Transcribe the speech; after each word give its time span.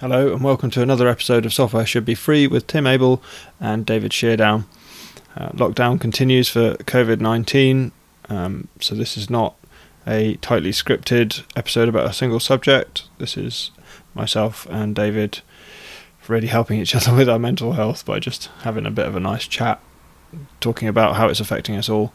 Hello, 0.00 0.32
and 0.32 0.44
welcome 0.44 0.70
to 0.70 0.80
another 0.80 1.08
episode 1.08 1.44
of 1.44 1.52
Software 1.52 1.84
Should 1.84 2.04
Be 2.04 2.14
Free 2.14 2.46
with 2.46 2.68
Tim 2.68 2.86
Abel 2.86 3.20
and 3.58 3.84
David 3.84 4.12
Sheardown. 4.12 4.64
Uh, 5.36 5.48
lockdown 5.48 6.00
continues 6.00 6.48
for 6.48 6.74
COVID 6.74 7.18
19, 7.18 7.90
um, 8.28 8.68
so 8.78 8.94
this 8.94 9.16
is 9.16 9.28
not 9.28 9.56
a 10.06 10.36
tightly 10.36 10.70
scripted 10.70 11.42
episode 11.56 11.88
about 11.88 12.08
a 12.08 12.12
single 12.12 12.38
subject. 12.38 13.08
This 13.18 13.36
is 13.36 13.72
myself 14.14 14.68
and 14.70 14.94
David 14.94 15.40
really 16.28 16.46
helping 16.46 16.78
each 16.78 16.94
other 16.94 17.12
with 17.12 17.28
our 17.28 17.40
mental 17.40 17.72
health 17.72 18.06
by 18.06 18.20
just 18.20 18.50
having 18.60 18.86
a 18.86 18.92
bit 18.92 19.06
of 19.06 19.16
a 19.16 19.20
nice 19.20 19.48
chat, 19.48 19.80
talking 20.60 20.86
about 20.86 21.16
how 21.16 21.26
it's 21.28 21.40
affecting 21.40 21.74
us 21.74 21.88
all. 21.88 22.12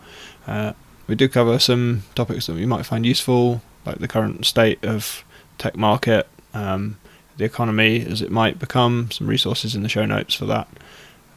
Uh, 0.47 0.71
we 1.05 1.15
do 1.15 1.27
cover 1.27 1.59
some 1.59 2.03
topics 2.15 2.47
that 2.47 2.55
you 2.55 2.65
might 2.65 2.85
find 2.85 3.05
useful, 3.05 3.61
like 3.85 3.97
the 3.97 4.07
current 4.07 4.45
state 4.45 4.81
of 4.85 5.25
tech 5.57 5.75
market, 5.75 6.29
um, 6.53 6.97
the 7.37 7.45
economy 7.45 8.05
as 8.05 8.21
it 8.21 8.31
might 8.31 8.59
become. 8.59 9.09
Some 9.11 9.27
resources 9.27 9.75
in 9.75 9.83
the 9.83 9.89
show 9.89 10.05
notes 10.05 10.33
for 10.33 10.45
that. 10.45 10.67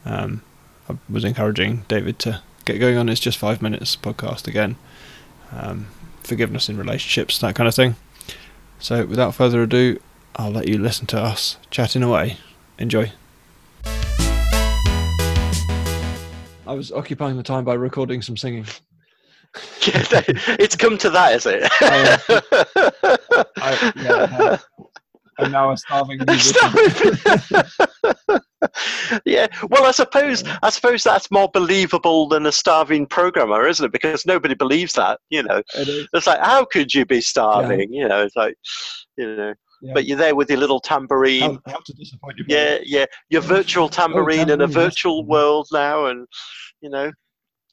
Um, 0.05 0.41
I 0.89 0.95
was 1.09 1.23
encouraging 1.23 1.85
David 1.87 2.19
to 2.19 2.41
get 2.65 2.79
going 2.79 2.97
on 2.97 3.07
his 3.07 3.19
just 3.19 3.37
five 3.37 3.61
minutes 3.61 3.95
podcast 3.95 4.47
again. 4.47 4.75
Um, 5.51 5.87
forgiveness 6.23 6.69
in 6.69 6.77
relationships, 6.77 7.39
that 7.39 7.55
kind 7.55 7.67
of 7.67 7.75
thing. 7.75 7.95
So, 8.79 9.05
without 9.05 9.33
further 9.33 9.63
ado, 9.63 9.99
I'll 10.35 10.51
let 10.51 10.67
you 10.67 10.77
listen 10.77 11.07
to 11.07 11.19
us 11.19 11.57
chatting 11.71 12.03
away. 12.03 12.37
Enjoy. 12.77 13.11
I 16.67 16.73
was 16.73 16.91
occupying 16.91 17.37
the 17.37 17.43
time 17.43 17.63
by 17.63 17.73
recording 17.73 18.21
some 18.21 18.37
singing. 18.37 18.65
It's 19.89 20.75
come 20.75 20.97
to 20.99 21.09
that, 21.09 21.33
is 21.33 21.45
it? 21.47 21.63
I, 23.57 23.93
yeah, 23.95 24.57
I'm 25.39 25.51
now 25.51 25.71
a 25.71 25.77
starving 25.77 26.19
yeah, 29.25 29.47
well, 29.69 29.85
I 29.85 29.91
suppose 29.91 30.43
I 30.63 30.69
suppose 30.69 31.03
that's 31.03 31.31
more 31.31 31.49
believable 31.53 32.27
than 32.27 32.45
a 32.45 32.51
starving 32.51 33.05
programmer, 33.05 33.67
isn't 33.67 33.85
it? 33.85 33.91
Because 33.91 34.25
nobody 34.25 34.55
believes 34.55 34.93
that. 34.93 35.19
You 35.29 35.43
know, 35.43 35.61
it 35.75 36.07
it's 36.13 36.27
like 36.27 36.39
how 36.39 36.65
could 36.65 36.93
you 36.93 37.05
be 37.05 37.21
starving? 37.21 37.93
Yeah. 37.93 38.01
You 38.01 38.09
know, 38.09 38.23
it's 38.23 38.35
like 38.35 38.55
you 39.17 39.35
know. 39.35 39.53
Yeah. 39.79 39.93
But 39.93 40.07
you're 40.07 40.17
there 40.17 40.35
with 40.35 40.49
your 40.49 40.57
little 40.57 40.79
tambourine. 40.79 41.59
How, 41.67 41.73
how 41.73 41.77
to 41.85 41.93
disappoint 41.93 42.39
you? 42.39 42.45
Yeah, 42.47 42.79
yeah. 42.83 43.05
Your 43.29 43.43
virtual 43.43 43.89
tambourine, 43.89 44.49
oh, 44.49 44.53
in 44.53 44.61
a 44.61 44.67
virtual 44.67 45.19
yes. 45.19 45.27
world 45.27 45.67
now, 45.71 46.07
and 46.07 46.25
you 46.81 46.89
know, 46.89 47.11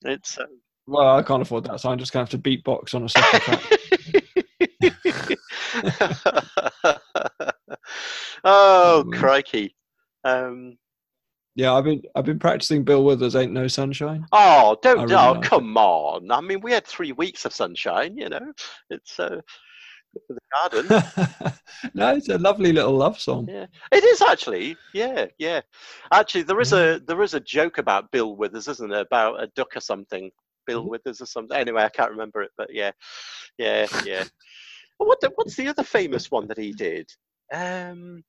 it's. 0.03 0.39
Um, 0.39 0.49
well, 0.87 1.17
I 1.17 1.23
can't 1.23 1.41
afford 1.41 1.65
that, 1.65 1.81
so 1.81 1.91
I'm 1.91 1.99
just 1.99 2.13
gonna 2.13 2.27
have 2.27 2.31
to 2.31 2.39
beatbox 2.39 2.95
on 2.95 3.05
a 3.05 3.09
separate 3.09 3.43
track. 3.43 3.81
oh, 8.45 9.05
mm. 9.07 9.19
crikey! 9.19 9.75
Um, 10.25 10.77
yeah, 11.57 11.73
I've 11.73 11.85
been 11.85 12.03
I've 12.15 12.25
been 12.25 12.39
practicing 12.39 12.85
Bill 12.85 13.05
Withers 13.05 13.37
"Ain't 13.37 13.53
No 13.53 13.69
Sunshine." 13.69 14.27
Oh, 14.33 14.77
don't! 14.83 15.03
Really 15.03 15.15
oh, 15.15 15.41
come 15.43 15.77
on! 15.77 16.31
I 16.31 16.41
mean, 16.41 16.61
we 16.61 16.73
had 16.73 16.87
three 16.87 17.13
weeks 17.13 17.45
of 17.45 17.53
sunshine. 17.53 18.17
You 18.17 18.29
know, 18.29 18.53
it's 18.91 19.21
uh, 19.21 19.41
for 20.27 20.35
the 20.35 20.41
garden. 20.53 21.55
no, 21.95 22.15
it's 22.15 22.29
a 22.29 22.39
lovely 22.39 22.73
little 22.73 22.97
love 22.97 23.21
song. 23.21 23.49
Yeah, 23.49 23.67
it 23.93 24.05
is 24.05 24.23
actually. 24.23 24.77
Yeah, 24.93 25.27
yeah. 25.39 25.61
Actually, 26.13 26.43
there 26.43 26.61
is 26.61 26.73
a 26.73 27.01
there 27.07 27.23
is 27.23 27.35
a 27.35 27.41
joke 27.41 27.79
about 27.79 28.11
Bill 28.11 28.37
Withers, 28.37 28.69
isn't 28.69 28.91
there? 28.91 29.01
About 29.01 29.43
a 29.43 29.47
duck 29.49 29.77
or 29.77 29.81
something. 29.81 30.31
Bill 30.67 30.81
mm-hmm. 30.81 30.91
Withers 30.91 31.21
or 31.21 31.27
something. 31.27 31.57
Anyway, 31.57 31.83
I 31.83 31.89
can't 31.89 32.11
remember 32.11 32.43
it, 32.43 32.51
but 32.57 32.73
yeah, 32.73 32.93
yeah, 33.59 33.87
yeah. 34.05 34.25
what 34.99 35.21
the, 35.21 35.31
what's 35.35 35.57
the 35.57 35.69
other 35.69 35.83
famous 35.83 36.31
one 36.31 36.47
that 36.49 36.59
he 36.59 36.73
did? 36.73 37.11
Um, 37.53 38.25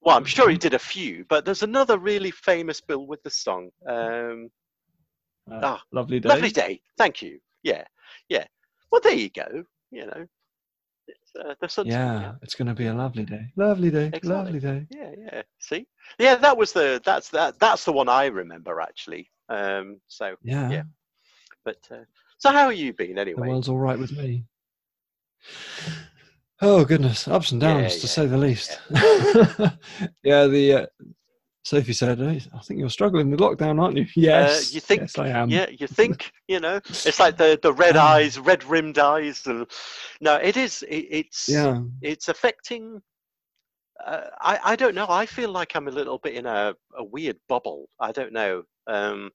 well, 0.00 0.16
I'm 0.16 0.24
sure 0.24 0.50
he 0.50 0.58
did 0.58 0.74
a 0.74 0.78
few, 0.78 1.24
but 1.28 1.44
there's 1.44 1.62
another 1.62 1.98
really 1.98 2.30
famous 2.30 2.80
Bill 2.80 3.06
Withers 3.06 3.36
song. 3.36 3.70
Um, 3.86 4.50
uh, 5.50 5.60
ah, 5.62 5.82
lovely 5.92 6.20
day. 6.20 6.28
Lovely 6.28 6.50
day. 6.50 6.80
Thank 6.98 7.22
you. 7.22 7.38
Yeah, 7.62 7.84
yeah. 8.28 8.44
Well, 8.90 9.00
there 9.00 9.14
you 9.14 9.30
go. 9.30 9.64
You 9.90 10.06
know, 10.06 10.26
it's, 11.06 11.36
uh, 11.38 11.54
the 11.60 11.68
sun's 11.68 11.88
yeah, 11.88 12.20
yeah, 12.20 12.32
it's 12.42 12.54
going 12.54 12.68
to 12.68 12.74
be 12.74 12.86
a 12.86 12.94
lovely 12.94 13.24
day. 13.24 13.52
Lovely 13.56 13.90
day. 13.90 14.06
Exactly. 14.06 14.28
Lovely 14.28 14.60
day. 14.60 14.86
Yeah, 14.90 15.10
yeah. 15.16 15.42
See, 15.60 15.86
yeah, 16.18 16.34
that 16.36 16.56
was 16.56 16.72
the 16.72 17.00
that's 17.04 17.28
that 17.30 17.58
that's 17.58 17.84
the 17.84 17.92
one 17.92 18.08
I 18.08 18.26
remember 18.26 18.80
actually. 18.80 19.30
Um, 19.48 20.00
so 20.08 20.34
yeah, 20.42 20.70
yeah. 20.70 20.82
But 21.64 21.78
uh, 21.90 22.04
so, 22.38 22.50
how 22.50 22.66
are 22.66 22.72
you 22.72 22.92
been 22.92 23.18
anyway? 23.18 23.42
The 23.42 23.48
world's 23.48 23.68
all 23.68 23.78
right 23.78 23.98
with 23.98 24.12
me. 24.12 24.44
Oh 26.64 26.84
goodness, 26.84 27.26
ups 27.26 27.50
and 27.50 27.60
downs 27.60 27.94
yeah, 27.94 28.00
to 28.00 28.06
yeah, 28.06 28.12
say 28.12 28.26
the 28.26 28.38
least. 28.38 28.80
Yeah, 28.90 29.70
yeah 30.22 30.46
the 30.46 30.72
uh, 30.74 30.86
Sophie 31.64 31.92
said, 31.92 32.18
hey, 32.18 32.40
"I 32.54 32.60
think 32.60 32.78
you're 32.78 32.88
struggling 32.88 33.32
with 33.32 33.40
lockdown, 33.40 33.82
aren't 33.82 33.96
you?" 33.96 34.06
Yes, 34.14 34.70
uh, 34.70 34.74
you 34.74 34.80
think? 34.80 35.00
Yes, 35.00 35.18
I 35.18 35.28
am. 35.28 35.50
Yeah, 35.50 35.68
you 35.68 35.88
think? 35.88 36.30
You 36.48 36.60
know, 36.60 36.76
it's 36.84 37.18
like 37.18 37.38
the 37.38 37.58
the 37.62 37.72
red 37.72 37.96
eyes, 37.96 38.38
red 38.38 38.62
rimmed 38.64 38.98
eyes, 38.98 39.46
and 39.46 39.66
no, 40.20 40.36
it 40.36 40.56
is. 40.56 40.82
It, 40.82 41.06
it's 41.10 41.48
yeah, 41.48 41.80
it's 42.02 42.28
affecting. 42.28 43.00
Uh, 44.04 44.26
I 44.40 44.58
I 44.62 44.76
don't 44.76 44.94
know. 44.94 45.06
I 45.08 45.24
feel 45.24 45.50
like 45.50 45.74
I'm 45.74 45.88
a 45.88 45.92
little 45.92 46.18
bit 46.18 46.34
in 46.34 46.46
a 46.46 46.74
a 46.96 47.02
weird 47.02 47.38
bubble. 47.48 47.88
I 47.98 48.12
don't 48.12 48.32
know. 48.32 48.64
Um, 48.86 49.30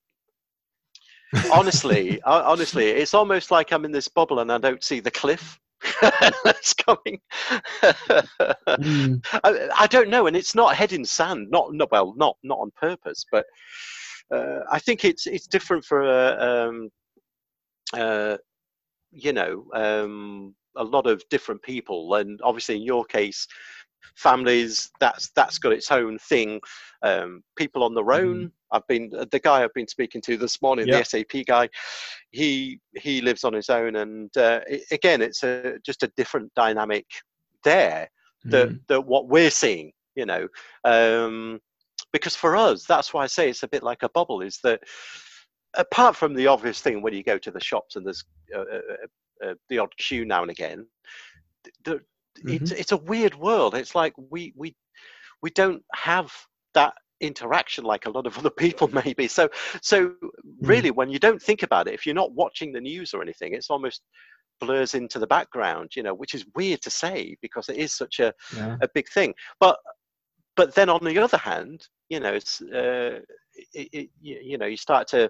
honestly, 1.51 2.21
honestly, 2.25 2.89
it's 2.89 3.15
almost 3.15 3.49
like 3.49 3.73
I'm 3.73 3.83
in 3.83 3.91
this 3.91 4.07
bubble 4.07 4.39
and 4.39 4.51
I 4.51 4.59
don't 4.59 4.83
see 4.83 4.99
the 4.99 5.11
cliff 5.11 5.59
that's 6.43 6.73
coming. 6.73 7.19
mm. 7.83 9.25
I, 9.43 9.69
I, 9.77 9.87
don't 9.87 10.09
know, 10.09 10.27
and 10.27 10.35
it's 10.35 10.55
not 10.55 10.75
head 10.75 10.93
in 10.93 11.05
sand. 11.05 11.49
Not, 11.49 11.73
not 11.73 11.91
well, 11.91 12.13
not 12.17 12.37
not 12.43 12.59
on 12.59 12.71
purpose, 12.79 13.25
but 13.31 13.45
uh, 14.33 14.59
I 14.71 14.79
think 14.79 15.05
it's 15.05 15.27
it's 15.27 15.47
different 15.47 15.85
for 15.85 16.03
uh, 16.03 16.67
um, 16.67 16.89
uh, 17.93 18.37
you 19.11 19.33
know 19.33 19.65
um, 19.73 20.55
a 20.75 20.83
lot 20.83 21.07
of 21.07 21.23
different 21.29 21.61
people, 21.61 22.15
and 22.15 22.39
obviously 22.43 22.75
in 22.75 22.81
your 22.83 23.05
case, 23.05 23.47
families. 24.15 24.89
That's 24.99 25.29
that's 25.35 25.59
got 25.59 25.73
its 25.73 25.91
own 25.91 26.17
thing. 26.19 26.59
Um, 27.03 27.43
people 27.55 27.83
on 27.83 27.93
their 27.93 28.03
mm-hmm. 28.03 28.27
own. 28.27 28.45
Mm. 28.45 28.51
I've 28.71 28.87
been 28.87 29.09
the 29.09 29.39
guy 29.39 29.63
I've 29.63 29.73
been 29.73 29.87
speaking 29.87 30.21
to 30.21 30.37
this 30.37 30.61
morning, 30.61 30.87
the 30.87 31.03
SAP 31.03 31.45
guy. 31.45 31.69
He 32.31 32.79
he 32.95 33.21
lives 33.21 33.43
on 33.43 33.53
his 33.53 33.69
own, 33.69 33.95
and 33.95 34.35
uh, 34.37 34.61
it, 34.67 34.83
again, 34.91 35.21
it's 35.21 35.43
a 35.43 35.77
just 35.85 36.03
a 36.03 36.11
different 36.17 36.53
dynamic 36.55 37.05
there 37.63 38.09
that 38.45 38.69
mm. 38.69 38.79
that 38.87 39.01
what 39.01 39.27
we're 39.27 39.51
seeing. 39.51 39.91
You 40.15 40.25
know, 40.25 40.47
um, 40.83 41.59
because 42.11 42.35
for 42.35 42.55
us, 42.55 42.85
that's 42.85 43.13
why 43.13 43.23
I 43.23 43.27
say 43.27 43.49
it's 43.49 43.63
a 43.63 43.67
bit 43.67 43.83
like 43.83 44.03
a 44.03 44.09
bubble. 44.09 44.41
Is 44.41 44.59
that 44.63 44.81
apart 45.75 46.15
from 46.15 46.33
the 46.33 46.47
obvious 46.47 46.81
thing 46.81 47.01
when 47.01 47.13
you 47.13 47.23
go 47.23 47.37
to 47.37 47.51
the 47.51 47.63
shops 47.63 47.95
and 47.95 48.05
there's 48.05 48.23
uh, 48.55 48.59
uh, 48.59 48.63
uh, 48.63 49.49
uh 49.49 49.53
the 49.69 49.77
odd 49.77 49.95
queue 49.97 50.25
now 50.25 50.41
and 50.41 50.51
again, 50.51 50.87
the, 51.85 51.95
mm-hmm. 51.95 52.49
it's 52.49 52.71
it's 52.71 52.91
a 52.91 52.97
weird 52.97 53.35
world. 53.35 53.75
It's 53.75 53.95
like 53.95 54.13
we 54.29 54.53
we 54.55 54.75
we 55.41 55.51
don't 55.51 55.83
have 55.93 56.33
that 56.73 56.93
interaction 57.21 57.83
like 57.83 58.05
a 58.05 58.09
lot 58.09 58.27
of 58.27 58.37
other 58.39 58.49
people 58.49 58.87
maybe 58.89 59.27
so 59.27 59.49
so 59.81 60.07
hmm. 60.07 60.27
really 60.61 60.91
when 60.91 61.09
you 61.09 61.19
don't 61.19 61.41
think 61.41 61.63
about 61.63 61.87
it 61.87 61.93
if 61.93 62.05
you're 62.05 62.15
not 62.15 62.33
watching 62.33 62.71
the 62.71 62.81
news 62.81 63.13
or 63.13 63.21
anything 63.21 63.53
it's 63.53 63.69
almost 63.69 64.01
blurs 64.59 64.95
into 64.95 65.19
the 65.19 65.27
background 65.27 65.91
you 65.95 66.03
know 66.03 66.13
which 66.13 66.33
is 66.33 66.45
weird 66.55 66.81
to 66.81 66.89
say 66.89 67.35
because 67.41 67.69
it 67.69 67.77
is 67.77 67.93
such 67.93 68.19
a, 68.19 68.33
yeah. 68.55 68.75
a 68.81 68.87
big 68.93 69.07
thing 69.09 69.33
but 69.59 69.77
but 70.55 70.73
then 70.73 70.89
on 70.89 71.03
the 71.03 71.17
other 71.19 71.37
hand 71.37 71.87
you 72.09 72.19
know 72.19 72.33
it's 72.33 72.61
uh, 72.61 73.19
it, 73.73 73.89
it, 73.93 74.09
you 74.21 74.57
know 74.57 74.65
you 74.65 74.77
start 74.77 75.07
to 75.07 75.29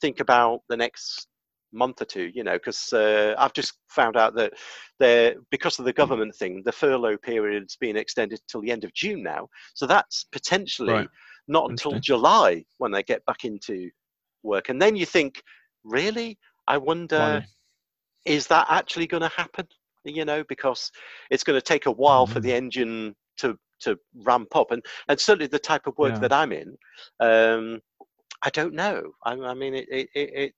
think 0.00 0.20
about 0.20 0.60
the 0.68 0.76
next 0.76 1.28
month 1.72 2.02
or 2.02 2.04
two, 2.04 2.30
you 2.34 2.44
know, 2.44 2.54
because 2.54 2.92
uh, 2.92 3.34
I've 3.38 3.52
just 3.52 3.74
found 3.88 4.16
out 4.16 4.34
that 4.34 4.52
they 4.98 5.34
because 5.50 5.78
of 5.78 5.84
the 5.84 5.92
government 5.92 6.34
thing, 6.34 6.62
the 6.64 6.72
furlough 6.72 7.16
period's 7.16 7.76
been 7.76 7.96
extended 7.96 8.40
till 8.48 8.60
the 8.60 8.70
end 8.70 8.84
of 8.84 8.94
June 8.94 9.22
now. 9.22 9.48
So 9.74 9.86
that's 9.86 10.24
potentially 10.32 10.92
right. 10.92 11.08
not 11.48 11.70
until 11.70 11.98
July 12.00 12.64
when 12.78 12.92
they 12.92 13.02
get 13.02 13.24
back 13.26 13.44
into 13.44 13.90
work. 14.42 14.68
And 14.68 14.80
then 14.80 14.96
you 14.96 15.06
think, 15.06 15.42
really? 15.84 16.38
I 16.68 16.78
wonder, 16.78 17.18
Why? 17.18 17.46
is 18.24 18.46
that 18.48 18.66
actually 18.70 19.06
going 19.06 19.22
to 19.22 19.28
happen? 19.28 19.66
You 20.04 20.24
know, 20.24 20.44
because 20.48 20.90
it's 21.30 21.44
going 21.44 21.58
to 21.58 21.64
take 21.64 21.86
a 21.86 21.90
while 21.90 22.24
mm-hmm. 22.24 22.34
for 22.34 22.40
the 22.40 22.52
engine 22.52 23.14
to 23.38 23.58
to 23.80 23.98
ramp 24.24 24.54
up, 24.54 24.70
and 24.70 24.84
and 25.08 25.18
certainly 25.18 25.46
the 25.46 25.58
type 25.58 25.86
of 25.86 25.96
work 25.98 26.14
yeah. 26.14 26.18
that 26.20 26.32
I'm 26.32 26.52
in. 26.52 26.76
Um, 27.20 27.80
I 28.44 28.50
don't 28.50 28.74
know. 28.74 29.12
I, 29.24 29.34
I 29.34 29.54
mean, 29.54 29.74
it, 29.74 29.86
it, 29.88 30.08
it, 30.14 30.54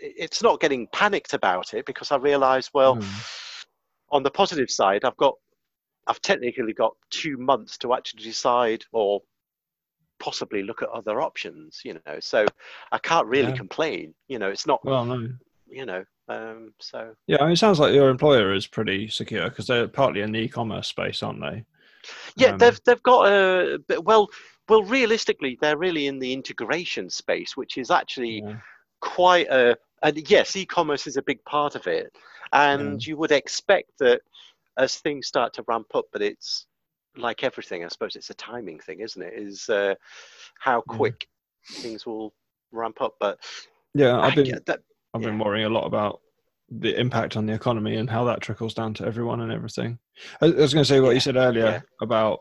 it's 0.00 0.42
not 0.42 0.60
getting 0.60 0.86
panicked 0.88 1.34
about 1.34 1.74
it 1.74 1.86
because 1.86 2.10
I 2.10 2.16
realise, 2.16 2.70
well, 2.72 2.96
mm. 2.96 3.64
on 4.10 4.22
the 4.22 4.30
positive 4.30 4.70
side, 4.70 5.04
I've 5.04 5.16
got, 5.16 5.34
I've 6.06 6.20
technically 6.22 6.72
got 6.72 6.94
two 7.10 7.36
months 7.36 7.78
to 7.78 7.94
actually 7.94 8.24
decide 8.24 8.84
or 8.92 9.20
possibly 10.18 10.62
look 10.62 10.82
at 10.82 10.88
other 10.88 11.20
options. 11.20 11.80
You 11.84 12.00
know, 12.06 12.18
so 12.20 12.46
I 12.92 12.98
can't 12.98 13.26
really 13.26 13.50
yeah. 13.50 13.56
complain. 13.56 14.14
You 14.28 14.38
know, 14.38 14.48
it's 14.48 14.66
not. 14.66 14.84
Well, 14.84 15.04
no. 15.04 15.28
You 15.66 15.86
know, 15.86 16.04
um, 16.28 16.72
so. 16.80 17.14
Yeah, 17.26 17.38
I 17.40 17.44
mean, 17.44 17.52
it 17.52 17.58
sounds 17.58 17.78
like 17.78 17.94
your 17.94 18.10
employer 18.10 18.52
is 18.54 18.66
pretty 18.66 19.08
secure 19.08 19.48
because 19.48 19.66
they're 19.66 19.86
partly 19.86 20.20
in 20.20 20.32
the 20.32 20.40
e-commerce 20.40 20.88
space, 20.88 21.22
aren't 21.22 21.40
they? 21.40 21.64
Yeah, 22.36 22.52
Um, 22.52 22.58
they've 22.58 22.80
they've 22.84 23.02
got 23.02 23.26
a 23.26 23.78
well 24.02 24.28
well 24.68 24.82
realistically 24.82 25.58
they're 25.60 25.76
really 25.76 26.06
in 26.06 26.18
the 26.18 26.32
integration 26.32 27.10
space, 27.10 27.56
which 27.56 27.76
is 27.78 27.90
actually 27.90 28.42
yeah. 28.42 28.56
quite 29.00 29.48
a 29.48 29.76
and 30.02 30.30
yes, 30.30 30.56
e-commerce 30.56 31.06
is 31.06 31.16
a 31.16 31.22
big 31.22 31.44
part 31.44 31.74
of 31.74 31.86
it, 31.86 32.14
and 32.52 33.04
you 33.06 33.16
would 33.16 33.32
expect 33.32 33.90
that 33.98 34.22
as 34.78 34.96
things 34.96 35.26
start 35.26 35.52
to 35.54 35.64
ramp 35.68 35.88
up, 35.94 36.06
but 36.12 36.22
it's 36.22 36.66
like 37.16 37.44
everything, 37.44 37.84
I 37.84 37.88
suppose 37.88 38.16
it's 38.16 38.30
a 38.30 38.34
timing 38.34 38.78
thing, 38.80 39.00
isn't 39.00 39.22
it? 39.22 39.34
Is 39.34 39.68
uh, 39.68 39.94
how 40.58 40.80
Yeah. 40.86 40.96
quick 40.96 41.28
things 41.82 42.06
will 42.06 42.32
ramp 42.72 43.00
up, 43.02 43.14
but 43.20 43.38
yeah, 43.94 44.18
I've 44.20 44.34
been 44.34 44.60
that 44.66 44.80
I've 45.14 45.22
been 45.22 45.38
worrying 45.38 45.66
a 45.66 45.70
lot 45.70 45.86
about 45.86 46.20
the 46.70 46.98
impact 46.98 47.36
on 47.36 47.46
the 47.46 47.52
economy 47.52 47.96
and 47.96 48.08
how 48.08 48.24
that 48.24 48.40
trickles 48.40 48.74
down 48.74 48.94
to 48.94 49.04
everyone 49.04 49.40
and 49.40 49.52
everything. 49.52 49.98
I 50.40 50.46
I 50.46 50.50
was 50.50 50.72
going 50.72 50.84
to 50.84 50.88
say 50.88 51.00
what 51.00 51.10
Yeah, 51.10 51.14
you 51.14 51.20
said 51.20 51.36
earlier 51.36 51.64
yeah. 51.66 51.80
about 52.00 52.40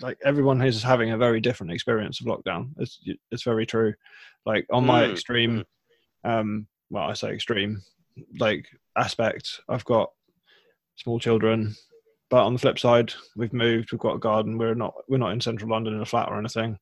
like 0.00 0.18
everyone 0.24 0.62
is 0.62 0.82
having 0.82 1.10
a 1.10 1.18
very 1.18 1.40
different 1.40 1.72
experience 1.72 2.20
of 2.20 2.26
lockdown. 2.26 2.70
It's 2.78 3.00
it's 3.30 3.42
very 3.42 3.66
true. 3.66 3.94
Like 4.46 4.66
on 4.72 4.86
my 4.86 5.04
Mm, 5.04 5.12
extreme, 5.12 5.64
um, 6.24 6.66
well, 6.90 7.04
I 7.04 7.14
say 7.14 7.30
extreme, 7.32 7.82
like 8.38 8.66
aspect, 8.96 9.60
I've 9.68 9.84
got 9.84 10.10
small 10.96 11.18
children, 11.18 11.74
but 12.28 12.44
on 12.44 12.52
the 12.52 12.58
flip 12.58 12.78
side, 12.78 13.12
we've 13.36 13.52
moved, 13.52 13.92
we've 13.92 14.00
got 14.00 14.16
a 14.16 14.18
garden. 14.18 14.58
We're 14.58 14.74
not 14.74 14.94
we're 15.08 15.18
not 15.18 15.32
in 15.32 15.40
central 15.40 15.70
London 15.70 15.94
in 15.94 16.00
a 16.00 16.06
flat 16.06 16.28
or 16.28 16.38
anything. 16.38 16.78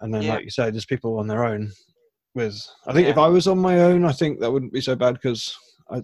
And 0.00 0.12
then, 0.12 0.22
Yeah. 0.22 0.34
like 0.34 0.44
you 0.44 0.50
say, 0.50 0.70
there's 0.70 0.86
people 0.86 1.18
on 1.18 1.26
their 1.26 1.44
own. 1.44 1.72
With 2.34 2.66
I 2.86 2.92
think 2.92 3.08
if 3.08 3.16
I 3.18 3.28
was 3.28 3.46
on 3.46 3.58
my 3.58 3.80
own, 3.80 4.04
I 4.04 4.12
think 4.12 4.40
that 4.40 4.50
wouldn't 4.50 4.72
be 4.72 4.80
so 4.80 4.96
bad 4.96 5.14
because 5.14 5.56
I 5.90 6.02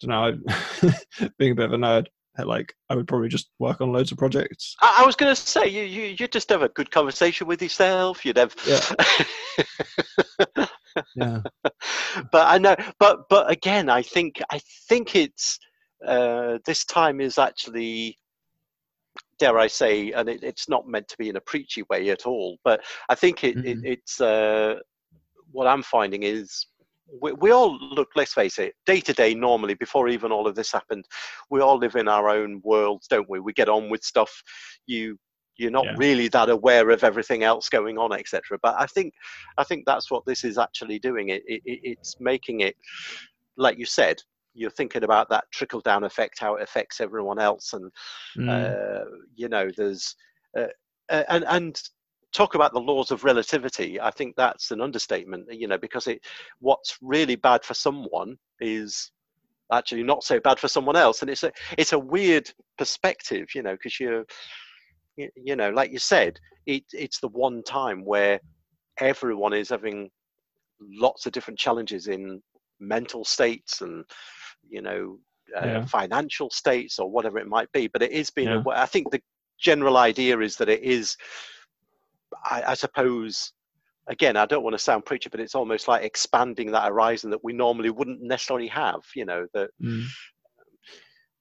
don't 0.00 0.04
know. 0.04 0.38
I, 0.82 1.28
being 1.38 1.52
a 1.52 1.54
bit 1.54 1.66
of 1.66 1.72
a 1.74 1.76
nerd, 1.76 2.06
like 2.44 2.74
I 2.90 2.96
would 2.96 3.06
probably 3.06 3.28
just 3.28 3.48
work 3.60 3.80
on 3.80 3.92
loads 3.92 4.10
of 4.10 4.18
projects. 4.18 4.74
I, 4.80 5.00
I 5.02 5.06
was 5.06 5.14
going 5.14 5.32
to 5.32 5.40
say 5.40 5.66
you, 5.68 5.82
you 5.84 6.14
you 6.18 6.26
just 6.28 6.48
have 6.48 6.62
a 6.62 6.68
good 6.70 6.90
conversation 6.90 7.46
with 7.46 7.62
yourself. 7.62 8.24
You'd 8.24 8.36
have, 8.36 8.54
Yeah, 8.66 8.80
but 12.32 12.46
I 12.46 12.58
know, 12.58 12.76
but 12.98 13.28
but 13.28 13.50
again, 13.50 13.88
I 13.88 14.02
think 14.02 14.40
I 14.50 14.60
think 14.88 15.14
it's 15.14 15.58
uh, 16.06 16.58
this 16.66 16.84
time 16.84 17.20
is 17.20 17.38
actually, 17.38 18.16
dare 19.38 19.58
I 19.58 19.66
say, 19.66 20.12
and 20.12 20.28
it, 20.28 20.42
it's 20.42 20.68
not 20.68 20.86
meant 20.88 21.08
to 21.08 21.18
be 21.18 21.28
in 21.28 21.36
a 21.36 21.40
preachy 21.40 21.82
way 21.90 22.10
at 22.10 22.26
all. 22.26 22.58
But 22.64 22.80
I 23.08 23.14
think 23.14 23.44
it, 23.44 23.56
it 23.64 23.78
Mhm. 23.78 23.84
it's 23.84 24.20
uh, 24.20 24.76
what 25.50 25.66
I'm 25.66 25.82
finding 25.82 26.22
is. 26.24 26.66
We, 27.22 27.32
we 27.32 27.52
all 27.52 27.78
look. 27.78 28.08
Let's 28.16 28.34
face 28.34 28.58
it. 28.58 28.74
Day 28.84 29.00
to 29.00 29.14
day, 29.14 29.32
normally, 29.32 29.72
before 29.74 30.08
even 30.08 30.30
all 30.30 30.46
of 30.46 30.54
this 30.54 30.70
happened, 30.70 31.06
we 31.48 31.62
all 31.62 31.78
live 31.78 31.96
in 31.96 32.06
our 32.06 32.28
own 32.28 32.60
worlds, 32.62 33.06
don't 33.08 33.30
we? 33.30 33.40
We 33.40 33.54
get 33.54 33.70
on 33.70 33.88
with 33.88 34.04
stuff. 34.04 34.30
You 34.86 35.16
you're 35.58 35.70
not 35.70 35.86
Yeah. 35.86 35.96
really 35.96 36.28
that 36.28 36.48
aware 36.48 36.90
of 36.90 37.04
everything 37.04 37.42
else 37.42 37.68
going 37.68 37.98
on 37.98 38.12
etc 38.12 38.58
but 38.62 38.74
i 38.78 38.86
think 38.86 39.12
i 39.58 39.64
think 39.64 39.84
that's 39.86 40.10
what 40.10 40.24
this 40.26 40.44
is 40.44 40.58
actually 40.58 40.98
doing. 40.98 41.28
It, 41.30 41.42
it, 41.46 41.62
it 41.64 41.80
it's 41.82 42.16
making 42.20 42.60
it 42.60 42.76
like 43.56 43.78
you 43.78 43.86
said 43.86 44.16
you're 44.54 44.70
thinking 44.70 45.04
about 45.04 45.28
that 45.30 45.44
trickle 45.52 45.80
down 45.80 46.04
effect 46.04 46.38
how 46.40 46.56
it 46.56 46.62
affects 46.62 47.00
everyone 47.00 47.38
else. 47.38 47.72
And 47.72 47.90
Mm. 48.36 48.48
uh, 48.48 49.04
you 49.36 49.48
know 49.48 49.68
there's 49.76 50.14
uh, 50.58 50.66
uh, 51.10 51.24
and 51.28 51.44
and 51.48 51.80
talk 52.32 52.54
about 52.54 52.72
the 52.72 52.80
laws 52.80 53.10
of 53.10 53.24
relativity. 53.24 54.00
I 54.00 54.10
think 54.10 54.36
that's 54.36 54.70
an 54.70 54.80
understatement 54.80 55.46
you 55.52 55.68
know 55.68 55.78
because 55.78 56.06
it 56.06 56.20
what's 56.60 56.98
really 57.00 57.36
bad 57.36 57.64
for 57.64 57.74
someone 57.74 58.36
is 58.60 59.10
actually 59.72 60.02
not 60.02 60.24
so 60.24 60.40
bad 60.40 60.58
for 60.58 60.68
someone 60.68 60.96
else. 60.96 61.22
And 61.22 61.30
it's 61.30 61.44
a 61.44 61.52
it's 61.76 61.92
a 61.92 61.98
weird 61.98 62.50
perspective 62.78 63.48
you 63.54 63.62
know 63.62 63.72
because 63.72 64.00
you're 64.00 64.24
you 65.36 65.56
know 65.56 65.70
like 65.70 65.90
you 65.90 65.98
said 65.98 66.38
it 66.66 66.84
it's 66.92 67.20
the 67.20 67.28
one 67.28 67.62
time 67.62 68.04
where 68.04 68.40
everyone 69.00 69.52
is 69.52 69.68
having 69.68 70.10
lots 70.80 71.26
of 71.26 71.32
different 71.32 71.58
challenges 71.58 72.06
in 72.06 72.40
mental 72.80 73.24
states 73.24 73.80
and 73.80 74.04
you 74.68 74.82
know 74.82 75.18
uh, 75.56 75.66
Yeah. 75.66 75.84
financial 75.86 76.50
states 76.50 76.98
or 76.98 77.10
whatever 77.10 77.38
it 77.38 77.48
might 77.48 77.70
be 77.72 77.88
but 77.88 78.02
it 78.02 78.12
is 78.12 78.30
being 78.30 78.48
Yeah. 78.48 78.62
i 78.74 78.86
think 78.86 79.10
the 79.10 79.20
general 79.58 79.96
idea 79.96 80.38
is 80.38 80.56
that 80.56 80.68
it 80.68 80.82
is 80.82 81.16
I, 82.44 82.62
I 82.68 82.74
suppose 82.74 83.52
again 84.08 84.36
i 84.36 84.46
don't 84.46 84.62
want 84.62 84.74
to 84.74 84.78
sound 84.78 85.04
preachy 85.06 85.28
but 85.30 85.40
it's 85.40 85.54
almost 85.54 85.88
like 85.88 86.04
expanding 86.04 86.70
that 86.72 86.88
horizon 86.88 87.30
that 87.30 87.42
we 87.42 87.52
normally 87.52 87.90
wouldn't 87.90 88.22
necessarily 88.22 88.68
have 88.68 89.00
you 89.16 89.24
know 89.24 89.46
that 89.54 89.70
Mm. 89.82 90.04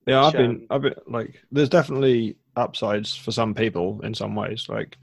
Yeah, 0.08 0.24
I've 0.24 0.38
been, 0.38 0.52
um, 0.52 0.68
I've 0.70 0.82
been 0.82 0.96
like, 1.06 1.36
there's 1.52 1.68
definitely 1.68 2.38
upsides 2.58 3.16
for 3.16 3.32
some 3.32 3.54
people 3.54 4.02
in 4.02 4.14
some 4.14 4.36
ways. 4.36 4.68
Like, 4.68 4.98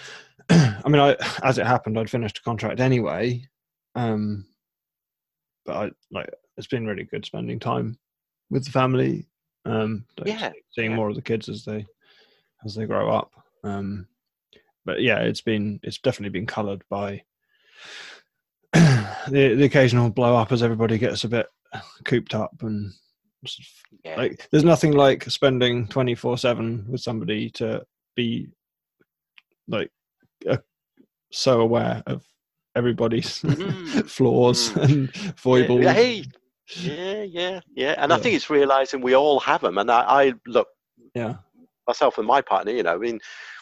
I 0.50 0.82
mean, 0.86 1.00
I 1.00 1.16
as 1.42 1.58
it 1.58 1.66
happened, 1.66 1.98
I'd 1.98 2.10
finished 2.10 2.38
a 2.38 2.42
contract 2.42 2.80
anyway, 2.80 3.44
um, 3.94 4.46
but 5.66 5.76
I 5.76 5.90
like 6.10 6.30
it's 6.56 6.66
been 6.66 6.86
really 6.86 7.04
good 7.04 7.24
spending 7.24 7.58
time 7.58 7.98
with 8.50 8.64
the 8.64 8.70
family. 8.70 9.26
Um, 9.64 10.04
like, 10.18 10.28
Yeah, 10.28 10.52
seeing 10.70 10.90
yeah. 10.92 10.96
more 10.96 11.08
of 11.08 11.14
the 11.16 11.22
kids 11.22 11.48
as 11.48 11.64
they 11.64 11.86
as 12.64 12.74
they 12.74 12.86
grow 12.86 13.10
up. 13.10 13.32
Um, 13.64 14.06
but 14.84 15.02
yeah, 15.02 15.18
it's 15.18 15.42
been 15.42 15.80
it's 15.82 15.98
definitely 15.98 16.38
been 16.38 16.46
coloured 16.46 16.82
by 16.88 17.22
the 18.72 19.54
the 19.56 19.64
occasional 19.64 20.10
blow 20.10 20.36
up 20.36 20.52
as 20.52 20.62
everybody 20.62 20.98
gets 20.98 21.24
a 21.24 21.28
bit 21.28 21.46
cooped 22.04 22.34
up 22.34 22.62
and 22.62 22.92
yeah 24.04 24.16
like 24.16 24.48
there's 24.50 24.64
nothing 24.64 24.92
like 24.92 25.22
spending 25.24 25.86
24 25.88 26.38
7 26.38 26.84
with 26.88 27.00
somebody 27.00 27.48
to 27.50 27.84
be 28.16 28.48
like 29.68 29.90
uh, 30.48 30.56
so 31.30 31.60
aware 31.60 32.02
of 32.06 32.24
everybody's 32.74 33.40
Mm, 33.42 34.08
flaws 34.08 34.70
mm. 34.70 34.82
and 34.82 35.38
foibles 35.38 35.82
Yeah, 35.82 35.92
hey, 35.92 36.24
yeah, 36.76 37.22
yeah, 37.22 37.60
yeah. 37.74 37.94
And 37.98 38.12
I 38.12 38.18
think 38.18 38.34
it's 38.34 38.50
realizing 38.50 39.00
we 39.00 39.14
all 39.14 39.40
have 39.40 39.62
them. 39.62 39.78
And 39.78 39.90
I, 39.90 40.00
I 40.00 40.32
look 40.46 40.68
yeah 41.14 41.36
myself 41.86 42.18
and 42.18 42.26
my 42.26 42.40
partner. 42.40 42.72
You 42.72 42.82
know, 42.82 42.94
I 42.94 42.98
mean, 42.98 43.18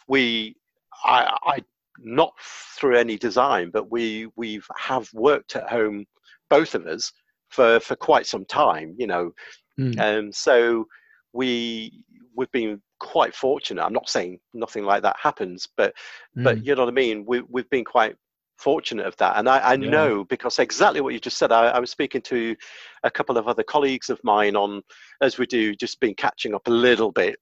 we, 0.09 0.57
I, 1.05 1.37
I, 1.45 1.65
not 1.99 2.35
through 2.79 2.97
any 2.97 3.17
design, 3.17 3.71
but 3.71 3.91
we 3.91 4.29
we've 4.37 4.67
have 4.77 5.09
worked 5.15 5.57
at 5.57 5.69
home, 5.69 6.05
both 6.51 6.75
of 6.75 6.87
us, 6.87 7.13
for 7.49 7.81
for 7.81 7.97
quite 7.97 8.27
some 8.27 8.45
time. 8.45 8.95
You 8.99 9.07
know, 9.07 9.33
Mm. 9.79 9.99
and 10.01 10.35
so 10.35 10.87
we 11.33 12.03
we've 12.35 12.51
been 12.53 12.81
quite 12.99 13.35
fortunate. 13.35 13.85
I'm 13.85 13.93
not 13.93 14.09
saying 14.09 14.39
nothing 14.55 14.85
like 14.85 15.03
that 15.03 15.17
happens, 15.21 15.69
but 15.77 15.95
but 16.37 16.59
Mm. 16.59 16.65
you 16.67 16.75
know 16.75 16.83
what 16.85 16.89
I 16.91 16.95
mean. 16.95 17.25
We 17.27 17.43
we've 17.43 17.69
been 17.71 17.85
quite 17.85 18.17
fortunate 18.59 19.07
of 19.07 19.17
that, 19.17 19.37
and 19.37 19.49
I, 19.49 19.59
I 19.59 19.75
Yeah. 19.75 19.91
know 19.91 20.25
because 20.25 20.59
exactly 20.59 21.01
what 21.03 21.13
you 21.13 21.21
just 21.21 21.37
said. 21.37 21.53
I, 21.53 21.69
I 21.69 21.79
was 21.79 21.91
speaking 21.91 22.23
to 22.23 22.57
a 23.05 23.11
couple 23.11 23.37
of 23.37 23.49
other 23.49 23.63
colleagues 23.63 24.09
of 24.09 24.19
mine 24.25 24.57
on 24.57 24.83
as 25.21 25.39
we 25.39 25.47
do, 25.47 25.75
just 25.75 26.01
been 26.01 26.15
catching 26.15 26.55
up 26.55 26.67
a 26.67 26.71
little 26.71 27.13
bit, 27.13 27.39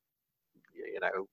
you 0.74 0.98
know, 1.00 1.28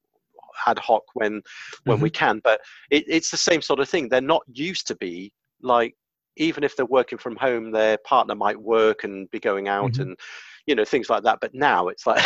ad 0.67 0.77
hoc 0.79 1.03
when 1.15 1.41
when 1.85 1.99
we 1.99 2.09
can. 2.11 2.41
But 2.43 2.61
it, 2.91 3.05
it's 3.07 3.31
the 3.31 3.37
same 3.37 3.61
sort 3.61 3.79
of 3.79 3.89
thing. 3.89 4.07
They're 4.07 4.21
not 4.21 4.43
used 4.53 4.85
to 4.87 4.95
be 4.95 5.31
like 5.61 5.95
even 6.37 6.63
if 6.63 6.75
they're 6.75 6.85
working 6.85 7.17
from 7.17 7.35
home, 7.35 7.71
their 7.71 7.97
partner 8.05 8.35
might 8.35 8.59
work 8.59 9.03
and 9.03 9.29
be 9.31 9.39
going 9.39 9.67
out 9.67 9.93
Mhm. 9.93 9.99
and 10.01 10.19
you 10.67 10.75
know 10.75 10.85
things 10.85 11.09
like 11.09 11.23
that. 11.23 11.39
But 11.41 11.53
now 11.53 11.87
it's 11.87 12.05
like 12.05 12.21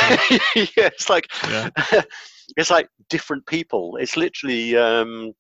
yeah, 0.55 0.67
it's 0.87 1.09
like 1.09 1.27
Yeah. 1.49 1.69
it's 2.57 2.69
like 2.69 2.87
different 3.09 3.45
people. 3.47 3.97
It's 3.97 4.17
literally 4.17 4.75
um, 4.77 5.33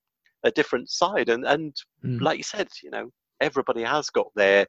a 0.43 0.51
different 0.51 0.89
side, 0.89 1.29
and 1.29 1.45
and 1.45 1.75
Mm. 2.05 2.21
like 2.21 2.37
you 2.37 2.43
said, 2.43 2.67
you 2.83 2.91
know, 2.91 3.09
everybody 3.41 3.81
has 3.81 4.09
got 4.11 4.27
their 4.35 4.67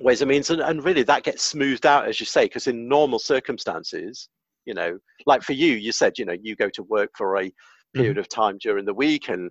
ways 0.00 0.22
and 0.22 0.30
means, 0.30 0.50
and, 0.50 0.62
and 0.62 0.84
really 0.84 1.02
that 1.02 1.24
gets 1.24 1.42
smoothed 1.42 1.84
out 1.86 2.08
as 2.08 2.20
you 2.20 2.26
say, 2.26 2.44
because 2.44 2.66
in 2.66 2.88
normal 2.88 3.18
circumstances, 3.18 4.28
you 4.64 4.74
know, 4.74 4.98
like 5.26 5.42
for 5.42 5.52
you, 5.52 5.74
you 5.74 5.92
said, 5.92 6.18
you 6.18 6.24
know, 6.24 6.36
you 6.40 6.56
go 6.56 6.70
to 6.70 6.82
work 6.84 7.10
for 7.16 7.38
a 7.40 7.52
period 7.94 8.18
of 8.18 8.28
time 8.28 8.56
during 8.58 8.84
the 8.84 8.94
week, 8.94 9.28
and 9.28 9.50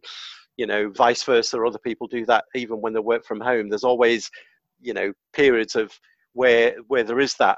you 0.57 0.65
know, 0.67 0.89
vice 0.89 1.23
versa, 1.23 1.61
other 1.63 1.79
people 1.79 2.07
do 2.07 2.25
that 2.25 2.45
even 2.55 2.81
when 2.81 2.93
they 2.93 2.99
work 2.99 3.23
from 3.25 3.39
home. 3.39 3.69
There's 3.69 3.83
always, 3.83 4.29
you 4.81 4.93
know, 4.93 5.13
periods 5.33 5.75
of 5.75 5.91
where 6.33 6.75
where 6.87 7.03
there 7.03 7.19
is 7.19 7.35
that 7.35 7.57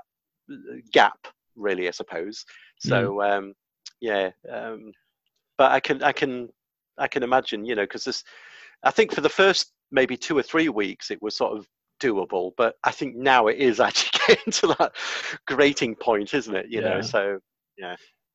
uh, 0.51 0.55
gap, 0.91 1.27
really, 1.55 1.87
I 1.87 1.91
suppose. 1.91 2.45
So 2.79 3.21
um, 3.21 3.53
yeah, 3.99 4.31
um, 4.51 4.91
but 5.57 5.71
I 5.71 5.79
can 5.79 6.01
I 6.03 6.11
can 6.11 6.49
I 6.97 7.07
can 7.07 7.23
imagine, 7.23 7.65
you 7.65 7.75
know, 7.75 7.83
because 7.83 8.03
this, 8.03 8.23
I 8.83 8.91
think 8.91 9.13
for 9.13 9.21
the 9.21 9.29
first 9.29 9.73
maybe 9.91 10.17
two 10.17 10.37
or 10.37 10.43
three 10.43 10.69
weeks 10.69 11.11
it 11.11 11.21
was 11.21 11.35
sort 11.35 11.57
of 11.57 11.67
doable, 12.01 12.51
but 12.57 12.75
I 12.83 12.91
think 12.91 13.15
now 13.15 13.47
it 13.47 13.57
is 13.57 13.79
actually 13.87 14.19
getting 14.27 14.51
to 14.53 14.67
that 14.79 14.93
grating 15.45 15.95
point, 15.95 16.33
isn't 16.33 16.55
it? 16.55 16.67
You 16.69 16.81
know, 16.81 16.95
Yeah. 16.95 17.01
so 17.01 17.39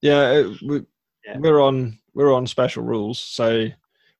yeah 0.03 0.31
it, 0.33 0.63
we, 0.63 0.83
Yeah. 1.25 1.39
we're 1.39 1.61
on 1.61 1.99
we're 2.15 2.33
on 2.33 2.47
special 2.47 2.83
rules 2.83 3.19
so 3.19 3.69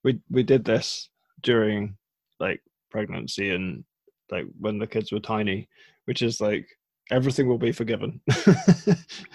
we 0.03 0.19
we 0.29 0.43
did 0.43 0.63
this 0.65 1.09
during 1.41 1.97
like 2.39 2.61
pregnancy 2.91 3.51
and 3.51 3.83
like 4.31 4.45
when 4.59 4.77
the 4.77 4.87
kids 4.87 5.11
were 5.11 5.19
tiny 5.19 5.67
which 6.07 6.21
is 6.21 6.41
like 6.41 6.67
everything 7.11 7.47
will 7.47 7.57
be 7.57 7.71
forgiven 7.71 8.19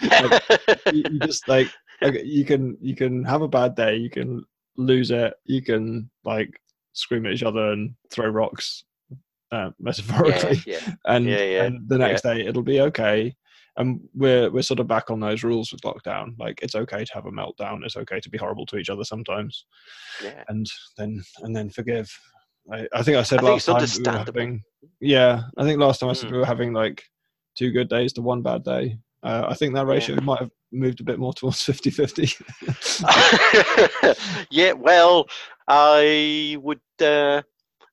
like, 0.03 0.43
you, 0.93 1.03
you 1.09 1.19
just 1.19 1.47
like 1.47 1.67
you 2.23 2.45
can 2.45 2.77
you 2.81 2.95
can 2.95 3.23
have 3.23 3.41
a 3.41 3.47
bad 3.47 3.75
day, 3.75 3.95
you 3.95 4.09
can 4.09 4.43
lose 4.77 5.11
it, 5.11 5.33
you 5.45 5.61
can 5.61 6.09
like 6.23 6.49
scream 6.93 7.25
at 7.25 7.33
each 7.33 7.43
other 7.43 7.71
and 7.71 7.93
throw 8.11 8.27
rocks, 8.27 8.83
uh, 9.51 9.71
metaphorically, 9.79 10.61
yeah, 10.65 10.79
yeah. 10.79 10.93
and, 11.05 11.25
Yeah, 11.25 11.63
and 11.63 11.87
the 11.87 11.97
next 11.97 12.21
day 12.21 12.45
it'll 12.45 12.63
be 12.63 12.81
okay. 12.81 13.35
And 13.75 14.01
we're 14.13 14.51
we're 14.51 14.61
sort 14.61 14.79
of 14.79 14.87
back 14.87 15.09
on 15.09 15.19
those 15.19 15.43
rules 15.43 15.71
with 15.71 15.81
lockdown. 15.81 16.37
Like 16.37 16.59
it's 16.61 16.75
okay 16.75 17.03
to 17.03 17.13
have 17.13 17.25
a 17.25 17.31
meltdown. 17.31 17.83
It's 17.83 17.97
okay 17.97 18.19
to 18.19 18.29
be 18.29 18.37
horrible 18.37 18.67
to 18.67 18.77
each 18.77 18.91
other 18.91 19.03
sometimes, 19.03 19.65
yeah. 20.23 20.43
and 20.47 20.67
then 20.97 21.23
and 21.41 21.55
then 21.55 21.71
forgive. 21.71 22.15
I, 22.71 22.87
I 22.93 23.03
think 23.03 23.17
I 23.17 23.23
said 23.23 23.39
I 23.39 23.43
last 23.43 23.65
time 23.65 23.81
we 23.81 24.03
were 24.11 24.17
having. 24.17 24.63
Yeah, 24.99 25.41
I 25.57 25.63
think 25.63 25.79
last 25.79 25.99
time 25.99 26.09
I 26.09 26.13
said 26.13 26.29
Mm. 26.29 26.33
we 26.33 26.37
were 26.39 26.45
having 26.45 26.73
like 26.73 27.03
two 27.55 27.71
good 27.71 27.89
days 27.89 28.13
to 28.13 28.21
one 28.21 28.41
bad 28.41 28.63
day. 28.63 28.97
Uh, 29.21 29.45
I 29.47 29.53
think 29.53 29.73
that 29.73 29.85
ratio 29.87 30.19
might 30.21 30.39
have 30.39 30.51
moved 30.71 30.99
a 30.99 31.03
bit 31.03 31.17
more 31.19 31.33
towards 31.33 31.57
50-50. 31.65 32.33
yeah, 34.49 34.73
well, 34.73 35.27
I 35.67 36.57
would 36.61 36.81
uh, 37.01 37.41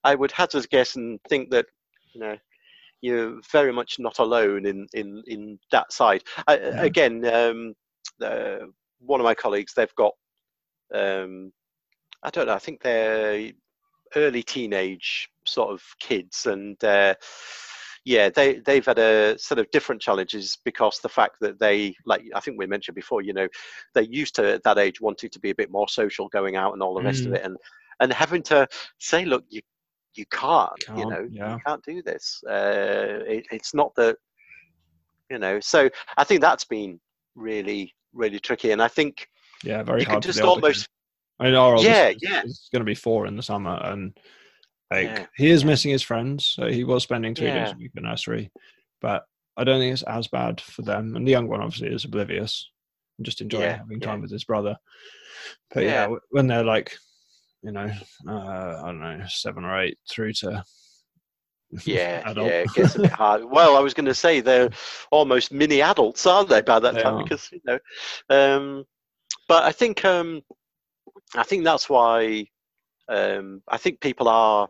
I 0.03 0.15
would 0.15 0.33
hazard 0.33 0.69
guess 0.71 0.97
and 0.97 1.21
think 1.29 1.51
that 1.51 1.67
you 2.15 2.21
know 2.21 2.37
you're 3.01 3.41
very 3.53 3.73
much 3.73 3.99
not 3.99 4.19
alone 4.19 4.67
in 4.67 4.87
in 4.93 5.23
in 5.27 5.59
that 5.73 5.93
side. 5.93 6.23
I, 6.49 6.57
Yeah. 6.59 6.83
Again, 6.83 7.25
um, 7.27 7.75
uh, 8.23 8.67
one 8.99 9.21
of 9.21 9.25
my 9.25 9.35
colleagues, 9.35 9.73
they've 9.75 9.95
got 9.95 10.13
um, 10.95 11.53
I 12.23 12.31
don't 12.31 12.47
know. 12.47 12.55
I 12.55 12.59
think 12.59 12.83
they're 12.83 13.53
early 14.17 14.43
teenage 14.43 15.29
sort 15.47 15.71
of 15.71 15.83
kids, 15.99 16.47
and 16.47 16.83
uh, 16.85 17.15
yeah, 18.05 18.31
they 18.31 18.61
they've 18.61 18.85
had 18.85 18.99
a 18.99 19.39
sort 19.39 19.59
of 19.59 19.71
different 19.71 20.01
challenges 20.01 20.59
because 20.65 20.99
the 21.01 21.09
fact 21.09 21.37
that 21.41 21.59
they 21.61 21.95
like 22.07 22.23
I 22.35 22.41
think 22.41 22.59
we 22.59 22.67
mentioned 22.67 22.95
before, 22.95 23.23
you 23.23 23.33
know, 23.33 23.49
they 23.95 24.03
used 24.03 24.35
to 24.37 24.55
at 24.55 24.63
that 24.65 24.79
age 24.79 25.01
wanted 25.01 25.33
to 25.33 25.41
be 25.41 25.51
a 25.51 25.55
bit 25.55 25.71
more 25.71 25.89
social, 25.89 26.29
going 26.29 26.57
out 26.57 26.73
and 26.73 26.83
all 26.83 26.95
the 26.95 27.03
rest 27.03 27.27
of 27.27 27.33
Mm. 27.33 27.37
it, 27.37 27.45
and 27.45 27.57
and 28.01 28.13
having 28.13 28.43
to 28.45 28.67
say, 28.99 29.25
look, 29.25 29.45
you 29.49 29.61
you 30.15 30.25
can't, 30.33 30.73
you 30.89 30.95
Can't, 30.95 31.09
know, 31.11 31.29
yeah. 31.31 31.55
you 31.55 31.61
can't 31.65 31.85
do 31.85 32.03
this. 32.03 32.43
Uh, 32.49 33.21
it, 33.27 33.47
it's 33.53 33.75
not 33.75 33.95
that, 33.95 34.17
you 35.31 35.39
know. 35.39 35.61
So 35.61 35.89
I 36.17 36.25
think 36.25 36.41
that's 36.41 36.65
been 36.65 36.99
really 37.37 37.95
really 38.13 38.41
tricky, 38.41 38.73
and 38.73 38.83
I 38.83 38.89
think 38.89 39.29
yeah, 39.63 39.83
very 39.83 40.01
you 40.01 40.07
hard. 40.07 40.23
can 40.23 40.33
just 40.33 40.41
almost. 40.41 40.89
I 41.41 41.45
mean, 41.45 41.55
oldest 41.55 41.87
Yeah, 41.87 42.13
yeah. 42.21 42.43
is 42.45 42.69
going 42.73 42.81
to 42.81 42.85
be 42.85 42.95
four 42.95 43.27
in 43.27 43.37
the 43.37 43.43
summer, 43.43 43.81
and 43.83 44.17
like 44.91 45.05
Yeah, 45.07 45.27
he 45.37 45.51
is 45.51 45.63
yeah. 45.63 45.71
missing 45.71 45.91
his 45.91 46.03
friends. 46.03 46.45
So 46.45 46.67
he 46.71 46.85
was 46.85 47.03
spending 47.03 47.35
three 47.35 47.47
days 47.49 47.69
Yeah. 47.69 47.75
a 47.75 47.79
week 47.79 47.93
at 47.97 48.03
nursery, 48.03 48.51
but 49.01 49.25
I 49.57 49.65
don't 49.65 49.81
think 49.81 49.93
it's 49.93 50.03
as 50.03 50.29
bad 50.29 50.61
for 50.61 50.83
them. 50.83 51.17
And 51.17 51.27
the 51.27 51.31
young 51.33 51.49
one 51.49 51.61
obviously 51.61 51.89
is 51.89 52.05
oblivious 52.05 52.71
and 53.19 53.25
just 53.25 53.41
enjoying 53.41 53.71
having 53.77 54.01
time 54.01 54.21
with 54.21 54.31
his 54.31 54.45
brother. 54.45 54.77
But 55.73 55.85
yeah, 55.85 56.09
Yeah. 56.09 56.17
when 56.31 56.47
they're 56.47 56.65
like, 56.65 56.97
you 57.63 57.73
know, 57.73 57.91
uh, 58.29 58.83
I 58.83 58.87
don't 58.87 59.01
know, 59.01 59.23
seven 59.29 59.65
or 59.65 59.81
eight 59.81 59.99
through 60.11 60.33
to 60.35 60.65
Yeah, 61.85 62.23
adult. 62.27 62.49
yeah, 62.49 62.61
it 62.63 62.73
gets 62.75 62.97
a 62.97 63.01
bit 63.01 63.13
hard. 63.25 63.45
Well, 63.45 63.77
I 63.77 63.81
was 63.81 63.95
going 63.95 64.07
to 64.07 64.15
say 64.15 64.41
they're 64.41 64.71
almost 65.11 65.53
mini 65.53 65.81
adults, 65.83 66.27
aren't 66.27 66.49
they, 66.49 66.63
by 66.63 66.81
that 66.81 66.95
They 66.95 67.03
time? 67.03 67.15
are. 67.15 67.23
Because 67.23 67.49
you 67.53 67.61
know, 67.65 67.79
um, 68.29 68.85
but 69.47 69.63
I 69.65 69.73
think 69.73 70.05
um, 70.05 70.43
I 71.37 71.43
think 71.45 71.65
that's 71.65 71.89
why 71.89 72.47
um, 73.09 73.63
I 73.69 73.77
think 73.77 74.01
people 74.01 74.29
are, 74.29 74.69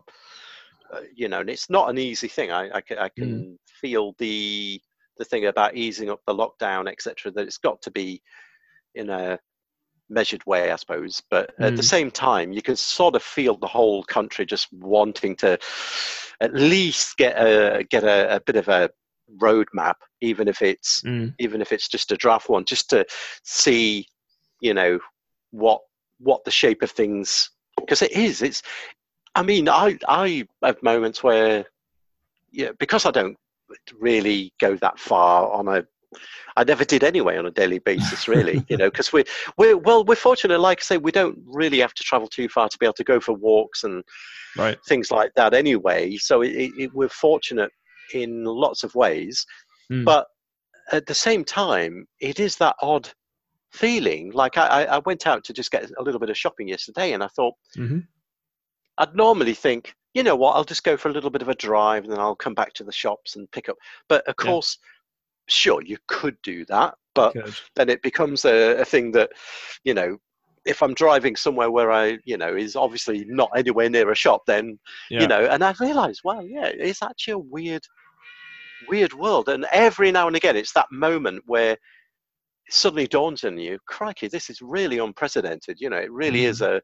uh, 0.93 1.01
you 1.15 1.27
know, 1.27 1.39
and 1.41 1.49
it's 1.49 1.69
not 1.69 1.89
an 1.89 1.97
easy 1.97 2.27
thing. 2.27 2.51
I 2.51 2.69
I, 2.69 2.81
I 2.99 3.09
can 3.09 3.57
feel 3.65 4.15
the 4.17 4.81
the 5.17 5.25
thing 5.25 5.45
about 5.45 5.75
easing 5.75 6.09
up 6.09 6.21
the 6.25 6.33
lockdown, 6.35 6.91
etc. 6.91 7.31
That 7.31 7.47
it's 7.47 7.57
got 7.57 7.81
to 7.83 7.91
be 7.91 8.21
in 8.95 9.09
a 9.09 9.39
measured 10.09 10.45
way, 10.45 10.71
I 10.71 10.75
suppose. 10.75 11.21
But 11.29 11.53
at 11.61 11.75
the 11.75 11.81
Mm. 11.81 11.85
same 11.85 12.11
time, 12.11 12.51
you 12.51 12.61
can 12.61 12.75
sort 12.75 13.15
of 13.15 13.23
feel 13.23 13.57
the 13.57 13.67
whole 13.67 14.03
country 14.03 14.45
just 14.45 14.67
wanting 14.73 15.35
to 15.37 15.57
at 16.41 16.53
least 16.53 17.17
get 17.17 17.35
a 17.37 17.83
get 17.89 18.03
a, 18.03 18.35
a 18.35 18.39
bit 18.41 18.55
of 18.55 18.67
a 18.67 18.89
roadmap, 19.41 19.95
even 20.21 20.47
if 20.47 20.61
it's 20.61 21.03
Mm, 21.05 21.33
even 21.39 21.61
if 21.61 21.71
it's 21.71 21.87
just 21.87 22.11
a 22.11 22.17
draft 22.17 22.49
one, 22.49 22.65
just 22.65 22.89
to 22.91 23.05
see, 23.43 24.05
you 24.59 24.73
know, 24.73 24.99
what 25.51 25.81
what 26.21 26.43
the 26.43 26.51
shape 26.51 26.81
of 26.81 26.91
things 26.91 27.49
because 27.77 28.01
it 28.01 28.11
is. 28.11 28.41
It's. 28.41 28.61
I 29.35 29.43
mean, 29.43 29.69
I 29.69 29.97
I 30.07 30.45
have 30.63 30.81
moments 30.83 31.23
where, 31.23 31.65
yeah, 32.51 32.71
because 32.79 33.05
I 33.05 33.11
don't 33.11 33.37
really 33.99 34.53
go 34.59 34.75
that 34.77 34.99
far 34.99 35.51
on 35.51 35.67
a. 35.67 35.85
I 36.57 36.65
never 36.65 36.83
did 36.83 37.05
anyway 37.05 37.37
on 37.37 37.45
a 37.45 37.51
daily 37.51 37.79
basis, 37.79 38.27
really, 38.27 38.65
you 38.67 38.75
know, 38.75 38.89
because 38.91 39.13
we're 39.13 39.23
we're 39.57 39.77
well, 39.77 40.03
we're 40.03 40.15
fortunate. 40.15 40.59
Like 40.59 40.81
I 40.81 40.83
say, 40.83 40.97
we 40.97 41.11
don't 41.11 41.39
really 41.45 41.79
have 41.79 41.93
to 41.93 42.03
travel 42.03 42.27
too 42.27 42.49
far 42.49 42.67
to 42.67 42.77
be 42.77 42.85
able 42.85 42.93
to 42.93 43.03
go 43.05 43.19
for 43.19 43.33
walks 43.33 43.85
and 43.85 44.03
right. 44.57 44.77
things 44.87 45.11
like 45.11 45.31
that 45.35 45.53
anyway. 45.53 46.17
So 46.17 46.41
it, 46.41 46.71
it, 46.77 46.93
we're 46.93 47.09
fortunate 47.09 47.71
in 48.13 48.43
lots 48.43 48.83
of 48.83 48.93
ways. 48.95 49.45
Mm. 49.91 50.03
But 50.03 50.27
at 50.91 51.05
the 51.05 51.15
same 51.15 51.45
time, 51.45 52.05
it 52.19 52.39
is 52.41 52.57
that 52.57 52.75
odd 52.81 53.09
feeling. 53.71 54.31
Like 54.31 54.57
I, 54.57 54.85
I 54.85 54.99
went 54.99 55.27
out 55.27 55.43
to 55.45 55.53
just 55.53 55.71
get 55.71 55.89
a 55.97 56.03
little 56.03 56.19
bit 56.19 56.29
of 56.29 56.37
shopping 56.37 56.67
yesterday, 56.67 57.13
and 57.13 57.23
I 57.23 57.27
thought 57.27 57.55
hmm 57.75 57.99
I'd 58.97 59.15
normally 59.15 59.53
think, 59.53 59.95
you 60.13 60.23
know 60.23 60.35
what, 60.35 60.53
I'll 60.55 60.63
just 60.63 60.83
go 60.83 60.97
for 60.97 61.09
a 61.09 61.13
little 61.13 61.29
bit 61.29 61.41
of 61.41 61.49
a 61.49 61.55
drive, 61.55 62.03
and 62.03 62.11
then 62.11 62.19
I'll 62.19 62.35
come 62.35 62.53
back 62.53 62.73
to 62.73 62.83
the 62.83 62.91
shops 62.91 63.35
and 63.35 63.49
pick 63.51 63.69
up. 63.69 63.77
But 64.09 64.27
of 64.27 64.35
Yeah. 64.37 64.43
course, 64.45 64.77
sure, 65.47 65.81
you 65.83 65.97
could 66.07 66.37
do 66.43 66.65
that, 66.65 66.95
but 67.15 67.35
Good. 67.35 67.59
then 67.75 67.89
it 67.89 68.01
becomes 68.01 68.45
a, 68.45 68.81
a 68.81 68.85
thing 68.85 69.11
that, 69.13 69.31
you 69.83 69.93
know. 69.93 70.17
If 70.63 70.83
I'm 70.83 70.93
driving 70.93 71.35
somewhere 71.35 71.71
where 71.71 71.91
I, 71.91 72.19
you 72.23 72.37
know, 72.37 72.55
is 72.55 72.75
obviously 72.75 73.25
not 73.25 73.49
anywhere 73.57 73.89
near 73.89 74.11
a 74.11 74.15
shop, 74.15 74.43
then 74.45 74.77
Yeah. 75.09 75.21
you 75.21 75.27
know 75.27 75.47
and 75.47 75.63
i 75.63 75.73
realized 75.79 76.21
wow 76.23 76.41
yeah 76.41 76.67
it's 76.67 77.01
actually 77.01 77.33
a 77.33 77.39
weird 77.39 77.81
weird 78.81 79.13
world 79.13 79.49
and 79.49 79.65
every 79.71 80.11
now 80.11 80.27
and 80.27 80.35
again 80.35 80.55
it's 80.55 80.73
that 80.73 80.91
moment 80.91 81.43
where 81.45 81.77
suddenly 82.71 83.07
dawns 83.07 83.43
on 83.43 83.57
you 83.57 83.77
crikey 83.87 84.27
this 84.27 84.49
is 84.49 84.61
really 84.61 84.97
unprecedented 84.99 85.77
you 85.79 85.89
know 85.89 85.97
it 85.97 86.11
really 86.11 86.45
is 86.45 86.61
a, 86.61 86.75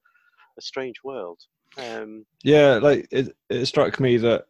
a 0.58 0.62
strange 0.62 0.96
world. 1.04 1.40
Um 1.78 2.26
yeah 2.44 2.76
like 2.76 3.08
it, 3.12 3.36
it 3.50 3.66
struck 3.66 4.00
me 4.00 4.18
that 4.18 4.46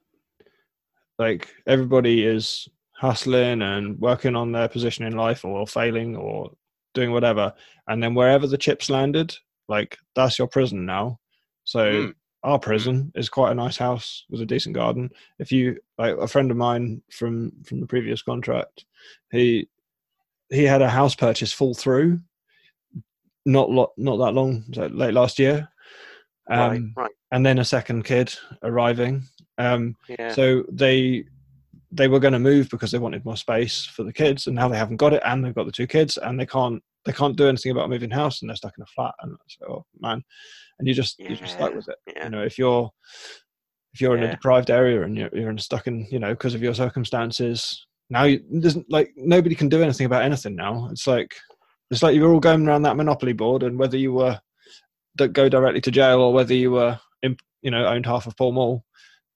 like 1.19 1.47
everybody 1.65 2.25
is 2.25 2.67
hustling 2.93 3.61
and 3.61 3.99
working 3.99 4.35
on 4.35 4.51
their 4.51 4.67
position 4.67 5.05
in 5.05 5.15
life 5.15 5.45
or 5.45 5.67
failing 5.67 6.15
or 6.15 6.51
doing 6.93 7.11
whatever 7.11 7.53
and 7.87 8.01
then 8.01 8.15
wherever 8.15 8.47
the 8.47 8.57
chips 8.57 8.89
landed 8.89 9.35
like 9.69 9.97
that's 10.15 10.39
your 10.39 10.47
prison 10.47 10.85
now. 10.85 11.19
So 11.63 11.91
Mm. 11.91 12.13
our 12.43 12.59
prison 12.59 13.11
is 13.15 13.29
quite 13.29 13.51
a 13.51 13.55
nice 13.55 13.77
house 13.77 14.25
with 14.29 14.41
a 14.41 14.45
decent 14.45 14.73
garden. 14.75 15.09
If 15.37 15.51
you 15.51 15.77
like 15.97 16.15
a 16.15 16.27
friend 16.27 16.49
of 16.49 16.57
mine 16.57 17.01
from 17.11 17.51
from 17.65 17.81
the 17.81 17.87
previous 17.87 18.21
contract 18.21 18.85
he 19.31 19.67
he 20.49 20.63
had 20.63 20.81
a 20.81 20.89
house 20.89 21.15
purchase 21.15 21.51
fall 21.51 21.73
through 21.73 22.19
not 23.45 23.69
lot 23.69 23.91
not 23.97 24.17
that 24.17 24.33
long 24.33 24.63
so 24.73 24.87
late 24.87 25.13
last 25.13 25.39
year 25.39 25.67
um, 26.49 26.93
right 26.95 27.11
and 27.31 27.45
then 27.45 27.59
a 27.59 27.65
second 27.65 28.03
kid 28.03 28.33
arriving. 28.63 29.23
Um, 29.57 29.95
yeah 30.07 30.31
So 30.31 30.63
they 30.71 31.25
they 31.91 32.07
were 32.07 32.19
going 32.19 32.33
to 32.33 32.39
move 32.39 32.69
because 32.69 32.91
they 32.91 32.99
wanted 32.99 33.23
more 33.23 33.37
space 33.37 33.85
for 33.85 34.03
the 34.03 34.13
kids, 34.13 34.47
and 34.47 34.55
now 34.55 34.67
they 34.67 34.77
haven't 34.77 34.97
got 34.97 35.13
it, 35.13 35.21
and 35.25 35.43
they've 35.43 35.55
got 35.55 35.65
the 35.65 35.71
two 35.71 35.87
kids, 35.87 36.17
and 36.17 36.39
they 36.39 36.45
can't 36.45 36.81
they 37.05 37.13
can't 37.13 37.37
do 37.37 37.47
anything 37.47 37.71
about 37.71 37.89
moving 37.89 38.11
house, 38.11 38.41
and 38.41 38.49
they're 38.49 38.55
stuck 38.55 38.77
in 38.77 38.83
a 38.83 38.87
flat. 38.87 39.13
And 39.21 39.37
so, 39.47 39.65
oh, 39.69 39.85
man, 39.99 40.23
and 40.79 40.87
you 40.87 40.93
just 40.93 41.19
you're 41.19 41.29
just 41.37 41.53
stuck 41.53 41.73
with 41.73 41.87
it. 41.89 41.97
yeah 42.15 42.25
You 42.25 42.29
know, 42.29 42.43
if 42.43 42.57
you're 42.57 42.89
if 43.93 44.01
you're 44.01 44.17
in 44.17 44.23
a 44.23 44.31
deprived 44.31 44.69
area 44.69 45.03
and 45.03 45.17
you're 45.17 45.29
you're 45.33 45.49
in 45.49 45.57
stuck 45.57 45.87
in 45.87 46.05
you 46.11 46.19
know 46.19 46.31
because 46.31 46.53
of 46.55 46.61
your 46.63 46.73
circumstances, 46.73 47.85
now 48.09 48.23
you, 48.23 48.43
there's 48.49 48.77
like 48.89 49.13
nobody 49.15 49.55
can 49.55 49.69
do 49.69 49.81
anything 49.81 50.05
about 50.05 50.23
anything 50.23 50.55
now. 50.55 50.87
It's 50.91 51.07
like 51.07 51.35
it's 51.91 52.03
like 52.03 52.15
you 52.15 52.23
were 52.23 52.33
all 52.33 52.39
going 52.39 52.67
around 52.67 52.83
that 52.83 52.97
monopoly 52.97 53.33
board, 53.33 53.63
and 53.63 53.77
whether 53.77 53.97
you 53.97 54.13
were 54.13 54.39
that 55.15 55.33
go 55.33 55.49
directly 55.49 55.81
to 55.81 55.91
jail 55.91 56.21
or 56.21 56.33
whether 56.33 56.53
you 56.53 56.71
were 56.71 56.99
you 57.61 57.71
know 57.71 57.85
owned 57.85 58.05
half 58.05 58.27
of 58.27 58.37
Pall 58.37 58.51
Mall, 58.51 58.83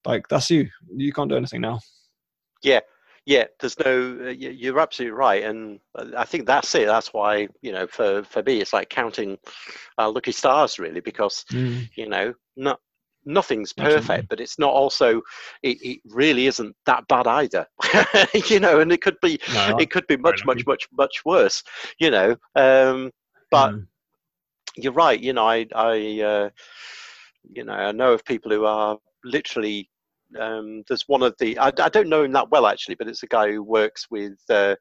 like 0.06 0.28
that's 0.28 0.50
you. 0.50 0.68
You 0.94 1.12
can't 1.12 1.30
do 1.30 1.36
anything 1.36 1.60
now. 1.60 1.80
yeah 2.62 2.80
yeah. 3.24 3.44
there's 3.60 3.78
no 3.78 4.18
uh, 4.26 4.30
you're 4.30 4.80
absolutely 4.80 5.16
right 5.16 5.44
and 5.44 5.78
uh, 5.96 6.06
i 6.16 6.24
think 6.24 6.46
that's 6.46 6.74
it 6.74 6.86
that's 6.86 7.12
why 7.12 7.46
you 7.60 7.72
know 7.72 7.86
for 7.86 8.24
for 8.24 8.42
me 8.42 8.60
it's 8.60 8.72
like 8.72 8.88
counting 8.88 9.38
uh, 9.98 10.10
lucky 10.10 10.32
stars 10.32 10.78
really 10.78 11.00
because 11.00 11.44
you 11.50 12.08
know 12.08 12.34
not 12.56 12.80
nothing's 13.24 13.72
Absolutely. 13.78 14.00
perfect 14.00 14.28
but 14.28 14.40
it's 14.40 14.58
not 14.58 14.72
also 14.72 15.20
it, 15.62 15.78
it 15.82 16.00
really 16.06 16.46
isn't 16.46 16.74
that 16.86 17.06
bad 17.08 17.26
either 17.26 17.66
you 18.48 18.60
know 18.60 18.80
and 18.80 18.92
it 18.92 19.00
could 19.02 19.16
be 19.22 19.38
No, 19.48 19.76
it 19.78 19.90
could 19.90 20.06
be 20.06 20.16
much 20.16 20.44
much 20.44 20.64
much 20.66 20.86
much 20.92 21.22
worse 21.24 21.62
you 21.98 22.10
know 22.10 22.36
um 22.56 23.10
but 23.50 23.72
mm, 23.72 23.86
you're 24.76 24.92
right 24.92 25.20
you 25.20 25.32
know 25.32 25.46
i 25.46 25.66
i 25.74 26.20
uh, 26.20 26.50
you 27.52 27.64
know 27.64 27.72
i 27.72 27.92
know 27.92 28.12
of 28.12 28.24
people 28.24 28.50
who 28.50 28.64
are 28.64 28.98
literally 29.24 29.88
um 30.40 30.82
there's 30.88 31.06
one 31.08 31.22
of 31.22 31.34
the 31.38 31.58
I, 31.58 31.66
I 31.68 31.88
don't 31.88 32.08
know 32.08 32.24
him 32.24 32.32
that 32.32 32.50
well 32.50 32.66
actually 32.66 32.94
but 32.94 33.08
it's 33.08 33.22
a 33.22 33.28
guy 33.28 33.50
who 33.52 33.62
works 33.62 34.06
with 34.10 34.38
uh, 34.48 34.76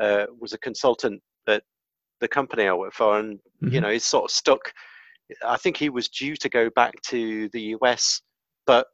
uh 0.00 0.26
was 0.40 0.52
a 0.52 0.58
consultant 0.58 1.22
at 1.46 1.62
the 2.20 2.28
company 2.28 2.66
I 2.66 2.72
work 2.74 2.94
for, 2.94 3.18
and 3.18 3.38
Mhm. 3.62 3.72
you 3.72 3.80
know 3.80 3.90
he's 3.90 4.04
sort 4.04 4.24
of 4.24 4.30
stuck. 4.30 4.72
I 5.46 5.56
think 5.56 5.76
he 5.76 5.90
was 5.90 6.08
due 6.08 6.36
to 6.36 6.48
go 6.48 6.70
back 6.70 7.00
to 7.08 7.48
the 7.50 7.76
US, 7.80 8.20
but 8.66 8.86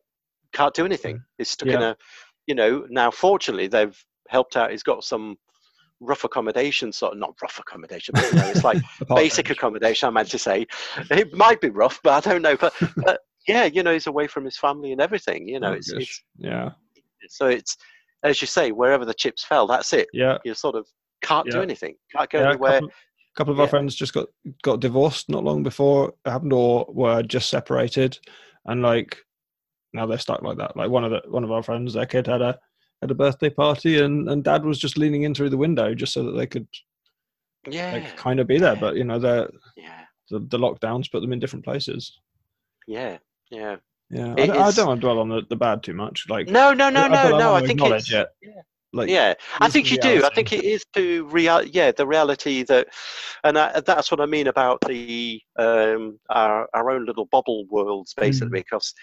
can't 0.53 0.75
do 0.75 0.85
anything. 0.85 1.17
Mm. 1.17 1.23
He's 1.39 1.51
stuck 1.51 1.69
in 1.69 1.83
a, 1.83 1.97
you 2.47 2.55
know. 2.55 2.87
Now, 2.91 3.11
fortunately, 3.11 3.67
they've 3.67 3.97
helped 4.29 4.57
out. 4.57 4.71
He's 4.71 4.83
got 4.83 5.05
some 5.05 5.37
rough 6.01 6.25
accommodation, 6.25 6.93
sort 6.93 7.13
of 7.13 7.19
not 7.19 7.35
rough 7.43 7.59
accommodation, 7.59 8.13
but 8.15 8.25
you 8.33 8.39
know, 8.39 8.49
it's 8.49 8.65
like 8.65 8.83
basic 9.15 9.51
accommodation. 9.51 10.09
I 10.09 10.11
meant 10.11 10.31
to 10.31 10.39
say 10.39 10.67
it 11.11 11.33
might 11.35 11.61
be 11.61 11.71
rough, 11.71 12.01
but 12.03 12.27
I 12.27 12.31
don't 12.31 12.43
know. 12.43 12.57
But, 12.57 12.75
but 12.97 13.21
yeah, 13.49 13.65
you 13.65 13.83
know, 13.83 13.93
he's 13.93 14.07
away 14.07 14.27
from 14.27 14.45
his 14.45 14.57
family 14.57 14.93
and 14.93 15.01
everything. 15.01 15.49
You 15.49 15.61
know, 15.61 15.71
Oh, 15.71 15.75
it's, 15.75 15.93
it's 15.93 16.23
yeah, 16.37 16.71
so 17.29 17.47
it's 17.47 17.77
as 18.23 18.41
you 18.41 18.47
say, 18.47 18.73
wherever 18.73 19.05
the 19.05 19.15
chips 19.15 19.45
fell, 19.45 19.67
that's 19.67 19.93
it. 19.93 20.09
yeah. 20.13 20.39
You 20.45 20.55
sort 20.55 20.75
of 20.75 20.87
can't 21.23 21.49
do 21.51 21.61
anything, 21.63 21.95
can't 22.15 22.31
go 22.31 22.41
yeah, 22.41 22.49
anywhere. 22.51 22.73
couple, 22.81 22.91
couple 23.37 23.53
of 23.53 23.61
our 23.61 23.67
Yeah. 23.67 23.71
friends 23.71 23.95
just 23.95 24.15
got 24.15 24.27
got 24.63 24.81
divorced 24.81 25.29
not 25.29 25.45
long 25.45 25.63
before 25.63 26.09
it 26.25 26.31
happened, 26.31 26.53
or 26.53 26.87
were 26.89 27.23
just 27.23 27.51
separated, 27.51 28.19
and 28.67 28.83
like 28.83 29.19
now 29.93 30.07
they're 30.07 30.19
stuck 30.19 30.43
like 30.43 30.59
that. 30.59 30.77
Like 30.77 30.91
one 30.91 31.05
of 31.05 31.11
the 31.11 31.23
one 31.29 31.45
of 31.45 31.53
our 31.53 31.63
friends, 31.63 31.95
their 31.95 32.07
kid 32.07 32.27
had 32.27 32.43
a 32.43 32.59
had 33.01 33.11
a 33.11 33.15
birthday 33.15 33.51
party, 33.51 34.01
and 34.01 34.29
and 34.29 34.43
dad 34.45 34.65
was 34.65 34.79
just 34.79 34.99
leaning 34.99 35.23
in 35.23 35.35
through 35.35 35.51
the 35.51 35.57
window 35.57 35.95
just 35.95 36.13
so 36.13 36.23
that 36.25 36.33
they 36.33 36.47
could 36.47 36.67
Yeah, 37.69 37.93
like 37.93 38.17
kind 38.17 38.41
of 38.41 38.47
be 38.47 38.59
there. 38.59 38.75
yeah. 38.75 38.81
But 38.81 38.97
you 38.97 39.05
know, 39.05 39.19
the 39.19 39.51
yeah, 39.77 40.05
the, 40.31 40.41
the 40.41 40.59
lockdowns 40.59 41.11
put 41.11 41.21
them 41.21 41.33
in 41.33 41.39
different 41.41 41.65
places. 41.65 42.19
yeah, 42.87 43.19
yeah. 43.51 43.77
Yeah, 44.11 44.35
I, 44.37 44.43
I 44.69 44.71
don't 44.71 44.87
want 44.87 45.01
to 45.01 45.07
dwell 45.07 45.19
on 45.19 45.29
the, 45.31 45.43
the 45.49 45.57
bad 45.57 45.83
too 45.83 45.95
much. 45.95 46.27
Like 46.29 46.49
No, 46.49 46.73
no, 46.73 46.91
no, 46.91 47.01
I 47.05 47.09
no, 47.09 47.39
no. 47.39 47.55
I 47.55 47.67
think 47.67 47.81
it's 47.81 48.13
it. 48.13 48.29
yeah. 48.43 48.61
Like 48.95 49.09
yeah, 49.09 49.35
I 49.61 49.69
think 49.69 49.91
you 49.91 49.99
do. 49.99 50.25
I 50.25 50.31
think 50.35 50.53
it 50.53 50.63
is 50.65 50.85
to 50.95 51.25
real. 51.27 51.65
Yeah, 51.65 51.91
the 51.91 52.07
reality 52.07 52.63
that, 52.65 52.87
and 53.43 53.59
I, 53.59 53.81
that's 53.81 54.11
what 54.11 54.21
I 54.21 54.27
mean 54.27 54.47
about 54.47 54.81
the 54.87 55.41
um, 55.59 56.21
our 56.31 56.69
our 56.75 56.91
own 56.91 57.05
little 57.05 57.27
bubble 57.27 57.67
worlds, 57.69 58.15
basically. 58.15 58.61
Mm. 58.61 58.65
Because, 58.65 58.95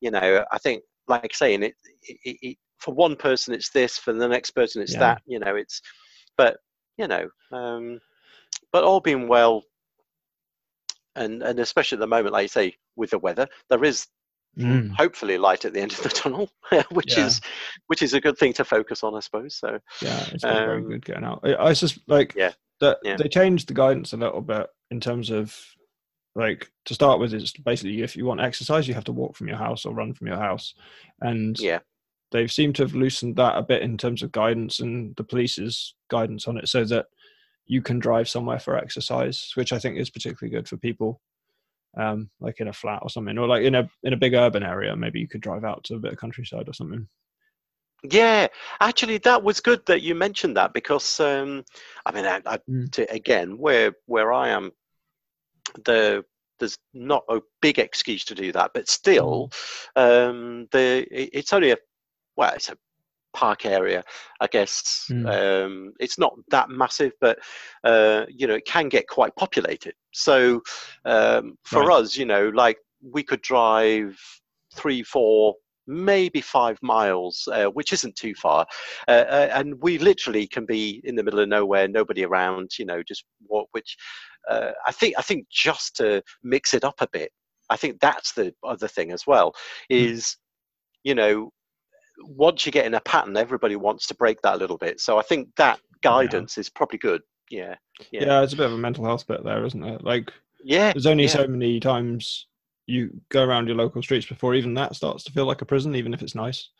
you 0.00 0.10
know, 0.12 0.44
I 0.52 0.58
think, 0.58 0.82
like 1.08 1.34
saying 1.34 1.64
it, 1.64 1.74
it, 2.02 2.18
it, 2.24 2.36
it, 2.42 2.56
for 2.78 2.94
one 2.94 3.16
person 3.16 3.52
it's 3.52 3.70
this, 3.70 3.98
for 3.98 4.12
the 4.12 4.28
next 4.28 4.52
person 4.52 4.82
it's 4.82 4.94
Yeah. 4.94 5.00
that. 5.00 5.22
You 5.26 5.40
know, 5.40 5.56
it's, 5.56 5.82
but 6.36 6.58
you 6.96 7.08
know, 7.08 7.28
um, 7.52 7.98
but 8.72 8.84
all 8.84 9.00
being 9.00 9.26
well, 9.26 9.64
and 11.16 11.42
and 11.42 11.58
especially 11.58 11.96
at 11.96 12.00
the 12.00 12.06
moment, 12.06 12.32
like 12.32 12.44
you 12.44 12.48
say, 12.48 12.76
with 12.94 13.10
the 13.10 13.18
weather, 13.18 13.48
there 13.68 13.82
is 13.84 14.06
Mm. 14.58 14.90
hopefully 14.96 15.38
light 15.38 15.64
at 15.64 15.72
the 15.72 15.80
end 15.80 15.92
of 15.92 16.02
the 16.02 16.08
tunnel, 16.20 16.50
which 16.90 17.16
Yeah. 17.16 17.26
is 17.26 17.40
which 17.86 18.02
is 18.02 18.14
a 18.14 18.20
good 18.20 18.36
thing 18.36 18.52
to 18.54 18.64
focus 18.64 19.02
on, 19.04 19.14
I 19.14 19.20
suppose. 19.20 19.54
So. 19.56 19.78
Yeah, 20.02 20.20
it's 20.32 20.42
been 20.44 20.54
very 20.66 20.78
Um, 20.82 20.88
good 20.88 21.04
getting 21.04 21.24
out. 21.24 21.40
I, 21.44 21.54
I 21.56 21.72
just 21.72 22.00
like 22.08 22.34
Yeah, 22.36 22.52
that 22.80 22.98
yeah. 23.04 23.16
they 23.16 23.28
changed 23.28 23.68
the 23.68 23.74
guidance 23.74 24.12
a 24.12 24.16
little 24.16 24.40
bit 24.40 24.66
in 24.90 24.98
terms 25.00 25.30
of 25.30 25.56
like 26.34 26.70
to 26.86 26.94
start 26.94 27.20
with 27.20 27.32
it's 27.34 27.52
basically 27.52 28.02
if 28.02 28.16
you 28.16 28.24
want 28.24 28.40
exercise 28.40 28.86
you 28.86 28.94
have 28.94 29.04
to 29.04 29.12
walk 29.12 29.36
from 29.36 29.48
your 29.48 29.56
house 29.56 29.84
or 29.84 29.94
run 29.94 30.14
from 30.14 30.26
your 30.28 30.36
house 30.38 30.74
and 31.22 31.58
Yeah. 31.58 31.80
they've 32.30 32.50
seemed 32.52 32.76
to 32.76 32.82
have 32.84 32.94
loosened 32.94 33.34
that 33.36 33.56
a 33.58 33.62
bit 33.62 33.82
in 33.82 33.96
terms 33.98 34.22
of 34.22 34.30
guidance 34.32 34.78
and 34.80 35.14
the 35.16 35.24
police's 35.24 35.94
guidance 36.08 36.46
on 36.46 36.56
it 36.56 36.68
so 36.68 36.84
that 36.84 37.06
you 37.66 37.82
can 37.82 37.98
drive 37.98 38.28
somewhere 38.28 38.60
for 38.60 38.76
exercise 38.76 39.50
which 39.56 39.72
i 39.72 39.78
think 39.78 39.96
is 39.98 40.08
particularly 40.10 40.54
good 40.54 40.68
for 40.68 40.76
people 40.76 41.20
um 41.96 42.30
like 42.40 42.60
in 42.60 42.68
a 42.68 42.72
flat 42.72 43.00
or 43.02 43.10
something 43.10 43.36
or 43.38 43.48
like 43.48 43.64
in 43.64 43.74
a 43.74 43.88
in 44.04 44.12
a 44.12 44.16
big 44.16 44.34
urban 44.34 44.62
area 44.62 44.94
maybe 44.96 45.18
you 45.20 45.28
could 45.28 45.40
drive 45.40 45.64
out 45.64 45.82
to 45.84 45.94
a 45.96 45.98
bit 45.98 46.12
of 46.12 46.18
countryside 46.18 46.68
or 46.68 46.72
something 46.72 47.08
Yeah, 48.02 48.46
actually, 48.80 49.18
that 49.18 49.42
was 49.42 49.60
good 49.60 49.84
that 49.86 50.00
you 50.02 50.14
mentioned 50.14 50.56
that 50.56 50.72
because 50.72 51.20
um, 51.20 51.64
I 52.06 52.12
mean, 52.12 52.24
I, 52.24 52.40
I, 52.46 52.58
Mm. 52.68 52.90
to, 52.92 53.10
again, 53.12 53.58
where 53.58 53.92
where 54.06 54.32
I 54.32 54.48
am, 54.50 54.72
the 55.84 56.24
there's 56.58 56.76
not 56.92 57.24
a 57.28 57.40
big 57.62 57.78
excuse 57.78 58.24
to 58.26 58.34
do 58.34 58.52
that, 58.52 58.72
but 58.74 58.88
still, 58.88 59.50
um, 59.96 60.66
the 60.72 61.06
it- 61.10 61.30
it's 61.32 61.52
only 61.52 61.72
a 61.72 61.76
well, 62.36 62.52
it's 62.54 62.70
a 62.70 62.76
park 63.32 63.66
area, 63.66 64.02
I 64.40 64.46
guess. 64.46 65.06
Mm. 65.10 65.64
Um, 65.64 65.92
it's 66.00 66.18
not 66.18 66.34
that 66.50 66.70
massive, 66.70 67.12
but 67.20 67.38
uh, 67.84 68.26
you 68.28 68.46
know, 68.46 68.54
it 68.54 68.66
can 68.66 68.88
get 68.88 69.08
quite 69.08 69.34
populated. 69.36 69.94
So 70.12 70.62
um, 71.04 71.56
for 71.64 71.86
Right. 71.86 72.02
us, 72.02 72.16
you 72.16 72.26
know, 72.26 72.48
like 72.48 72.78
we 73.02 73.22
could 73.22 73.42
drive 73.42 74.18
three, 74.74 75.02
four 75.02 75.54
maybe 75.86 76.40
five 76.40 76.78
miles, 76.82 77.48
uh, 77.52 77.66
which 77.66 77.92
isn't 77.92 78.14
too 78.14 78.34
far. 78.34 78.64
Uh, 79.08 79.24
uh, 79.28 79.48
and 79.52 79.74
we 79.82 79.98
literally 79.98 80.46
can 80.46 80.64
be 80.64 81.00
in 81.04 81.16
the 81.16 81.22
middle 81.22 81.40
of 81.40 81.48
nowhere, 81.48 81.88
nobody 81.88 82.24
around, 82.24 82.70
you 82.78 82.84
know, 82.84 83.02
just 83.02 83.24
walk. 83.48 83.68
Which 83.72 83.96
uh, 84.48 84.70
I 84.86 84.92
think, 84.92 85.14
I 85.18 85.22
think, 85.22 85.46
just 85.50 85.96
to 85.96 86.22
mix 86.44 86.74
it 86.74 86.84
up 86.84 87.00
a 87.00 87.08
bit, 87.12 87.32
I 87.70 87.76
think 87.76 88.00
that's 88.00 88.32
the 88.32 88.54
other 88.62 88.88
thing 88.88 89.10
as 89.10 89.26
well. 89.26 89.54
Is 89.88 90.36
you 91.02 91.14
know, 91.14 91.50
once 92.22 92.66
you 92.66 92.72
get 92.72 92.86
in 92.86 92.94
a 92.94 93.00
pattern, 93.00 93.36
everybody 93.36 93.76
wants 93.76 94.06
to 94.08 94.14
break 94.14 94.40
that 94.42 94.54
a 94.54 94.58
little 94.58 94.78
bit. 94.78 95.00
So 95.00 95.18
I 95.18 95.22
think 95.22 95.48
that 95.56 95.80
guidance 96.02 96.58
is 96.58 96.68
probably 96.68 96.98
good. 96.98 97.22
Yeah, 97.50 97.74
yeah. 98.10 98.24
Yeah. 98.24 98.42
it's 98.42 98.52
a 98.52 98.56
bit 98.56 98.66
of 98.66 98.72
a 98.72 98.78
mental 98.78 99.04
health 99.04 99.26
bit 99.26 99.42
there 99.42 99.64
isn't 99.64 99.82
it 99.82 100.04
like 100.04 100.32
yeah, 100.62 100.92
there's 100.92 101.06
only 101.06 101.24
yeah. 101.24 101.30
so 101.30 101.46
many 101.48 101.80
times 101.80 102.46
you 102.86 103.10
go 103.28 103.42
around 103.42 103.66
your 103.66 103.76
local 103.76 104.02
streets 104.02 104.26
before 104.26 104.54
even 104.54 104.74
that 104.74 104.94
starts 104.94 105.24
to 105.24 105.32
feel 105.32 105.46
like 105.46 105.60
a 105.60 105.66
prison 105.66 105.96
even 105.96 106.14
if 106.14 106.22
it's 106.22 106.34
nice 106.34 106.70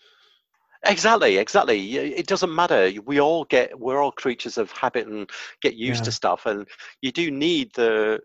Exactly, 0.87 1.37
exactly. 1.37 1.97
It 1.99 2.27
doesn't 2.27 2.55
matter. 2.55 2.91
We 3.05 3.21
all 3.21 3.45
get, 3.45 3.79
we're 3.79 4.01
all 4.01 4.13
creatures 4.13 4.57
of 4.57 4.71
habit 4.73 5.07
and 5.07 5.29
get 5.61 5.75
used 5.75 6.01
Yeah. 6.01 6.05
to 6.05 6.13
stuff. 6.13 6.47
And 6.47 6.67
you 7.03 7.13
do 7.13 7.31
need 7.31 7.75
the, 7.75 8.21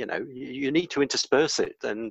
you 0.00 0.06
know, 0.06 0.20
you 0.32 0.70
need 0.72 0.90
to 0.90 1.02
intersperse 1.02 1.58
it. 1.60 1.76
And 1.84 2.10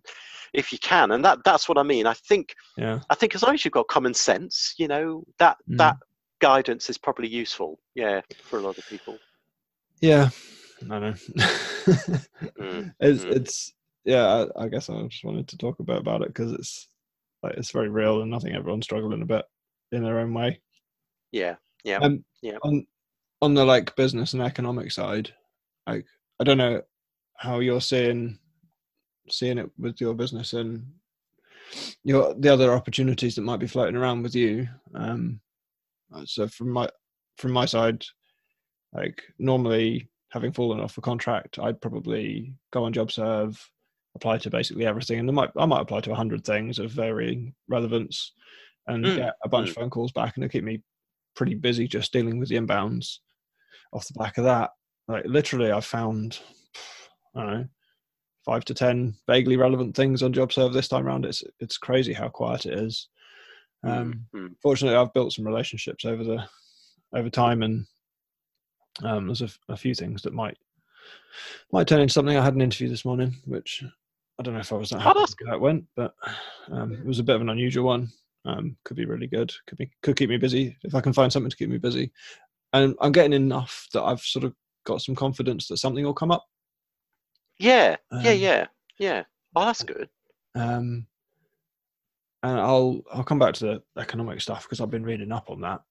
if 0.53 0.71
you 0.71 0.79
can, 0.79 1.11
and 1.11 1.23
that, 1.25 1.39
that's 1.43 1.67
what 1.67 1.77
I 1.77 1.83
mean. 1.83 2.05
I 2.05 2.13
think, 2.29 2.45
yeah 2.77 2.99
I 3.09 3.15
think 3.15 3.35
as 3.35 3.41
long 3.43 3.53
as 3.55 3.63
you've 3.65 3.73
got 3.79 3.87
common 3.87 4.13
sense, 4.13 4.73
you 4.81 4.87
know, 4.87 5.23
that, 5.39 5.57
Mm. 5.69 5.77
that 5.77 5.97
guidance 6.39 6.89
is 6.89 6.97
probably 6.97 7.27
useful. 7.27 7.79
Yeah. 7.95 8.21
For 8.49 8.59
a 8.59 8.61
lot 8.67 8.77
of 8.77 8.85
people. 8.87 9.17
yeah 10.01 10.29
i 10.93 10.97
know 10.99 11.13
Mm, 12.59 12.93
it's 13.01 13.23
mm. 13.25 13.35
it's 13.37 13.73
yeah 14.05 14.25
I, 14.55 14.63
I 14.63 14.67
guess 14.69 14.89
i 14.89 14.93
just 15.07 15.25
wanted 15.25 15.47
to 15.49 15.57
talk 15.57 15.79
a 15.79 15.83
bit 15.83 15.97
about 15.97 16.21
it 16.21 16.29
because 16.29 16.53
it's 16.53 16.87
like 17.43 17.55
it's 17.57 17.71
very 17.71 17.89
real 17.89 18.21
and 18.21 18.33
i 18.33 18.39
think 18.39 18.55
everyone's 18.55 18.85
struggling 18.85 19.21
a 19.21 19.25
bit 19.25 19.43
in 19.91 20.01
their 20.03 20.19
own 20.19 20.33
way 20.33 20.61
Yeah. 21.33 21.55
Yeah. 21.83 21.99
um 22.05 22.23
Yeah. 22.41 22.57
on 22.63 22.85
on 23.41 23.53
the 23.55 23.65
like 23.65 23.93
business 23.97 24.31
and 24.33 24.41
economic 24.41 24.91
side 24.91 25.33
like 25.87 26.05
i 26.39 26.43
don't 26.45 26.57
know 26.63 26.81
how 27.39 27.59
you're 27.59 27.81
seeing 27.81 28.37
seeing 29.29 29.57
it 29.57 29.69
with 29.77 30.01
your 30.01 30.13
business 30.13 30.53
and 30.53 30.85
your 32.03 32.33
the 32.35 32.49
other 32.49 32.73
opportunities 32.73 33.35
that 33.35 33.43
might 33.43 33.59
be 33.59 33.67
floating 33.67 33.95
around 33.95 34.23
with 34.23 34.35
you. 34.35 34.67
Um 34.93 35.39
so 36.25 36.47
from 36.47 36.71
my 36.71 36.89
from 37.37 37.51
my 37.51 37.65
side 37.65 38.03
like 38.93 39.21
normally 39.37 40.09
having 40.29 40.51
fallen 40.51 40.79
off 40.79 40.97
a 40.97 41.01
contract 41.01 41.59
i'd 41.59 41.81
probably 41.81 42.53
go 42.71 42.83
on 42.83 42.93
JobServe 42.93 43.57
apply 44.15 44.39
to 44.39 44.49
basically 44.49 44.85
everything 44.85 45.19
and 45.19 45.29
i 45.29 45.31
might 45.31 45.51
i 45.57 45.65
might 45.65 45.81
apply 45.81 46.01
to 46.01 46.09
100 46.09 46.43
things 46.43 46.79
of 46.79 46.91
varying 46.91 47.53
relevance 47.67 48.33
and 48.87 49.05
Mm, 49.05 49.15
get 49.17 49.33
a 49.43 49.49
bunch 49.49 49.69
of 49.69 49.75
phone 49.75 49.89
calls 49.89 50.11
back 50.11 50.35
and 50.35 50.43
it'll 50.43 50.51
keep 50.51 50.63
me 50.63 50.81
pretty 51.35 51.53
busy 51.53 51.87
just 51.87 52.11
dealing 52.11 52.39
with 52.39 52.49
the 52.49 52.55
inbounds 52.55 53.17
off 53.93 54.07
the 54.07 54.13
back 54.19 54.37
of 54.39 54.43
that. 54.45 54.71
Like 55.07 55.25
literally 55.25 55.71
i've 55.71 55.85
found 55.85 56.39
i 57.35 57.41
don't 57.41 57.53
know 57.53 57.67
five 58.45 58.65
to 58.65 58.73
ten 58.73 59.13
vaguely 59.27 59.57
relevant 59.57 59.95
things 59.95 60.23
on 60.23 60.33
JobServe 60.33 60.73
this 60.73 60.87
time 60.87 61.05
around. 61.05 61.25
It's 61.25 61.43
it's 61.59 61.77
crazy 61.77 62.13
how 62.13 62.29
quiet 62.29 62.65
it 62.65 62.73
is. 62.79 63.07
Um, 63.83 64.25
mm. 64.33 64.55
Fortunately, 64.61 64.97
I've 64.97 65.13
built 65.13 65.33
some 65.33 65.45
relationships 65.45 66.05
over 66.05 66.23
the 66.23 66.43
over 67.13 67.29
time, 67.29 67.63
and 67.63 67.85
um, 69.03 69.27
there's 69.27 69.43
a 69.69 69.77
few 69.77 69.93
things 69.93 70.21
that 70.23 70.33
might 70.33 70.57
might 71.71 71.87
turn 71.87 72.01
into 72.01 72.13
something. 72.13 72.37
I 72.37 72.43
had 72.43 72.55
an 72.55 72.61
interview 72.61 72.89
this 72.89 73.05
morning, 73.05 73.35
which 73.45 73.83
I 74.39 74.43
don't 74.43 74.53
know 74.53 74.59
if 74.61 74.73
I 74.73 74.77
was 74.77 74.89
that 74.89 75.01
happy 75.01 75.19
how 75.47 75.55
it 75.55 75.61
went, 75.61 75.85
but 75.95 76.13
um, 76.71 76.93
it 76.93 77.05
was 77.05 77.19
a 77.19 77.23
bit 77.23 77.35
of 77.35 77.41
an 77.41 77.49
unusual 77.49 77.85
one. 77.85 78.09
Um, 78.45 78.77
could 78.85 78.97
be 78.97 79.05
really 79.05 79.27
good. 79.27 79.53
Could 79.67 79.77
be 79.77 79.91
could 80.01 80.15
keep 80.15 80.29
me 80.29 80.37
busy 80.37 80.77
if 80.83 80.95
I 80.95 81.01
can 81.01 81.13
find 81.13 81.31
something 81.31 81.49
to 81.49 81.57
keep 81.57 81.69
me 81.69 81.77
busy. 81.77 82.11
And 82.73 82.95
I'm 83.01 83.11
getting 83.11 83.33
enough 83.33 83.87
that 83.93 84.03
I've 84.03 84.21
sort 84.21 84.45
of 84.45 84.53
got 84.85 85.01
some 85.01 85.15
confidence 85.15 85.67
that 85.67 85.77
something 85.77 86.03
will 86.03 86.13
come 86.13 86.31
up. 86.31 86.45
Yeah. 87.59 87.97
Yeah. 88.19 88.31
Um, 88.31 88.33
Yeah. 88.33 88.67
Yeah. 88.97 89.23
Oh, 89.55 89.65
that's 89.65 89.83
good. 89.83 90.09
um, 90.55 91.07
and 92.43 92.59
I'll 92.59 93.01
I'll 93.13 93.23
come 93.23 93.39
back 93.39 93.53
to 93.55 93.65
the 93.95 94.01
economic 94.01 94.41
stuff 94.41 94.63
because 94.63 94.79
I've 94.81 94.89
been 94.89 95.03
reading 95.03 95.31
up 95.31 95.49
on 95.49 95.61
that. 95.61 95.81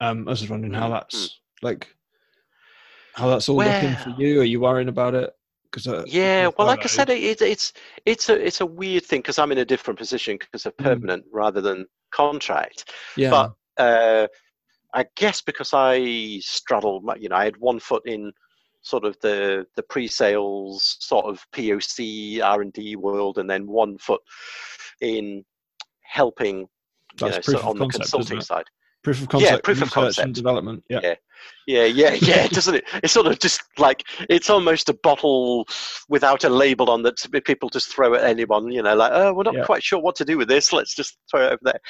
Um, 0.00 0.28
I 0.28 0.32
was 0.32 0.40
just 0.40 0.50
wondering 0.50 0.74
how 0.74 0.88
Mm, 0.88 0.92
that's 0.92 1.40
like 1.62 1.96
how 3.14 3.28
that's 3.28 3.48
all 3.48 3.62
looking 3.62 3.96
for 3.96 4.10
you. 4.10 4.40
Are 4.40 4.44
you 4.44 4.60
worrying 4.60 4.88
about 4.88 5.14
it? 5.14 5.32
Because 5.64 5.86
uh, 5.86 6.04
Yeah, 6.04 6.50
well, 6.56 6.66
like 6.66 6.84
I 6.84 6.88
said, 6.88 7.10
it, 7.10 7.22
it, 7.22 7.42
it's 7.42 7.72
it's 8.04 8.28
a 8.28 8.46
it's 8.46 8.60
a 8.60 8.66
weird 8.66 9.04
thing 9.04 9.20
because 9.20 9.38
I'm 9.38 9.52
in 9.52 9.58
a 9.58 9.64
different 9.64 9.98
position 9.98 10.36
because 10.38 10.66
of 10.66 10.76
Mm. 10.78 10.84
permanent 10.84 11.24
rather 11.32 11.60
than 11.60 11.86
contract. 12.12 12.92
yeah, 13.16 13.30
But 13.30 13.52
uh, 13.78 14.28
I 14.94 15.06
guess 15.16 15.42
because 15.42 15.72
I 15.74 16.38
straddle, 16.40 17.02
you 17.18 17.28
know, 17.30 17.36
I 17.36 17.44
had 17.44 17.56
one 17.58 17.80
foot 17.80 18.02
in 18.06 18.32
sort 18.86 19.04
of 19.04 19.18
the 19.20 19.66
the 19.74 19.82
pre-sales 19.82 20.96
sort 21.00 21.26
of 21.26 21.44
POC 21.52 22.40
R 22.42 22.62
and 22.62 22.72
D 22.72 22.96
world, 22.96 23.38
and 23.38 23.50
then 23.50 23.66
one 23.66 23.98
foot 23.98 24.20
in 25.00 25.44
helping 26.02 26.68
you 27.20 27.28
know, 27.28 27.40
so 27.40 27.58
on 27.60 27.78
the 27.78 27.88
consulting 27.88 28.40
side. 28.40 28.64
Proof 29.02 29.22
of 29.22 29.28
concept, 29.28 29.52
yeah, 29.52 29.58
proof 29.62 29.82
of 29.82 29.90
concept 29.90 30.24
and 30.24 30.34
development. 30.34 30.82
Yeah. 30.88 31.00
yeah, 31.02 31.14
yeah, 31.66 31.84
yeah, 31.84 32.12
yeah. 32.22 32.46
Doesn't 32.48 32.76
it? 32.76 32.84
It's 33.02 33.12
sort 33.12 33.26
of 33.26 33.38
just 33.38 33.60
like 33.78 34.02
it's 34.30 34.50
almost 34.50 34.88
a 34.88 34.94
bottle 35.02 35.66
without 36.08 36.44
a 36.44 36.48
label 36.48 36.90
on 36.90 37.02
that 37.02 37.16
people 37.44 37.68
just 37.68 37.92
throw 37.92 38.14
at 38.14 38.24
anyone. 38.24 38.70
You 38.70 38.82
know, 38.82 38.94
like 38.94 39.12
oh, 39.12 39.32
we're 39.34 39.42
not 39.42 39.54
yeah. 39.54 39.64
quite 39.64 39.82
sure 39.82 40.00
what 40.00 40.16
to 40.16 40.24
do 40.24 40.38
with 40.38 40.48
this. 40.48 40.72
Let's 40.72 40.94
just 40.94 41.18
throw 41.30 41.46
it 41.46 41.52
over 41.52 41.60
there. 41.62 41.80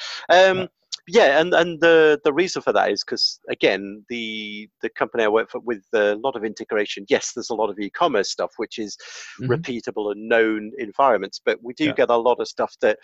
Um, 0.51 0.59
yeah 0.61 0.67
yeah, 1.09 1.41
and 1.41 1.55
and 1.55 1.81
the 1.81 2.21
the 2.25 2.33
reason 2.33 2.63
for 2.63 2.73
that 2.73 2.91
is 2.91 3.05
because 3.05 3.39
again, 3.49 4.05
the 4.09 4.69
the 4.83 4.89
company 4.89 5.25
I 5.25 5.29
work 5.29 5.51
for 5.51 5.61
with 5.61 5.85
a 5.95 6.17
lot 6.17 6.35
of 6.35 6.45
integration. 6.45 7.07
Yes, 7.09 7.33
there's 7.33 7.51
a 7.51 7.55
lot 7.55 7.71
of 7.71 7.79
e-commerce 7.79 8.31
stuff 8.31 8.53
which 8.57 8.79
is 8.79 8.97
mm-hmm. 9.41 9.53
repeatable 9.53 10.11
and 10.11 10.29
known 10.29 10.73
environments, 10.79 11.41
but 11.45 11.59
we 11.63 11.75
do 11.75 11.87
yeah. 11.87 11.95
get 11.95 12.11
a 12.11 12.17
lot 12.17 12.41
of 12.41 12.49
stuff 12.49 12.75
that 12.81 12.99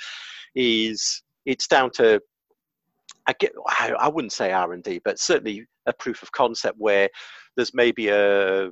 is 0.55 1.23
it's 1.47 1.69
down 1.69 1.91
to 1.93 2.21
I 3.27 3.35
get 3.39 3.53
I, 3.69 3.93
I 3.99 4.09
wouldn't 4.09 4.33
say 4.33 4.53
R 4.53 4.73
and 4.73 4.83
D, 4.83 5.01
but 5.05 5.21
certainly 5.21 5.65
a 5.87 5.93
proof 5.93 6.23
of 6.23 6.33
concept 6.33 6.77
where 6.79 7.09
there's 7.57 7.75
maybe 7.75 8.09
a 8.09 8.71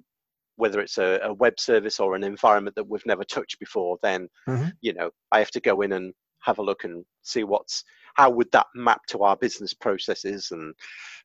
whether 0.57 0.81
it's 0.81 0.99
a, 0.99 1.21
a 1.23 1.33
web 1.33 1.59
service 1.59 2.01
or 2.01 2.15
an 2.15 2.25
environment 2.25 2.77
that 2.77 2.89
we've 2.89 3.07
never 3.07 3.25
touched 3.25 3.59
before, 3.61 3.97
then 4.03 4.29
mm-hmm. 4.49 4.69
you 4.81 4.93
know 4.93 5.11
I 5.31 5.39
have 5.39 5.51
to 5.53 5.61
go 5.61 5.83
in 5.83 5.93
and 5.93 6.13
have 6.43 6.59
a 6.59 6.63
look 6.63 6.85
and 6.85 7.05
see 7.23 7.45
what's 7.45 7.85
how 8.15 8.31
would 8.31 8.51
that 8.53 8.67
map 8.75 9.01
to 9.07 9.23
our 9.23 9.37
business 9.37 9.75
processes 9.75 10.51
and 10.51 10.75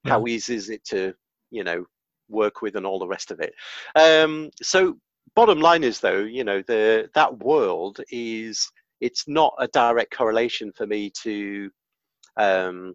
yeah. 0.04 0.12
how 0.12 0.28
easy 0.28 0.56
is 0.56 0.70
it 0.70 0.84
to 0.86 1.14
you 1.52 1.64
know 1.64 1.86
work 2.30 2.62
with 2.62 2.76
and 2.76 2.86
all 2.86 3.00
the 3.00 3.08
rest 3.08 3.32
of 3.32 3.40
it 3.40 3.54
um, 3.96 4.50
so 4.62 4.98
bottom 5.36 5.60
line 5.60 5.84
is 5.84 6.00
though 6.00 6.20
you 6.20 6.44
know 6.44 6.62
the 6.68 7.10
that 7.14 7.38
world 7.40 8.00
is 8.12 8.72
it's 9.02 9.28
not 9.28 9.54
a 9.60 9.68
direct 9.68 10.16
correlation 10.16 10.72
for 10.72 10.88
me 10.88 11.10
to 11.10 11.70
um, 12.38 12.94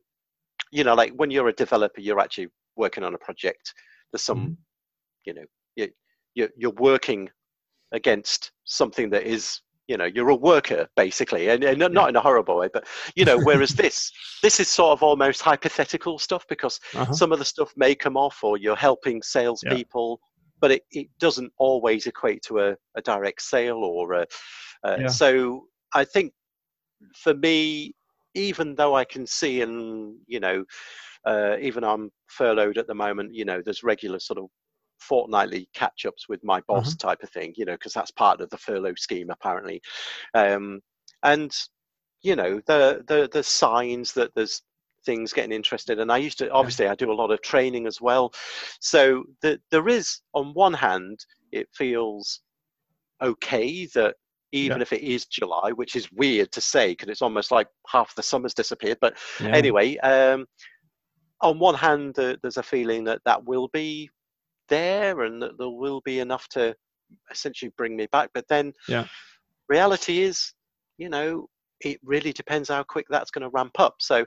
you 0.72 0.84
know 0.84 0.94
like 0.94 1.12
when 1.12 1.30
you're 1.30 1.48
a 1.48 1.52
developer 1.52 2.00
you're 2.00 2.20
actually 2.20 2.48
working 2.76 3.04
on 3.04 3.14
a 3.14 3.18
project 3.18 3.74
there's 4.12 4.22
some 4.22 4.40
mm. 4.40 4.56
you 5.24 5.34
know 5.34 5.44
you, 5.76 5.88
you're, 6.34 6.50
you're 6.56 6.70
working 6.72 7.28
against 7.92 8.52
something 8.64 9.10
that 9.10 9.24
is 9.24 9.60
you 9.90 9.96
know 9.96 10.04
you're 10.04 10.28
a 10.28 10.34
worker 10.36 10.88
basically 10.94 11.48
and, 11.48 11.64
and 11.64 11.78
not 11.92 12.08
in 12.08 12.14
a 12.14 12.20
horrible 12.20 12.56
way 12.58 12.68
but 12.72 12.86
you 13.16 13.24
know 13.24 13.36
whereas 13.38 13.74
this 13.74 14.12
this 14.42 14.60
is 14.60 14.68
sort 14.68 14.92
of 14.92 15.02
almost 15.02 15.42
hypothetical 15.42 16.16
stuff 16.16 16.46
because 16.48 16.78
uh-huh. 16.94 17.12
some 17.12 17.32
of 17.32 17.40
the 17.40 17.44
stuff 17.44 17.72
may 17.76 17.92
come 17.92 18.16
off 18.16 18.38
or 18.44 18.56
you're 18.56 18.76
helping 18.76 19.20
salespeople 19.20 20.20
yeah. 20.20 20.46
but 20.60 20.70
it, 20.70 20.82
it 20.92 21.08
doesn't 21.18 21.52
always 21.58 22.06
equate 22.06 22.40
to 22.42 22.60
a, 22.60 22.76
a 22.94 23.02
direct 23.02 23.42
sale 23.42 23.82
or 23.82 24.12
a, 24.12 24.26
uh, 24.84 24.96
yeah. 25.00 25.08
so 25.08 25.64
i 25.92 26.04
think 26.04 26.32
for 27.16 27.34
me 27.34 27.92
even 28.34 28.76
though 28.76 28.94
i 28.94 29.04
can 29.04 29.26
see 29.26 29.60
and 29.60 30.14
you 30.28 30.38
know 30.38 30.64
uh, 31.26 31.56
even 31.60 31.82
i'm 31.82 32.10
furloughed 32.28 32.78
at 32.78 32.86
the 32.86 32.94
moment 32.94 33.34
you 33.34 33.44
know 33.44 33.60
there's 33.64 33.82
regular 33.82 34.20
sort 34.20 34.38
of 34.38 34.46
fortnightly 35.00 35.68
catch 35.74 36.06
ups 36.06 36.28
with 36.28 36.42
my 36.44 36.60
boss 36.68 36.88
uh-huh. 36.88 37.10
type 37.10 37.22
of 37.22 37.30
thing, 37.30 37.52
you 37.56 37.64
know, 37.64 37.72
because 37.72 37.92
that's 37.92 38.10
part 38.10 38.40
of 38.40 38.50
the 38.50 38.58
furlough 38.58 38.94
scheme 38.96 39.30
apparently. 39.30 39.80
Um, 40.34 40.80
and 41.22 41.52
you 42.22 42.36
know, 42.36 42.60
the 42.66 43.02
the 43.06 43.28
the 43.32 43.42
signs 43.42 44.12
that 44.12 44.30
there's 44.34 44.62
things 45.04 45.32
getting 45.32 45.52
interested 45.52 45.98
and 45.98 46.12
i 46.12 46.16
used 46.16 46.38
to 46.38 46.50
obviously 46.50 46.86
i 46.86 46.94
do 46.94 47.10
a 47.10 47.14
lot 47.14 47.30
of 47.30 47.40
training 47.40 47.86
as 47.86 48.00
well 48.00 48.30
so 48.80 49.24
the, 49.42 49.58
there 49.70 49.88
is 49.88 50.20
on 50.34 50.52
one 50.52 50.74
hand 50.74 51.18
it 51.52 51.66
feels 51.74 52.40
okay 53.22 53.86
that 53.86 54.14
even 54.52 54.78
yeah. 54.78 54.82
if 54.82 54.92
it 54.92 55.02
is 55.02 55.26
july 55.26 55.70
which 55.74 55.96
is 55.96 56.10
weird 56.12 56.50
to 56.52 56.60
say 56.60 56.92
because 56.92 57.08
it's 57.08 57.22
almost 57.22 57.50
like 57.50 57.68
half 57.88 58.14
the 58.14 58.22
summer's 58.22 58.54
disappeared 58.54 58.98
but 59.00 59.16
yeah. 59.40 59.48
anyway 59.48 59.96
um, 59.98 60.44
on 61.40 61.58
one 61.58 61.74
hand 61.74 62.18
uh, 62.18 62.36
there's 62.42 62.58
a 62.58 62.62
feeling 62.62 63.04
that 63.04 63.20
that 63.24 63.42
will 63.44 63.68
be 63.72 64.10
there 64.70 65.22
and 65.22 65.42
that 65.42 65.58
there 65.58 65.68
will 65.68 66.00
be 66.04 66.20
enough 66.20 66.48
to 66.50 66.74
essentially 67.30 67.70
bring 67.76 67.96
me 67.96 68.06
back. 68.10 68.30
But 68.32 68.46
then, 68.48 68.72
yeah, 68.88 69.06
reality 69.68 70.22
is, 70.22 70.52
you 70.98 71.08
know, 71.08 71.46
it 71.80 71.98
really 72.02 72.32
depends 72.32 72.68
how 72.68 72.82
quick 72.82 73.06
that's 73.10 73.30
going 73.30 73.42
to 73.42 73.50
ramp 73.50 73.78
up. 73.78 73.96
So 74.00 74.24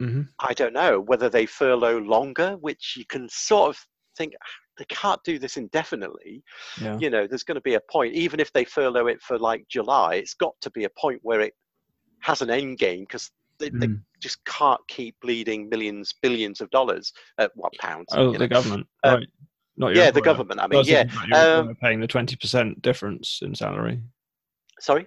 mm-hmm. 0.00 0.22
I 0.40 0.52
don't 0.54 0.72
know 0.72 1.00
whether 1.00 1.28
they 1.28 1.46
furlough 1.46 1.98
longer, 1.98 2.56
which 2.60 2.94
you 2.96 3.04
can 3.06 3.28
sort 3.28 3.70
of 3.70 3.86
think 4.16 4.34
ah, 4.42 4.46
they 4.78 4.84
can't 4.86 5.22
do 5.24 5.38
this 5.38 5.56
indefinitely. 5.56 6.42
Yeah. 6.80 6.98
You 6.98 7.10
know, 7.10 7.26
there's 7.26 7.44
going 7.44 7.56
to 7.56 7.62
be 7.62 7.74
a 7.74 7.80
point, 7.90 8.14
even 8.14 8.40
if 8.40 8.52
they 8.52 8.64
furlough 8.64 9.08
it 9.08 9.20
for 9.22 9.38
like 9.38 9.66
July, 9.68 10.16
it's 10.16 10.34
got 10.34 10.54
to 10.62 10.70
be 10.70 10.84
a 10.84 10.90
point 10.98 11.20
where 11.22 11.40
it 11.40 11.54
has 12.20 12.40
an 12.42 12.50
end 12.50 12.78
game 12.78 13.00
because 13.00 13.30
they, 13.58 13.70
mm. 13.70 13.80
they, 13.80 13.88
just 14.20 14.44
can't 14.44 14.80
keep 14.86 15.16
bleeding 15.20 15.68
millions, 15.68 16.14
billions 16.22 16.60
of 16.60 16.70
dollars 16.70 17.12
at 17.38 17.50
what 17.56 17.72
pounds? 17.80 18.06
Oh, 18.12 18.30
the 18.30 18.38
know. 18.38 18.46
government, 18.46 18.86
um, 19.02 19.14
right? 19.16 19.28
Not 19.76 19.96
yeah, 19.96 20.10
the 20.10 20.20
government. 20.20 20.60
I 20.60 20.66
mean, 20.66 20.84
yeah, 20.84 21.04
um, 21.34 21.74
paying 21.76 22.00
the 22.00 22.06
twenty 22.06 22.36
percent 22.36 22.82
difference 22.82 23.40
in 23.42 23.54
salary. 23.54 24.02
Sorry. 24.80 25.06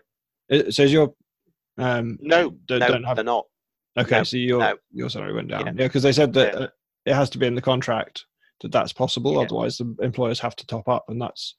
So 0.50 0.84
is 0.84 0.94
you're. 0.94 1.14
Um, 1.78 2.18
no, 2.22 2.52
don't, 2.68 2.80
no, 2.80 2.88
don't 2.88 3.04
have, 3.04 3.18
they're 3.18 3.26
not. 3.26 3.46
Okay, 3.98 4.18
no, 4.18 4.24
so 4.24 4.38
your 4.38 4.60
no. 4.60 4.76
your 4.92 5.10
salary 5.10 5.34
went 5.34 5.50
down. 5.50 5.66
Yeah, 5.66 5.72
because 5.74 6.04
yeah, 6.04 6.08
they 6.08 6.14
said 6.14 6.34
that 6.34 6.54
yeah. 6.54 6.60
Uh, 6.62 6.68
it 7.06 7.14
has 7.14 7.30
to 7.32 7.38
be 7.38 7.46
in 7.46 7.56
the 7.56 7.62
contract 7.62 8.26
that 8.62 8.72
that's 8.72 8.94
possible. 8.94 9.34
Yeah. 9.34 9.42
Otherwise, 9.42 9.78
the 9.78 9.96
employers 10.02 10.40
have 10.40 10.56
to 10.58 10.66
top 10.66 10.88
up, 10.88 11.06
and 11.10 11.22
that's 11.22 11.56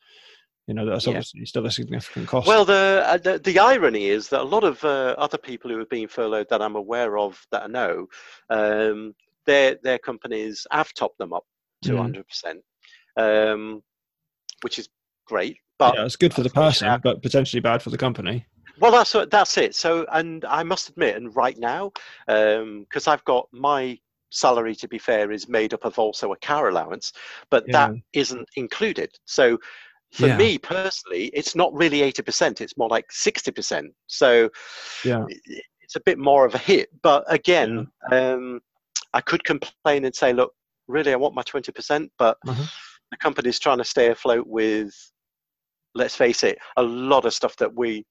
you 0.66 0.74
know 0.74 0.84
that's 0.84 1.06
obviously 1.06 1.44
still 1.46 1.66
a 1.66 1.70
significant 1.70 2.28
cost. 2.28 2.46
Well, 2.46 2.64
the 2.64 3.04
uh, 3.06 3.18
the, 3.18 3.38
the, 3.38 3.58
irony 3.58 4.06
is 4.06 4.28
that 4.30 4.40
a 4.40 4.44
lot 4.44 4.64
of 4.64 4.82
uh, 4.84 5.14
other 5.18 5.38
people 5.38 5.70
who 5.70 5.78
have 5.78 5.88
been 5.88 6.08
furloughed 6.08 6.48
that 6.50 6.62
I'm 6.62 6.76
aware 6.76 7.18
of 7.18 7.40
that 7.52 7.64
I 7.64 7.66
know, 7.66 8.06
um, 8.50 9.14
their 9.46 9.76
their 9.82 9.98
companies 9.98 10.66
have 10.70 10.92
topped 10.94 11.18
them 11.18 11.32
up 11.32 11.44
to 11.82 11.92
mm. 11.92 11.96
100 11.96 12.26
percent 12.26 12.60
um, 13.16 13.82
which 14.62 14.78
is 14.78 14.88
great. 15.26 15.58
But 15.78 15.94
yeah, 15.96 16.04
it's 16.04 16.16
good 16.16 16.32
for 16.32 16.42
the 16.42 16.50
person, 16.50 17.00
but 17.02 17.22
potentially 17.22 17.60
bad 17.60 17.82
for 17.82 17.90
the 17.90 17.98
company. 17.98 18.46
Well, 18.78 18.92
that's 18.92 19.14
that's 19.30 19.56
it. 19.58 19.74
So, 19.74 20.06
and 20.12 20.44
I 20.44 20.62
must 20.62 20.88
admit, 20.88 21.16
and 21.16 21.34
right 21.34 21.58
now, 21.58 21.92
because 22.26 23.06
um, 23.06 23.12
I've 23.12 23.24
got 23.24 23.48
my 23.52 23.98
salary, 24.30 24.74
to 24.76 24.88
be 24.88 24.98
fair, 24.98 25.30
is 25.30 25.48
made 25.48 25.72
up 25.74 25.84
of 25.84 25.98
also 25.98 26.32
a 26.32 26.36
car 26.38 26.68
allowance, 26.68 27.12
but 27.50 27.64
yeah. 27.66 27.72
that 27.72 27.94
isn't 28.12 28.48
included. 28.56 29.10
So, 29.24 29.58
for 30.12 30.28
yeah. 30.28 30.36
me 30.36 30.58
personally, 30.58 31.26
it's 31.34 31.54
not 31.54 31.72
really 31.74 32.02
eighty 32.02 32.22
percent; 32.22 32.60
it's 32.60 32.76
more 32.76 32.88
like 32.88 33.10
sixty 33.10 33.50
percent. 33.50 33.92
So, 34.06 34.50
yeah, 35.04 35.24
it's 35.80 35.96
a 35.96 36.00
bit 36.00 36.18
more 36.18 36.44
of 36.46 36.54
a 36.54 36.58
hit. 36.58 36.88
But 37.02 37.24
again, 37.28 37.86
yeah. 38.10 38.32
um, 38.32 38.60
I 39.12 39.20
could 39.20 39.44
complain 39.44 40.04
and 40.04 40.14
say, 40.14 40.32
look, 40.32 40.52
really, 40.86 41.12
I 41.12 41.16
want 41.16 41.34
my 41.34 41.42
twenty 41.42 41.72
percent, 41.72 42.10
but. 42.18 42.38
Uh-huh 42.46 42.64
the 43.10 43.16
company's 43.16 43.58
trying 43.58 43.78
to 43.78 43.84
stay 43.84 44.08
afloat 44.08 44.46
with 44.46 44.92
let's 45.94 46.16
face 46.16 46.42
it 46.42 46.58
a 46.76 46.82
lot 46.82 47.24
of 47.24 47.34
stuff 47.34 47.56
that 47.56 47.74
we 47.74 48.04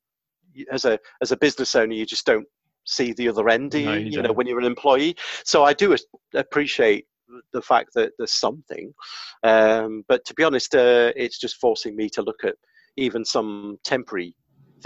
as 0.72 0.86
a 0.86 1.00
as 1.22 1.32
a 1.32 1.38
business 1.38 1.76
owner 1.76 1.94
you 1.94 2.06
just 2.06 2.26
don't 2.26 2.48
see 2.86 3.14
the 3.14 3.28
other 3.28 3.50
end 3.50 3.74
no, 3.74 3.94
you, 3.94 4.12
you 4.12 4.22
know 4.22 4.32
when 4.32 4.48
you're 4.48 4.60
an 4.60 4.66
employee. 4.66 5.16
So 5.44 5.64
i 5.64 5.74
do 5.74 5.96
appreciate 6.34 7.06
the 7.54 7.62
fact 7.62 7.90
that 7.96 8.12
there's 8.20 8.34
something. 8.34 8.94
Um, 9.42 10.04
but 10.08 10.24
to 10.26 10.34
be 10.36 10.44
honest 10.44 10.76
uh, 10.76 11.12
it's 11.16 11.40
just 11.40 11.58
forcing 11.58 11.96
me 11.96 12.10
to 12.10 12.22
look 12.22 12.44
at 12.44 12.56
even 12.98 13.26
some 13.26 13.78
temporary 13.84 14.36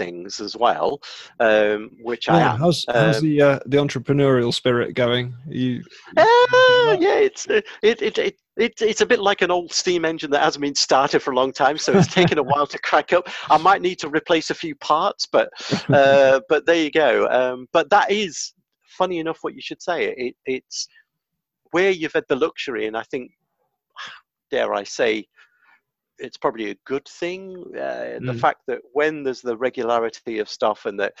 things 0.00 0.40
as 0.40 0.56
well, 0.56 0.98
um, 1.40 1.90
which 2.02 2.26
yeah, 2.26 2.36
I 2.36 2.40
am. 2.40 2.58
How's, 2.58 2.86
how's 2.88 3.18
um, 3.18 3.22
the 3.22 3.42
uh, 3.42 3.58
the 3.66 3.76
entrepreneurial 3.76 4.52
spirit 4.52 4.94
going? 4.94 5.34
you, 5.46 5.82
uh, 6.16 6.96
yeah, 6.98 7.18
it's 7.18 7.48
uh, 7.48 7.60
it, 7.82 8.00
it, 8.00 8.18
it, 8.18 8.36
it, 8.56 8.80
it's 8.80 9.02
a 9.02 9.06
bit 9.06 9.20
like 9.20 9.42
an 9.42 9.50
old 9.50 9.72
steam 9.72 10.06
engine 10.06 10.30
that 10.30 10.42
hasn't 10.42 10.62
been 10.62 10.74
started 10.74 11.20
for 11.20 11.32
a 11.32 11.36
long 11.36 11.52
time, 11.52 11.76
so 11.76 11.92
it's 11.92 12.12
taken 12.20 12.38
a 12.38 12.42
while 12.42 12.66
to 12.66 12.78
crack 12.78 13.12
up. 13.12 13.28
I 13.50 13.58
might 13.58 13.82
need 13.82 13.98
to 13.98 14.08
replace 14.08 14.48
a 14.48 14.54
few 14.54 14.74
parts, 14.76 15.26
but 15.30 15.50
uh, 15.90 16.40
but 16.48 16.64
there 16.64 16.82
you 16.82 16.90
go. 16.90 17.28
Um, 17.28 17.66
but 17.72 17.90
that 17.90 18.10
is 18.10 18.54
funny 18.88 19.18
enough. 19.18 19.38
What 19.42 19.54
you 19.54 19.60
should 19.60 19.82
say, 19.82 20.14
it, 20.16 20.34
it's 20.46 20.88
where 21.72 21.90
you've 21.90 22.14
had 22.14 22.24
the 22.28 22.36
luxury, 22.36 22.86
and 22.86 22.96
I 22.96 23.02
think, 23.10 23.32
dare 24.50 24.72
I 24.72 24.84
say, 24.84 25.26
it's 26.20 26.36
probably 26.36 26.70
a 26.70 26.76
good 26.84 27.06
thing. 27.06 27.64
Uh, 27.74 28.18
mm. 28.18 28.26
The 28.26 28.34
fact 28.34 28.62
that 28.66 28.80
when 28.92 29.22
there's 29.22 29.40
the 29.40 29.56
regularity 29.56 30.38
of 30.38 30.48
stuff 30.48 30.86
and 30.86 30.98
that 31.00 31.14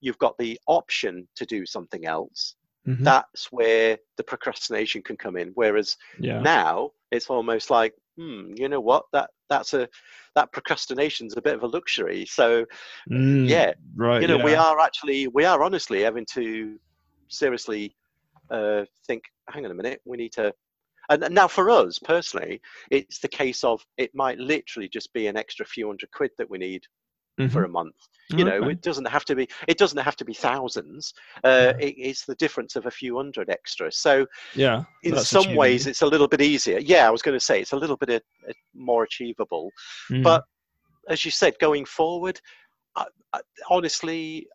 you've 0.00 0.18
got 0.18 0.36
the 0.38 0.58
option 0.66 1.26
to 1.36 1.44
do 1.44 1.66
something 1.66 2.06
else, 2.06 2.54
mm-hmm. 2.86 3.04
that's 3.04 3.50
where 3.52 3.98
the 4.16 4.24
procrastination 4.24 5.02
can 5.02 5.16
come 5.16 5.36
in. 5.36 5.50
Whereas 5.54 5.96
yeah. 6.18 6.40
now 6.40 6.92
it's 7.10 7.28
almost 7.28 7.70
like, 7.70 7.94
hmm, 8.16 8.52
you 8.56 8.68
know 8.68 8.80
what? 8.80 9.04
That 9.12 9.30
that's 9.48 9.74
a 9.74 9.88
that 10.34 10.52
procrastination's 10.52 11.36
a 11.36 11.42
bit 11.42 11.54
of 11.54 11.62
a 11.62 11.66
luxury. 11.66 12.26
So 12.26 12.64
mm, 13.10 13.48
yeah, 13.48 13.72
right. 13.96 14.22
You 14.22 14.28
know, 14.28 14.38
yeah. 14.38 14.44
we 14.44 14.54
are 14.54 14.78
actually 14.80 15.28
we 15.28 15.44
are 15.44 15.62
honestly 15.62 16.02
having 16.02 16.26
to 16.32 16.78
seriously 17.28 17.96
uh, 18.50 18.84
think. 19.06 19.24
Hang 19.48 19.64
on 19.64 19.70
a 19.70 19.74
minute, 19.74 20.00
we 20.04 20.16
need 20.16 20.32
to 20.32 20.52
and 21.08 21.26
now 21.30 21.48
for 21.48 21.70
us 21.70 21.98
personally, 21.98 22.60
it's 22.90 23.18
the 23.18 23.28
case 23.28 23.64
of 23.64 23.84
it 23.96 24.14
might 24.14 24.38
literally 24.38 24.88
just 24.88 25.12
be 25.12 25.26
an 25.26 25.36
extra 25.36 25.64
few 25.66 25.86
hundred 25.86 26.10
quid 26.12 26.30
that 26.38 26.50
we 26.50 26.58
need 26.58 26.86
Mhm. 27.38 27.52
for 27.52 27.64
a 27.64 27.68
month. 27.68 27.96
You 28.30 28.44
know, 28.44 28.68
it 28.68 28.82
doesn't 28.82 29.06
have 29.06 29.24
to 29.26 29.36
be. 29.36 29.48
It 29.68 29.78
doesn't 29.78 29.98
have 29.98 30.16
to 30.16 30.24
be 30.24 30.34
thousands. 30.34 31.14
Uh, 31.44 31.74
it, 31.78 31.94
it's 31.96 32.24
the 32.24 32.34
difference 32.34 32.74
of 32.74 32.86
a 32.86 32.90
few 32.90 33.16
hundred 33.16 33.50
extra. 33.50 33.92
So 33.92 34.26
yeah. 34.54 34.82
in 35.04 35.16
some 35.18 35.54
ways, 35.54 35.86
it's 35.86 36.02
a 36.02 36.06
little 36.06 36.26
bit 36.26 36.40
easier. 36.40 36.78
Yeah, 36.78 37.06
I 37.06 37.10
was 37.10 37.22
going 37.22 37.38
to 37.38 37.44
say 37.44 37.60
it's 37.60 37.72
a 37.72 37.76
little 37.76 37.96
bit 37.96 38.10
uh, 38.10 38.50
uh, 38.50 38.52
more 38.74 39.04
achievable. 39.04 39.70
Mm. 40.10 40.24
But 40.24 40.44
as 41.08 41.24
you 41.24 41.30
said, 41.30 41.54
going 41.60 41.84
forward, 41.84 42.40
I, 42.96 43.06
I, 43.32 43.40
honestly, 43.70 44.48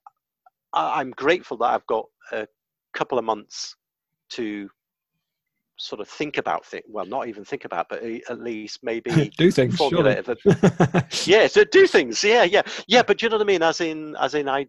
I, 0.74 1.00
I'm 1.00 1.12
grateful 1.12 1.56
that 1.58 1.70
I've 1.74 1.88
got 1.88 2.08
a 2.34 2.46
couple 2.94 3.18
of 3.18 3.24
months 3.24 3.76
to 4.32 4.70
sort 5.82 6.00
of 6.00 6.08
think 6.08 6.38
about 6.38 6.64
things. 6.66 6.84
Well, 6.88 7.06
not 7.06 7.28
even 7.28 7.44
think 7.44 7.66
about, 7.66 7.88
but 7.90 8.04
eh, 8.04 8.20
at 8.30 8.40
least 8.40 8.80
maybe 8.84 9.32
do 9.38 9.50
things. 9.50 9.76
formulate 9.76 10.26
surely. 10.26 10.40
a 10.94 11.04
yeah 11.26 11.48
so 11.48 11.64
do 11.64 11.88
things 11.88 12.24
yeah 12.24 12.44
yeah 12.44 12.62
yeah 12.88 13.02
but 13.02 13.18
do 13.18 13.26
you 13.26 13.30
know 13.30 13.38
what 13.38 13.44
i 13.44 13.48
mean 13.48 13.64
as 13.64 13.82
in 13.82 14.16
as 14.20 14.36
in 14.36 14.48
i 14.48 14.66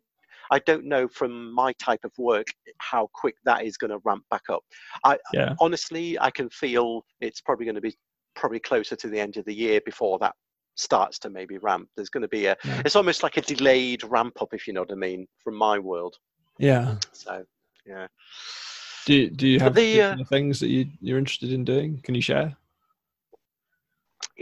i 0.51 0.59
don't 0.61 0.85
know 0.85 1.07
from 1.09 1.53
my 1.55 1.73
type 1.75 2.01
of 2.05 2.13
work 2.19 2.47
how 2.79 3.09
quick 3.15 3.35
that 3.45 3.65
is 3.65 3.77
going 3.77 3.91
to 3.91 3.99
ramp 4.05 4.25
back 4.31 4.43
up 4.51 4.63
i 5.05 5.19
yeah. 5.35 5.55
honestly 5.61 6.19
i 6.21 6.31
can 6.31 6.49
feel 6.51 7.03
it's 7.21 7.41
probably 7.41 7.67
going 7.67 7.75
to 7.75 7.81
be 7.81 7.95
probably 8.35 8.59
closer 8.61 8.97
to 8.97 9.09
the 9.09 9.21
end 9.21 9.37
of 9.37 9.45
the 9.45 9.55
year 9.55 9.81
before 9.85 10.19
that 10.19 10.35
starts 10.77 11.19
to 11.19 11.29
maybe 11.29 11.59
ramp 11.59 11.87
there's 11.97 12.09
going 12.09 12.23
to 12.23 12.29
be 12.29 12.47
a 12.47 12.57
Yeah. 12.65 12.83
it's 12.85 12.97
almost 12.97 13.23
like 13.23 13.37
a 13.37 13.43
delayed 13.43 14.03
ramp 14.05 14.41
up 14.41 14.49
if 14.55 14.67
you 14.67 14.73
know 14.73 14.81
what 14.83 14.93
i 14.93 14.97
mean 14.97 15.27
from 15.45 15.57
my 15.57 15.79
world 15.79 16.15
Yeah. 16.59 16.97
so 17.13 17.45
yeah 17.87 18.07
Do 19.05 19.15
you, 19.15 19.31
do 19.31 19.49
you 19.49 19.59
have 19.61 19.75
the, 19.75 20.01
uh, 20.01 20.17
things 20.29 20.61
that 20.61 20.69
you 20.69 20.87
you're 21.01 21.19
interested 21.19 21.53
in 21.53 21.65
doing? 21.65 22.01
Can 22.03 22.15
you 22.15 22.23
share? 22.23 22.57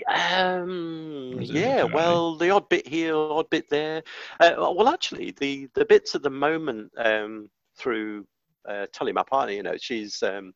Um, 0.09 1.33
Or 1.37 1.43
is 1.43 1.51
it 1.51 1.57
yeah, 1.57 1.85
well, 1.85 2.37
the 2.37 2.51
odd 2.51 2.69
bit 2.69 2.87
here, 2.87 3.17
odd 3.17 3.49
bit 3.51 3.69
there. 3.69 4.03
Uh, 4.39 4.53
well, 4.57 4.89
actually, 4.89 5.33
the 5.33 5.69
the 5.75 5.85
bits 5.85 6.15
at 6.15 6.23
the 6.23 6.31
moment 6.31 6.93
um, 6.99 7.49
through 7.77 8.27
uh, 8.69 8.87
Tully, 8.93 9.13
my 9.13 9.23
partner, 9.23 9.55
you 9.55 9.63
know, 9.63 9.77
she's 9.79 10.23
um, 10.23 10.53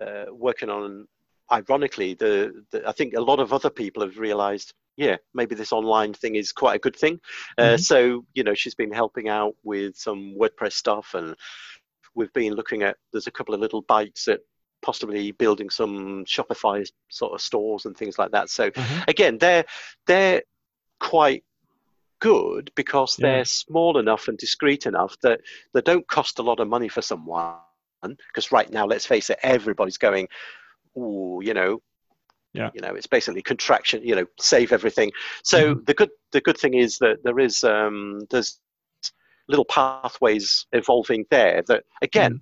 uh, 0.00 0.24
working 0.32 0.70
on. 0.70 1.06
Ironically, 1.52 2.14
the, 2.14 2.64
the 2.70 2.88
I 2.88 2.92
think 2.92 3.14
a 3.14 3.20
lot 3.20 3.38
of 3.38 3.52
other 3.52 3.68
people 3.68 4.02
have 4.02 4.18
realised, 4.18 4.72
yeah, 4.96 5.16
maybe 5.34 5.54
this 5.54 5.72
online 5.72 6.14
thing 6.14 6.36
is 6.36 6.52
quite 6.52 6.76
a 6.76 6.78
good 6.78 6.96
thing. 6.96 7.20
Uh, 7.58 7.74
Mhm. 7.76 7.80
so 7.80 8.24
you 8.34 8.44
know, 8.44 8.54
she's 8.54 8.74
been 8.74 8.92
helping 8.92 9.28
out 9.28 9.54
with 9.62 9.94
some 9.96 10.34
WordPress 10.40 10.72
stuff, 10.72 11.12
and 11.14 11.36
we've 12.14 12.32
been 12.32 12.54
looking 12.54 12.82
at. 12.82 12.96
There's 13.12 13.26
a 13.26 13.30
couple 13.32 13.54
of 13.54 13.60
little 13.60 13.82
bites 13.82 14.28
at 14.28 14.40
possibly 14.82 15.32
building 15.32 15.70
some 15.70 16.24
Shopify 16.26 16.86
sort 17.08 17.32
of 17.32 17.40
stores 17.40 17.86
and 17.86 17.96
things 17.96 18.18
like 18.18 18.30
that. 18.32 18.50
So 18.50 18.70
Uh-huh. 18.76 19.04
again 19.08 19.38
they're 19.38 19.64
they're 20.06 20.42
quite 21.00 21.42
good 22.20 22.70
because 22.74 23.18
Yeah. 23.18 23.26
they're 23.28 23.44
small 23.44 23.98
enough 23.98 24.28
and 24.28 24.38
discreet 24.38 24.86
enough 24.86 25.16
that 25.22 25.40
they 25.72 25.80
don't 25.80 26.06
cost 26.08 26.38
a 26.38 26.42
lot 26.42 26.60
of 26.60 26.68
money 26.68 26.88
for 26.88 27.02
someone 27.02 27.56
because 28.02 28.52
right 28.52 28.70
now 28.70 28.86
let's 28.86 29.06
face 29.06 29.30
it 29.30 29.38
everybody's 29.42 29.96
going 29.98 30.28
ooh 30.96 31.40
you 31.42 31.54
know 31.54 31.80
Yeah. 32.52 32.70
you 32.74 32.80
know 32.80 32.94
it's 32.94 33.06
basically 33.06 33.42
contraction 33.42 34.02
you 34.02 34.14
know 34.14 34.26
save 34.38 34.72
everything 34.72 35.10
so 35.42 35.74
the 35.86 35.94
good 35.94 36.10
the 36.32 36.40
good 36.40 36.58
thing 36.58 36.74
is 36.74 36.98
that 36.98 37.22
there 37.24 37.38
is 37.38 37.64
um 37.64 38.20
there's 38.30 38.60
little 39.48 39.64
pathways 39.66 40.66
evolving 40.72 41.24
there 41.30 41.62
that 41.68 41.84
again 42.02 42.40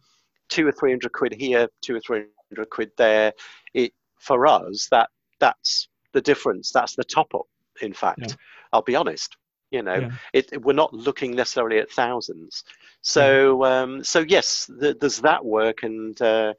two 0.48 0.66
or 0.66 0.72
three 0.72 0.90
hundred 0.90 1.12
quid 1.12 1.32
here 1.32 1.68
two 1.80 1.94
or 1.96 2.00
three 2.00 2.24
hundred 2.50 2.70
quid 2.70 2.90
there. 2.96 3.32
It 3.74 3.92
for 4.18 4.46
us 4.46 4.88
that 4.90 5.10
that's 5.40 5.88
the 6.12 6.20
difference. 6.20 6.70
That's 6.72 6.94
the 6.94 7.04
top 7.04 7.34
up 7.34 7.46
in 7.80 7.92
fact. 7.92 8.20
Yeah. 8.28 8.34
i'll 8.72 8.82
be 8.82 8.94
honest 8.94 9.36
you 9.70 9.82
know 9.82 9.94
Yeah. 9.94 10.10
it, 10.34 10.52
it- 10.52 10.62
we're 10.62 10.74
not 10.74 10.92
looking 10.92 11.34
necessarily 11.34 11.78
at 11.78 11.90
thousands. 11.90 12.64
So 13.00 13.64
um 13.64 14.04
so 14.04 14.20
yes 14.20 14.70
th- 14.80 14.98
there's 15.00 15.20
that 15.22 15.42
work 15.44 15.82
and 15.82 16.20
uh 16.20 16.52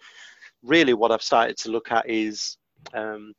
really 0.63 0.93
what 0.93 1.11
i've 1.11 1.21
started 1.21 1.55
to 1.57 1.69
look 1.71 1.91
at 1.91 2.09
is 2.09 2.57
um 2.93 3.33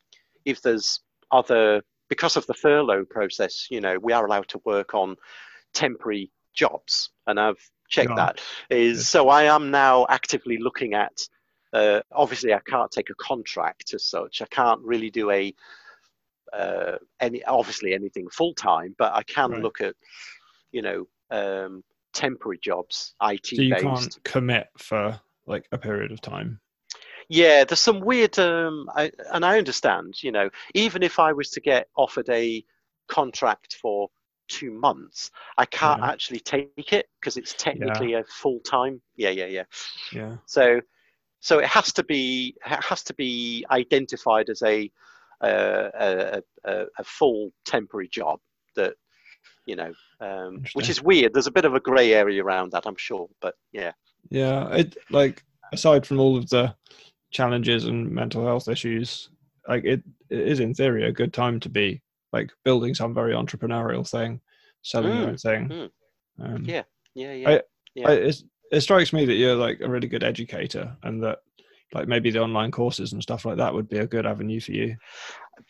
if 0.45 0.63
there's 0.63 1.01
other 1.33 1.83
because 2.09 2.37
of 2.37 2.47
the 2.47 2.55
furlough 2.55 3.05
process 3.05 3.67
you 3.71 3.81
know 3.81 3.99
we 3.99 4.13
are 4.13 4.25
allowed 4.27 4.47
to 4.49 4.61
work 4.65 4.95
on 4.95 5.17
temporary 5.73 6.31
jobs 6.55 7.11
and 7.27 7.39
i've 7.39 7.71
checked 7.89 8.11
Yeah. 8.11 8.15
that 8.17 8.41
is 8.71 9.09
so 9.09 9.29
i 9.29 9.45
am 9.45 9.71
now 9.71 10.07
actively 10.09 10.59
looking 10.59 10.95
at 10.95 11.21
uh, 11.73 12.01
obviously 12.13 12.55
i 12.55 12.61
can't 12.61 12.91
take 12.91 13.11
a 13.11 13.15
contract 13.15 13.93
as 13.95 14.05
such 14.05 14.41
i 14.43 14.47
can't 14.47 14.81
really 14.83 15.11
do 15.11 15.31
a 15.31 15.55
uh, 16.53 16.97
any 17.21 17.43
obviously 17.45 17.95
anything 17.95 18.29
full 18.31 18.55
time 18.55 18.95
but 18.99 19.13
i 19.15 19.23
can 19.25 19.51
Right. 19.51 19.63
look 19.63 19.81
at 19.81 19.95
you 20.73 20.83
know 20.83 21.07
um, 21.31 21.83
temporary 22.13 22.59
jobs 22.63 23.15
it 23.23 23.45
So 23.45 23.63
you 23.63 23.71
based 23.71 23.83
can't 23.83 24.25
commit 24.25 24.69
for 24.79 25.21
like 25.47 25.67
a 25.73 25.79
period 25.79 26.13
of 26.13 26.21
time. 26.21 26.61
yeah 27.29 27.65
there's 27.65 27.81
some 27.81 28.01
weird 28.01 28.39
um 28.39 28.89
I, 28.95 29.11
and 29.33 29.45
i 29.45 29.59
understand 29.59 30.23
you 30.23 30.31
know 30.33 30.49
even 30.75 31.03
if 31.03 31.19
i 31.19 31.33
was 31.33 31.51
to 31.51 31.61
get 31.61 31.89
offered 31.97 32.29
a 32.29 32.65
contract 33.09 33.77
for 33.81 34.09
two 34.49 34.71
months 34.73 35.31
i 35.59 35.65
can't 35.65 36.01
Yeah. 36.01 36.11
actually 36.11 36.41
take 36.41 36.93
it 36.93 37.07
because 37.21 37.37
it's 37.37 37.55
technically 37.55 38.15
a 38.15 38.25
full 38.25 38.61
time 38.61 39.01
yeah 39.17 39.31
yeah 39.31 39.47
yeah 39.47 39.65
Yeah. 40.13 40.37
so 40.47 40.81
so 41.41 41.59
it 41.59 41.67
has 41.67 41.93
to 41.95 42.03
be 42.05 42.55
it 42.65 42.83
has 42.85 43.03
to 43.05 43.15
be 43.15 43.65
identified 43.71 44.49
as 44.51 44.63
a 44.63 44.91
uh, 45.43 45.91
a, 45.99 46.43
a, 46.65 46.85
a 46.99 47.05
full 47.05 47.51
temporary 47.65 48.09
job 48.09 48.39
that 48.77 48.95
you 49.67 49.77
know 49.77 49.93
um, 50.21 50.63
which 50.75 50.89
is 50.89 51.03
weird 51.03 51.35
there's 51.35 51.47
a 51.47 51.53
bit 51.53 51.65
of 51.65 51.75
a 51.75 51.81
gray 51.81 52.15
area 52.15 52.43
around 52.43 52.71
that 52.73 52.87
i'm 52.87 52.97
sure 52.97 53.29
but 53.41 53.55
yeah 53.73 53.93
Yeah. 54.31 54.69
It 54.75 54.97
like 55.11 55.43
aside 55.73 56.07
from 56.07 56.21
all 56.21 56.37
of 56.37 56.49
the 56.49 56.75
challenges 57.31 57.85
and 57.85 58.11
mental 58.11 58.47
health 58.47 58.69
issues, 58.69 59.29
like 59.69 59.85
it, 59.85 60.03
it 60.31 60.39
is 60.39 60.61
in 60.61 60.73
theory 60.73 61.05
a 61.07 61.13
good 61.13 61.33
time 61.33 61.61
to 61.61 61.69
be 61.69 62.01
like 62.35 62.51
building 62.65 62.95
some 62.95 63.15
very 63.15 63.33
entrepreneurial 63.33 64.09
thing, 64.09 64.41
selling 64.83 65.15
your 65.15 65.25
Mm, 65.25 65.31
own 65.31 65.37
thing. 65.39 65.63
mm. 65.71 65.91
Um, 66.43 66.65
Yeah, 66.67 66.83
yeah 67.15 67.33
yeah 67.33 67.59
yeah. 67.95 68.09
I, 68.09 68.33
it 68.73 68.81
strikes 68.81 69.13
me 69.13 69.25
that 69.25 69.35
you're 69.35 69.55
like 69.67 69.81
a 69.81 69.89
really 69.89 70.09
good 70.09 70.25
educator 70.25 70.97
and 71.05 71.23
that 71.23 71.39
like 71.95 72.09
maybe 72.09 72.31
the 72.31 72.41
online 72.41 72.73
courses 72.73 73.13
and 73.13 73.23
stuff 73.23 73.45
like 73.45 73.57
that 73.59 73.73
would 73.73 73.89
be 73.89 73.99
a 73.99 74.07
good 74.07 74.27
avenue 74.27 74.61
for 74.61 74.73
you. 74.73 74.97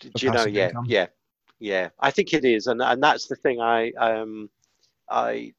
do 0.00 0.26
you 0.26 0.32
know 0.32 0.44
yeah 0.46 0.68
income. 0.68 0.86
yeah 0.88 1.06
yeah 1.60 1.88
i 2.00 2.10
think 2.10 2.32
it 2.32 2.44
is 2.44 2.66
and 2.66 2.80
and 2.82 3.02
that's 3.02 3.26
the 3.26 3.36
thing 3.36 3.60
i 3.60 3.90
um 3.92 4.48
i 5.10 5.52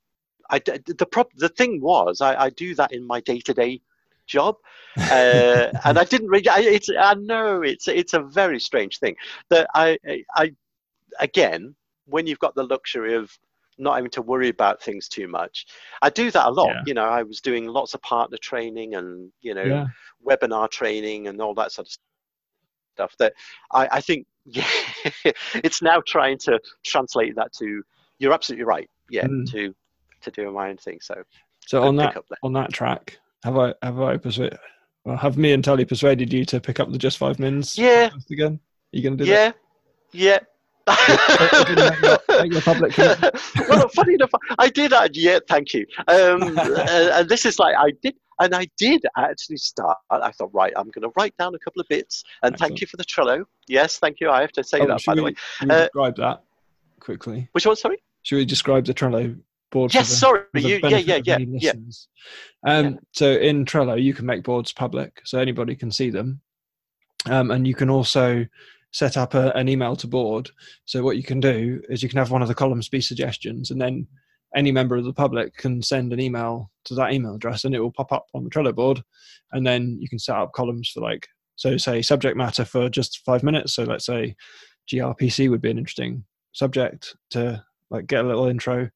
i 0.49 0.59
the 0.59 1.07
prop 1.11 1.29
the 1.37 1.49
thing 1.49 1.79
was 1.81 2.21
i 2.21 2.35
i 2.45 2.49
do 2.49 2.73
that 2.75 2.91
in 2.93 3.05
my 3.05 3.19
day-to-day 3.21 3.79
job 4.27 4.55
uh, 5.11 5.67
and 5.85 5.97
i 5.99 6.03
didn't 6.03 6.27
really 6.29 6.49
I, 6.49 6.59
it's 6.61 6.89
i 6.99 7.13
know 7.15 7.61
it's 7.61 7.87
it's 7.87 8.13
a 8.13 8.21
very 8.21 8.59
strange 8.59 8.99
thing 8.99 9.15
that 9.49 9.67
i 9.75 9.97
i 10.07 10.23
I- 10.35 10.55
again 11.19 11.75
when 12.05 12.27
you've 12.27 12.39
got 12.39 12.55
the 12.55 12.63
luxury 12.63 13.15
of 13.15 13.31
not 13.77 13.95
having 13.95 14.11
to 14.11 14.21
worry 14.21 14.49
about 14.49 14.81
things 14.81 15.07
too 15.09 15.27
much 15.27 15.65
i 16.01 16.09
do 16.09 16.31
that 16.31 16.47
a 16.47 16.51
lot 16.51 16.69
Yeah. 16.69 16.81
you 16.85 16.93
know 16.93 17.05
i 17.05 17.23
was 17.23 17.41
doing 17.41 17.67
lots 17.67 17.93
of 17.93 18.01
partner 18.01 18.37
training 18.37 18.95
and 18.95 19.31
you 19.41 19.53
know 19.53 19.63
Yeah. 19.63 19.87
webinar 20.25 20.69
training 20.69 21.27
and 21.27 21.41
all 21.41 21.53
that 21.55 21.71
sort 21.71 21.87
of 21.87 21.97
stuff 22.95 23.15
that 23.19 23.33
I, 23.71 23.87
I 23.93 24.01
think 24.01 24.25
yeah, 24.45 24.67
it's 25.55 25.81
now 25.81 26.01
trying 26.05 26.37
to 26.39 26.59
translate 26.85 27.35
that 27.35 27.51
to 27.53 27.83
you're 28.19 28.33
absolutely 28.33 28.65
right 28.65 28.89
yeah 29.09 29.25
Mm. 29.27 29.45
to 29.51 29.75
to 30.21 30.31
do 30.31 30.49
my 30.51 30.69
own 30.69 30.77
thing 30.77 30.99
so 31.01 31.15
So 31.67 31.83
on 31.83 31.95
that 31.97 32.15
on 32.43 32.53
that 32.53 32.71
track, 32.71 33.17
have 33.43 33.57
I 33.57 33.73
have 33.81 33.99
I 33.99 34.17
persuaded? 34.17 34.57
Well, 35.03 35.17
have 35.17 35.37
me 35.37 35.51
and 35.53 35.63
Tully 35.63 35.85
persuaded 35.85 36.31
you 36.33 36.45
to 36.45 36.59
pick 36.59 36.79
up 36.79 36.91
the 36.91 36.97
Just 36.97 37.17
Five 37.19 37.37
Mins 37.39 37.77
Yeah. 37.77 38.09
again? 38.31 38.53
Are 38.53 38.97
you 38.97 39.03
going 39.03 39.17
to 39.17 39.23
do 39.23 39.31
that? 39.31 39.55
yeah 40.13 40.39
yeah 40.39 40.39
make 40.87 42.01
your- 42.01 42.19
make 42.41 42.51
your 42.53 42.61
public 42.61 42.97
well, 42.97 43.87
funny 43.89 44.13
enough, 44.15 44.31
I 44.59 44.69
did. 44.69 44.93
Yeah, 45.15 45.39
thank 45.47 45.73
you. 45.73 45.85
Um, 46.07 46.57
and 46.59 47.27
this 47.29 47.45
is 47.45 47.59
like 47.59 47.75
I 47.77 47.91
did, 48.01 48.15
and 48.39 48.53
I 48.55 48.67
did 48.77 49.01
actually 49.17 49.57
start. 49.57 49.97
I 50.09 50.31
thought, 50.31 50.51
right, 50.53 50.73
I'm 50.75 50.89
going 50.91 51.03
to 51.03 51.11
write 51.17 51.35
down 51.37 51.55
a 51.55 51.59
couple 51.59 51.81
of 51.81 51.87
bits, 51.89 52.23
and 52.43 52.53
Excellent. 52.53 52.69
thank 52.69 52.81
you 52.81 52.87
for 52.87 52.97
the 52.97 53.03
Trello. 53.03 53.43
Yes, 53.67 53.97
thank 53.99 54.19
you. 54.19 54.29
I 54.29 54.41
have 54.41 54.51
to 54.53 54.63
say 54.63 54.79
Oh, 54.79 54.87
that 54.87 55.01
by 55.05 55.15
the 55.15 55.23
way. 55.23 55.35
We 55.61 55.69
Uh, 55.69 55.83
describe 55.83 56.15
that 56.17 56.43
quickly? 56.99 57.49
Which 57.53 57.65
one? 57.65 57.75
Sorry. 57.75 58.01
Should 58.23 58.37
we 58.37 58.45
describe 58.45 58.85
the 58.85 58.93
Trello 58.93 59.37
board? 59.71 59.93
Yes, 59.93 60.09
the- 60.09 60.15
sorry. 60.15 60.41
You, 60.55 60.79
yeah, 60.83 60.97
yeah, 60.97 61.19
yeah, 61.23 61.37
yeah. 61.39 61.71
Um, 62.65 62.85
Yeah. 62.85 62.89
So 63.13 63.31
in 63.31 63.65
Trello, 63.65 64.01
you 64.01 64.13
can 64.13 64.25
make 64.25 64.43
boards 64.43 64.71
public, 64.73 65.21
so 65.25 65.39
anybody 65.39 65.75
can 65.75 65.91
see 65.91 66.09
them, 66.09 66.41
um, 67.29 67.51
and 67.51 67.67
you 67.67 67.73
can 67.75 67.89
also 67.89 68.45
set 68.95 69.17
up 69.17 69.33
a, 69.33 69.51
an 69.57 69.67
email 69.67 69.93
to 69.93 70.07
board. 70.07 70.49
So 70.85 71.03
what 71.03 71.17
you 71.17 71.23
can 71.23 71.41
do 71.41 71.81
is 71.89 72.01
you 72.01 72.07
can 72.07 72.17
have 72.17 72.31
one 72.31 72.41
of 72.41 72.47
the 72.47 72.55
columns 72.55 72.87
be 72.87 73.01
suggestions, 73.01 73.69
and 73.69 73.81
then 73.81 74.07
any 74.55 74.71
member 74.71 74.95
of 74.95 75.03
the 75.03 75.11
public 75.11 75.53
can 75.57 75.81
send 75.81 76.13
an 76.13 76.21
email 76.21 76.71
to 76.85 76.95
that 76.95 77.11
email 77.11 77.35
address, 77.35 77.65
and 77.65 77.75
it 77.75 77.81
will 77.81 77.91
pop 77.91 78.13
up 78.13 78.27
on 78.33 78.45
the 78.45 78.49
Trello 78.49 78.73
board, 78.73 79.03
and 79.51 79.67
then 79.67 79.97
you 79.99 80.07
can 80.07 80.17
set 80.17 80.37
up 80.37 80.53
columns 80.53 80.89
for 80.89 81.01
like 81.01 81.27
So 81.57 81.75
say 81.75 82.01
subject 82.01 82.37
matter 82.37 82.63
for 82.63 82.87
just 82.87 83.19
five 83.25 83.43
minutes. 83.43 83.73
So 83.73 83.83
let's 83.83 84.05
say 84.05 84.35
gRPC 84.89 85.49
would 85.49 85.61
be 85.61 85.71
an 85.71 85.77
interesting 85.77 86.23
subject 86.53 87.17
to 87.31 87.61
like 87.89 88.07
get 88.07 88.23
a 88.23 88.27
little 88.27 88.47
intro. 88.47 88.89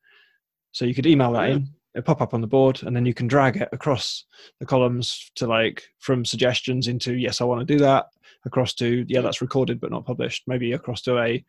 So 0.72 0.86
you 0.86 0.94
could 0.94 1.08
email 1.08 1.34
that 1.34 1.50
in, 1.50 1.68
it 2.00 2.06
pop 2.06 2.22
up 2.22 2.34
on 2.34 2.42
the 2.42 2.48
board, 2.48 2.82
and 2.84 2.96
then 2.96 3.06
you 3.06 3.14
can 3.14 3.28
drag 3.28 3.58
it 3.58 3.70
across 3.72 4.26
the 4.60 4.66
columns 4.66 5.32
to 5.36 5.48
like 5.48 5.84
from 6.00 6.26
suggestions 6.26 6.88
into 6.88 7.14
yes, 7.14 7.42
I 7.42 7.46
want 7.46 7.60
to 7.60 7.74
do 7.74 7.80
that, 7.80 8.08
across 8.46 8.74
to 8.76 9.06
yeah, 9.08 9.22
that's 9.22 9.42
recorded 9.42 9.80
but 9.80 9.92
not 9.92 10.06
published, 10.06 10.44
maybe 10.48 10.74
across 10.74 11.02
to 11.04 11.20
a 11.20 11.44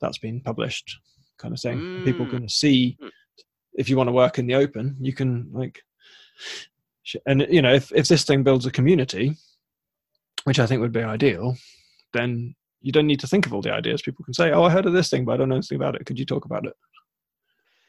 that's 0.00 0.18
been 0.18 0.40
published 0.40 0.98
kind 1.38 1.52
of 1.52 1.60
thing. 1.60 1.78
Mm. 1.78 2.04
People 2.04 2.26
can 2.26 2.48
see 2.48 2.96
mm. 3.02 3.10
if 3.74 3.88
you 3.88 3.96
want 3.96 4.08
to 4.08 4.12
work 4.12 4.38
in 4.38 4.46
the 4.46 4.54
open, 4.54 4.96
you 5.00 5.12
can 5.12 5.48
like 5.52 5.82
and 7.26 7.46
you 7.48 7.62
know 7.62 7.72
if, 7.72 7.92
if 7.92 8.08
this 8.08 8.24
thing 8.24 8.42
builds 8.42 8.66
a 8.66 8.70
community 8.70 9.36
which 10.44 10.58
i 10.58 10.66
think 10.66 10.80
would 10.80 10.92
be 10.92 11.02
ideal 11.02 11.56
then 12.12 12.54
you 12.82 12.92
don't 12.92 13.06
need 13.06 13.20
to 13.20 13.26
think 13.26 13.46
of 13.46 13.54
all 13.54 13.62
the 13.62 13.72
ideas 13.72 14.02
people 14.02 14.24
can 14.24 14.34
say 14.34 14.50
oh 14.52 14.64
i 14.64 14.70
heard 14.70 14.86
of 14.86 14.92
this 14.92 15.10
thing 15.10 15.24
but 15.24 15.32
i 15.32 15.36
don't 15.36 15.48
know 15.48 15.56
anything 15.56 15.76
about 15.76 15.94
it 15.94 16.04
could 16.04 16.18
you 16.18 16.24
talk 16.24 16.44
about 16.44 16.66
it 16.66 16.74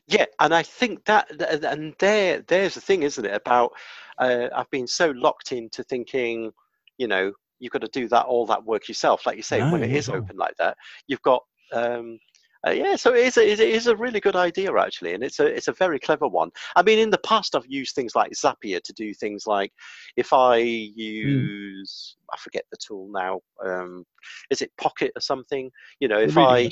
yeah 0.08 0.26
and 0.39 0.54
i 0.54 0.63
think 0.63 1.04
that 1.06 1.30
and 1.63 1.93
there 2.00 2.41
there's 2.48 2.76
the 2.76 2.82
thing 2.82 3.04
isn't 3.04 3.26
it 3.26 3.34
about 3.34 3.72
uh, 4.20 4.48
i've 4.56 4.70
been 4.70 4.88
so 4.88 5.12
locked 5.12 5.52
into 5.52 5.84
thinking 5.84 6.52
you 6.98 7.08
know 7.08 7.32
you've 7.60 7.74
got 7.74 7.82
to 7.82 7.88
do 7.89 8.08
that 8.08 8.26
all 8.26 8.46
that 8.46 8.63
work 8.63 8.88
yourself 8.88 9.26
like 9.26 9.38
you 9.38 9.43
say 9.43 9.60
no, 9.60 9.72
when 9.72 9.84
it 9.84 9.91
is 9.91 10.10
open 10.10 10.38
like 10.38 10.56
that 10.58 10.78
you've 11.08 11.22
got 11.22 11.43
um, 11.74 12.17
uh, 12.65 12.72
yeah, 12.72 12.96
so 12.96 13.13
it 13.13 13.28
is, 13.28 13.38
a, 13.38 13.52
it 13.52 13.60
is 13.60 13.88
a 13.88 13.96
really 13.96 14.20
good 14.20 14.36
idea 14.36 14.74
actually, 14.76 15.13
and 15.13 15.24
it's 15.24 15.39
a 15.39 15.46
it's 15.46 15.67
a 15.67 15.74
very 15.74 16.00
clever 16.00 16.28
one. 16.28 16.50
I 16.76 16.82
mean, 16.82 17.00
in 17.00 17.10
the 17.10 17.20
past, 17.20 17.56
I've 17.56 17.67
used 17.67 17.93
things 17.93 18.15
like 18.15 18.32
Zapier 18.32 18.82
to 18.82 18.93
do 18.93 19.13
things 19.13 19.46
like 19.46 19.72
if 20.15 20.34
I 20.34 20.60
hmm. 20.60 21.00
use 21.00 22.17
mm. 22.17 22.34
I 22.34 22.38
forget 22.38 22.63
the 22.72 22.78
tool 22.78 23.10
now. 23.12 23.41
Um, 23.63 24.06
is 24.50 24.62
it 24.62 24.72
Pocket 24.78 25.12
or 25.15 25.22
something? 25.22 25.72
You 26.00 26.08
know, 26.08 26.20
if 26.20 26.38
I 26.38 26.70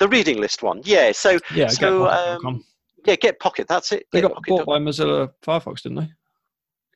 the 0.00 0.08
reading 0.08 0.40
list 0.40 0.62
one, 0.62 0.80
yeah. 0.84 1.12
So 1.12 1.38
yeah, 1.54 1.68
so 1.68 2.08
um, 2.08 2.64
yeah, 3.06 3.14
get 3.16 3.38
Pocket. 3.38 3.68
That's 3.68 3.92
it. 3.92 4.06
They 4.10 4.20
get 4.20 4.28
got 4.28 4.34
Pocket. 4.36 4.48
bought 4.48 4.66
by 4.66 4.78
Mozilla 4.78 5.30
Firefox, 5.42 5.82
didn't 5.82 5.98
they? 5.98 6.10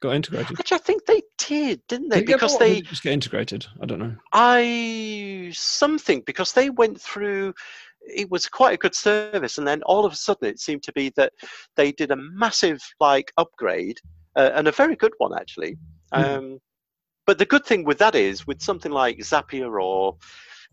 got 0.04 0.14
integrated. 0.14 0.58
Which 0.58 0.72
I 0.72 0.78
think 0.78 1.06
they 1.06 1.22
did, 1.38 1.80
didn't 1.88 2.10
they? 2.10 2.18
Did 2.18 2.26
because 2.26 2.58
they 2.58 2.82
just 2.82 3.02
get 3.02 3.12
integrated. 3.12 3.66
I 3.80 3.86
don't 3.86 3.98
know. 3.98 4.14
I 4.32 5.50
something 5.54 6.22
because 6.26 6.52
they 6.52 6.70
went 6.70 7.00
through. 7.00 7.54
It 8.02 8.30
was 8.30 8.46
quite 8.46 8.74
a 8.74 8.76
good 8.76 8.94
service, 8.94 9.56
and 9.56 9.66
then 9.66 9.82
all 9.84 10.04
of 10.04 10.12
a 10.12 10.16
sudden 10.16 10.48
it 10.48 10.60
seemed 10.60 10.82
to 10.84 10.92
be 10.92 11.10
that 11.16 11.32
they 11.76 11.90
did 11.92 12.10
a 12.10 12.16
massive 12.16 12.82
like 13.00 13.32
upgrade 13.38 13.98
uh, 14.36 14.50
and 14.54 14.68
a 14.68 14.72
very 14.72 14.94
good 14.94 15.14
one 15.18 15.32
actually. 15.36 15.78
Mm. 16.12 16.24
Um, 16.24 16.58
but 17.26 17.38
the 17.38 17.46
good 17.46 17.64
thing 17.64 17.84
with 17.84 17.98
that 17.98 18.14
is 18.14 18.46
with 18.46 18.60
something 18.60 18.92
like 18.92 19.16
Zapier 19.18 19.82
or 19.82 20.16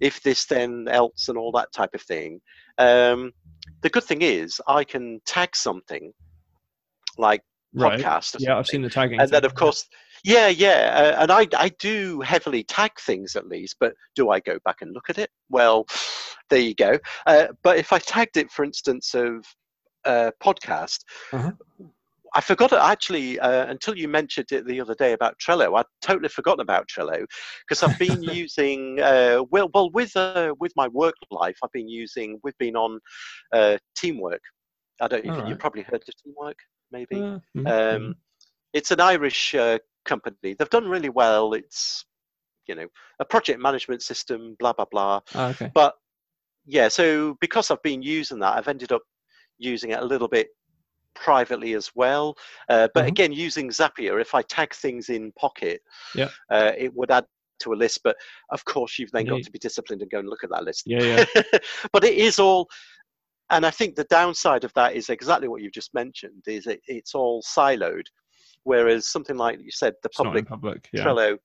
if 0.01 0.21
this 0.21 0.45
then 0.45 0.87
else 0.89 1.29
and 1.29 1.37
all 1.37 1.51
that 1.53 1.71
type 1.71 1.93
of 1.93 2.01
thing. 2.01 2.41
Um, 2.77 3.31
the 3.81 3.89
good 3.89 4.03
thing 4.03 4.21
is 4.21 4.59
I 4.67 4.83
can 4.83 5.21
tag 5.25 5.55
something 5.55 6.11
like 7.17 7.41
right. 7.73 7.99
podcast. 7.99 8.35
yeah, 8.39 8.57
I've 8.57 8.67
seen 8.67 8.81
the 8.81 8.89
tagging. 8.89 9.19
And 9.19 9.29
then, 9.29 9.45
of 9.45 9.55
course, 9.55 9.87
yeah, 10.23 10.47
yeah, 10.47 11.15
uh, 11.17 11.21
and 11.23 11.31
I 11.31 11.47
I 11.57 11.69
do 11.79 12.21
heavily 12.21 12.63
tag 12.63 12.91
things 12.99 13.35
at 13.35 13.47
least, 13.47 13.77
but 13.79 13.93
do 14.15 14.29
I 14.29 14.39
go 14.39 14.59
back 14.65 14.81
and 14.81 14.93
look 14.93 15.09
at 15.09 15.17
it? 15.17 15.29
Well, 15.49 15.85
there 16.49 16.59
you 16.59 16.75
go. 16.75 16.99
Uh, 17.25 17.47
but 17.63 17.77
if 17.77 17.93
I 17.93 17.99
tagged 17.99 18.37
it, 18.37 18.51
for 18.51 18.65
instance, 18.65 19.13
of 19.13 19.45
uh, 20.05 20.31
podcast. 20.43 21.03
Uh-huh. 21.31 21.51
I 22.33 22.41
forgot 22.41 22.71
it 22.71 22.79
actually 22.79 23.39
uh, 23.39 23.65
until 23.65 23.97
you 23.97 24.07
mentioned 24.07 24.51
it 24.51 24.65
the 24.65 24.79
other 24.79 24.95
day 24.95 25.13
about 25.13 25.37
Trello. 25.39 25.77
I'd 25.77 25.85
totally 26.01 26.29
forgotten 26.29 26.61
about 26.61 26.87
Trello 26.87 27.25
because 27.67 27.83
I've 27.83 27.99
been 27.99 28.23
using 28.41 28.99
uh, 29.01 29.43
well, 29.51 29.69
well 29.73 29.91
with 29.91 30.15
uh, 30.15 30.53
with 30.59 30.71
my 30.75 30.87
work 30.87 31.15
life. 31.29 31.57
I've 31.63 31.71
been 31.71 31.89
using. 31.89 32.39
We've 32.43 32.57
been 32.57 32.75
on 32.75 32.99
uh, 33.53 33.77
Teamwork. 33.97 34.41
I 35.01 35.07
don't. 35.07 35.25
You, 35.25 35.31
right. 35.31 35.47
you 35.47 35.55
probably 35.55 35.81
heard 35.83 36.03
of 36.07 36.15
Teamwork 36.23 36.57
maybe. 36.91 37.17
Uh, 37.17 37.39
mm-hmm. 37.57 37.67
Um, 37.67 38.15
it's 38.73 38.91
an 38.91 39.01
Irish 39.01 39.55
uh, 39.55 39.79
company. 40.05 40.55
They've 40.57 40.69
done 40.69 40.87
really 40.87 41.09
well. 41.09 41.53
It's 41.53 42.05
you 42.67 42.75
know 42.75 42.87
a 43.19 43.25
project 43.25 43.59
management 43.59 44.03
system, 44.03 44.55
blah 44.59 44.73
blah 44.73 44.85
blah. 44.89 45.19
Oh, 45.35 45.47
okay. 45.47 45.71
But 45.73 45.95
yeah, 46.65 46.87
so 46.87 47.37
because 47.41 47.71
I've 47.71 47.83
been 47.83 48.01
using 48.01 48.39
that, 48.39 48.57
I've 48.57 48.67
ended 48.67 48.91
up 48.91 49.01
using 49.57 49.91
it 49.91 49.99
a 49.99 50.05
little 50.05 50.27
bit 50.27 50.47
privately 51.15 51.74
as 51.74 51.91
well. 51.95 52.36
Uh, 52.69 52.88
but 52.93 53.02
mm-hmm. 53.02 53.10
again, 53.10 53.32
using 53.32 53.69
Zapier, 53.69 54.19
if 54.21 54.34
I 54.36 54.41
tag 54.43 54.74
things 54.74 55.10
in 55.10 55.32
Pocket, 55.34 55.82
yeah, 56.15 56.30
uh, 56.50 56.71
it 56.78 56.93
would 56.95 57.12
add 57.12 57.26
to 57.60 57.74
a 57.74 57.76
list. 57.76 58.02
But 58.04 58.15
of 58.50 58.63
course, 58.65 58.97
you've 58.97 59.12
then 59.12 59.26
got 59.26 59.43
to 59.43 59.52
be 59.52 59.60
disciplined 59.60 60.02
and 60.02 60.12
go 60.12 60.19
and 60.19 60.30
look 60.30 60.43
at 60.43 60.50
that 60.50 60.63
list. 60.63 60.84
Yeah, 60.86 61.26
yeah. 61.36 61.41
but 61.93 62.04
it 62.04 62.15
is 62.15 62.39
all 62.39 62.69
and 63.52 63.65
I 63.65 63.69
think 63.69 63.95
the 63.95 64.06
downside 64.06 64.63
of 64.63 64.74
that 64.74 64.95
is 64.95 65.10
exactly 65.10 65.47
what 65.47 65.62
you've 65.62 65.74
just 65.74 65.93
mentioned: 65.93 66.43
is 66.47 66.67
it, 66.67 66.82
it's 66.88 67.13
all 67.13 67.43
siloed, 67.43 68.06
whereas 68.63 69.10
something 69.10 69.38
like 69.38 69.60
you 69.62 69.71
said, 69.71 69.93
the 70.02 70.10
public, 70.10 70.47
public 70.47 70.89
yeah. 70.93 71.04
Trello. 71.04 71.38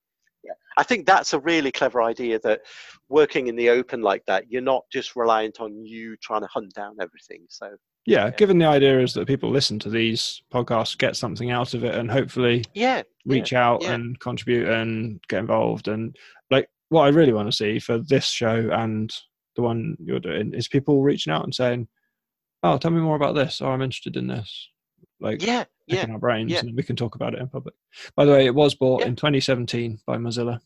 Yeah, 0.44 0.52
I 0.76 0.84
think 0.84 1.06
that's 1.06 1.32
a 1.32 1.40
really 1.40 1.72
clever 1.72 2.02
idea. 2.02 2.38
That 2.38 2.60
working 3.08 3.48
in 3.48 3.56
the 3.56 3.68
open 3.68 4.02
like 4.02 4.24
that, 4.26 4.44
you're 4.48 4.62
not 4.62 4.84
just 4.92 5.16
reliant 5.16 5.60
on 5.60 5.84
you 5.84 6.16
trying 6.22 6.42
to 6.42 6.48
hunt 6.52 6.72
down 6.74 6.96
everything. 7.00 7.44
So 7.48 7.70
yeah, 8.06 8.26
yeah, 8.26 8.30
given 8.30 8.58
the 8.58 8.66
idea 8.66 9.00
is 9.00 9.14
that 9.14 9.26
people 9.26 9.50
listen 9.50 9.78
to 9.80 9.90
these 9.90 10.42
podcasts, 10.52 10.96
get 10.96 11.16
something 11.16 11.50
out 11.50 11.74
of 11.74 11.84
it, 11.84 11.94
and 11.94 12.10
hopefully 12.10 12.64
yeah 12.74 13.02
reach 13.26 13.52
yeah, 13.52 13.66
out 13.66 13.84
and 13.84 14.18
contribute 14.20 14.68
and 14.68 15.20
get 15.28 15.40
involved. 15.40 15.88
And 15.88 16.16
like 16.50 16.68
what 16.88 17.02
I 17.02 17.08
really 17.08 17.32
want 17.32 17.48
to 17.48 17.56
see 17.56 17.78
for 17.78 17.98
this 17.98 18.26
show 18.26 18.70
and 18.72 19.12
the 19.56 19.62
one 19.62 19.96
you're 19.98 20.20
doing 20.20 20.54
is 20.54 20.68
people 20.68 21.02
reaching 21.02 21.32
out 21.32 21.44
and 21.44 21.54
saying, 21.54 21.88
oh, 22.62 22.78
tell 22.78 22.90
me 22.90 23.00
more 23.00 23.16
about 23.16 23.34
this, 23.34 23.60
or 23.60 23.72
I'm 23.72 23.82
interested 23.82 24.16
in 24.16 24.26
this. 24.26 24.68
Like, 25.18 25.42
yeah, 25.42 25.64
yeah, 25.86 26.06
our 26.10 26.18
brains, 26.18 26.52
yeah. 26.52 26.60
and 26.60 26.76
we 26.76 26.82
can 26.82 26.96
talk 26.96 27.14
about 27.14 27.34
it 27.34 27.40
in 27.40 27.48
public. 27.48 27.74
By 28.14 28.24
the 28.24 28.32
way, 28.32 28.46
it 28.46 28.54
was 28.54 28.74
bought 28.74 29.00
yeah. 29.00 29.08
in 29.08 29.16
2017 29.16 29.98
by 30.06 30.16
Mozilla. 30.16 30.60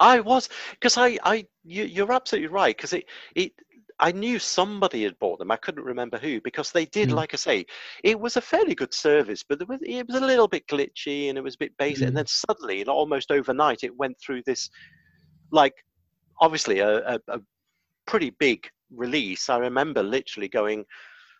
I 0.00 0.20
was 0.20 0.48
because 0.72 0.96
I, 0.96 1.18
I, 1.22 1.46
you, 1.62 1.84
you're 1.84 2.10
absolutely 2.10 2.48
right 2.48 2.76
because 2.76 2.94
it, 2.94 3.04
it, 3.36 3.52
I 4.00 4.12
knew 4.12 4.38
somebody 4.38 5.04
had 5.04 5.18
bought 5.18 5.38
them. 5.38 5.50
I 5.50 5.56
couldn't 5.56 5.84
remember 5.84 6.18
who 6.18 6.40
because 6.40 6.72
they 6.72 6.86
did, 6.86 7.10
mm. 7.10 7.14
like 7.14 7.34
I 7.34 7.36
say, 7.36 7.66
it 8.02 8.18
was 8.18 8.36
a 8.36 8.40
fairly 8.40 8.74
good 8.74 8.94
service, 8.94 9.44
but 9.48 9.66
was, 9.68 9.78
it 9.82 10.06
was 10.08 10.16
a 10.16 10.26
little 10.26 10.48
bit 10.48 10.66
glitchy 10.66 11.28
and 11.28 11.38
it 11.38 11.44
was 11.44 11.54
a 11.54 11.58
bit 11.58 11.76
basic. 11.78 12.04
Mm. 12.04 12.08
And 12.08 12.16
then 12.16 12.26
suddenly, 12.26 12.84
almost 12.86 13.30
overnight, 13.30 13.84
it 13.84 13.96
went 13.96 14.16
through 14.18 14.42
this, 14.46 14.70
like, 15.52 15.74
obviously 16.40 16.80
a, 16.80 17.14
a, 17.14 17.20
a 17.28 17.40
pretty 18.06 18.30
big 18.38 18.66
release, 18.94 19.48
I 19.48 19.58
remember 19.58 20.02
literally 20.02 20.48
going 20.48 20.84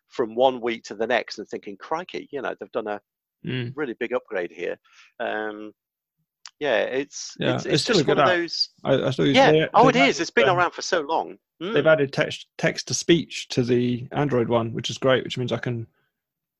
from 0.08 0.34
one 0.34 0.60
week 0.60 0.82
to 0.84 0.94
the 0.94 1.06
next 1.06 1.38
and 1.38 1.48
thinking, 1.48 1.76
crikey, 1.76 2.28
you 2.30 2.42
know, 2.42 2.54
they've 2.58 2.72
done 2.72 2.88
a 2.88 3.00
mm. 3.46 3.72
really 3.74 3.94
big 3.98 4.12
upgrade 4.12 4.52
here. 4.52 4.76
Um, 5.18 5.72
yeah, 6.60 6.80
it's 6.80 7.34
yeah, 7.40 7.54
it's, 7.54 7.64
it's, 7.64 7.74
it's 7.74 7.82
still 7.82 8.04
one 8.04 8.18
of 8.18 8.28
those. 8.28 8.68
I, 8.84 8.92
I 8.92 9.12
yeah, 9.24 9.50
they, 9.50 9.68
oh, 9.72 9.88
it 9.88 9.96
is. 9.96 10.20
It's 10.20 10.30
been 10.30 10.48
um, 10.48 10.58
around 10.58 10.72
for 10.72 10.82
so 10.82 11.00
long. 11.00 11.38
Mm. 11.60 11.72
They've 11.72 11.86
added 11.86 12.12
text 12.12 12.46
text 12.58 12.86
to 12.88 12.94
speech 12.94 13.48
to 13.48 13.62
the 13.62 14.06
Android 14.12 14.48
one, 14.48 14.74
which 14.74 14.90
is 14.90 14.98
great. 14.98 15.24
Which 15.24 15.38
means 15.38 15.52
I 15.52 15.58
can, 15.58 15.86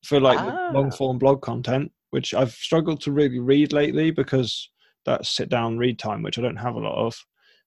for 0.05 0.19
like 0.19 0.39
ah. 0.41 0.71
long 0.73 0.91
form 0.91 1.19
blog 1.19 1.43
content, 1.43 1.93
which 2.11 2.33
I've 2.33 2.53
struggled 2.53 3.03
to 3.03 3.13
really 3.13 3.39
read 3.39 3.75
lately 3.75 4.11
because 4.11 4.71
that's 5.05 5.29
sit 5.29 5.51
down 5.51 5.77
read 5.77 5.99
time, 5.99 6.23
which 6.23 6.39
I 6.39 6.43
don't 6.43 6.57
have 6.57 6.77
a 6.77 6.81
lot 6.81 6.97
of 6.97 7.15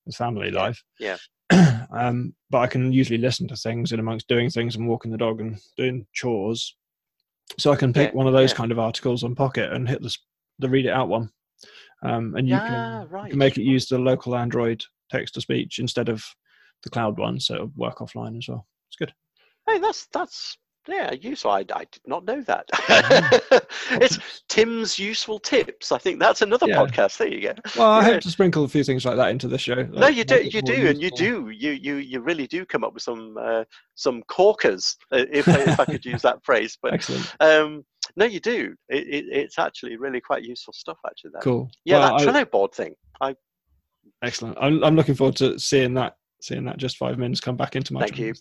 with 0.05 0.15
family 0.15 0.49
life. 0.49 0.83
Yeah. 0.99 1.17
um, 1.91 2.33
but 2.49 2.59
I 2.59 2.67
can 2.67 2.91
usually 2.91 3.19
listen 3.19 3.47
to 3.49 3.55
things 3.55 3.91
in 3.91 3.99
amongst 3.99 4.27
doing 4.27 4.49
things 4.49 4.75
and 4.75 4.87
walking 4.87 5.11
the 5.11 5.17
dog 5.17 5.39
and 5.39 5.59
doing 5.77 6.07
chores. 6.13 6.75
So 7.59 7.71
I 7.71 7.75
can 7.75 7.93
pick 7.93 8.11
yeah, 8.11 8.17
one 8.17 8.25
of 8.25 8.33
those 8.33 8.51
yeah. 8.51 8.57
kind 8.57 8.71
of 8.71 8.79
articles 8.79 9.23
on 9.23 9.35
Pocket 9.35 9.71
and 9.71 9.87
hit 9.87 10.01
the 10.01 10.15
the 10.59 10.69
read 10.69 10.85
it 10.85 10.91
out 10.91 11.09
one, 11.09 11.29
um, 12.03 12.35
and 12.35 12.47
you, 12.47 12.57
can, 12.57 13.07
right. 13.09 13.25
you 13.25 13.29
can 13.31 13.39
make 13.39 13.57
it 13.57 13.63
use 13.63 13.87
the 13.87 13.97
local 13.97 14.35
Android 14.35 14.83
text 15.09 15.33
to 15.35 15.41
speech 15.41 15.79
instead 15.79 16.09
of 16.09 16.23
the 16.83 16.89
cloud 16.89 17.17
one, 17.17 17.39
so 17.39 17.55
it'll 17.55 17.71
work 17.75 17.99
offline 17.99 18.37
as 18.37 18.47
well. 18.47 18.67
It's 18.89 18.97
good. 18.97 19.13
Hey, 19.67 19.79
that's 19.79 20.07
that's 20.07 20.57
yeah, 20.87 21.13
useful. 21.13 21.51
I, 21.51 21.65
I 21.73 21.85
did 21.91 22.01
not 22.05 22.25
know 22.25 22.41
that. 22.41 22.67
Mm-hmm. 22.73 23.57
it's 24.01 24.43
Tim's 24.49 24.99
useful 24.99 25.39
tips. 25.39 25.91
I 25.91 25.97
think 25.97 26.19
that's 26.19 26.41
another 26.41 26.67
yeah. 26.67 26.75
podcast. 26.75 27.17
There 27.17 27.27
you 27.29 27.41
go. 27.41 27.53
Well, 27.77 27.89
I 27.89 27.99
yeah. 27.99 28.13
hope 28.13 28.21
to 28.21 28.31
sprinkle 28.31 28.65
a 28.65 28.67
few 28.67 28.83
things 28.83 29.05
like 29.05 29.15
that 29.15 29.29
into 29.29 29.47
the 29.47 29.57
show. 29.57 29.75
Like, 29.75 29.91
no, 29.91 30.07
you 30.07 30.25
do, 30.25 30.43
you 30.43 30.61
do, 30.61 30.87
and 30.87 31.01
you 31.01 31.09
do. 31.11 31.49
You 31.49 31.71
you 31.71 31.95
you 31.95 32.19
really 32.19 32.47
do 32.47 32.65
come 32.65 32.83
up 32.83 32.93
with 32.93 33.03
some 33.03 33.37
uh, 33.39 33.63
some 33.95 34.23
corkers, 34.23 34.97
uh, 35.13 35.25
if 35.31 35.47
if 35.47 35.79
I 35.79 35.85
could 35.85 36.05
use 36.05 36.21
that 36.23 36.43
phrase. 36.43 36.77
But 36.81 36.93
excellent. 36.95 37.33
Um, 37.39 37.85
no, 38.15 38.25
you 38.25 38.39
do. 38.39 38.75
It, 38.89 39.07
it, 39.07 39.25
it's 39.29 39.57
actually 39.57 39.97
really 39.97 40.21
quite 40.21 40.43
useful 40.43 40.73
stuff. 40.73 40.97
Actually, 41.05 41.31
that. 41.33 41.43
Cool. 41.43 41.69
Yeah, 41.85 41.99
well, 41.99 42.17
that 42.17 42.27
Trello 42.27 42.35
I, 42.35 42.43
board 42.45 42.73
thing. 42.73 42.95
I. 43.21 43.35
Excellent. 44.23 44.57
I'm 44.59 44.83
I'm 44.83 44.95
looking 44.95 45.15
forward 45.15 45.35
to 45.37 45.57
seeing 45.59 45.93
that 45.95 46.15
seeing 46.41 46.65
that 46.65 46.77
just 46.77 46.97
five 46.97 47.17
minutes 47.17 47.39
come 47.39 47.55
back 47.55 47.75
into 47.75 47.93
my 47.93 48.01
Thank 48.01 48.19
you. 48.19 48.33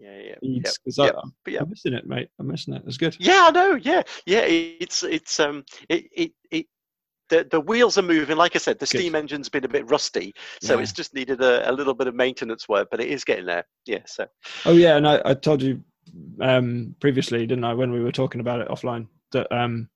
Yeah, 0.00 0.34
yeah. 0.42 0.60
Because 0.62 0.98
yep. 0.98 1.14
yep. 1.46 1.62
I'm 1.62 1.70
missing 1.70 1.94
it, 1.94 2.06
mate. 2.06 2.28
I'm 2.38 2.48
missing 2.48 2.74
it. 2.74 2.82
It's 2.86 2.96
good. 2.96 3.16
Yeah, 3.18 3.46
I 3.46 3.50
know. 3.50 3.74
Yeah, 3.76 4.02
yeah. 4.26 4.42
It's 4.42 5.02
it's 5.02 5.38
um 5.40 5.64
it 5.88 6.06
it 6.12 6.32
it. 6.50 6.66
the, 7.28 7.46
the 7.50 7.60
wheels 7.60 7.96
are 7.96 8.02
moving. 8.02 8.36
Like 8.36 8.56
I 8.56 8.58
said, 8.58 8.78
the 8.78 8.86
steam 8.86 9.14
engine's 9.14 9.48
been 9.48 9.64
a 9.64 9.68
bit 9.68 9.88
rusty, 9.88 10.34
so 10.60 10.74
yeah. 10.74 10.82
it's 10.82 10.92
just 10.92 11.14
needed 11.14 11.40
a, 11.40 11.70
a, 11.70 11.72
little 11.72 11.94
bit 11.94 12.08
of 12.08 12.14
maintenance 12.14 12.68
work, 12.68 12.88
but 12.90 13.00
it 13.00 13.08
is 13.08 13.24
getting 13.24 13.46
there. 13.46 13.64
Yeah. 13.86 14.02
So. 14.06 14.26
Oh 14.66 14.72
yeah, 14.72 14.96
and 14.96 15.06
I, 15.06 15.22
I 15.24 15.34
told 15.34 15.62
you 15.62 15.82
um, 16.40 16.94
previously, 17.00 17.46
didn't 17.46 17.64
I, 17.64 17.74
when 17.74 17.92
we 17.92 18.00
were 18.00 18.12
talking 18.12 18.40
about 18.40 18.60
it 18.60 18.68
offline, 18.68 19.06
that 19.32 19.50
um, 19.52 19.88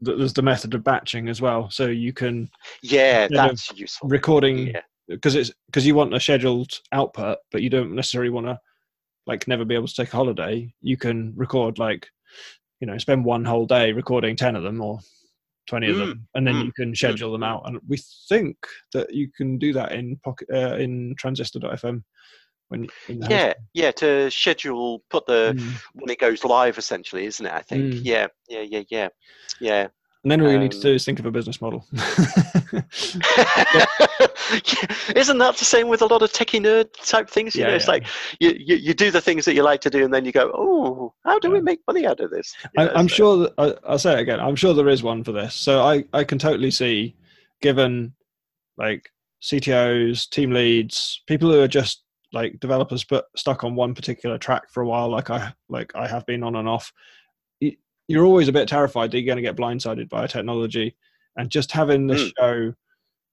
that 0.00 0.18
there's 0.18 0.32
the 0.32 0.42
method 0.42 0.74
of 0.74 0.84
batching 0.84 1.28
as 1.28 1.40
well, 1.40 1.70
so 1.70 1.86
you 1.86 2.12
can. 2.12 2.48
Yeah, 2.82 3.28
that's 3.30 3.72
useful. 3.72 4.08
Recording 4.08 4.74
because 5.08 5.34
yeah. 5.34 5.42
it's 5.42 5.52
because 5.66 5.86
you 5.86 5.94
want 5.94 6.14
a 6.14 6.20
scheduled 6.20 6.72
output, 6.92 7.38
but 7.52 7.62
you 7.62 7.70
don't 7.70 7.94
necessarily 7.94 8.30
want 8.30 8.46
to 8.46 8.58
like 9.26 9.48
never 9.48 9.64
be 9.64 9.74
able 9.74 9.88
to 9.88 9.94
take 9.94 10.12
a 10.12 10.16
holiday. 10.16 10.72
You 10.80 10.96
can 10.96 11.32
record 11.36 11.78
like 11.78 12.06
you 12.80 12.86
know 12.86 12.98
spend 12.98 13.24
one 13.24 13.44
whole 13.44 13.66
day 13.66 13.92
recording 13.92 14.36
10 14.36 14.56
of 14.56 14.62
them 14.62 14.80
or 14.80 14.98
20 15.68 15.90
of 15.90 15.96
them 15.96 16.08
mm, 16.08 16.20
and 16.34 16.46
then 16.46 16.54
mm, 16.54 16.64
you 16.66 16.72
can 16.72 16.92
mm. 16.92 16.96
schedule 16.96 17.30
mm, 17.30 17.34
them 17.34 17.42
out 17.42 17.62
and 17.66 17.80
we 17.88 17.98
think 18.28 18.56
that 18.92 19.12
you 19.12 19.28
can 19.36 19.58
do 19.58 19.72
that 19.72 19.92
in 19.92 20.16
pocket 20.24 20.48
uh, 20.52 20.76
in 20.76 21.14
transistor.fm 21.18 22.02
when 22.68 22.88
yeah 23.08 23.52
yeah 23.74 23.90
to 23.90 24.30
schedule 24.30 25.02
put 25.10 25.26
the 25.26 25.54
mm. 25.56 25.72
when 25.94 26.10
it 26.10 26.18
goes 26.18 26.44
live 26.44 26.78
essentially 26.78 27.24
isn't 27.26 27.46
it 27.46 27.52
i 27.52 27.62
think 27.62 27.94
mm. 27.94 28.00
yeah 28.02 28.26
yeah 28.48 28.62
yeah 28.62 28.82
yeah 28.90 29.08
yeah 29.60 29.88
and 30.26 30.32
then 30.32 30.40
all 30.40 30.48
um, 30.48 30.54
you 30.54 30.58
need 30.58 30.72
to 30.72 30.80
do 30.80 30.92
is 30.92 31.04
think 31.04 31.20
of 31.20 31.26
a 31.26 31.30
business 31.30 31.60
model. 31.60 31.86
Isn't 35.14 35.38
that 35.38 35.54
the 35.56 35.64
same 35.64 35.86
with 35.86 36.02
a 36.02 36.06
lot 36.06 36.20
of 36.20 36.32
techie 36.32 36.60
nerd 36.60 36.88
type 37.08 37.30
things? 37.30 37.54
You 37.54 37.60
yeah, 37.60 37.68
know, 37.68 37.74
it's 37.76 37.86
yeah. 37.86 37.92
like 37.92 38.06
you, 38.40 38.56
you, 38.58 38.74
you, 38.74 38.92
do 38.92 39.12
the 39.12 39.20
things 39.20 39.44
that 39.44 39.54
you 39.54 39.62
like 39.62 39.80
to 39.82 39.90
do, 39.90 40.04
and 40.04 40.12
then 40.12 40.24
you 40.24 40.32
go, 40.32 40.50
oh, 40.52 41.14
how 41.24 41.38
do 41.38 41.46
yeah. 41.46 41.54
we 41.54 41.60
make 41.60 41.78
money 41.86 42.08
out 42.08 42.18
of 42.18 42.32
this? 42.32 42.56
You 42.76 42.86
know, 42.86 42.90
I, 42.90 42.98
am 42.98 43.08
so. 43.08 43.14
sure, 43.14 43.36
that, 43.36 43.54
I, 43.56 43.74
I'll 43.88 44.00
say 44.00 44.14
it 44.14 44.18
again, 44.18 44.40
I'm 44.40 44.56
sure 44.56 44.74
there 44.74 44.88
is 44.88 45.04
one 45.04 45.22
for 45.22 45.30
this. 45.30 45.54
So 45.54 45.84
I, 45.84 46.02
I 46.12 46.24
can 46.24 46.40
totally 46.40 46.72
see, 46.72 47.14
given 47.62 48.12
like 48.76 49.08
CTOs, 49.44 50.28
team 50.28 50.50
leads, 50.50 51.22
people 51.28 51.52
who 51.52 51.60
are 51.60 51.68
just 51.68 52.02
like 52.32 52.58
developers 52.60 53.04
but 53.04 53.26
stuck 53.36 53.64
on 53.64 53.74
one 53.74 53.94
particular 53.94 54.38
track 54.38 54.70
for 54.70 54.82
a 54.82 54.86
while, 54.86 55.08
like 55.08 55.30
I 55.30 55.52
like 55.68 55.92
I 55.94 56.06
have 56.06 56.26
been 56.26 56.42
on 56.42 56.56
and 56.56 56.68
off 56.68 56.92
you're 58.08 58.24
always 58.24 58.48
a 58.48 58.52
bit 58.52 58.68
terrified 58.68 59.10
that 59.10 59.18
you're 59.18 59.26
going 59.26 59.42
to 59.42 59.42
get 59.42 59.56
blindsided 59.56 60.08
by 60.08 60.24
a 60.24 60.28
technology 60.28 60.96
and 61.36 61.50
just 61.50 61.72
having 61.72 62.06
the 62.06 62.14
mm. 62.14 62.32
show 62.38 62.74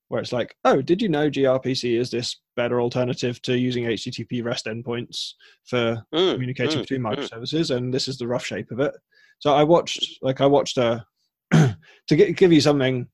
where 0.08 0.22
it's 0.22 0.34
like 0.34 0.56
oh 0.66 0.82
did 0.82 1.02
you 1.02 1.10
know 1.10 1.30
grpc 1.30 2.00
is 2.00 2.12
this 2.12 2.42
better 2.56 2.82
alternative 2.82 3.42
to 3.42 3.58
using 3.58 3.86
http 3.86 4.44
rest 4.44 4.66
endpoints 4.66 5.32
for 5.66 6.04
mm. 6.14 6.34
communicating 6.34 6.80
mm. 6.80 6.82
between 6.82 7.02
hmm. 7.02 7.08
microservices 7.08 7.76
and 7.76 7.94
this 7.94 8.08
is 8.08 8.18
the 8.18 8.28
rough 8.28 8.46
shape 8.46 8.70
of 8.72 8.80
it 8.80 8.94
so 9.40 9.54
i 9.54 9.64
watched 9.64 10.20
like 10.22 10.42
i 10.42 10.46
watched 10.46 10.78
a 10.78 11.06
to 11.52 12.16
get, 12.16 12.36
give 12.36 12.52
you 12.52 12.62
something 12.62 13.08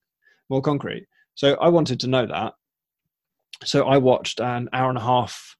more 0.49 0.61
concrete 0.61 1.05
so 1.35 1.55
i 1.55 1.69
wanted 1.69 1.99
to 1.99 2.07
know 2.07 2.25
that 2.25 2.53
so 3.63 3.85
i 3.85 3.97
watched 3.97 4.39
an 4.39 4.67
hour 4.73 4.89
and 4.89 4.97
a 4.97 5.01
half 5.01 5.55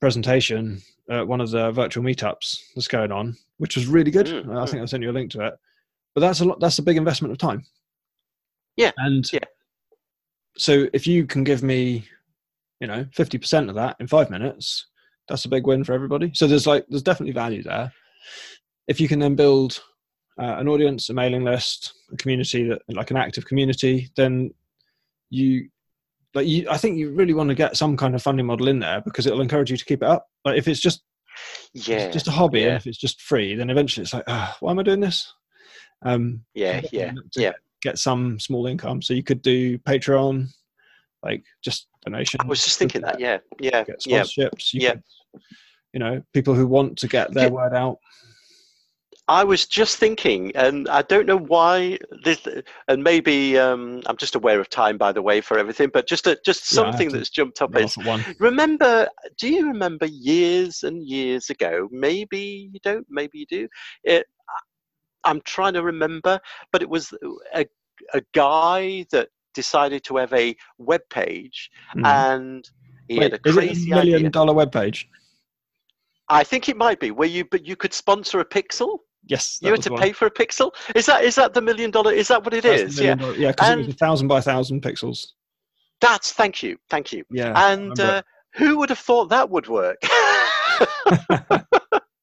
presentation 0.00 0.80
at 1.10 1.26
one 1.26 1.40
of 1.40 1.50
the 1.50 1.70
virtual 1.72 2.02
meetups 2.02 2.58
that's 2.74 2.88
going 2.88 3.12
on 3.12 3.36
which 3.60 3.76
was 3.76 3.86
really 3.86 4.10
good. 4.10 4.26
Mm, 4.26 4.58
I 4.58 4.64
think 4.64 4.82
I 4.82 4.86
sent 4.86 5.02
you 5.02 5.10
a 5.10 5.12
link 5.12 5.30
to 5.32 5.46
it. 5.46 5.54
But 6.14 6.22
that's 6.22 6.40
a 6.40 6.46
lot. 6.46 6.60
That's 6.60 6.78
a 6.78 6.82
big 6.82 6.96
investment 6.96 7.30
of 7.30 7.36
time. 7.36 7.62
Yeah. 8.76 8.90
And 8.96 9.30
yeah. 9.30 9.44
So 10.56 10.86
if 10.94 11.06
you 11.06 11.26
can 11.26 11.44
give 11.44 11.62
me, 11.62 12.06
you 12.80 12.86
know, 12.86 13.04
fifty 13.12 13.36
percent 13.36 13.68
of 13.68 13.74
that 13.74 13.96
in 14.00 14.06
five 14.06 14.30
minutes, 14.30 14.86
that's 15.28 15.44
a 15.44 15.50
big 15.50 15.66
win 15.66 15.84
for 15.84 15.92
everybody. 15.92 16.32
So 16.34 16.46
there's 16.46 16.66
like 16.66 16.86
there's 16.88 17.02
definitely 17.02 17.34
value 17.34 17.62
there. 17.62 17.92
If 18.88 18.98
you 18.98 19.08
can 19.08 19.18
then 19.18 19.36
build 19.36 19.82
uh, 20.40 20.56
an 20.58 20.66
audience, 20.66 21.10
a 21.10 21.14
mailing 21.14 21.44
list, 21.44 21.92
a 22.10 22.16
community 22.16 22.66
that 22.66 22.80
like 22.88 23.10
an 23.10 23.18
active 23.18 23.44
community, 23.44 24.10
then 24.16 24.54
you 25.28 25.68
like 26.34 26.46
you. 26.46 26.66
I 26.70 26.76
think 26.76 26.96
you 26.96 27.12
really 27.12 27.34
want 27.34 27.48
to 27.48 27.54
get 27.54 27.76
some 27.76 27.96
kind 27.96 28.14
of 28.14 28.22
funding 28.22 28.46
model 28.46 28.68
in 28.68 28.78
there 28.78 29.00
because 29.00 29.26
it'll 29.26 29.40
encourage 29.40 29.70
you 29.70 29.76
to 29.76 29.84
keep 29.84 30.02
it 30.02 30.08
up. 30.08 30.26
Like 30.44 30.58
if 30.58 30.68
it's 30.68 30.80
just 30.80 31.02
yeah 31.74 31.98
it's 31.98 32.14
just 32.14 32.28
a 32.28 32.30
hobby 32.30 32.60
yeah. 32.60 32.68
and 32.68 32.76
if 32.76 32.86
it's 32.86 32.98
just 32.98 33.20
free 33.20 33.54
then 33.54 33.70
eventually 33.70 34.02
it's 34.02 34.12
like 34.12 34.24
oh, 34.26 34.54
why 34.60 34.70
am 34.70 34.78
i 34.78 34.82
doing 34.82 35.00
this 35.00 35.32
um 36.02 36.42
yeah 36.54 36.80
yeah 36.92 37.12
yeah 37.36 37.52
get 37.82 37.98
some 37.98 38.38
small 38.38 38.66
income 38.66 39.00
so 39.00 39.14
you 39.14 39.22
could 39.22 39.42
do 39.42 39.78
patreon 39.78 40.46
like 41.22 41.44
just 41.62 41.88
donation 42.04 42.40
i 42.42 42.46
was 42.46 42.64
just 42.64 42.78
thinking 42.78 43.02
that 43.02 43.20
yeah 43.20 43.38
yeah 43.58 43.84
get 43.84 44.00
sponsorships 44.00 44.70
yeah, 44.72 44.92
Could, 44.92 45.02
you 45.92 46.00
know 46.00 46.22
people 46.32 46.54
who 46.54 46.66
want 46.66 46.98
to 46.98 47.08
get 47.08 47.32
their 47.32 47.44
yeah. 47.44 47.50
word 47.50 47.74
out 47.74 47.98
I 49.30 49.44
was 49.44 49.64
just 49.64 49.98
thinking, 49.98 50.50
and 50.56 50.88
I 50.88 51.02
don't 51.02 51.24
know 51.24 51.38
why 51.38 51.98
this, 52.24 52.44
and 52.88 53.04
maybe 53.04 53.56
um, 53.56 54.02
I'm 54.06 54.16
just 54.16 54.34
aware 54.34 54.58
of 54.58 54.68
time, 54.68 54.98
by 54.98 55.12
the 55.12 55.22
way, 55.22 55.40
for 55.40 55.56
everything. 55.56 55.88
But 55.92 56.08
just 56.08 56.26
a, 56.26 56.36
just 56.44 56.66
something 56.66 57.10
yeah, 57.10 57.16
that's 57.16 57.30
jumped 57.30 57.62
up 57.62 57.76
is 57.76 57.96
remember. 58.40 59.08
Do 59.38 59.48
you 59.48 59.68
remember 59.68 60.06
years 60.06 60.82
and 60.82 61.06
years 61.06 61.48
ago? 61.48 61.88
Maybe 61.92 62.70
you 62.72 62.80
don't. 62.82 63.06
Maybe 63.08 63.38
you 63.38 63.46
do. 63.46 63.68
It, 64.02 64.26
I'm 65.22 65.40
trying 65.42 65.74
to 65.74 65.84
remember, 65.84 66.40
but 66.72 66.82
it 66.82 66.90
was 66.90 67.14
a 67.54 67.64
a 68.12 68.22
guy 68.34 69.06
that 69.12 69.28
decided 69.54 70.02
to 70.04 70.16
have 70.16 70.32
a 70.32 70.56
web 70.78 71.02
page, 71.08 71.70
mm. 71.96 72.04
and 72.04 72.68
he 73.06 73.20
Wait, 73.20 73.30
had 73.30 73.34
a 73.34 73.38
crazy 73.38 73.92
a 73.92 73.94
million 73.94 74.16
idea. 74.16 74.30
dollar 74.30 74.54
web 74.54 74.72
page. 74.72 75.08
I 76.28 76.42
think 76.42 76.68
it 76.68 76.76
might 76.76 76.98
be 76.98 77.12
where 77.12 77.28
you, 77.28 77.44
but 77.44 77.64
you 77.64 77.76
could 77.76 77.94
sponsor 77.94 78.40
a 78.40 78.44
pixel. 78.44 78.98
Yes, 79.24 79.58
you 79.60 79.70
had 79.70 79.82
to 79.82 79.94
pay 79.96 80.12
for 80.12 80.26
a 80.26 80.30
pixel. 80.30 80.72
Is 80.94 81.06
that 81.06 81.24
is 81.24 81.34
that 81.36 81.54
the 81.54 81.60
million 81.60 81.90
dollar? 81.90 82.12
Is 82.12 82.28
that 82.28 82.42
what 82.44 82.54
it 82.54 82.64
That's 82.64 82.82
is? 82.82 83.00
Yeah, 83.00 83.14
dollar, 83.14 83.34
yeah, 83.34 83.50
because 83.52 83.70
it 83.70 83.76
was 83.76 83.88
a 83.88 83.92
thousand 83.92 84.28
by 84.28 84.40
thousand 84.40 84.82
pixels. 84.82 85.26
That's 86.00 86.32
thank 86.32 86.62
you, 86.62 86.78
thank 86.88 87.12
you. 87.12 87.24
Yeah, 87.30 87.52
and 87.70 87.98
uh, 88.00 88.22
who 88.54 88.78
would 88.78 88.88
have 88.88 88.98
thought 88.98 89.26
that 89.26 89.50
would 89.50 89.68
work? 89.68 89.98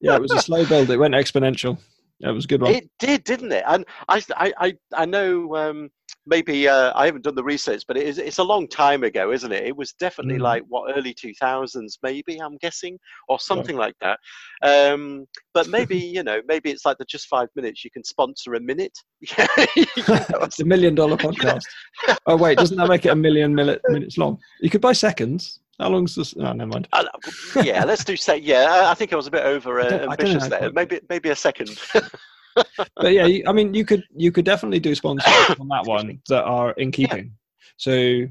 yeah, 0.02 0.16
it 0.16 0.22
was 0.22 0.34
a 0.34 0.42
slow 0.42 0.66
build. 0.66 0.90
It 0.90 0.98
went 0.98 1.14
exponential. 1.14 1.78
Yeah, 2.20 2.30
it 2.30 2.34
was 2.34 2.46
a 2.46 2.48
good 2.48 2.62
one. 2.62 2.74
It 2.74 2.90
did, 3.00 3.24
didn't 3.24 3.52
it? 3.52 3.64
And 3.68 3.86
I, 4.10 4.22
I, 4.36 4.54
I, 4.58 4.78
I 4.94 5.06
know 5.06 5.56
um, 5.56 5.92
maybe 6.28 6.68
uh, 6.68 6.92
I 6.96 7.06
haven't 7.06 7.24
done 7.24 7.36
the 7.36 7.44
research, 7.44 7.84
but 7.88 7.98
it 7.98 8.04
is, 8.04 8.18
it's 8.18 8.38
a 8.38 8.44
long 8.44 8.68
time 8.68 9.04
ago, 9.04 9.32
isn't 9.32 9.52
it? 9.52 9.66
It 9.66 9.76
was 9.76 9.94
definitely 9.94 10.38
mm. 10.38 10.42
like 10.42 10.64
what 10.68 10.96
early 10.96 11.14
2000s, 11.14 11.98
maybe 12.04 12.38
I'm 12.40 12.58
guessing, 12.58 13.00
or 13.30 13.40
something 13.40 13.76
like 13.76 13.96
that. 14.02 14.20
Um, 14.62 15.26
but 15.54 15.70
maybe 15.70 15.98
you 16.18 16.24
know, 16.24 16.42
maybe 16.48 16.70
it's 16.70 16.86
like 16.86 16.98
the 16.98 17.06
just 17.06 17.28
five 17.28 17.48
minutes. 17.56 17.84
You 17.84 17.92
can 17.92 18.04
sponsor 18.04 18.54
a 18.54 18.60
minute. 18.60 18.98
it's 19.22 20.60
a 20.60 20.66
million 20.66 20.94
dollar 20.94 21.18
podcast. 21.18 21.64
oh 22.26 22.38
wait, 22.38 22.58
doesn't 22.58 22.78
that 22.78 22.90
make 22.90 23.06
it 23.06 23.10
a 23.10 23.16
million 23.28 23.56
minutes 23.56 24.18
long? 24.18 24.38
You 24.62 24.70
could 24.70 24.82
buy 24.82 24.94
seconds. 24.94 25.60
How 25.80 25.90
long's 25.90 26.16
this? 26.16 26.34
Oh, 26.38 26.54
never 26.54 26.72
mind. 26.72 26.88
Uh, 26.92 27.06
yeah, 27.64 27.84
let's 27.86 28.04
do 28.04 28.16
say. 28.16 28.38
Yeah, 28.38 28.90
I 28.90 28.96
think 28.96 29.14
I 29.14 29.16
was 29.16 29.28
a 29.28 29.32
bit 29.32 29.44
over 29.44 29.80
uh, 29.80 30.10
ambitious 30.10 30.48
there. 30.48 30.72
Maybe 30.72 31.00
maybe 31.08 31.30
a 31.30 31.36
second. 31.36 31.80
But 32.96 33.14
yeah, 33.14 33.28
I 33.48 33.52
mean, 33.52 33.74
you 33.74 33.86
could 33.86 34.04
you 34.16 34.32
could 34.32 34.46
definitely 34.46 34.80
do 34.80 34.96
sponsors 34.96 35.56
on 35.60 35.68
that 35.70 35.86
one 35.86 36.20
that 36.30 36.44
are 36.44 36.72
in 36.72 36.92
keeping. 36.92 37.26
Yeah. 37.26 37.32
So 37.78 38.28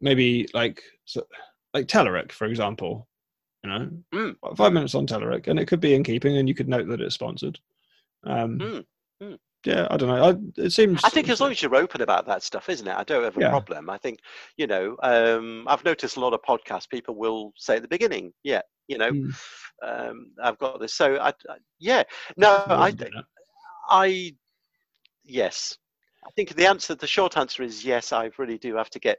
maybe 0.00 0.48
like 0.54 0.82
so, 1.04 1.26
like 1.74 1.86
Telerik, 1.86 2.32
for 2.32 2.46
example. 2.46 3.06
You 3.62 3.70
know, 3.70 3.90
mm. 4.14 4.56
five 4.56 4.72
minutes 4.72 4.94
on 4.94 5.06
Telerik, 5.06 5.46
and 5.46 5.60
it 5.60 5.66
could 5.66 5.80
be 5.80 5.94
in 5.94 6.02
keeping, 6.02 6.38
and 6.38 6.48
you 6.48 6.54
could 6.54 6.68
note 6.68 6.88
that 6.88 7.02
it's 7.02 7.14
sponsored. 7.14 7.58
Um, 8.24 8.58
mm. 8.58 8.84
Mm. 9.22 9.38
Yeah, 9.66 9.86
I 9.90 9.98
don't 9.98 10.08
know. 10.08 10.24
I, 10.24 10.64
it 10.64 10.70
seems. 10.70 11.04
I 11.04 11.10
think 11.10 11.28
as 11.28 11.40
long 11.42 11.50
as 11.50 11.60
you're 11.60 11.76
open 11.76 12.00
about 12.00 12.26
that 12.26 12.42
stuff, 12.42 12.70
isn't 12.70 12.88
it? 12.88 12.96
I 12.96 13.04
don't 13.04 13.22
have 13.22 13.36
a 13.36 13.40
yeah. 13.40 13.50
problem. 13.50 13.90
I 13.90 13.98
think 13.98 14.20
you 14.56 14.66
know. 14.66 14.96
Um, 15.02 15.66
I've 15.68 15.84
noticed 15.84 16.16
a 16.16 16.20
lot 16.20 16.32
of 16.32 16.40
podcasts. 16.40 16.88
People 16.88 17.14
will 17.16 17.52
say 17.56 17.76
at 17.76 17.82
the 17.82 17.88
beginning, 17.88 18.32
"Yeah, 18.42 18.62
you 18.90 18.98
know, 18.98 19.12
mm. 19.12 19.32
um, 19.86 20.32
I've 20.42 20.58
got 20.58 20.80
this. 20.80 20.94
So 20.94 21.16
I, 21.16 21.28
I 21.28 21.56
yeah, 21.78 22.02
no, 22.36 22.64
I, 22.66 22.90
think 22.90 23.12
I, 23.88 24.34
yes, 25.24 25.78
I 26.26 26.30
think 26.34 26.56
the 26.56 26.66
answer, 26.66 26.96
the 26.96 27.06
short 27.06 27.36
answer 27.36 27.62
is 27.62 27.84
yes. 27.84 28.12
I 28.12 28.30
really 28.36 28.58
do 28.58 28.74
have 28.74 28.90
to 28.90 28.98
get 28.98 29.18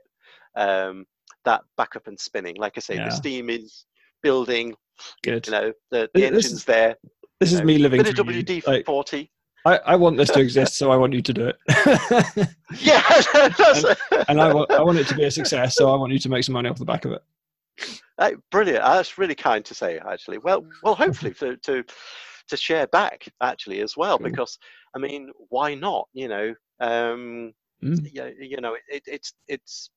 um, 0.55 1.05
that 1.45 1.61
back 1.77 1.95
up 1.95 2.07
and 2.07 2.19
spinning. 2.19 2.55
Like 2.57 2.73
I 2.75 2.81
say, 2.81 2.95
yeah. 2.95 3.05
the 3.05 3.11
steam 3.11 3.49
is 3.49 3.85
building. 4.21 4.75
Good. 5.23 5.47
You 5.47 5.53
know, 5.53 5.73
the, 5.89 6.09
the 6.13 6.19
this, 6.19 6.45
engine's 6.45 6.65
there. 6.65 6.95
This 7.39 7.53
is 7.53 7.59
know, 7.59 7.65
me 7.65 7.77
living. 7.77 8.03
Bit 8.03 8.19
of 8.19 8.25
WD 8.25 8.85
forty. 8.85 9.31
Like, 9.63 9.81
I, 9.85 9.93
I 9.93 9.95
want 9.95 10.17
this 10.17 10.31
to 10.31 10.39
exist, 10.41 10.75
so 10.75 10.91
I 10.91 10.97
want 10.97 11.13
you 11.13 11.21
to 11.21 11.33
do 11.33 11.47
it. 11.47 11.57
yeah, 12.79 13.03
and, 14.11 14.25
and 14.27 14.41
I, 14.41 14.51
want, 14.51 14.71
I 14.71 14.81
want 14.81 14.97
it 14.97 15.07
to 15.07 15.15
be 15.15 15.25
a 15.25 15.29
success, 15.29 15.75
so 15.75 15.93
I 15.93 15.95
want 15.95 16.11
you 16.11 16.17
to 16.17 16.29
make 16.29 16.43
some 16.43 16.53
money 16.53 16.67
off 16.67 16.79
the 16.79 16.85
back 16.85 17.05
of 17.05 17.11
it. 17.11 17.23
Brilliant. 18.51 18.83
That's 18.83 19.17
really 19.17 19.35
kind 19.35 19.63
to 19.65 19.73
say, 19.73 19.99
actually. 19.99 20.37
Well, 20.37 20.65
well, 20.83 20.95
hopefully 20.95 21.33
to 21.35 21.57
to, 21.57 21.83
to 22.49 22.57
share 22.57 22.87
back 22.87 23.27
actually 23.41 23.81
as 23.81 23.97
well, 23.97 24.17
because 24.17 24.57
I 24.95 24.99
mean, 24.99 25.31
why 25.49 25.75
not? 25.75 26.07
You 26.13 26.27
know, 26.27 26.55
um, 26.79 27.53
mm. 27.83 28.13
you, 28.13 28.33
you 28.39 28.61
know, 28.61 28.75
it, 28.89 29.03
it's 29.05 29.33
it's 29.47 29.89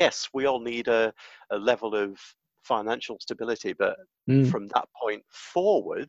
yes, 0.00 0.28
we 0.34 0.46
all 0.46 0.60
need 0.60 0.88
a, 0.88 1.12
a 1.50 1.58
level 1.58 1.94
of 1.94 2.18
financial 2.64 3.16
stability, 3.20 3.72
but 3.72 3.96
mm. 4.28 4.50
from 4.50 4.68
that 4.68 4.88
point 5.00 5.22
forward, 5.30 6.08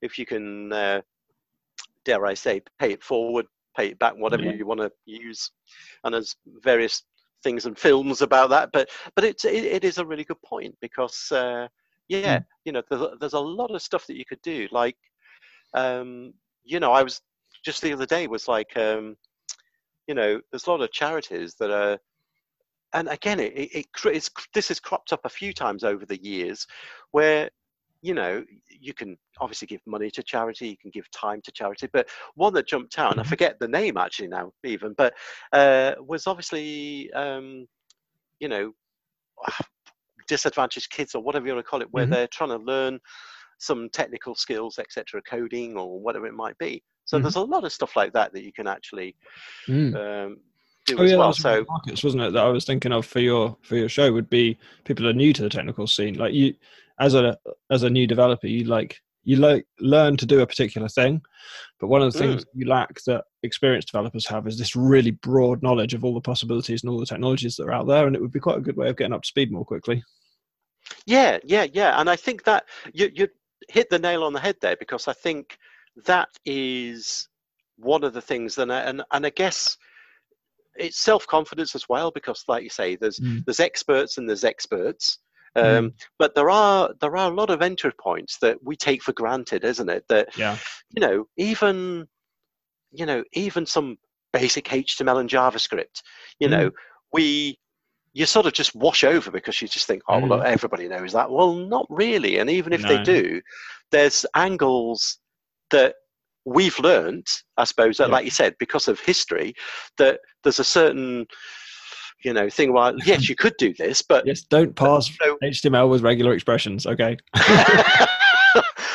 if 0.00 0.18
you 0.18 0.24
can 0.26 0.72
uh, 0.72 1.00
dare 2.04 2.24
I 2.24 2.34
say, 2.34 2.62
pay 2.80 2.92
it 2.92 3.02
forward, 3.02 3.46
pay 3.76 3.88
it 3.88 3.98
back, 3.98 4.14
whatever 4.16 4.44
Yeah. 4.44 4.54
you 4.54 4.66
want 4.66 4.80
to 4.80 4.90
use. 5.04 5.50
And 6.04 6.14
there's 6.14 6.36
various 6.62 7.02
things 7.42 7.66
and 7.66 7.78
films 7.78 8.22
about 8.22 8.50
that. 8.50 8.70
But 8.72 8.90
but 9.14 9.24
it's 9.24 9.44
it, 9.44 9.64
it 9.64 9.84
is 9.84 9.98
a 9.98 10.06
really 10.06 10.24
good 10.24 10.42
point 10.42 10.74
because 10.80 11.30
uh, 11.32 11.68
yeah, 12.08 12.40
you 12.64 12.72
know, 12.72 12.82
there's, 12.88 13.02
a- 13.02 13.16
there's 13.20 13.34
a 13.34 13.38
lot 13.40 13.70
of 13.74 13.82
stuff 13.82 14.06
that 14.06 14.16
you 14.16 14.24
could 14.24 14.42
do. 14.42 14.66
Like, 14.70 14.96
um, 15.74 16.32
you 16.64 16.80
know, 16.80 16.92
I 16.92 17.02
was 17.02 17.20
just 17.64 17.82
the 17.82 17.92
other 17.92 18.06
day 18.06 18.26
was 18.26 18.48
like, 18.48 18.76
um, 18.76 19.16
you 20.06 20.14
know, 20.14 20.40
there's 20.50 20.66
a 20.66 20.70
lot 20.70 20.80
of 20.82 20.92
charities 20.92 21.54
that 21.56 21.70
are. 21.70 21.98
And 22.94 23.08
again, 23.08 23.38
it, 23.38 23.52
it, 23.54 23.70
it 23.74 23.86
it's, 24.06 24.30
this 24.54 24.68
has 24.68 24.80
cropped 24.80 25.12
up 25.12 25.20
a 25.24 25.28
few 25.28 25.52
times 25.52 25.84
over 25.84 26.06
the 26.06 26.22
years, 26.22 26.66
where 27.10 27.50
you 28.00 28.14
know 28.14 28.44
you 28.68 28.94
can 28.94 29.18
obviously 29.40 29.66
give 29.66 29.80
money 29.86 30.10
to 30.10 30.22
charity 30.22 30.68
you 30.68 30.76
can 30.76 30.90
give 30.90 31.10
time 31.10 31.40
to 31.42 31.52
charity 31.52 31.88
but 31.92 32.08
one 32.34 32.52
that 32.52 32.66
jumped 32.66 32.98
out 32.98 33.12
and 33.12 33.20
i 33.20 33.22
Mhm. 33.22 33.28
forget 33.28 33.56
the 33.60 33.68
name 33.68 33.96
actually 33.96 34.28
now 34.28 34.50
even 34.64 34.94
but 34.96 35.14
uh, 35.52 35.92
was 36.00 36.26
obviously 36.26 37.10
um, 37.12 37.66
you 38.40 38.48
know 38.48 38.72
disadvantaged 40.28 40.90
kids 40.90 41.14
or 41.14 41.22
whatever 41.22 41.46
you 41.46 41.54
want 41.54 41.64
to 41.64 41.68
call 41.68 41.80
it 41.80 41.88
where 41.92 42.06
Mhm. 42.06 42.10
they're 42.10 42.28
trying 42.28 42.50
to 42.50 42.56
learn 42.64 42.98
some 43.58 43.88
technical 43.92 44.34
skills 44.34 44.78
etc 44.78 45.20
coding 45.22 45.76
or 45.76 45.98
whatever 46.00 46.26
it 46.26 46.34
might 46.34 46.56
be 46.58 46.82
so 47.04 47.18
Mhm. 47.18 47.22
there's 47.22 47.36
a 47.36 47.40
lot 47.40 47.64
of 47.64 47.72
stuff 47.72 47.96
like 47.96 48.12
that 48.12 48.32
that 48.32 48.44
you 48.44 48.52
can 48.52 48.66
actually 48.66 49.14
Mm. 49.68 49.94
um, 49.94 50.36
do 50.86 50.98
Oh 50.98 51.02
as 51.02 51.10
yeah, 51.10 51.16
that 51.16 51.18
well 51.18 51.32
so 51.32 51.64
markets, 51.68 52.02
wasn't 52.04 52.22
it? 52.22 52.32
That 52.32 52.44
I 52.44 52.48
was 52.48 52.64
thinking 52.64 52.92
of 52.92 53.04
for 53.04 53.20
your 53.20 53.56
for 53.62 53.76
your 53.76 53.88
show 53.88 54.12
would 54.12 54.30
be 54.30 54.56
people 54.84 55.04
who 55.04 55.10
are 55.10 55.14
new 55.14 55.32
to 55.34 55.42
the 55.42 55.48
technical 55.50 55.86
scene. 55.86 56.14
Like 56.14 56.32
you, 56.32 56.54
as 56.98 57.14
a 57.14 57.36
as 57.70 57.82
a 57.82 57.90
new 57.90 58.06
developer, 58.06 58.46
you 58.46 58.64
like 58.64 59.00
you 59.24 59.36
like 59.36 59.66
learn 59.80 60.16
to 60.16 60.26
do 60.26 60.40
a 60.40 60.46
particular 60.46 60.88
thing, 60.88 61.20
but 61.80 61.88
one 61.88 62.02
of 62.02 62.12
the 62.12 62.18
Mm. 62.18 62.22
things 62.22 62.44
you 62.54 62.66
lack 62.66 63.02
that 63.06 63.24
experienced 63.42 63.88
developers 63.88 64.26
have 64.26 64.46
is 64.46 64.58
this 64.58 64.74
really 64.76 65.10
broad 65.10 65.62
knowledge 65.62 65.94
of 65.94 66.04
all 66.04 66.14
the 66.14 66.20
possibilities 66.20 66.82
and 66.82 66.90
all 66.90 66.98
the 66.98 67.06
technologies 67.06 67.56
that 67.56 67.64
are 67.64 67.72
out 67.72 67.86
there, 67.86 68.06
and 68.06 68.16
it 68.16 68.22
would 68.22 68.32
be 68.32 68.40
quite 68.40 68.58
a 68.58 68.62
good 68.62 68.76
way 68.76 68.88
of 68.88 68.96
getting 68.96 69.12
up 69.12 69.22
to 69.22 69.28
speed 69.28 69.52
more 69.52 69.64
quickly. 69.64 70.02
Yeah, 71.06 71.38
yeah, 71.44 71.66
yeah. 71.72 72.00
And 72.00 72.08
I 72.08 72.16
think 72.16 72.44
that 72.44 72.64
you 72.92 73.10
you 73.14 73.28
hit 73.68 73.90
the 73.90 73.98
nail 73.98 74.24
on 74.24 74.32
the 74.32 74.40
head 74.40 74.56
there 74.60 74.76
because 74.76 75.08
I 75.08 75.12
think 75.12 75.58
that 76.06 76.28
is 76.46 77.28
one 77.76 78.04
of 78.04 78.12
the 78.14 78.20
things 78.22 78.58
and 78.58 78.72
I- 78.72 78.82
and 78.82 79.02
and 79.12 79.26
I 79.26 79.30
guess 79.30 79.76
it's 80.76 80.98
self 80.98 81.26
confidence 81.26 81.74
as 81.74 81.88
well 81.88 82.10
because 82.10 82.44
like 82.48 82.62
you 82.62 82.70
say 82.70 82.96
there's 82.96 83.18
Mm. 83.18 83.44
there's 83.44 83.60
experts 83.60 84.16
and 84.16 84.28
there's 84.28 84.44
experts 84.44 85.18
um, 85.56 85.92
but 86.18 86.34
there 86.34 86.50
are 86.50 86.90
there 87.00 87.16
are 87.16 87.30
a 87.30 87.34
lot 87.34 87.50
of 87.50 87.62
entry 87.62 87.92
points 88.00 88.38
that 88.38 88.58
we 88.62 88.76
take 88.76 89.02
for 89.02 89.12
granted 89.12 89.64
isn't 89.64 89.88
it 89.90 90.04
that 90.08 90.28
Yeah. 90.36 90.56
you 90.90 91.00
know 91.00 91.24
even 91.36 92.06
you 92.92 93.06
know 93.06 93.22
even 93.32 93.66
some 93.66 93.96
basic 94.32 94.66
html 94.66 95.20
and 95.20 95.30
javascript 95.30 96.02
you 96.38 96.48
know 96.48 96.70
we 97.12 97.58
you 98.12 98.26
sort 98.26 98.46
of 98.46 98.52
just 98.52 98.74
wash 98.74 99.04
over 99.04 99.30
because 99.30 99.60
you 99.62 99.68
just 99.68 99.86
think 99.86 100.02
oh 100.08 100.20
Mm. 100.20 100.28
look 100.28 100.44
everybody 100.44 100.88
knows 100.88 101.12
that 101.12 101.30
well 101.30 101.54
not 101.54 101.86
really 101.88 102.38
and 102.38 102.50
even 102.50 102.72
if 102.72 102.82
they 102.86 103.02
do 103.02 103.40
there's 103.90 104.26
angles 104.34 105.18
that 105.70 105.94
we've 106.44 106.78
learned 106.78 107.26
i 107.58 107.64
suppose 107.64 107.96
that 107.98 108.08
Yeah. 108.08 108.12
like 108.14 108.24
you 108.24 108.30
said 108.30 108.54
because 108.58 108.88
of 108.88 108.98
history 109.00 109.54
that 109.98 110.20
there's 110.42 110.58
a 110.60 110.64
certain 110.64 111.26
you 112.24 112.32
know 112.32 112.48
thing 112.50 112.72
where 112.72 112.92
yes 113.04 113.28
you 113.28 113.36
could 113.36 113.54
do 113.58 113.72
this 113.74 114.02
but 114.02 114.26
Yes, 114.26 114.42
don't 114.42 114.78
no. 114.80 114.98
HTML 115.42 115.88
with 115.90 116.02
regular 116.02 116.32
expressions. 116.34 116.86
Okay. 116.86 117.16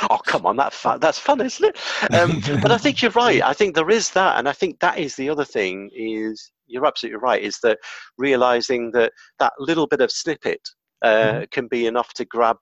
oh 0.10 0.18
come 0.26 0.46
on 0.46 0.58
that 0.58 0.74
that's 1.00 1.20
fun 1.20 1.40
isn't 1.40 1.64
it 1.66 2.14
um, 2.14 2.42
but 2.62 2.72
i 2.72 2.78
think 2.78 3.02
you're 3.02 3.12
right 3.12 3.42
i 3.42 3.54
think 3.54 3.74
there 3.74 3.90
is 3.90 4.10
that 4.12 4.38
and 4.38 4.50
i 4.50 4.52
think 4.52 4.78
that 4.80 4.98
is 4.98 5.16
the 5.16 5.30
other 5.30 5.46
thing 5.46 5.90
is 5.96 6.52
you're 6.68 6.86
absolutely 6.86 7.20
right 7.20 7.42
is 7.42 7.58
that 7.64 7.78
realizing 8.18 8.92
that 8.92 9.12
that 9.40 9.54
little 9.60 9.88
bit 9.88 10.02
of 10.02 10.12
snippet 10.12 10.60
uh, 11.04 11.34
Mhm. 11.34 11.52
can 11.52 11.68
be 11.68 11.86
enough 11.86 12.14
to 12.14 12.26
grab 12.26 12.58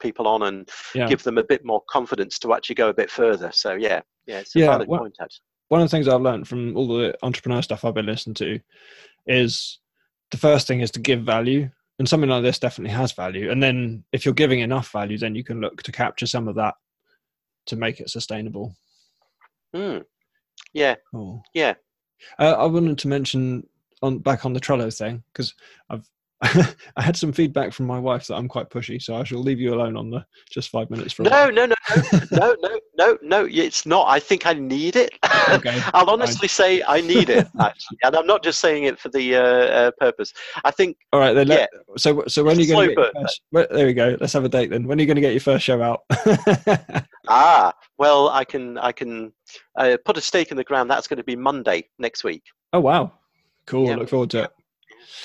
people 0.00 0.26
on 0.28 0.42
and 0.44 0.68
Yeah. 0.94 1.06
give 1.08 1.22
them 1.22 1.38
a 1.38 1.44
bit 1.44 1.64
more 1.64 1.82
confidence 1.90 2.38
to 2.40 2.52
actually 2.54 2.76
go 2.76 2.88
a 2.88 2.94
bit 2.94 3.10
further 3.10 3.50
so 3.52 3.74
yeah 3.74 4.00
yeah 4.26 4.38
it's 4.40 4.54
a 4.56 4.60
Yeah, 4.60 4.66
valid 4.72 4.88
well- 4.88 5.00
point 5.00 5.16
actually 5.20 5.42
one 5.68 5.80
of 5.80 5.86
the 5.90 5.96
things 5.96 6.06
I've 6.06 6.20
learned 6.22 6.46
from 6.46 6.76
all 6.76 6.86
the 6.86 7.16
entrepreneur 7.24 7.60
stuff 7.60 7.84
I've 7.84 7.94
been 7.94 8.06
listening 8.06 8.34
to 8.34 8.60
is 9.26 9.78
the 10.30 10.36
first 10.36 10.66
thing 10.66 10.80
is 10.80 10.90
to 10.92 11.00
give 11.00 11.22
value. 11.22 11.70
And 11.98 12.08
something 12.08 12.28
like 12.28 12.42
this 12.42 12.58
definitely 12.58 12.94
has 12.94 13.12
value. 13.12 13.50
And 13.50 13.62
then 13.62 14.04
if 14.12 14.24
you're 14.24 14.34
giving 14.34 14.60
enough 14.60 14.92
value, 14.92 15.16
then 15.16 15.34
you 15.34 15.42
can 15.42 15.60
look 15.60 15.82
to 15.82 15.92
capture 15.92 16.26
some 16.26 16.46
of 16.46 16.56
that 16.56 16.74
to 17.66 17.76
make 17.76 18.00
it 18.00 18.10
sustainable. 18.10 18.76
Hmm. 19.74 19.98
yeah 20.72 20.96
Cool. 21.10 21.42
Yeah. 21.54 21.74
Uh, 22.38 22.54
I 22.58 22.66
wanted 22.66 22.98
to 22.98 23.08
mention 23.08 23.66
on 24.02 24.18
back 24.18 24.44
on 24.44 24.52
the 24.52 24.60
Trello 24.60 24.96
thing 24.96 25.22
because 25.32 25.54
I've 25.90 26.08
I 26.96 27.02
had 27.02 27.16
some 27.16 27.32
feedback 27.32 27.72
from 27.72 27.86
my 27.86 27.98
wife 27.98 28.26
that 28.26 28.36
I'm 28.36 28.48
quite 28.48 28.68
pushy, 28.68 29.00
so 29.00 29.16
I 29.16 29.24
shall 29.24 29.42
leave 29.42 29.60
you 29.60 29.74
alone 29.74 29.96
on 29.96 30.10
the 30.10 30.24
just 30.50 30.68
five 30.68 30.90
minutes 30.90 31.12
for 31.12 31.22
no 31.22 31.48
no 31.48 31.66
no 31.66 31.74
no 31.86 32.20
no 32.32 32.56
no 32.62 32.80
no 32.98 33.18
no 33.22 33.48
it's 33.50 33.86
not 33.86 34.06
i 34.08 34.18
think 34.18 34.46
i 34.46 34.52
need 34.52 34.96
it 34.96 35.12
Okay, 35.48 35.80
I'll 35.94 36.10
honestly 36.10 36.48
say 36.48 36.82
I 36.86 37.00
need 37.00 37.30
it 37.30 37.46
actually, 37.60 37.98
and 38.02 38.16
I'm 38.16 38.26
not 38.26 38.42
just 38.42 38.60
saying 38.60 38.84
it 38.84 38.98
for 38.98 39.08
the 39.08 39.36
uh, 39.36 39.40
uh, 39.40 39.90
purpose. 39.98 40.32
I 40.64 40.70
think 40.70 40.96
All 41.12 41.20
right, 41.20 41.32
then. 41.32 41.48
Let, 41.48 41.68
so, 41.96 42.24
so 42.26 42.44
when 42.44 42.58
are 42.58 42.60
you 42.60 42.68
going 42.68 42.88
to 42.88 42.94
get 42.94 43.02
your 43.02 43.12
first, 43.22 43.42
well, 43.52 43.66
There 43.70 43.86
we 43.86 43.94
go. 43.94 44.16
Let's 44.20 44.32
have 44.32 44.44
a 44.44 44.48
date 44.48 44.70
then. 44.70 44.86
When 44.86 44.98
are 44.98 45.00
you 45.00 45.06
going 45.06 45.16
to 45.16 45.20
get 45.20 45.32
your 45.32 45.40
first 45.40 45.64
show 45.64 45.80
out? 45.82 46.00
ah 47.28 47.72
well, 47.98 48.28
I 48.28 48.44
can 48.44 48.78
I 48.78 48.92
can 48.92 49.32
uh, 49.76 49.96
put 50.04 50.16
a 50.16 50.20
stake 50.20 50.50
in 50.50 50.56
the 50.56 50.64
ground. 50.64 50.90
That's 50.90 51.06
going 51.06 51.18
to 51.18 51.24
be 51.24 51.36
Monday 51.36 51.88
next 51.98 52.24
week. 52.24 52.42
oh 52.72 52.80
wow, 52.80 53.12
cool. 53.66 53.86
Yep. 53.86 53.98
Look 53.98 54.08
forward 54.08 54.30
to 54.30 54.44
it. 54.44 54.50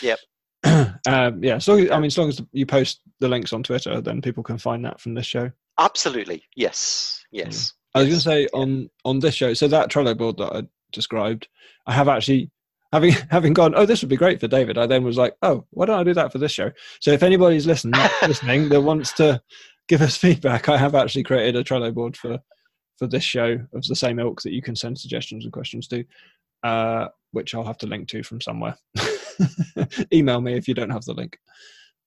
Yep. 0.02 0.20
um, 1.08 1.44
yeah. 1.44 1.58
So 1.58 1.76
I 1.92 1.98
mean, 1.98 2.06
as 2.06 2.18
long 2.18 2.30
as 2.30 2.42
you 2.52 2.66
post 2.66 3.02
the 3.20 3.28
links 3.28 3.54
on 3.54 3.64
Twitter, 3.64 4.02
then 4.02 4.22
people 4.22 4.44
can 4.44 4.58
find 4.58 4.84
that 4.86 5.00
from 5.00 5.14
this 5.14 5.26
show. 5.26 5.52
Absolutely, 5.80 6.44
yes, 6.56 7.24
yes. 7.32 7.74
I 7.94 8.00
was 8.00 8.08
going 8.08 8.20
to 8.20 8.24
say 8.24 8.48
on 8.54 8.90
on 9.06 9.20
this 9.20 9.36
show. 9.36 9.54
So 9.54 9.68
that 9.68 9.90
Trello 9.90 10.18
board 10.18 10.38
that 10.38 10.56
I 10.56 10.64
described, 10.92 11.48
I 11.88 11.94
have 11.94 12.08
actually 12.08 12.52
having 12.92 13.12
having 13.30 13.54
gone. 13.54 13.74
Oh, 13.76 13.86
this 13.86 14.02
would 14.02 14.10
be 14.10 14.18
great 14.18 14.40
for 14.40 14.48
David. 14.48 14.78
I 14.78 14.86
then 14.86 15.04
was 15.04 15.18
like, 15.18 15.36
oh, 15.42 15.66
why 15.72 15.86
don't 15.86 16.00
I 16.00 16.04
do 16.04 16.14
that 16.14 16.32
for 16.32 16.38
this 16.38 16.52
show? 16.52 16.72
So 17.00 17.12
if 17.12 17.24
anybody's 17.24 17.66
listening 17.66 18.00
listening 18.22 18.70
that 18.70 18.82
wants 18.82 19.14
to 19.14 19.42
give 19.88 20.02
us 20.02 20.18
feedback, 20.18 20.70
I 20.70 20.78
have 20.78 20.96
actually 20.96 21.24
created 21.24 21.56
a 21.56 21.64
Trello 21.64 21.94
board 21.94 22.16
for 22.16 22.40
for 22.98 23.08
this 23.08 23.24
show 23.24 23.58
of 23.74 23.84
the 23.86 23.96
same 23.96 24.20
ilk 24.20 24.44
that 24.44 24.54
you 24.54 24.62
can 24.62 24.76
send 24.76 25.00
suggestions 25.00 25.44
and 25.44 25.52
questions 25.52 25.88
to, 25.88 26.06
uh, 26.64 27.08
which 27.32 27.56
I'll 27.56 27.64
have 27.64 27.78
to 27.80 27.88
link 27.88 28.08
to 28.10 28.24
from 28.24 28.42
somewhere. 28.42 28.78
Email 30.14 30.42
me 30.42 30.54
if 30.54 30.68
you 30.68 30.74
don't 30.74 30.90
have 30.90 31.06
the 31.06 31.14
link. 31.14 31.38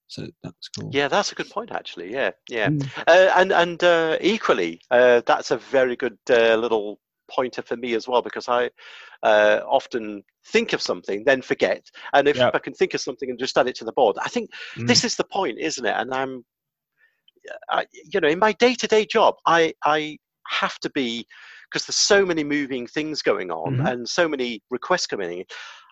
So 0.06 0.26
that's 0.42 0.68
cool. 0.68 0.90
Yeah, 0.92 1.08
that's 1.08 1.32
a 1.32 1.34
good 1.34 1.50
point, 1.50 1.72
actually. 1.72 2.12
Yeah, 2.12 2.30
yeah. 2.48 2.68
Mm. 2.68 2.88
Uh, 3.06 3.30
and 3.36 3.52
and 3.52 3.82
uh, 3.82 4.18
equally, 4.20 4.80
uh, 4.90 5.22
that's 5.26 5.50
a 5.50 5.56
very 5.56 5.96
good 5.96 6.18
uh, 6.30 6.56
little 6.56 7.00
pointer 7.30 7.62
for 7.62 7.76
me 7.76 7.94
as 7.94 8.06
well 8.06 8.20
because 8.20 8.48
I 8.48 8.70
uh, 9.22 9.60
often 9.66 10.22
think 10.48 10.74
of 10.74 10.82
something, 10.82 11.24
then 11.24 11.40
forget, 11.40 11.86
and 12.12 12.28
if 12.28 12.36
Yep. 12.36 12.54
I 12.54 12.58
can 12.58 12.74
think 12.74 12.94
of 12.94 13.00
something 13.00 13.30
and 13.30 13.38
just 13.38 13.56
add 13.56 13.66
it 13.66 13.76
to 13.76 13.84
the 13.84 13.92
board, 13.92 14.16
I 14.20 14.28
think 14.28 14.50
Mm. 14.76 14.86
this 14.86 15.04
is 15.04 15.16
the 15.16 15.24
point, 15.24 15.58
isn't 15.58 15.86
it? 15.86 15.94
And 15.96 16.12
I'm, 16.12 16.44
I, 17.70 17.86
you 18.12 18.20
know, 18.20 18.28
in 18.28 18.38
my 18.38 18.52
day-to-day 18.52 19.06
job, 19.06 19.36
I 19.46 19.72
I 19.84 20.18
have 20.48 20.78
to 20.80 20.90
be 20.90 21.26
because 21.74 21.86
there's 21.86 21.96
so 21.96 22.24
many 22.24 22.44
moving 22.44 22.86
things 22.86 23.20
going 23.20 23.50
on 23.50 23.78
Mhm. 23.78 23.90
and 23.90 24.08
so 24.08 24.28
many 24.28 24.62
requests 24.70 25.08
coming 25.08 25.40
in. 25.40 25.44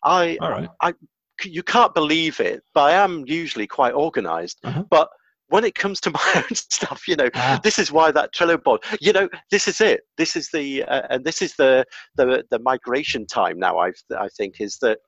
I 0.04 0.38
right. 0.40 0.94
c- 1.40 1.50
you 1.50 1.64
can't 1.64 1.92
believe 1.92 2.38
it, 2.38 2.62
but 2.72 2.82
I 2.82 2.92
am 2.92 3.24
usually 3.26 3.66
quite 3.66 3.92
organized. 3.92 4.58
Uh-huh. 4.62 4.84
But 4.88 5.08
when 5.48 5.64
it 5.64 5.74
comes 5.74 6.00
to 6.02 6.10
my 6.20 6.32
own 6.36 6.54
stuff, 6.54 7.08
you 7.08 7.16
know, 7.16 7.28
Ah. 7.34 7.58
this 7.64 7.80
is 7.80 7.90
why 7.90 8.12
that 8.12 8.32
Trello 8.32 8.62
board, 8.62 8.84
you 9.00 9.12
know, 9.12 9.28
this 9.50 9.66
is 9.66 9.80
it. 9.80 10.02
This 10.16 10.36
is 10.36 10.50
the, 10.52 10.84
uh, 10.84 11.02
and 11.10 11.24
this 11.24 11.42
is 11.42 11.56
the, 11.56 11.84
the, 12.14 12.44
the 12.50 12.60
migration 12.60 13.26
time 13.26 13.58
now, 13.58 13.78
I, 13.78 13.90
I 14.16 14.28
think, 14.36 14.60
is 14.60 14.78
that 14.82 14.98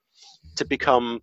to 0.56 0.64
become 0.64 1.20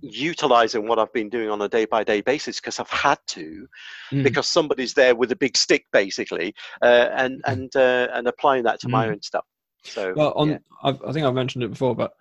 utilizing 0.00 0.86
what 0.86 0.98
I've 0.98 1.12
been 1.12 1.28
doing 1.28 1.50
on 1.50 1.60
a 1.62 1.68
day 1.68 1.84
by 1.84 2.04
day 2.04 2.20
basis 2.20 2.60
because 2.60 2.78
I've 2.78 2.90
had 2.90 3.18
to, 3.28 3.66
Mm. 4.12 4.22
because 4.22 4.48
somebody's 4.48 4.94
there 4.94 5.14
with 5.14 5.32
a 5.32 5.36
big 5.36 5.56
stick 5.56 5.86
basically, 5.92 6.54
uh, 6.82 7.08
and, 7.12 7.42
and, 7.46 7.74
uh, 7.76 8.08
and 8.12 8.26
applying 8.26 8.64
that 8.64 8.80
to 8.80 8.88
my 8.88 9.06
Mm. 9.06 9.10
own 9.12 9.22
stuff. 9.22 9.44
So, 9.84 10.12
Well, 10.14 10.32
on 10.36 10.48
yeah. 10.50 10.58
I've, 10.82 11.02
I 11.02 11.12
think 11.12 11.26
I've 11.26 11.34
mentioned 11.34 11.64
it 11.64 11.70
before, 11.70 11.94
but 11.94 12.12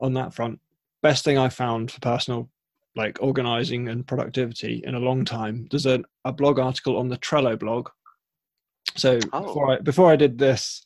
on 0.00 0.12
that 0.14 0.34
front, 0.34 0.60
best 1.02 1.24
thing 1.24 1.38
I 1.38 1.48
found 1.48 1.90
for 1.90 2.00
personal 2.00 2.50
like 2.96 3.18
organizing 3.20 3.88
and 3.88 4.06
productivity 4.06 4.80
in 4.86 4.94
a 4.94 5.00
long 5.00 5.24
time. 5.24 5.66
There's 5.70 5.86
a, 5.86 6.02
a 6.24 6.32
blog 6.32 6.58
article 6.60 6.96
on 6.96 7.08
the 7.08 7.18
Trello 7.18 7.58
blog. 7.58 7.88
So 8.96 9.18
Oh. 9.32 9.40
before 9.46 9.72
I 9.72 9.80
before 9.80 10.10
I 10.12 10.16
did 10.16 10.38
this, 10.38 10.84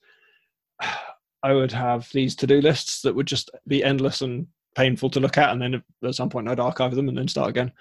I 1.43 1.53
would 1.53 1.72
have 1.72 2.09
these 2.12 2.34
to 2.36 2.47
do 2.47 2.61
lists 2.61 3.03
that 3.03 3.14
would 3.14 3.26
just 3.26 3.51
be 3.66 3.84
endless 3.84 4.22
and 4.22 4.47
painful 4.79 5.11
to 5.11 5.20
look 5.20 5.37
at, 5.37 5.51
and 5.51 5.61
then 5.61 5.83
at 6.05 6.14
some 6.14 6.31
point 6.31 6.49
I'd 6.49 6.61
archive 6.61 6.95
them 6.95 7.09
and 7.09 7.18
then 7.18 7.26
start 7.26 7.51
again. 7.51 7.72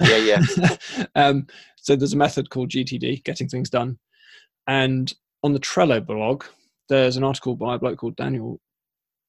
Yeah, 0.00 0.16
yeah. 0.16 0.76
um, 1.16 1.48
so 1.76 1.96
there's 1.96 2.12
a 2.12 2.16
method 2.16 2.48
called 2.48 2.70
GTD, 2.70 3.24
getting 3.24 3.48
things 3.48 3.68
done. 3.68 3.98
And 4.68 5.12
on 5.42 5.52
the 5.52 5.58
Trello 5.58 6.04
blog, 6.04 6.44
there's 6.88 7.16
an 7.16 7.24
article 7.24 7.56
by 7.56 7.74
a 7.74 7.78
bloke 7.78 7.98
called 7.98 8.16
Daniel 8.16 8.60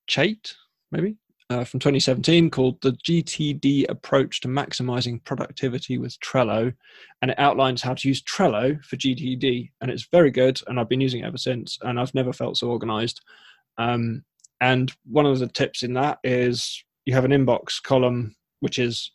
Chait, 0.07 0.53
maybe, 0.91 1.17
uh, 1.49 1.63
from 1.63 1.79
2017 1.79 2.51
called 2.51 2.79
The 2.81 2.91
GTD 2.91 3.89
Approach 3.89 4.41
to 4.41 4.47
Maximizing 4.47 5.23
Productivity 5.23 5.97
with 5.97 6.19
Trello. 6.19 6.73
And 7.21 7.31
it 7.31 7.39
outlines 7.39 7.81
how 7.81 7.95
to 7.95 8.07
use 8.07 8.21
Trello 8.21 8.83
for 8.85 8.97
GTD. 8.97 9.71
And 9.81 9.89
it's 9.89 10.07
very 10.11 10.29
good. 10.29 10.59
And 10.67 10.79
I've 10.79 10.89
been 10.89 11.01
using 11.01 11.21
it 11.21 11.25
ever 11.25 11.37
since. 11.39 11.79
And 11.81 11.99
I've 11.99 12.13
never 12.13 12.33
felt 12.33 12.57
so 12.57 12.69
organized. 12.69 13.21
Um, 13.79 14.23
and 14.63 14.89
one 15.03 15.25
of 15.25 15.39
the 15.39 15.47
tips 15.47 15.83
in 15.83 15.93
that 15.95 16.19
is 16.23 16.81
you 17.05 17.13
have 17.13 17.25
an 17.25 17.31
inbox 17.31 17.83
column, 17.83 18.33
which 18.61 18.79
is 18.79 19.11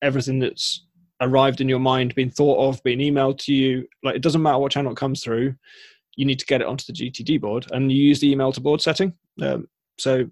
everything 0.00 0.38
that's 0.38 0.86
arrived 1.20 1.60
in 1.60 1.68
your 1.68 1.78
mind, 1.78 2.14
been 2.14 2.30
thought 2.30 2.66
of, 2.66 2.82
been 2.84 2.98
emailed 2.98 3.36
to 3.40 3.52
you. 3.52 3.86
Like 4.02 4.16
it 4.16 4.22
doesn't 4.22 4.40
matter 4.40 4.56
what 4.56 4.72
channel 4.72 4.92
it 4.92 4.96
comes 4.96 5.22
through, 5.22 5.54
you 6.16 6.24
need 6.24 6.38
to 6.38 6.46
get 6.46 6.62
it 6.62 6.66
onto 6.66 6.86
the 6.86 6.94
GTD 6.94 7.38
board, 7.38 7.66
and 7.70 7.92
you 7.92 8.02
use 8.02 8.18
the 8.20 8.30
email 8.30 8.50
to 8.50 8.62
board 8.62 8.80
setting. 8.80 9.12
Um, 9.42 9.68
so 9.98 10.24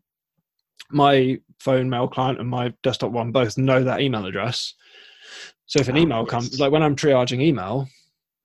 my 0.91 1.39
phone 1.61 1.91
mail 1.91 2.09
client 2.09 2.41
and 2.41 2.49
my 2.49 2.73
desktop 2.83 3.13
one 3.13 3.33
both 3.33 3.59
know 3.59 3.85
that 3.85 4.01
email 4.01 4.25
address. 4.25 4.73
So 5.67 5.81
if 5.81 5.89
an 5.89 5.99
oh, 5.99 6.01
email 6.01 6.25
comes, 6.25 6.59
like 6.59 6.73
when 6.73 6.83
I'm 6.83 6.97
triaging 6.97 7.43
email, 7.43 7.89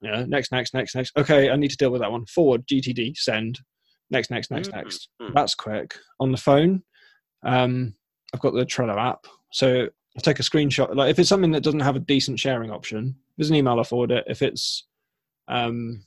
you 0.02 0.12
know, 0.12 0.26
next, 0.26 0.52
next, 0.52 0.74
next, 0.74 0.94
next. 0.94 1.16
Okay, 1.16 1.50
I 1.50 1.56
need 1.56 1.72
to 1.72 1.78
deal 1.78 1.92
with 1.92 2.02
that 2.02 2.12
one. 2.12 2.26
Forward, 2.26 2.68
GTD, 2.68 3.16
send. 3.16 3.62
Next, 4.12 4.30
next, 4.30 4.52
next, 4.52 4.70
mm-hmm. 4.70 4.78
next. 4.78 5.10
Mm. 5.22 5.34
That's 5.34 5.56
quick. 5.56 5.96
On 6.20 6.32
the 6.32 6.38
phone, 6.38 6.84
um, 7.44 7.96
I've 8.34 8.42
got 8.42 8.54
the 8.54 8.66
Trello 8.66 8.98
app. 8.98 9.26
So 9.52 9.88
I 10.18 10.20
take 10.20 10.40
a 10.40 10.44
screenshot. 10.44 10.96
Like 10.96 11.10
if 11.10 11.20
it's 11.20 11.30
something 11.30 11.52
that 11.52 11.64
doesn't 11.64 11.80
have 11.80 11.96
a 11.96 12.00
decent 12.00 12.40
sharing 12.40 12.72
option, 12.72 13.16
there's 13.38 13.50
an 13.50 13.56
email 13.56 13.80
I 13.80 13.84
forward 13.84 14.12
it. 14.12 14.26
If 14.28 14.42
it's 14.42 14.86
um, 15.48 16.04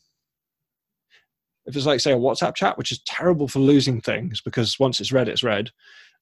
if 1.67 1.77
it's 1.77 1.87
like 1.87 2.01
say 2.01 2.13
a 2.13 2.17
WhatsApp 2.17 2.55
chat, 2.55 2.77
which 2.77 2.93
is 2.93 3.03
terrible 3.07 3.49
for 3.49 3.59
losing 3.59 4.01
things 4.01 4.41
because 4.41 4.79
once 4.79 5.01
it's 5.01 5.13
read, 5.13 5.29
it's 5.29 5.43
read. 5.43 5.71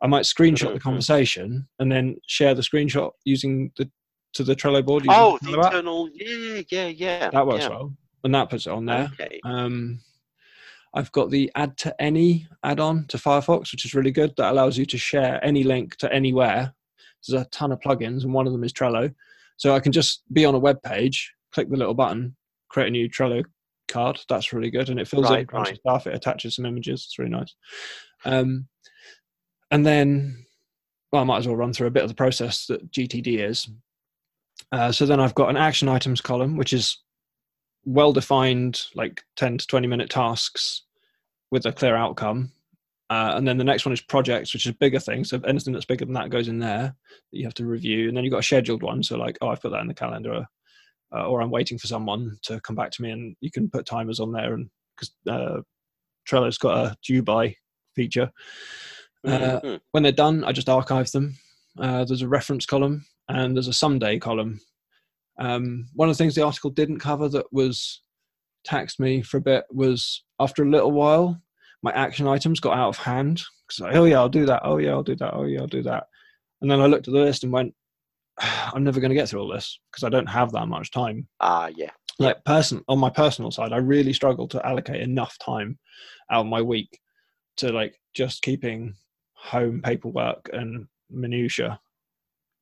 I 0.01 0.07
might 0.07 0.25
screenshot 0.25 0.61
the 0.61 0.67
mm-hmm. 0.75 0.79
conversation 0.79 1.69
and 1.79 1.91
then 1.91 2.17
share 2.27 2.55
the 2.55 2.63
screenshot 2.63 3.11
using 3.25 3.73
the 3.77 3.91
to 4.35 4.45
the 4.45 4.57
Trello 4.57 4.85
board. 4.85 5.05
Oh, 5.09 5.39
the 5.43 5.55
internal, 5.55 6.09
yeah, 6.15 6.63
yeah, 6.71 6.87
yeah. 6.87 7.31
That 7.31 7.47
works 7.47 7.65
yeah. 7.65 7.71
well, 7.71 7.95
and 8.25 8.35
that 8.35 8.49
puts 8.49 8.67
it 8.67 8.73
on 8.73 8.87
there. 8.87 9.11
Okay. 9.13 9.41
Um, 9.45 10.01
I've 10.95 11.13
got 11.13 11.31
the 11.31 11.51
Add 11.55 11.77
to 11.79 11.95
Any 12.01 12.47
add-on 12.63 13.07
to 13.09 13.17
Firefox, 13.17 13.73
which 13.73 13.85
is 13.85 13.95
really 13.95 14.11
good. 14.11 14.35
That 14.37 14.53
allows 14.53 14.77
you 14.77 14.85
to 14.87 14.99
share 14.99 15.43
any 15.45 15.65
link 15.65 15.97
to 15.97 16.13
anywhere. 16.13 16.75
There's 17.27 17.41
a 17.41 17.47
ton 17.47 17.73
of 17.73 17.81
plugins, 17.81 18.25
and 18.25 18.33
one 18.33 18.47
of 18.47 18.53
them 18.53 18.65
is 18.65 18.73
Trello. 18.73 19.15
So 19.57 19.75
I 19.75 19.81
can 19.81 19.93
just 19.93 20.23
be 20.33 20.45
on 20.45 20.55
a 20.55 20.59
web 20.59 20.83
page, 20.83 21.33
click 21.53 21.71
the 21.71 21.77
little 21.77 21.95
button, 21.95 22.37
create 22.69 22.89
a 22.89 22.91
new 22.91 23.09
Trello 23.09 23.45
card. 23.89 24.21
That's 24.29 24.53
really 24.53 24.71
good, 24.71 24.91
and 24.91 25.01
it 25.01 25.09
fills 25.09 25.31
right, 25.31 25.41
in 25.41 25.49
a 25.49 25.53
bunch 25.53 25.69
right. 25.69 25.73
of 25.73 25.79
stuff. 25.79 26.07
It 26.07 26.15
attaches 26.15 26.57
some 26.57 26.67
images. 26.67 27.05
It's 27.07 27.19
really 27.19 27.31
nice. 27.31 27.55
Um, 28.25 28.67
and 29.71 29.87
then, 29.87 30.45
well, 31.11 31.23
I 31.23 31.25
might 31.25 31.39
as 31.39 31.47
well 31.47 31.57
run 31.57 31.73
through 31.73 31.87
a 31.87 31.93
bit 31.93 32.03
of 32.03 32.09
the 32.09 32.15
process 32.15 32.67
that 32.67 32.91
GTD 32.91 33.49
is. 33.49 33.69
Uh, 34.71 34.93
so 34.93 35.07
then 35.07 35.21
I've 35.21 35.35
got 35.35 35.51
an 35.51 35.57
action 35.57 35.89
items 35.89 36.21
column, 36.21 36.57
which 36.57 36.73
is 36.73 36.99
well 37.85 38.13
defined, 38.13 38.83
like 38.95 39.23
10 39.37 39.59
to 39.59 39.67
20 39.67 39.87
minute 39.87 40.11
tasks 40.11 40.83
with 41.51 41.67
a 41.67 41.73
clear 41.73 41.97
outcome. 41.97 42.53
Uh, 43.11 43.35
and 43.37 43.47
then 43.47 43.59
the 43.59 43.65
next 43.65 43.85
one 43.85 43.93
is 43.93 44.01
projects, 44.01 44.55
which 44.55 44.65
is 44.65 44.73
bigger 44.73 44.99
things. 44.99 45.29
So 45.29 45.41
anything 45.47 45.73
that's 45.73 45.85
bigger 45.85 46.05
than 46.07 46.15
that 46.15 46.31
goes 46.31 46.49
in 46.49 46.59
there 46.59 46.95
that 47.31 47.39
you 47.39 47.45
have 47.45 47.55
to 47.55 47.67
review. 47.67 48.09
And 48.09 48.17
then 48.17 48.25
you've 48.25 48.33
got 48.33 48.41
a 48.41 48.43
scheduled 48.43 48.83
one. 48.83 49.03
So 49.03 49.19
like, 49.19 49.37
oh, 49.43 49.49
I've 49.49 49.61
put 49.61 49.73
that 49.73 49.83
in 49.83 49.89
the 49.89 49.95
calendar, 49.95 50.47
uh, 51.15 51.27
or 51.27 51.43
I'm 51.43 51.51
waiting 51.51 51.79
for 51.79 51.89
someone 51.89 52.39
to 52.45 52.61
come 52.61 52.75
back 52.77 52.91
to 52.93 53.03
me, 53.03 53.11
and 53.11 53.37
you 53.41 53.51
can 53.51 53.69
put 53.69 53.85
timers 53.85 54.19
on 54.19 54.33
there. 54.33 54.55
And 54.55 54.71
because 54.97 55.13
uh, 55.29 55.61
Trello's 56.27 56.59
got 56.59 56.79
a 56.79 56.97
due 57.05 57.23
by 57.23 57.57
feature. 57.95 58.31
Uh, 59.27 59.61
mm-hmm. 59.61 59.77
When 59.93 60.03
they're 60.03 60.13
done, 60.13 60.45
I 60.45 60.53
just 60.53 60.69
archive 60.69 61.11
them. 61.11 61.37
Uh, 61.79 62.05
there's 62.05 62.23
a 62.23 62.29
reference 62.29 62.67
column 62.67 63.05
and 63.29 63.57
there's 63.57 63.69
a 63.69 63.73
someday 63.73 64.19
column. 64.19 64.61
Um, 65.39 65.87
one 65.95 66.09
of 66.09 66.17
the 66.17 66.23
things 66.23 66.35
the 66.35 66.45
article 66.45 66.71
didn't 66.71 66.99
cover 66.99 67.29
that 67.31 67.53
was 67.53 68.03
taxed 68.65 69.01
me 69.01 69.23
for 69.23 69.39
a 69.39 69.43
bit 69.43 69.65
was 69.71 70.25
after 70.39 70.63
a 70.63 70.71
little 70.71 70.93
while, 70.93 71.41
my 71.83 71.93
action 71.93 72.29
items 72.29 72.61
got 72.61 72.77
out 72.77 72.89
of 72.89 72.99
hand. 72.99 73.43
Because 73.67 73.95
oh 73.95 74.05
yeah, 74.05 74.19
I'll 74.19 74.29
do 74.29 74.47
that. 74.47 74.63
Oh 74.65 74.79
yeah, 74.79 74.91
I'll 74.91 75.03
do 75.03 75.17
that. 75.17 75.35
Oh 75.35 75.45
yeah, 75.45 75.61
I'll 75.61 75.67
do 75.67 75.83
that. 75.83 76.05
And 76.61 76.71
then 76.71 76.81
I 76.81 76.87
looked 76.87 77.09
at 77.09 77.15
the 77.15 77.21
list 77.21 77.45
and 77.45 77.53
went, 77.53 77.75
I'm 78.39 78.85
never 78.85 79.01
going 79.01 79.11
to 79.11 79.17
get 79.17 79.29
through 79.29 79.41
all 79.41 79.53
this 79.53 79.79
because 79.91 80.05
I 80.05 80.09
don't 80.09 80.29
have 80.29 80.53
that 80.53 80.69
much 80.69 80.91
time. 80.91 81.27
Ah, 81.41 81.65
uh, 81.65 81.71
yeah. 81.75 81.91
Like 82.19 82.45
person 82.45 82.83
on 82.89 82.99
my 82.99 83.11
personal 83.11 83.51
side, 83.51 83.73
I 83.73 83.79
really 83.79 84.13
struggle 84.13 84.47
to 84.49 84.65
allocate 84.67 85.01
enough 85.01 85.37
time 85.39 85.79
out 86.31 86.43
of 86.43 86.47
my 86.47 86.63
week 86.63 87.01
to 87.59 87.73
like 87.73 87.99
just 88.15 88.43
keeping 88.43 88.95
home 89.35 89.81
paperwork 89.83 90.51
and 90.53 90.87
minutia 91.11 91.81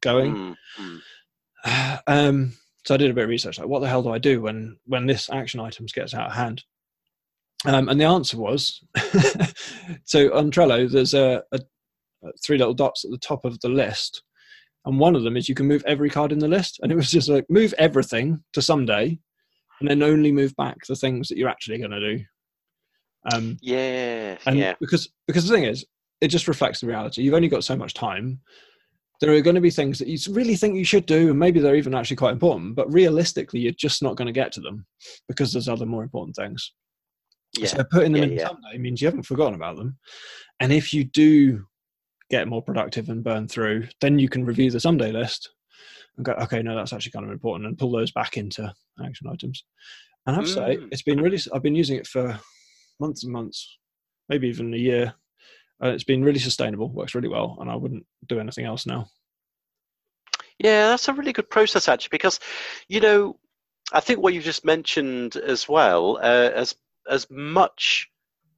going. 0.01 0.35
Mm-hmm. 0.35 0.97
Um, 2.07 2.55
so 2.85 2.95
I 2.95 2.97
did 2.97 3.11
a 3.11 3.15
bit 3.15 3.25
of 3.25 3.31
research, 3.31 3.59
like 3.59 3.69
what 3.69 3.81
the 3.81 3.89
hell 3.89 4.03
do 4.03 4.11
I 4.11 4.19
do 4.19 4.41
when 4.41 4.77
when 4.87 5.07
this 5.07 5.31
action 5.31 5.61
items 5.61 5.93
gets 5.93 6.15
out 6.15 6.29
of 6.29 6.33
hand? 6.33 6.65
Um, 7.67 7.89
and 7.89 8.01
the 8.01 8.07
answer 8.07 8.39
was, 8.39 8.83
so 10.05 10.35
on 10.35 10.51
Trello, 10.51 10.91
there's 10.91 11.13
a, 11.13 11.43
a, 11.53 11.61
three 12.43 12.57
little 12.57 12.75
dots 12.75 13.05
at 13.05 13.11
the 13.11 13.19
top 13.19 13.45
of 13.45 13.61
the 13.61 13.69
list, 13.69 14.23
and 14.87 14.99
one 14.99 15.15
of 15.15 15.23
them 15.23 15.37
is 15.37 15.49
you 15.49 15.55
can 15.55 15.67
move 15.67 15.85
every 15.87 16.09
card 16.09 16.33
in 16.33 16.39
the 16.39 16.49
list, 16.49 16.81
and 16.83 16.91
it 16.91 16.97
was 16.97 17.11
just 17.11 17.29
like 17.29 17.45
move 17.51 17.75
everything 17.79 18.43
to 18.55 18.63
someday, 18.63 19.19
and 19.81 19.89
then 19.89 20.03
only 20.03 20.33
move 20.33 20.57
back 20.57 20.79
the 20.89 20.97
things 20.97 21.29
that 21.29 21.37
you're 21.37 21.51
actually 21.51 21.79
going 21.79 21.91
to 21.91 22.17
do. 22.17 22.25
Um, 23.33 23.59
yeah, 23.61 24.39
and 24.47 24.57
yeah. 24.59 24.75
Because 24.81 25.11
because 25.27 25.47
the 25.47 25.55
thing 25.55 25.65
is, 25.65 25.85
it 26.21 26.29
just 26.29 26.49
reflects 26.49 26.81
the 26.81 26.87
reality. 26.87 27.23
You've 27.23 27.35
only 27.35 27.49
got 27.49 27.65
so 27.65 27.77
much 27.77 27.95
time. 27.95 28.41
There 29.21 29.33
are 29.35 29.41
going 29.43 29.55
to 29.55 29.61
be 29.61 29.71
things 29.71 29.99
that 29.99 30.09
you 30.09 30.19
really 30.33 30.57
think 30.57 30.77
you 30.77 30.85
should 30.85 31.05
do, 31.05 31.31
and 31.31 31.39
maybe 31.39 31.61
they're 31.61 31.75
even 31.77 31.95
actually 31.95 32.17
quite 32.17 32.33
important, 32.33 32.75
but 32.75 32.91
realistically, 32.93 33.61
you're 33.61 33.73
just 33.73 34.03
not 34.03 34.17
going 34.17 34.27
to 34.27 34.33
get 34.33 34.51
to 34.53 34.61
them 34.61 34.87
because 35.29 35.53
there's 35.53 35.69
other 35.69 35.85
more 35.85 36.03
important 36.03 36.35
things. 36.35 36.73
Yeah. 37.59 37.67
So 37.67 37.85
putting 37.85 38.13
them 38.13 38.33
yeah, 38.33 38.49
in 38.49 38.57
yeah. 38.73 38.79
means 38.79 39.03
you 39.03 39.09
haven't 39.09 39.25
forgotten 39.25 39.55
about 39.55 39.77
them. 39.77 39.99
And 40.61 40.73
if 40.73 40.95
you 40.95 41.05
do 41.05 41.67
get 42.31 42.49
more 42.49 42.63
productive 42.63 43.09
and 43.09 43.25
burn 43.25 43.49
through, 43.49 43.89
then 44.01 44.19
you 44.19 44.29
can 44.29 44.45
review 44.45 44.71
the 44.71 44.81
someday 44.81 45.13
list 45.13 45.51
and 46.17 46.25
go, 46.25 46.33
okay, 46.33 46.63
no, 46.63 46.75
that's 46.75 46.93
actually 46.93 47.13
kind 47.13 47.27
of 47.27 47.33
important, 47.33 47.67
and 47.67 47.77
pull 47.77 47.91
those 47.91 48.13
back 48.13 48.37
into 48.37 48.73
action 49.05 49.29
items. 49.29 49.65
And 50.27 50.37
I 50.37 50.39
have 50.39 50.47
to 50.47 50.53
say, 50.53 50.77
mm. 50.77 50.89
it's 50.93 51.03
been 51.03 51.21
really, 51.21 51.39
I've 51.53 51.63
been 51.63 51.75
using 51.75 51.97
it 51.97 52.07
for 52.07 52.39
months 53.01 53.25
and 53.25 53.33
months, 53.33 53.79
maybe 54.29 54.49
even 54.49 54.73
a 54.73 54.79
year 54.79 55.15
uh, 55.83 55.89
it's 55.89 56.05
been 56.05 56.25
really 56.25 56.39
sustainable, 56.39 56.91
works 56.91 57.15
really 57.15 57.29
well, 57.29 57.57
and 57.61 57.71
I 57.71 57.77
wouldn't 57.77 58.07
do 58.27 58.41
anything 58.41 58.67
else 58.67 58.87
now. 58.87 59.07
Yeah, 60.59 60.89
that's 60.89 61.09
a 61.09 61.15
really 61.15 61.33
good 61.33 61.49
process 61.49 61.89
actually, 61.89 62.11
because 62.13 62.39
you 62.89 63.01
know, 63.01 63.37
I 63.93 64.01
think 64.01 64.21
what 64.21 64.35
you 64.35 64.43
just 64.43 64.65
mentioned 64.65 65.37
as 65.37 65.69
well, 65.69 66.19
uh, 66.23 66.51
as 66.55 66.75
as 67.09 67.27
much 67.31 68.09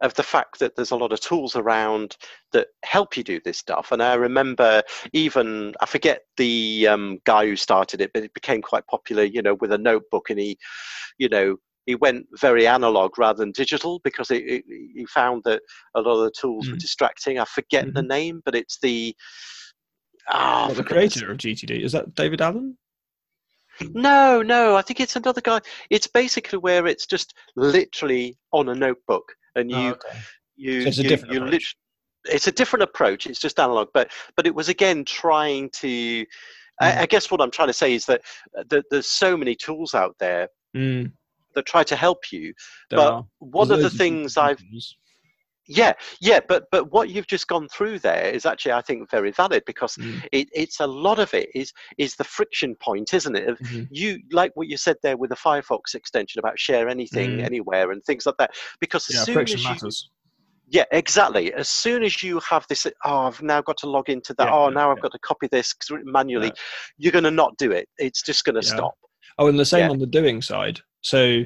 of 0.01 0.15
the 0.15 0.23
fact 0.23 0.59
that 0.59 0.75
there's 0.75 0.91
a 0.91 0.97
lot 0.97 1.13
of 1.13 1.21
tools 1.21 1.55
around 1.55 2.17
that 2.51 2.67
help 2.85 3.17
you 3.17 3.23
do 3.23 3.41
this 3.45 3.57
stuff. 3.57 3.93
And 3.93 4.03
I 4.03 4.15
remember 4.15 4.83
even 5.13 5.75
I 5.81 5.87
forget 5.87 6.23
the 6.37 6.89
um, 6.89 7.21
guy 7.25 7.47
who 7.47 7.55
started 7.55 8.01
it, 8.01 8.11
but 8.13 8.25
it 8.25 8.35
became 8.35 8.63
quite 8.63 8.87
popular, 8.89 9.23
you 9.23 9.43
know, 9.43 9.55
with 9.55 9.71
a 9.71 9.79
notebook, 9.79 10.29
and 10.29 10.41
he, 10.41 10.59
you 11.19 11.29
know, 11.29 11.57
he 11.87 11.95
went 11.95 12.27
very 12.41 12.67
analog 12.67 13.19
rather 13.19 13.39
than 13.39 13.53
digital 13.53 14.01
because 14.05 14.31
it, 14.31 14.43
it, 14.47 14.65
he 14.69 15.05
found 15.07 15.43
that 15.45 15.63
a 15.95 16.01
lot 16.01 16.19
of 16.19 16.25
the 16.25 16.33
tools 16.39 16.67
mm. 16.67 16.73
were 16.73 16.77
distracting. 16.77 17.39
I 17.39 17.45
forget 17.45 17.85
mm-hmm. 17.87 17.95
the 17.95 18.03
name, 18.03 18.43
but 18.45 18.55
it's 18.55 18.79
the 18.81 19.15
oh, 20.33 20.73
the 20.75 20.85
creator 20.85 21.31
of 21.31 21.39
GTD. 21.39 21.83
Is 21.83 21.93
that 21.93 22.15
David 22.15 22.41
Allen? 22.41 22.77
No, 23.81 24.43
no. 24.43 24.77
I 24.77 24.83
think 24.83 25.01
it's 25.01 25.17
another 25.17 25.41
guy. 25.41 25.61
It's 25.91 26.07
basically 26.07 26.59
where 26.59 26.87
it's 26.87 27.07
just 27.07 27.35
literally 27.57 28.37
on 28.53 28.69
a 28.69 28.75
notebook, 28.75 29.33
and 29.57 29.73
oh, 29.73 29.81
you, 29.81 29.89
oh, 29.89 29.93
okay. 29.93 30.19
you, 30.57 30.83
so 30.83 30.89
it's 30.89 30.99
you, 30.99 31.05
a 31.05 31.09
different 31.09 31.35
you 31.35 31.45
approach. 31.45 31.77
it's 32.27 32.47
a 32.47 32.53
different 32.53 32.83
approach. 32.85 33.27
It's 33.27 33.41
just 33.41 33.59
analog, 33.59 33.89
but 33.93 34.13
but 34.37 34.47
it 34.47 34.55
was 34.55 34.69
again 34.69 35.05
trying 35.05 35.71
to. 35.81 36.25
I, 36.81 36.91
mm. 36.91 36.99
I, 36.99 37.07
guess 37.07 37.31
what 37.31 37.41
I'm 37.43 37.51
trying 37.51 37.69
to 37.69 37.75
say 37.75 37.93
is 37.93 38.07
that, 38.07 38.23
uh, 38.59 38.65
that 38.71 38.87
there's 38.91 39.07
so 39.07 39.37
many 39.37 39.55
tools 39.55 39.95
out 39.95 40.17
there. 40.19 40.49
Mm 40.75 41.13
that 41.55 41.67
try 41.67 41.83
to 41.85 41.97
help 41.97 42.33
you. 42.33 42.53
There 42.91 42.99
but 42.99 43.13
are. 43.13 43.27
one 43.39 43.69
There's 43.69 43.85
of 43.85 43.93
the 43.93 43.99
things 43.99 44.37
I've 44.37 44.63
yeah 45.69 45.93
yeah 46.21 46.41
but 46.49 46.65
but 46.71 46.91
what 46.93 47.09
you've 47.09 47.27
just 47.27 47.47
gone 47.47 47.69
through 47.69 47.99
there 47.99 48.27
is 48.27 48.45
actually 48.45 48.73
i 48.73 48.83
think 48.83 49.09
very 49.11 49.31
valid 49.31 49.63
because 49.67 49.95
mm. 49.97 50.23
it, 50.33 50.49
it's 50.53 50.81
a 50.81 50.87
lot 50.87 51.19
of 51.19 51.33
it 51.35 51.49
is 51.55 51.73
is 51.99 52.17
the 52.17 52.25
friction 52.25 52.75
point 52.77 53.15
isn't 53.15 53.37
it 53.37 53.49
mm-hmm. 53.49 53.83
you 53.91 54.19
like 54.33 54.51
what 54.55 54.69
you 54.69 54.77
said 54.77 54.97
there 55.03 55.17
with 55.17 55.31
the 55.31 55.37
firefox 55.37 55.95
extension 55.95 56.39
about 56.39 56.59
share 56.59 56.89
anything 56.89 57.39
mm. 57.39 57.45
anywhere 57.45 57.93
and 57.93 58.03
things 58.05 58.27
like 58.27 58.37
that 58.39 58.51
because 58.81 59.09
as 59.09 59.17
yeah, 59.17 59.23
soon 59.23 59.39
as 59.39 59.63
you, 59.63 59.69
matters. 59.69 60.11
Yeah, 60.69 60.85
exactly. 60.91 61.53
As 61.53 61.69
soon 61.69 62.03
as 62.03 62.23
you 62.23 62.41
have 62.49 62.67
this, 62.67 62.87
oh, 63.05 63.27
I've 63.27 63.43
now 63.43 63.61
got 63.61 63.77
to 63.79 63.91
log 63.91 64.09
into 64.09 64.33
that. 64.39 64.47
Yeah, 64.47 64.55
oh, 64.55 64.71
now 64.71 64.87
yeah, 64.87 64.95
I've 64.95 65.03
got 65.03 65.13
to 65.13 65.19
copy 65.19 65.47
this 65.53 65.75
manually. 66.03 66.51
You're 66.97 67.13
going 67.13 67.25
to 67.25 67.31
not 67.31 67.59
do 67.59 67.73
it. 67.73 67.91
It's 67.99 68.23
just 68.23 68.43
going 68.47 68.55
to 68.55 68.63
stop. 68.63 68.95
Oh, 69.39 69.49
and 69.49 69.59
the 69.59 69.67
same 69.67 69.91
on 69.91 69.99
the 69.99 70.07
doing 70.07 70.41
side. 70.41 70.81
So 71.03 71.45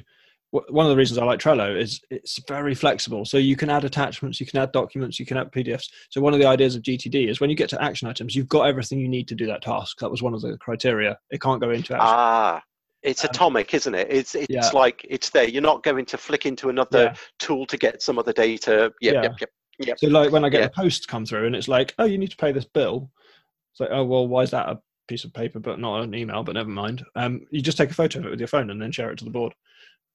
one 0.50 0.86
of 0.86 0.90
the 0.90 0.96
reasons 0.96 1.18
I 1.18 1.24
like 1.24 1.40
Trello 1.40 1.78
is 1.78 2.00
it's 2.10 2.40
very 2.48 2.74
flexible. 2.74 3.24
So 3.24 3.36
you 3.36 3.56
can 3.56 3.68
add 3.68 3.84
attachments, 3.84 4.40
you 4.40 4.46
can 4.46 4.60
add 4.60 4.72
documents, 4.72 5.18
you 5.18 5.26
can 5.26 5.36
add 5.36 5.52
PDFs. 5.52 5.88
So 6.10 6.20
one 6.20 6.32
of 6.32 6.40
the 6.40 6.46
ideas 6.46 6.76
of 6.76 6.82
GTD 6.82 7.28
is 7.28 7.40
when 7.40 7.50
you 7.50 7.56
get 7.56 7.68
to 7.70 7.82
action 7.82 8.08
items, 8.08 8.34
you've 8.34 8.48
got 8.48 8.68
everything 8.68 9.00
you 9.00 9.08
need 9.08 9.28
to 9.28 9.34
do 9.34 9.46
that 9.46 9.62
task. 9.62 9.98
That 9.98 10.10
was 10.10 10.22
one 10.22 10.34
of 10.34 10.40
the 10.40 10.56
criteria. 10.58 11.18
It 11.30 11.40
can't 11.40 11.60
go 11.60 11.70
into 11.70 11.94
action. 11.94 12.08
Ah, 12.08 12.62
it's 13.02 13.24
um, 13.24 13.30
atomic, 13.30 13.74
isn't 13.74 13.94
it? 13.94 14.06
It's 14.10 14.34
it's 14.34 14.46
yeah. 14.48 14.68
like 14.72 15.04
it's 15.08 15.30
there. 15.30 15.48
You're 15.48 15.62
not 15.62 15.82
going 15.82 16.06
to 16.06 16.18
flick 16.18 16.46
into 16.46 16.68
another 16.68 17.04
yeah. 17.04 17.14
tool 17.38 17.66
to 17.66 17.76
get 17.76 18.02
some 18.02 18.18
other 18.18 18.32
data. 18.32 18.92
Yep, 19.00 19.14
yeah. 19.14 19.22
yep, 19.22 19.34
yep, 19.40 19.50
yep. 19.78 19.98
So 19.98 20.08
like 20.08 20.32
when 20.32 20.44
I 20.44 20.48
get 20.48 20.64
a 20.64 20.70
post 20.70 21.08
come 21.08 21.26
through 21.26 21.46
and 21.46 21.56
it's 21.56 21.68
like, 21.68 21.94
oh, 21.98 22.04
you 22.04 22.18
need 22.18 22.30
to 22.30 22.36
pay 22.36 22.52
this 22.52 22.64
bill. 22.64 23.10
It's 23.72 23.80
like, 23.80 23.90
oh 23.92 24.04
well, 24.04 24.26
why 24.26 24.42
is 24.42 24.50
that 24.52 24.68
a 24.68 24.80
piece 25.08 25.24
of 25.24 25.32
paper 25.32 25.58
but 25.58 25.78
not 25.78 26.02
an 26.02 26.14
email? 26.14 26.42
But 26.42 26.54
never 26.54 26.68
mind. 26.68 27.04
Um, 27.14 27.46
you 27.50 27.60
just 27.60 27.78
take 27.78 27.90
a 27.90 27.94
photo 27.94 28.20
of 28.20 28.26
it 28.26 28.30
with 28.30 28.40
your 28.40 28.48
phone 28.48 28.70
and 28.70 28.80
then 28.80 28.92
share 28.92 29.10
it 29.10 29.18
to 29.18 29.24
the 29.24 29.30
board 29.30 29.54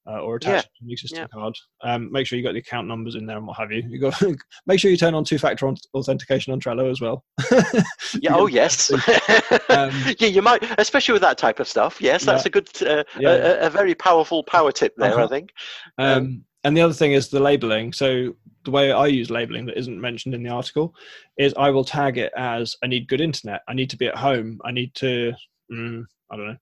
uh, 0.08 0.20
or 0.20 0.36
attach 0.36 0.56
yeah. 0.56 0.62
to 0.62 0.68
an 0.82 0.92
existing 0.92 1.20
yeah. 1.20 1.28
card. 1.28 1.56
Um, 1.84 2.12
make 2.12 2.26
sure 2.26 2.38
you 2.38 2.44
got 2.44 2.54
the 2.54 2.60
account 2.60 2.88
numbers 2.88 3.16
in 3.16 3.26
there 3.26 3.38
and 3.38 3.46
what 3.46 3.58
have 3.58 3.72
you. 3.72 3.84
You 3.88 4.00
got 4.00 4.22
make 4.66 4.80
sure 4.80 4.90
you 4.90 4.98
turn 4.98 5.14
on 5.14 5.24
two-factor 5.24 5.72
authentication 5.94 6.54
on 6.54 6.60
Trello 6.60 6.90
as 6.90 7.02
well. 7.02 7.24
yeah. 8.20 8.36
oh 8.36 8.48
yes. 8.48 8.92
um, 9.70 9.92
yeah, 10.20 10.28
you 10.28 10.42
might, 10.42 10.64
especially 10.80 11.14
with 11.14 11.22
that 11.22 11.38
type 11.38 11.60
of 11.60 11.68
stuff. 11.68 12.02
Yes, 12.02 12.26
that's 12.26 12.46
yeah. 12.46 12.50
a 12.50 12.52
good, 12.52 12.84
uh, 12.84 13.04
a, 13.20 13.68
a, 13.68 13.70
very 13.70 13.94
powerful 13.94 14.44
power 14.44 14.72
tip 14.72 14.94
there. 14.98 15.14
Uh-huh. 15.14 15.26
I 15.26 15.28
think. 15.28 15.52
And 16.64 16.78
the 16.78 16.82
other 16.82 16.94
thing 16.94 17.14
is 17.14 17.30
the 17.30 17.40
labeling. 17.40 17.92
So 17.94 18.36
the 18.66 18.72
way 18.72 18.92
I 18.92 19.08
use 19.08 19.32
labeling 19.32 19.66
that 19.66 19.78
isn't 19.78 20.00
mentioned 20.00 20.36
in 20.36 20.44
the 20.44 20.50
article 20.50 20.94
is 21.38 21.54
I 21.58 21.70
will 21.70 21.84
tag 21.84 22.18
it 22.18 22.32
as 22.38 22.76
I 22.84 22.88
need 22.88 23.08
good 23.08 23.22
internet. 23.22 23.62
I 23.68 23.74
need 23.74 23.90
to 23.90 23.98
be 23.98 24.08
at 24.08 24.18
home. 24.18 24.60
I 24.64 24.72
need 24.72 24.94
to. 24.96 25.34
Mm, 25.72 26.06
I 26.32 26.36
don't 26.36 26.48
know. 26.48 26.58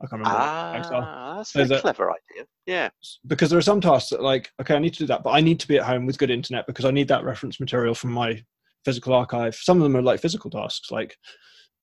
I 0.00 0.06
can't 0.06 0.20
remember. 0.20 0.38
Ah, 0.38 1.36
that's 1.54 1.70
a 1.70 1.80
clever 1.80 2.10
idea. 2.10 2.46
Yeah. 2.66 2.88
Because 3.26 3.50
there 3.50 3.58
are 3.58 3.62
some 3.62 3.80
tasks 3.80 4.10
that, 4.10 4.22
like, 4.22 4.50
okay, 4.60 4.74
I 4.74 4.80
need 4.80 4.94
to 4.94 5.00
do 5.00 5.06
that, 5.06 5.22
but 5.22 5.30
I 5.30 5.40
need 5.40 5.60
to 5.60 5.68
be 5.68 5.78
at 5.78 5.84
home 5.84 6.06
with 6.06 6.18
good 6.18 6.30
internet 6.30 6.66
because 6.66 6.84
I 6.84 6.90
need 6.90 7.08
that 7.08 7.24
reference 7.24 7.60
material 7.60 7.94
from 7.94 8.12
my 8.12 8.42
physical 8.84 9.14
archive. 9.14 9.54
Some 9.54 9.76
of 9.76 9.84
them 9.84 9.96
are 9.96 10.02
like 10.02 10.20
physical 10.20 10.50
tasks, 10.50 10.90
like 10.90 11.16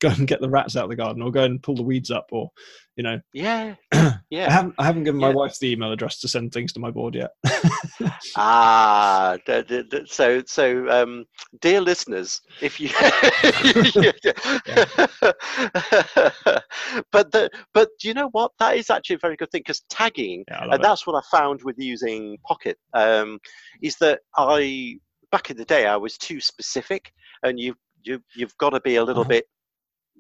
go 0.00 0.08
and 0.08 0.28
get 0.28 0.40
the 0.40 0.48
rats 0.48 0.76
out 0.76 0.84
of 0.84 0.90
the 0.90 0.96
garden 0.96 1.22
or 1.22 1.30
go 1.30 1.44
and 1.44 1.62
pull 1.62 1.74
the 1.74 1.82
weeds 1.82 2.10
up 2.10 2.28
or 2.32 2.50
you 2.96 3.04
know. 3.04 3.20
Yeah. 3.32 3.74
Yeah. 4.30 4.48
I 4.48 4.50
haven't 4.50 4.74
i 4.78 4.84
haven't 4.84 5.04
given 5.04 5.20
my 5.20 5.30
wife 5.30 5.58
the 5.58 5.72
email 5.72 5.90
address 5.90 6.20
to 6.20 6.28
send 6.28 6.52
things 6.52 6.74
to 6.74 6.80
my 6.80 6.90
board 6.90 7.14
yet. 7.14 7.30
Ah 8.36 9.38
so 10.04 10.42
so 10.46 10.86
um 10.90 11.24
dear 11.60 11.80
listeners 11.80 12.42
if 12.60 12.78
you 12.78 12.88
but 17.10 17.32
the 17.32 17.48
but 17.72 17.88
do 17.98 18.08
you 18.08 18.14
know 18.14 18.28
what? 18.32 18.52
That 18.58 18.76
is 18.76 18.90
actually 18.90 19.16
a 19.16 19.20
very 19.20 19.36
good 19.36 19.50
thing 19.50 19.62
because 19.64 19.82
tagging 19.88 20.44
yeah, 20.48 20.66
and 20.72 20.84
that's 20.84 21.06
what 21.06 21.16
i 21.16 21.22
found 21.30 21.62
with 21.62 21.76
using 21.78 22.36
pocket 22.46 22.76
um 22.92 23.38
is 23.82 23.96
that 23.96 24.20
i 24.36 24.98
back 25.32 25.50
in 25.50 25.56
the 25.56 25.64
day 25.64 25.86
i 25.86 25.96
was 25.96 26.18
too 26.18 26.40
specific 26.40 27.12
and 27.44 27.58
you 27.58 27.74
you 28.02 28.20
you've 28.34 28.56
got 28.58 28.70
to 28.70 28.80
be 28.80 28.96
a 28.96 29.04
little 29.04 29.22
uh-huh. 29.22 29.28
bit 29.28 29.46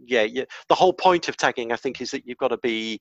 yeah, 0.06 0.22
yeah, 0.22 0.44
the 0.68 0.74
whole 0.74 0.92
point 0.92 1.28
of 1.28 1.36
tagging, 1.36 1.72
I 1.72 1.76
think, 1.76 2.00
is 2.00 2.10
that 2.12 2.26
you've 2.26 2.38
got 2.38 2.48
to 2.48 2.58
be 2.58 3.00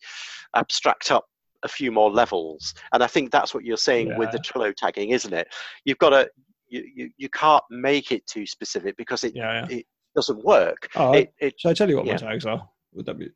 abstract 0.56 1.12
up 1.12 1.26
a 1.64 1.68
few 1.68 1.92
more 1.92 2.12
levels, 2.12 2.74
and 2.94 3.04
I 3.04 3.08
think 3.08 3.32
that's 3.32 3.54
what 3.54 3.64
you're 3.64 3.78
saying 3.78 4.08
yeah. 4.08 4.18
with 4.18 4.32
the 4.32 4.40
Trello 4.40 4.76
tagging, 4.76 5.12
isn't 5.12 5.34
it? 5.34 5.48
You've 5.86 5.98
got 5.98 6.10
to 6.10 6.30
you, 6.70 6.84
you, 6.94 7.10
you 7.18 7.30
can't 7.30 7.64
make 7.70 8.12
it 8.12 8.26
too 8.28 8.46
specific 8.46 8.98
because 8.98 9.24
it 9.24 9.36
yeah, 9.36 9.66
it 9.70 9.86
doesn't 10.16 10.44
work. 10.44 10.90
Oh, 10.96 11.14
it, 11.14 11.34
it, 11.40 11.60
should 11.60 11.70
I 11.70 11.74
tell 11.74 11.90
you 11.90 11.98
what 11.98 12.06
my 12.06 12.16
tags 12.16 12.46
are? 12.46 12.68
Would 12.94 13.06
that 13.06 13.18
be? 13.18 13.30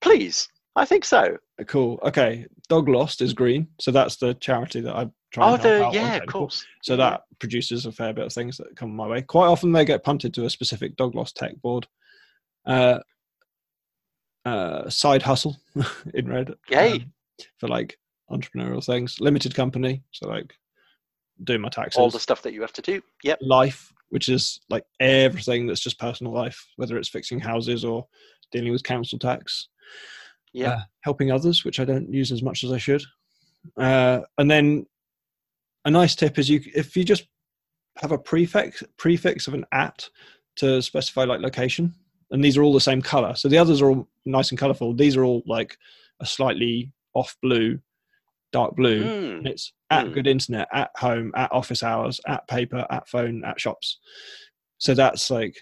Please, 0.00 0.48
I 0.76 0.84
think 0.84 1.04
so. 1.04 1.36
Uh, 1.60 1.64
cool. 1.64 1.98
Okay, 2.02 2.46
Dog 2.68 2.88
Lost 2.88 3.20
is 3.20 3.32
green, 3.32 3.68
so 3.80 3.90
that's 3.90 4.16
the 4.16 4.34
charity 4.34 4.80
that 4.82 4.94
I 4.94 5.10
try. 5.32 5.52
Oh, 5.52 5.56
the 5.56 5.90
yeah, 5.92 6.16
of 6.16 6.26
course. 6.26 6.64
So 6.82 6.96
that 6.96 7.22
produces 7.38 7.86
a 7.86 7.92
fair 7.92 8.12
bit 8.12 8.26
of 8.26 8.32
things 8.32 8.56
that 8.58 8.76
come 8.76 8.94
my 8.94 9.06
way. 9.06 9.22
Quite 9.22 9.46
often 9.46 9.72
they 9.72 9.84
get 9.84 10.04
punted 10.04 10.32
to 10.34 10.44
a 10.44 10.50
specific 10.50 10.96
Dog 10.96 11.14
Lost 11.14 11.36
tech 11.36 11.60
board 11.60 11.86
uh, 12.66 12.98
uh, 14.44 14.88
side 14.88 15.22
hustle 15.22 15.56
in 16.14 16.28
red. 16.28 16.54
Yay! 16.70 16.92
Um, 16.92 17.12
for 17.58 17.68
like 17.68 17.98
entrepreneurial 18.30 18.84
things, 18.84 19.20
limited 19.20 19.54
company, 19.54 20.02
so 20.12 20.28
like 20.28 20.54
doing 21.44 21.60
my 21.60 21.68
taxes, 21.68 21.98
all 21.98 22.10
the 22.10 22.20
stuff 22.20 22.42
that 22.42 22.52
you 22.52 22.60
have 22.60 22.72
to 22.74 22.82
do. 22.82 23.00
Yep. 23.24 23.38
Life, 23.42 23.92
which 24.10 24.28
is 24.28 24.60
like 24.68 24.84
everything 25.00 25.66
that's 25.66 25.80
just 25.80 25.98
personal 25.98 26.32
life, 26.32 26.66
whether 26.76 26.96
it's 26.96 27.08
fixing 27.08 27.40
houses 27.40 27.84
or 27.84 28.06
dealing 28.50 28.72
with 28.72 28.82
council 28.82 29.18
tax. 29.18 29.68
Yeah. 30.52 30.72
Uh, 30.72 30.80
helping 31.00 31.30
others, 31.30 31.64
which 31.64 31.80
I 31.80 31.86
don't 31.86 32.12
use 32.12 32.30
as 32.30 32.42
much 32.42 32.62
as 32.62 32.72
I 32.72 32.78
should. 32.78 33.02
Uh, 33.76 34.20
and 34.36 34.50
then 34.50 34.86
a 35.84 35.90
nice 35.90 36.14
tip 36.14 36.38
is 36.38 36.48
you 36.48 36.60
if 36.74 36.96
you 36.96 37.04
just 37.04 37.26
have 37.98 38.12
a 38.12 38.18
prefix 38.18 38.82
prefix 38.96 39.46
of 39.46 39.54
an 39.54 39.64
at 39.72 40.08
to 40.56 40.82
specify 40.82 41.24
like 41.24 41.40
location 41.40 41.94
and 42.32 42.42
these 42.42 42.56
are 42.56 42.62
all 42.62 42.72
the 42.72 42.80
same 42.80 43.02
color. 43.02 43.34
So 43.36 43.48
the 43.48 43.58
others 43.58 43.80
are 43.80 43.90
all 43.90 44.08
nice 44.24 44.50
and 44.50 44.58
colorful. 44.58 44.94
These 44.94 45.16
are 45.16 45.24
all 45.24 45.42
like 45.46 45.76
a 46.20 46.26
slightly 46.26 46.90
off 47.14 47.36
blue, 47.42 47.78
dark 48.52 48.74
blue. 48.74 49.04
Mm. 49.04 49.38
And 49.38 49.46
it's 49.46 49.72
at 49.90 50.06
mm. 50.06 50.14
good 50.14 50.26
internet, 50.26 50.66
at 50.72 50.90
home, 50.96 51.32
at 51.36 51.52
office 51.52 51.82
hours, 51.82 52.20
at 52.26 52.48
paper, 52.48 52.86
at 52.90 53.06
phone, 53.06 53.44
at 53.44 53.60
shops. 53.60 53.98
So 54.78 54.94
that's 54.94 55.30
like, 55.30 55.56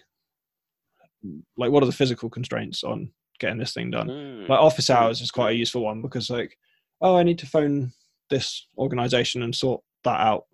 like 1.57 1.73
what 1.73 1.83
are 1.83 1.87
the 1.87 1.93
physical 1.93 2.31
constraints 2.31 2.85
on 2.85 3.11
getting 3.41 3.59
this 3.59 3.75
thing 3.75 3.91
done? 3.91 4.07
Mm. 4.07 4.49
Like 4.49 4.61
office 4.61 4.91
hours 4.91 5.21
is 5.21 5.33
quite 5.33 5.51
a 5.51 5.59
useful 5.59 5.83
one 5.83 6.01
because 6.01 6.31
like, 6.31 6.57
oh, 7.01 7.17
I 7.17 7.25
need 7.25 7.41
to 7.41 7.47
phone 7.47 7.93
this 8.31 8.69
organization 8.79 9.43
and 9.43 9.55
sort 9.55 9.83
that 10.05 10.21
out. 10.21 10.45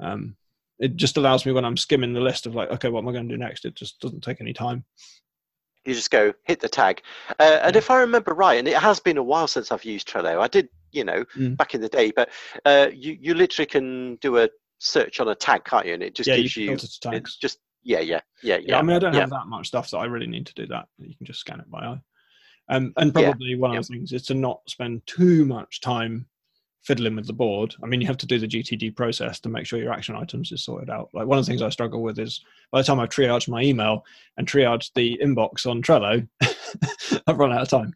Um, 0.00 0.36
it 0.78 0.96
just 0.96 1.18
allows 1.18 1.44
me 1.44 1.52
when 1.52 1.66
I'm 1.66 1.76
skimming 1.76 2.14
the 2.14 2.20
list 2.20 2.46
of 2.46 2.54
like, 2.54 2.70
okay, 2.70 2.88
what 2.88 3.00
am 3.00 3.08
I 3.08 3.12
going 3.12 3.28
to 3.28 3.34
do 3.34 3.38
next? 3.38 3.66
It 3.66 3.74
just 3.74 4.00
doesn't 4.00 4.22
take 4.22 4.40
any 4.40 4.54
time 4.54 4.84
you 5.84 5.94
just 5.94 6.10
go 6.10 6.32
hit 6.44 6.60
the 6.60 6.68
tag. 6.68 7.02
Uh, 7.38 7.60
and 7.62 7.76
if 7.76 7.90
I 7.90 8.00
remember 8.00 8.34
right, 8.34 8.58
and 8.58 8.68
it 8.68 8.76
has 8.76 9.00
been 9.00 9.18
a 9.18 9.22
while 9.22 9.46
since 9.46 9.70
I've 9.70 9.84
used 9.84 10.08
Trello, 10.08 10.40
I 10.40 10.48
did, 10.48 10.68
you 10.92 11.04
know, 11.04 11.24
mm. 11.36 11.56
back 11.56 11.74
in 11.74 11.80
the 11.80 11.88
day, 11.88 12.10
but 12.10 12.30
uh, 12.64 12.88
you 12.92 13.16
you 13.20 13.34
literally 13.34 13.66
can 13.66 14.16
do 14.16 14.38
a 14.38 14.48
search 14.78 15.20
on 15.20 15.28
a 15.28 15.34
tag, 15.34 15.64
can't 15.64 15.86
you? 15.86 15.94
And 15.94 16.02
it 16.02 16.14
just 16.14 16.28
yeah, 16.28 16.36
gives 16.36 16.56
you, 16.56 16.66
you 16.66 16.72
it's 16.72 17.36
just 17.36 17.58
yeah, 17.82 18.00
yeah, 18.00 18.20
yeah, 18.42 18.58
yeah. 18.62 18.78
I 18.78 18.82
mean, 18.82 18.96
I 18.96 18.98
don't 18.98 19.14
yeah. 19.14 19.20
have 19.20 19.30
that 19.30 19.46
much 19.46 19.68
stuff, 19.68 19.88
so 19.88 19.98
I 19.98 20.06
really 20.06 20.26
need 20.26 20.46
to 20.46 20.54
do 20.54 20.66
that. 20.68 20.88
You 20.98 21.14
can 21.16 21.26
just 21.26 21.40
scan 21.40 21.60
it 21.60 21.70
by 21.70 21.80
eye. 21.80 22.00
Um, 22.70 22.94
and 22.96 23.12
probably 23.12 23.50
yeah. 23.50 23.56
one 23.56 23.76
of 23.76 23.86
the 23.86 23.92
things 23.92 24.12
is 24.12 24.22
to 24.26 24.34
not 24.34 24.60
spend 24.66 25.06
too 25.06 25.44
much 25.44 25.80
time 25.80 26.26
fiddling 26.84 27.16
with 27.16 27.26
the 27.26 27.32
board. 27.32 27.74
I 27.82 27.86
mean, 27.86 28.00
you 28.00 28.06
have 28.06 28.18
to 28.18 28.26
do 28.26 28.38
the 28.38 28.46
GTD 28.46 28.94
process 28.94 29.40
to 29.40 29.48
make 29.48 29.66
sure 29.66 29.78
your 29.78 29.92
action 29.92 30.14
items 30.14 30.52
is 30.52 30.62
sorted 30.62 30.90
out. 30.90 31.08
Like 31.14 31.26
one 31.26 31.38
of 31.38 31.44
the 31.44 31.50
things 31.50 31.62
I 31.62 31.70
struggle 31.70 32.02
with 32.02 32.18
is 32.18 32.44
by 32.70 32.80
the 32.80 32.84
time 32.84 33.00
I've 33.00 33.08
triaged 33.08 33.48
my 33.48 33.62
email 33.62 34.04
and 34.36 34.46
triaged 34.46 34.90
the 34.94 35.18
inbox 35.22 35.66
on 35.66 35.82
Trello, 35.82 36.28
I've 37.26 37.38
run 37.38 37.52
out 37.52 37.62
of 37.62 37.68
time. 37.68 37.94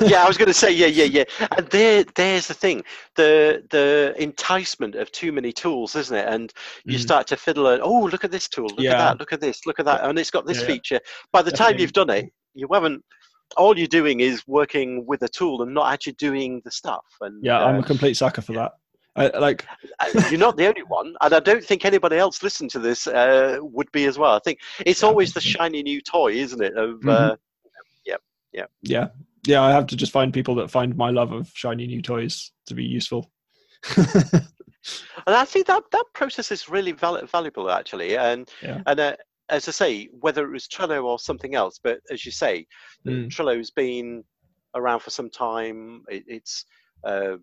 yeah, 0.00 0.24
I 0.24 0.28
was 0.28 0.36
going 0.36 0.48
to 0.48 0.54
say, 0.54 0.72
yeah, 0.72 0.86
yeah, 0.86 1.04
yeah. 1.04 1.24
And 1.56 1.68
there, 1.68 2.04
there's 2.16 2.48
the 2.48 2.54
thing: 2.54 2.82
the 3.14 3.62
the 3.70 4.14
enticement 4.18 4.96
of 4.96 5.12
too 5.12 5.30
many 5.30 5.52
tools, 5.52 5.94
isn't 5.94 6.16
it? 6.16 6.26
And 6.26 6.52
you 6.84 6.98
mm. 6.98 7.02
start 7.02 7.26
to 7.28 7.36
fiddle 7.36 7.68
and 7.68 7.82
oh, 7.82 8.04
look 8.04 8.24
at 8.24 8.30
this 8.30 8.48
tool, 8.48 8.66
look 8.66 8.80
yeah. 8.80 8.92
at 8.92 8.98
that, 8.98 9.18
look 9.20 9.32
at 9.32 9.40
this, 9.40 9.66
look 9.66 9.78
at 9.78 9.86
that, 9.86 10.04
and 10.04 10.18
it's 10.18 10.30
got 10.30 10.46
this 10.46 10.60
yeah, 10.60 10.66
feature. 10.66 11.00
By 11.32 11.42
the 11.42 11.50
Definitely. 11.50 11.74
time 11.74 11.80
you've 11.80 11.92
done 11.92 12.10
it, 12.10 12.32
you 12.54 12.68
haven't 12.72 13.04
all 13.56 13.78
you're 13.78 13.86
doing 13.86 14.20
is 14.20 14.46
working 14.46 15.06
with 15.06 15.22
a 15.22 15.28
tool 15.28 15.62
and 15.62 15.72
not 15.72 15.92
actually 15.92 16.14
doing 16.14 16.60
the 16.64 16.70
stuff. 16.70 17.04
And 17.20 17.44
yeah, 17.44 17.60
uh, 17.60 17.66
I'm 17.66 17.80
a 17.80 17.82
complete 17.82 18.14
sucker 18.14 18.42
for 18.42 18.52
that. 18.54 18.72
I, 19.16 19.28
like 19.38 19.64
uh, 20.00 20.22
you're 20.28 20.40
not 20.40 20.56
the 20.56 20.66
only 20.66 20.82
one, 20.82 21.14
and 21.20 21.34
I 21.34 21.38
don't 21.38 21.64
think 21.64 21.84
anybody 21.84 22.16
else 22.16 22.42
listening 22.42 22.70
to 22.70 22.80
this 22.80 23.06
uh, 23.06 23.58
would 23.60 23.90
be 23.92 24.06
as 24.06 24.18
well. 24.18 24.34
I 24.34 24.40
think 24.40 24.58
it's 24.84 25.02
yeah, 25.02 25.08
always 25.08 25.32
the 25.32 25.40
shiny 25.40 25.82
new 25.84 26.00
toy, 26.00 26.32
isn't 26.32 26.60
it? 26.60 26.76
Of 26.76 26.96
mm-hmm. 26.96 27.08
uh, 27.08 27.36
yeah, 28.04 28.16
yeah, 28.52 28.66
yeah, 28.82 29.08
yeah. 29.46 29.62
I 29.62 29.70
have 29.70 29.86
to 29.88 29.96
just 29.96 30.10
find 30.10 30.34
people 30.34 30.56
that 30.56 30.70
find 30.70 30.96
my 30.96 31.10
love 31.10 31.30
of 31.30 31.50
shiny 31.54 31.86
new 31.86 32.02
toys 32.02 32.50
to 32.66 32.74
be 32.74 32.82
useful. 32.82 33.30
and 33.96 34.42
I 35.26 35.44
think 35.44 35.68
that 35.68 35.84
that 35.92 36.04
process 36.12 36.50
is 36.50 36.68
really 36.68 36.92
val- 36.92 37.24
valuable, 37.26 37.70
actually, 37.70 38.16
and 38.16 38.48
yeah. 38.62 38.82
and 38.86 38.98
uh, 38.98 39.16
as 39.48 39.68
I 39.68 39.72
say, 39.72 40.08
whether 40.20 40.44
it 40.44 40.52
was 40.52 40.66
Trello 40.66 41.04
or 41.04 41.18
something 41.18 41.54
else, 41.54 41.78
but 41.82 42.00
as 42.10 42.24
you 42.24 42.32
say, 42.32 42.66
mm. 43.06 43.28
Trello's 43.28 43.70
been 43.70 44.24
around 44.74 45.00
for 45.00 45.10
some 45.10 45.30
time. 45.30 46.02
It, 46.08 46.24
it's 46.26 46.64
uh, 47.04 47.36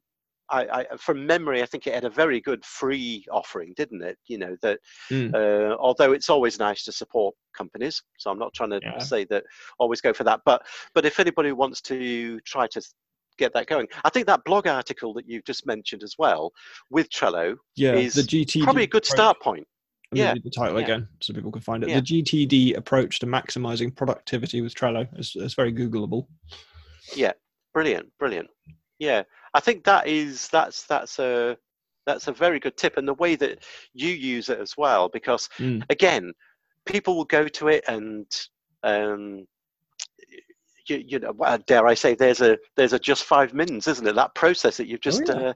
I, 0.50 0.86
I, 0.92 0.98
from 0.98 1.26
memory, 1.26 1.64
I 1.64 1.66
think 1.66 1.88
it 1.88 1.94
had 1.94 2.04
a 2.04 2.10
very 2.10 2.42
good 2.42 2.64
free 2.66 3.26
offering, 3.32 3.74
didn't 3.78 4.04
it? 4.04 4.18
You 4.28 4.38
know 4.38 4.58
that, 4.62 4.80
mm. 5.10 5.34
uh, 5.34 5.78
although 5.80 6.12
it's 6.12 6.30
always 6.30 6.60
nice 6.60 6.84
to 6.86 6.92
support 6.92 7.36
companies, 7.56 8.02
so 8.18 8.30
I'm 8.30 8.40
not 8.40 8.54
trying 8.54 8.72
to 8.72 8.82
yeah. 8.84 8.98
say 9.00 9.26
that 9.26 9.44
always 9.80 10.02
go 10.02 10.14
for 10.14 10.24
that. 10.26 10.42
But 10.46 10.64
but 10.94 11.06
if 11.06 11.20
anybody 11.20 11.52
wants 11.52 11.82
to 11.84 12.40
try 12.42 12.68
to 12.68 12.82
get 13.38 13.54
that 13.54 13.68
going, 13.68 13.88
I 14.04 14.10
think 14.10 14.28
that 14.28 14.44
blog 14.44 14.68
article 14.68 15.14
that 15.14 15.28
you've 15.28 15.46
just 15.46 15.66
mentioned 15.66 16.04
as 16.04 16.16
well 16.18 16.52
with 16.90 17.10
Trello 17.10 17.56
yeah, 17.76 17.94
is 17.94 18.16
the 18.16 18.22
GT 18.22 18.64
probably 18.64 18.84
a 18.84 18.88
good 18.88 19.06
start 19.06 19.40
point. 19.42 19.68
Yeah. 20.14 20.34
read 20.34 20.44
the 20.44 20.50
title 20.50 20.78
yeah. 20.78 20.84
again 20.86 21.08
so 21.22 21.34
people 21.34 21.52
can 21.52 21.62
find 21.62 21.84
it. 21.84 21.90
Yeah. 21.90 22.02
The 22.02 22.22
GTD 22.24 22.76
approach 22.78 23.20
to 23.20 23.26
maximizing 23.26 23.96
productivity 23.96 24.62
with 24.62 24.74
Trello. 24.76 25.08
It's 25.18 25.54
very 25.54 25.72
Googleable. 25.74 26.28
Yeah, 27.16 27.32
brilliant, 27.74 28.10
brilliant. 28.20 28.50
yeah. 29.00 29.24
I 29.54 29.60
think 29.60 29.84
that 29.86 30.08
is 30.08 30.48
that's 30.50 30.84
that's 30.88 31.20
a 31.20 31.58
that's 32.06 32.28
a 32.28 32.32
very 32.34 32.60
good 32.60 32.78
tip, 32.78 32.98
and 32.98 33.08
the 33.08 33.14
way 33.14 33.36
that 33.36 33.64
you 33.94 34.10
use 34.10 34.50
it 34.50 34.60
as 34.60 34.76
well, 34.78 35.08
because 35.10 35.50
Mm. 35.60 35.84
again, 35.90 36.34
people 36.86 37.16
will 37.16 37.26
go 37.26 37.48
to 37.48 37.68
it 37.68 37.84
and 37.88 38.26
um, 38.84 39.46
you, 40.92 41.04
you 41.08 41.20
know, 41.20 41.34
dare 41.68 41.88
I 41.88 41.94
say, 41.94 42.16
there's 42.16 42.42
a 42.42 42.58
there's 42.78 42.94
a 42.94 43.00
just 43.00 43.24
five 43.24 43.54
mins, 43.54 43.88
isn't 43.88 44.08
it? 44.08 44.16
That 44.16 44.36
process 44.36 44.78
that 44.78 44.88
you've 44.88 45.02
just 45.02 45.30
Oh, 45.30 45.40
yeah. 45.40 45.50
uh, 45.50 45.54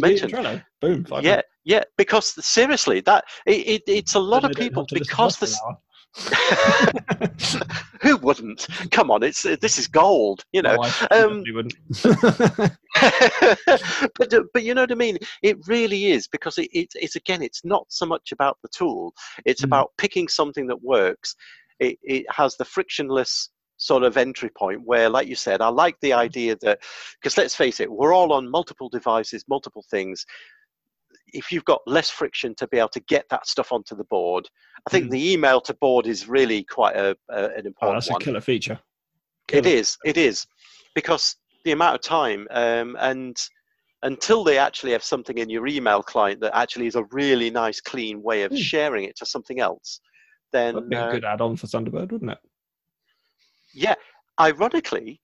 mentioned. 0.00 0.62
Boom. 0.80 1.04
Five 1.04 1.24
yeah, 1.24 1.40
yeah. 1.64 1.82
Because 1.96 2.34
seriously, 2.44 3.00
that 3.02 3.24
it, 3.46 3.66
it, 3.68 3.82
it's 3.86 4.14
a 4.14 4.20
lot 4.20 4.44
of 4.44 4.52
people 4.52 4.82
have 4.82 4.88
to 4.88 4.94
listen 4.94 5.16
to 5.16 5.16
because 5.16 5.38
this. 5.38 5.60
Who 8.02 8.16
wouldn't? 8.18 8.66
Come 8.90 9.10
on, 9.10 9.22
it's 9.22 9.42
this 9.42 9.78
is 9.78 9.86
gold, 9.86 10.44
you 10.52 10.62
know. 10.62 10.76
wife 10.78 11.06
um, 11.10 11.44
but 14.16 14.32
uh, 14.32 14.42
but 14.54 14.62
you 14.62 14.74
know 14.74 14.82
what 14.82 14.92
I 14.92 14.94
mean. 14.94 15.18
It 15.42 15.58
really 15.66 16.06
is 16.06 16.26
because 16.28 16.56
it, 16.58 16.68
it, 16.72 16.88
it's 16.94 17.16
again, 17.16 17.42
it's 17.42 17.64
not 17.64 17.84
so 17.88 18.06
much 18.06 18.32
about 18.32 18.56
the 18.62 18.68
tool. 18.68 19.12
It's 19.44 19.62
Mm. 19.62 19.66
about 19.66 19.90
picking 19.98 20.28
something 20.28 20.66
that 20.68 20.82
works. 20.82 21.34
It 21.80 21.98
it 22.02 22.24
has 22.30 22.56
the 22.56 22.64
frictionless 22.64 23.50
sort 23.76 24.02
of 24.02 24.16
entry 24.16 24.50
point 24.56 24.80
where, 24.84 25.08
like 25.08 25.28
you 25.28 25.34
said, 25.34 25.60
I 25.60 25.68
like 25.68 25.96
the 26.00 26.12
idea 26.12 26.56
that 26.62 26.80
because 27.20 27.36
let's 27.36 27.54
face 27.54 27.80
it, 27.80 27.90
we're 27.90 28.12
all 28.14 28.32
on 28.32 28.50
multiple 28.50 28.88
devices, 28.88 29.44
multiple 29.48 29.84
things. 29.90 30.24
If 31.32 31.52
you've 31.52 31.64
got 31.64 31.80
less 31.86 32.08
friction 32.08 32.54
to 32.56 32.68
be 32.68 32.78
able 32.78 32.88
to 32.90 33.00
get 33.00 33.26
that 33.30 33.46
stuff 33.46 33.72
onto 33.72 33.96
the 33.96 34.04
board, 34.04 34.48
I 34.86 34.90
think 34.90 35.06
Mm. 35.06 35.10
the 35.10 35.32
email 35.32 35.60
to 35.62 35.74
board 35.74 36.06
is 36.06 36.28
really 36.28 36.64
quite 36.64 36.96
a, 36.96 37.16
a 37.30 37.44
an 37.46 37.50
Oh, 37.56 37.64
important 37.66 37.94
that's 37.94 38.10
a 38.10 38.12
one. 38.12 38.22
killer 38.22 38.40
feature. 38.40 38.78
It 39.48 39.64
Killer. 39.64 39.76
is. 39.76 39.98
It 40.04 40.16
is 40.16 40.46
because 40.94 41.36
the 41.64 41.72
amount 41.72 41.96
of 41.96 42.00
time 42.02 42.46
um, 42.50 42.96
and 43.00 43.36
until 44.02 44.44
they 44.44 44.56
actually 44.58 44.92
have 44.92 45.02
something 45.02 45.38
in 45.38 45.50
your 45.50 45.66
email 45.66 46.02
client 46.02 46.40
that 46.40 46.56
actually 46.56 46.86
is 46.86 46.94
a 46.96 47.04
really 47.10 47.50
nice, 47.50 47.80
clean 47.80 48.22
way 48.22 48.42
of 48.42 48.52
Hmm. 48.52 48.56
sharing 48.56 49.04
it 49.04 49.16
to 49.16 49.26
something 49.26 49.60
else, 49.60 50.00
then 50.52 50.74
That'd 50.74 50.88
be 50.90 50.96
a 50.96 51.00
uh, 51.00 51.10
good 51.10 51.24
add-on 51.24 51.56
for 51.56 51.66
Thunderbird, 51.66 52.12
wouldn't 52.12 52.30
it? 52.30 52.38
Yeah. 53.76 53.94
Ironically, 54.40 55.20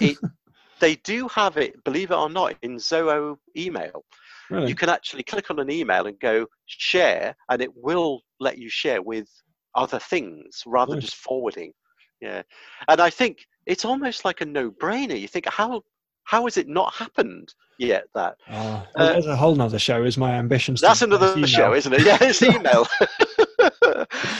it 0.00 0.16
they 0.80 0.94
do 0.96 1.28
have 1.28 1.56
it. 1.56 1.82
Believe 1.84 2.10
it 2.10 2.14
or 2.16 2.30
not, 2.30 2.54
in 2.62 2.76
Zoho 2.76 3.36
email, 3.56 4.04
Really? 4.50 4.68
you 4.68 4.74
can 4.74 4.88
actually 4.88 5.22
click 5.24 5.50
on 5.50 5.58
an 5.58 5.70
email 5.70 6.06
and 6.06 6.18
go 6.20 6.46
share, 6.66 7.34
and 7.50 7.60
it 7.60 7.70
will 7.74 8.20
let 8.40 8.58
you 8.58 8.68
share 8.70 9.02
with 9.02 9.28
other 9.74 9.98
things 9.98 10.62
rather 10.66 10.92
than 10.92 11.00
just 11.00 11.16
forwarding. 11.16 11.72
Yeah, 12.20 12.42
and 12.88 13.00
I 13.00 13.10
think 13.10 13.38
it's 13.66 13.84
almost 13.84 14.24
like 14.24 14.40
a 14.40 14.44
no-brainer. 14.46 15.18
You 15.20 15.28
think 15.28 15.46
how 15.48 15.82
how 16.24 16.44
has 16.44 16.56
it 16.56 16.68
not 16.68 16.92
happened 16.94 17.52
yet? 17.78 18.04
That 18.14 18.36
Oh, 18.50 18.86
well, 18.96 19.08
Uh, 19.08 19.12
there's 19.12 19.26
a 19.26 19.36
whole 19.36 19.54
nother 19.54 19.78
show. 19.78 20.04
Is 20.04 20.16
my 20.18 20.32
ambitions? 20.32 20.80
that's 20.80 21.02
another 21.02 21.46
show, 21.46 21.74
isn't 21.74 21.92
it? 21.92 22.02
Yeah, 22.04 22.18
it's 22.20 22.42
email. 22.54 22.86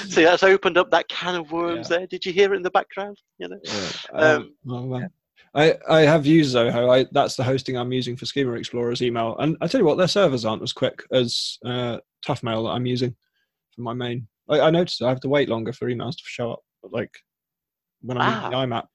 See, 0.14 0.24
that's 0.24 0.42
opened 0.42 0.78
up 0.78 0.90
that 0.90 1.08
can 1.08 1.34
of 1.34 1.52
worms 1.52 1.90
Yeah. 1.90 1.98
there. 1.98 2.06
Did 2.06 2.24
you 2.26 2.32
hear 2.32 2.52
it 2.52 2.56
in 2.56 2.62
the 2.62 2.70
background? 2.70 3.16
You 3.38 3.48
know. 3.48 3.58
Yeah. 3.64 3.88
Um, 4.12 4.36
Um, 4.42 4.54
well, 4.64 4.86
well. 4.86 5.08
I, 5.54 5.74
I 5.88 6.00
have 6.02 6.26
used 6.26 6.54
Zoho. 6.54 6.90
I, 6.90 7.06
that's 7.12 7.34
the 7.36 7.42
hosting 7.42 7.76
I'm 7.76 7.92
using 7.92 8.16
for 8.16 8.26
Schema 8.26 8.52
Explorer's 8.52 9.02
email. 9.02 9.36
And 9.38 9.56
I 9.60 9.66
tell 9.66 9.80
you 9.80 9.86
what, 9.86 9.96
their 9.96 10.06
servers 10.08 10.44
aren't 10.44 10.62
as 10.62 10.72
quick 10.74 11.02
as 11.10 11.58
uh, 11.64 11.98
Tuffmail 12.26 12.64
that 12.64 12.70
I'm 12.72 12.86
using 12.86 13.14
for 13.74 13.80
my 13.80 13.94
main. 13.94 14.28
I, 14.48 14.60
I 14.60 14.70
noticed 14.70 15.02
I 15.02 15.08
have 15.08 15.20
to 15.20 15.28
wait 15.28 15.48
longer 15.48 15.72
for 15.72 15.88
emails 15.88 16.16
to 16.16 16.22
show 16.24 16.52
up, 16.52 16.60
like 16.82 17.10
when 18.02 18.18
I'm 18.18 18.34
using 18.34 18.50
the 18.50 18.56
IMAP. 18.56 18.86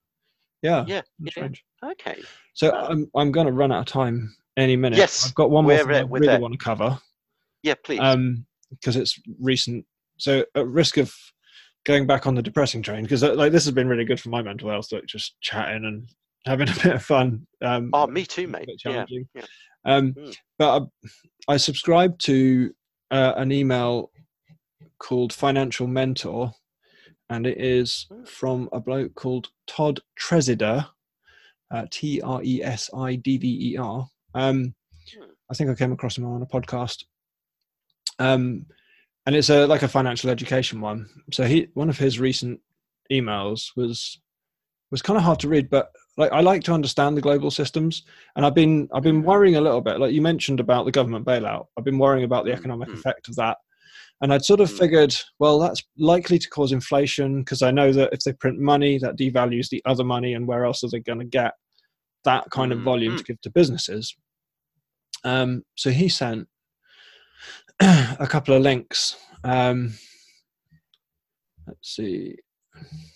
Yeah, 0.62 0.86
Yeah. 0.88 1.02
yeah. 1.20 1.32
strange. 1.32 1.64
Okay. 1.84 2.22
So 2.54 2.72
Ah. 2.74 2.88
I'm 2.90 3.10
I'm 3.16 3.32
going 3.32 3.48
to 3.48 3.52
run 3.54 3.72
out 3.72 3.80
of 3.82 3.86
time 3.88 4.34
any 4.56 4.76
minute. 4.78 4.98
Yes, 4.98 5.26
I've 5.26 5.36
got 5.36 5.50
one 5.50 5.66
more 5.66 5.74
we're, 5.74 5.80
thing 5.80 5.96
I 5.96 6.02
really 6.08 6.28
there. 6.28 6.40
want 6.40 6.54
to 6.54 6.58
cover 6.64 6.98
Yeah, 7.64 7.74
please. 7.84 8.00
um 8.00 8.46
because 8.70 8.96
it's 8.96 9.20
recent. 9.40 9.86
So 10.24 10.46
at 10.56 10.66
risk 10.68 10.96
of 10.96 11.14
going 11.86 12.08
back 12.08 12.26
on 12.28 12.34
the 12.36 12.42
depressing 12.42 12.82
train, 12.82 13.04
because 13.04 13.24
like 13.24 13.52
this 13.52 13.66
has 13.66 13.74
been 13.74 13.90
really 13.90 14.06
good 14.06 14.22
for 14.22 14.30
my 14.30 14.42
mental 14.42 14.70
health, 14.70 14.90
like 14.94 15.06
just 15.06 15.36
chatting 15.42 15.84
and 15.84 16.08
having 16.46 16.70
a 16.70 16.74
bit 16.76 16.96
of 16.96 17.04
fun. 17.04 17.46
Um, 17.62 17.90
oh, 17.92 18.08
me 18.08 18.26
too, 18.26 18.48
mate. 18.48 18.70
Yeah. 18.86 19.04
yeah. 19.10 19.44
Um, 19.84 20.14
Mm. 20.14 20.34
but 20.58 20.82
I, 21.50 21.54
I 21.56 21.58
subscribe 21.58 22.18
to 22.20 22.74
uh, 23.12 23.34
an 23.36 23.52
email 23.52 24.12
called 24.98 25.34
Financial 25.34 25.88
Mentor, 25.88 26.54
and 27.30 27.46
it 27.46 27.60
is 27.60 28.08
Mm. 28.10 28.26
from 28.26 28.70
a 28.72 28.80
bloke 28.80 29.14
called 29.16 29.50
Todd 29.68 30.00
Tresidder, 30.18 30.88
uh, 31.70 31.86
T 31.92 32.22
R 32.22 32.42
E 32.46 32.64
S 32.64 32.90
I 32.96 33.16
D 33.16 33.38
D 33.38 33.74
E 33.74 33.78
R. 33.78 34.08
Um, 34.36 34.74
Hmm. 35.14 35.32
I 35.52 35.54
think 35.54 35.70
I 35.70 35.76
came 35.76 35.92
across 35.92 36.18
him 36.18 36.24
on 36.26 36.42
a 36.42 36.46
podcast. 36.46 37.04
Um, 38.20 38.66
and 39.26 39.36
it's 39.36 39.50
a 39.50 39.66
like 39.68 39.84
a 39.84 39.88
financial 39.88 40.30
education 40.30 40.82
one. 40.82 41.10
So 41.32 41.44
he 41.46 41.68
one 41.74 41.90
of 41.90 41.98
his 41.98 42.20
recent 42.20 42.60
emails 43.12 43.76
was 43.76 44.20
was 44.92 45.02
kind 45.02 45.18
of 45.18 45.24
hard 45.24 45.40
to 45.40 45.50
read, 45.50 45.70
but 45.70 45.92
like 46.18 46.32
I 46.32 46.42
like 46.42 46.64
to 46.66 46.74
understand 46.74 47.18
the 47.18 47.22
global 47.22 47.50
systems, 47.50 48.04
and 48.36 48.46
I've 48.46 48.54
been 48.54 48.88
I've 48.94 49.04
been 49.04 49.24
worrying 49.24 49.56
a 49.56 49.62
little 49.62 49.82
bit. 49.82 50.00
Like 50.00 50.14
you 50.14 50.22
mentioned 50.22 50.60
about 50.60 50.86
the 50.86 50.92
government 50.92 51.26
bailout, 51.26 51.68
I've 51.78 51.84
been 51.86 51.98
worrying 51.98 52.26
about 52.26 52.46
the 52.46 52.52
Mm, 52.52 52.58
economic 52.58 52.90
mm. 52.90 52.94
effect 53.00 53.28
of 53.30 53.36
that, 53.38 53.58
and 54.22 54.34
I'd 54.34 54.46
sort 54.46 54.60
of 54.60 54.70
Mm. 54.70 54.78
figured, 54.78 55.16
well, 55.40 55.58
that's 55.58 55.82
likely 55.98 56.38
to 56.38 56.50
cause 56.50 56.72
inflation 56.72 57.40
because 57.40 57.62
I 57.62 57.72
know 57.72 57.92
that 57.94 58.14
if 58.14 58.20
they 58.20 58.34
print 58.34 58.60
money, 58.60 59.00
that 59.00 59.18
devalues 59.18 59.70
the 59.70 59.82
other 59.86 60.04
money, 60.04 60.34
and 60.34 60.48
where 60.48 60.66
else 60.66 60.84
are 60.84 60.90
they 60.90 61.00
going 61.00 61.20
to 61.20 61.26
get 61.26 61.54
that 62.26 62.50
kind 62.52 62.72
of 62.72 62.80
Mm, 62.80 62.84
volume 62.84 63.14
mm. 63.14 63.18
to 63.18 63.24
give 63.24 63.42
to 63.42 63.50
businesses? 63.50 64.16
Um, 65.24 65.64
so 65.76 65.90
he 65.90 66.10
sent 66.10 66.48
a 68.20 68.28
couple 68.28 68.56
of 68.56 68.62
links. 68.62 69.18
Um, 69.44 69.94
let's 71.68 71.96
see. 71.96 72.36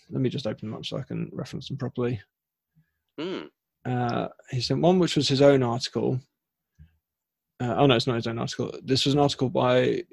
Let 0.09 0.22
me 0.22 0.30
just 0.30 0.45
open 0.45 0.70
them 0.70 0.78
up 0.78 0.86
so 0.86 0.97
I 0.97 1.03
can 1.03 1.30
reference 1.32 1.70
them 1.70 1.78
properly. 1.78 2.20
Mm. 3.20 3.47
Uh, 3.86 4.28
he 4.49 4.59
sent 4.59 4.82
one 4.82 4.99
which 4.99 5.15
was 5.15 5.30
his 5.30 5.41
own 5.41 5.63
article. 5.63 6.20
Uh, 7.61 7.76
oh 7.78 7.86
no, 7.86 7.95
it's 7.95 8.07
not 8.07 8.18
his 8.18 8.28
own 8.28 8.39
article. 8.39 8.72
This 8.84 9.05
was 9.05 9.13
an 9.13 9.22
article 9.22 9.49
by 9.49 10.03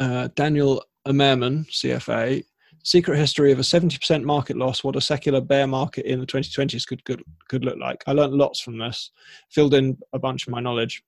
uh, 0.00 0.28
Daniel 0.34 0.84
Amerman, 1.08 1.66
CFA. 1.70 2.44
Secret 2.82 3.16
history 3.16 3.50
of 3.50 3.58
a 3.58 3.62
70% 3.62 4.24
market 4.24 4.58
loss. 4.58 4.84
What 4.84 4.96
a 4.96 5.00
secular 5.00 5.40
bear 5.40 5.66
market 5.66 6.04
in 6.04 6.20
the 6.20 6.26
2020s 6.26 6.86
could 6.86 7.02
could, 7.06 7.22
could 7.48 7.64
look 7.64 7.78
like. 7.78 8.04
I 8.06 8.12
learned 8.12 8.34
lots 8.34 8.60
from 8.60 8.78
this. 8.78 9.10
Filled 9.50 9.72
in 9.72 9.96
a 10.12 10.18
bunch 10.18 10.46
of 10.46 10.52
my 10.52 10.60
knowledge. 10.60 11.02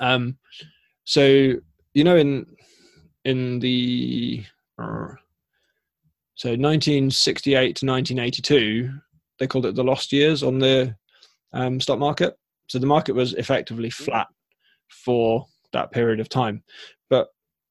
Um, 0.00 0.38
so 1.06 1.54
you 1.94 2.04
know, 2.04 2.16
in 2.16 2.44
in 3.24 3.58
the 3.60 4.44
uh, 4.78 5.14
so 6.34 6.50
1968 6.50 7.56
to 7.76 7.86
1982, 7.86 8.90
they 9.38 9.46
called 9.46 9.64
it 9.64 9.74
the 9.74 9.82
lost 9.82 10.12
years 10.12 10.42
on 10.42 10.58
the 10.58 10.94
um, 11.54 11.80
stock 11.80 11.98
market. 11.98 12.36
So 12.66 12.78
the 12.78 12.86
market 12.86 13.14
was 13.14 13.32
effectively 13.34 13.88
flat 13.88 14.26
for 14.90 15.46
that 15.72 15.90
period 15.92 16.20
of 16.20 16.28
time. 16.28 16.62
But 17.08 17.28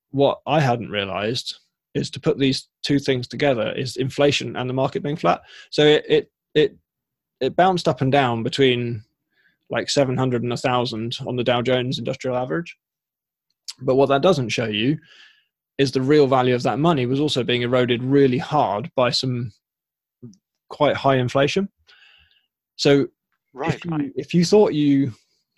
what 0.09 0.39
I 0.47 0.59
hadn't 0.59 0.89
realized 0.89 1.55
is 1.93 2.09
to 2.11 2.19
put 2.19 2.39
these 2.39 2.67
two 2.83 2.97
things 2.97 3.27
together 3.27 3.71
is 3.73 3.97
inflation 3.97 4.55
and 4.55 4.67
the 4.67 4.73
market 4.73 5.03
being 5.03 5.17
flat. 5.17 5.41
So 5.69 5.85
it 5.85 6.05
it 6.09 6.31
it, 6.55 6.77
it 7.41 7.55
bounced 7.55 7.87
up 7.87 8.01
and 8.01 8.11
down 8.11 8.43
between 8.43 9.03
like 9.69 9.89
700 9.89 10.41
and 10.41 10.51
1000 10.51 11.17
on 11.27 11.35
the 11.35 11.43
Dow 11.43 11.61
Jones 11.61 11.99
industrial 11.99 12.37
average. 12.37 12.75
But 13.81 13.95
what 13.95 14.09
that 14.09 14.21
doesn't 14.21 14.49
show 14.49 14.65
you 14.65 14.97
is 15.77 15.91
the 15.91 16.01
real 16.01 16.27
value 16.27 16.55
of 16.55 16.63
that 16.63 16.79
money 16.79 17.05
was 17.05 17.19
also 17.19 17.43
being 17.43 17.61
eroded 17.61 18.01
really 18.01 18.37
hard 18.37 18.89
by 18.95 19.09
some 19.09 19.51
quite 20.69 20.95
high 20.95 21.17
inflation. 21.17 21.67
So 22.77 23.07
Right, 23.55 23.73
if 23.73 23.85
you, 23.85 23.91
right. 23.91 24.11
if 24.17 24.33
you 24.33 24.43
thought 24.43 24.73
you 24.73 25.13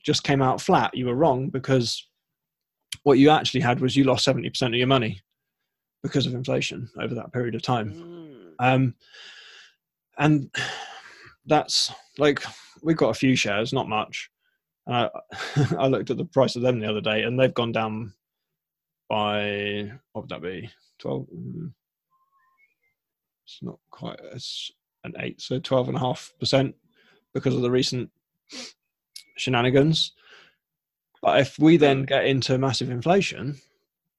just 0.05 0.23
came 0.23 0.39
out 0.39 0.61
flat, 0.61 0.95
you 0.95 1.07
were 1.07 1.15
wrong 1.15 1.49
because 1.49 2.07
what 3.03 3.17
you 3.17 3.31
actually 3.31 3.61
had 3.61 3.79
was 3.79 3.95
you 3.95 4.03
lost 4.03 4.27
70% 4.27 4.61
of 4.67 4.73
your 4.75 4.85
money 4.85 5.19
because 6.03 6.27
of 6.27 6.35
inflation 6.35 6.87
over 6.99 7.15
that 7.15 7.33
period 7.33 7.55
of 7.55 7.63
time. 7.63 7.93
Mm. 7.93 8.53
Um, 8.59 8.95
and 10.19 10.55
that's 11.47 11.91
like, 12.19 12.43
we've 12.83 12.95
got 12.95 13.09
a 13.09 13.15
few 13.15 13.35
shares, 13.35 13.73
not 13.73 13.89
much. 13.89 14.29
And 14.87 14.95
I, 14.95 15.09
I 15.77 15.87
looked 15.87 16.09
at 16.09 16.17
the 16.17 16.25
price 16.25 16.55
of 16.55 16.63
them 16.63 16.79
the 16.79 16.89
other 16.89 17.01
day 17.01 17.23
and 17.23 17.39
they've 17.39 17.53
gone 17.53 17.71
down 17.71 18.13
by, 19.09 19.91
what 20.13 20.23
would 20.23 20.29
that 20.29 20.41
be? 20.41 20.69
12? 20.99 21.27
mm, 21.27 21.71
It's 23.45 23.59
not 23.61 23.79
quite, 23.91 24.19
it's 24.33 24.71
an 25.03 25.13
eight, 25.19 25.39
so 25.41 25.59
12.5% 25.59 26.73
because 27.33 27.53
of 27.55 27.61
the 27.61 27.71
recent 27.71 28.09
shenanigans. 29.37 30.13
But 31.21 31.41
if 31.41 31.59
we 31.59 31.77
then 31.77 32.03
get 32.03 32.25
into 32.25 32.57
massive 32.57 32.89
inflation, 32.89 33.57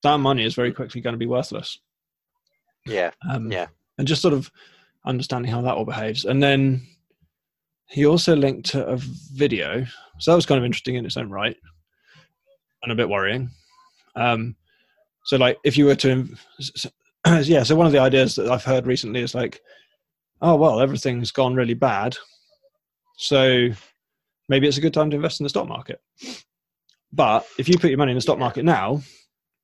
that 0.03 0.19
money 0.19 0.45
is 0.45 0.55
very 0.55 0.73
quickly 0.73 1.01
going 1.01 1.15
to 1.15 1.19
be 1.19 1.27
worthless. 1.27 1.81
Yeah. 2.87 3.11
Um, 3.29 3.51
Yeah. 3.51 3.67
And 3.99 4.07
just 4.07 4.23
sort 4.23 4.35
of 4.35 4.51
understanding 5.05 5.51
how 5.51 5.61
that 5.63 5.75
all 5.75 5.85
behaves. 5.85 6.25
And 6.25 6.43
then 6.43 6.87
he 7.89 8.07
also 8.07 8.37
linked 8.37 8.71
to 8.71 8.87
a 8.87 8.97
video, 8.97 9.85
so 10.19 10.31
that 10.31 10.37
was 10.37 10.47
kind 10.47 10.59
of 10.59 10.65
interesting 10.65 10.97
in 10.97 11.07
its 11.07 11.17
own 11.17 11.31
right, 11.31 11.57
and 12.83 12.93
a 12.93 12.95
bit 12.95 13.09
worrying. 13.09 13.51
Um, 14.17 14.57
so, 15.25 15.37
like, 15.37 15.59
if 15.65 15.77
you 15.77 15.87
were 15.87 15.95
to, 15.97 16.29
yeah, 17.43 17.63
so 17.63 17.77
one 17.77 17.87
of 17.87 17.93
the 17.93 17.99
ideas 17.99 18.35
that 18.37 18.51
I've 18.51 18.65
heard 18.65 18.87
recently 18.87 19.21
is 19.21 19.35
like, 19.35 19.61
oh 20.41 20.55
well, 20.55 20.81
everything's 20.81 21.31
gone 21.33 21.55
really 21.55 21.75
bad, 21.75 22.17
so 23.17 23.69
maybe 24.49 24.69
it's 24.69 24.79
a 24.79 24.83
good 24.83 24.95
time 24.95 25.11
to 25.11 25.17
invest 25.17 25.41
in 25.41 25.45
the 25.45 25.51
stock 25.51 25.69
market. 25.69 26.01
But 27.13 27.47
if 27.59 27.69
you 27.69 27.79
put 27.79 27.91
your 27.91 27.99
money 27.99 28.13
in 28.13 28.17
the 28.17 28.23
stock 28.23 28.39
market 28.39 28.65
now, 28.65 29.03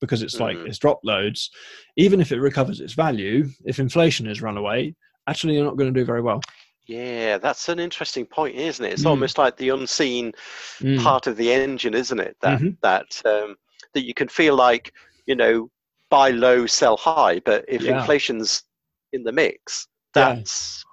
because 0.00 0.22
it's 0.22 0.40
like 0.40 0.56
Mhm. 0.56 0.66
it's 0.66 0.78
dropped 0.78 1.04
loads, 1.04 1.50
even 1.96 2.20
if 2.20 2.32
it 2.32 2.40
recovers 2.40 2.80
its 2.80 2.94
value, 2.94 3.48
if 3.64 3.78
inflation 3.78 4.26
has 4.26 4.42
run 4.42 4.56
away, 4.56 4.94
actually 5.26 5.54
you're 5.54 5.64
not 5.64 5.76
going 5.76 5.92
to 5.92 5.98
do 6.00 6.04
very 6.04 6.20
well. 6.20 6.40
Yeah, 6.86 7.38
that's 7.38 7.68
an 7.68 7.78
interesting 7.78 8.26
point, 8.26 8.56
isn't 8.56 8.84
it? 8.84 8.92
It's 8.92 9.04
Mm. 9.04 9.10
almost 9.10 9.38
like 9.38 9.56
the 9.56 9.70
unseen 9.70 10.32
Mm. 10.80 11.02
part 11.02 11.26
of 11.26 11.36
the 11.36 11.50
engine, 11.52 11.94
isn't 11.94 12.20
it? 12.20 12.36
That 12.40 12.60
Mhm. 12.60 12.76
that 12.82 13.22
um, 13.24 13.56
that 13.94 14.04
you 14.04 14.12
can 14.14 14.28
feel 14.28 14.54
like 14.54 14.92
you 15.26 15.34
know 15.34 15.70
buy 16.10 16.30
low, 16.30 16.66
sell 16.66 16.96
high, 16.96 17.40
but 17.40 17.64
if 17.68 17.82
Yeah. 17.82 17.98
inflation's 18.00 18.64
in 19.12 19.24
the 19.24 19.32
mix, 19.32 19.88
Yeah. 20.14 20.34
that's 20.34 20.84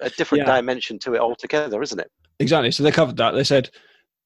a 0.00 0.08
different 0.10 0.46
Yeah. 0.46 0.56
dimension 0.56 0.98
to 1.00 1.14
it 1.14 1.20
altogether, 1.20 1.82
isn't 1.82 2.00
it? 2.00 2.10
Exactly. 2.38 2.70
So 2.70 2.82
they 2.82 2.90
covered 2.90 3.18
that. 3.18 3.32
They 3.32 3.44
said, 3.44 3.70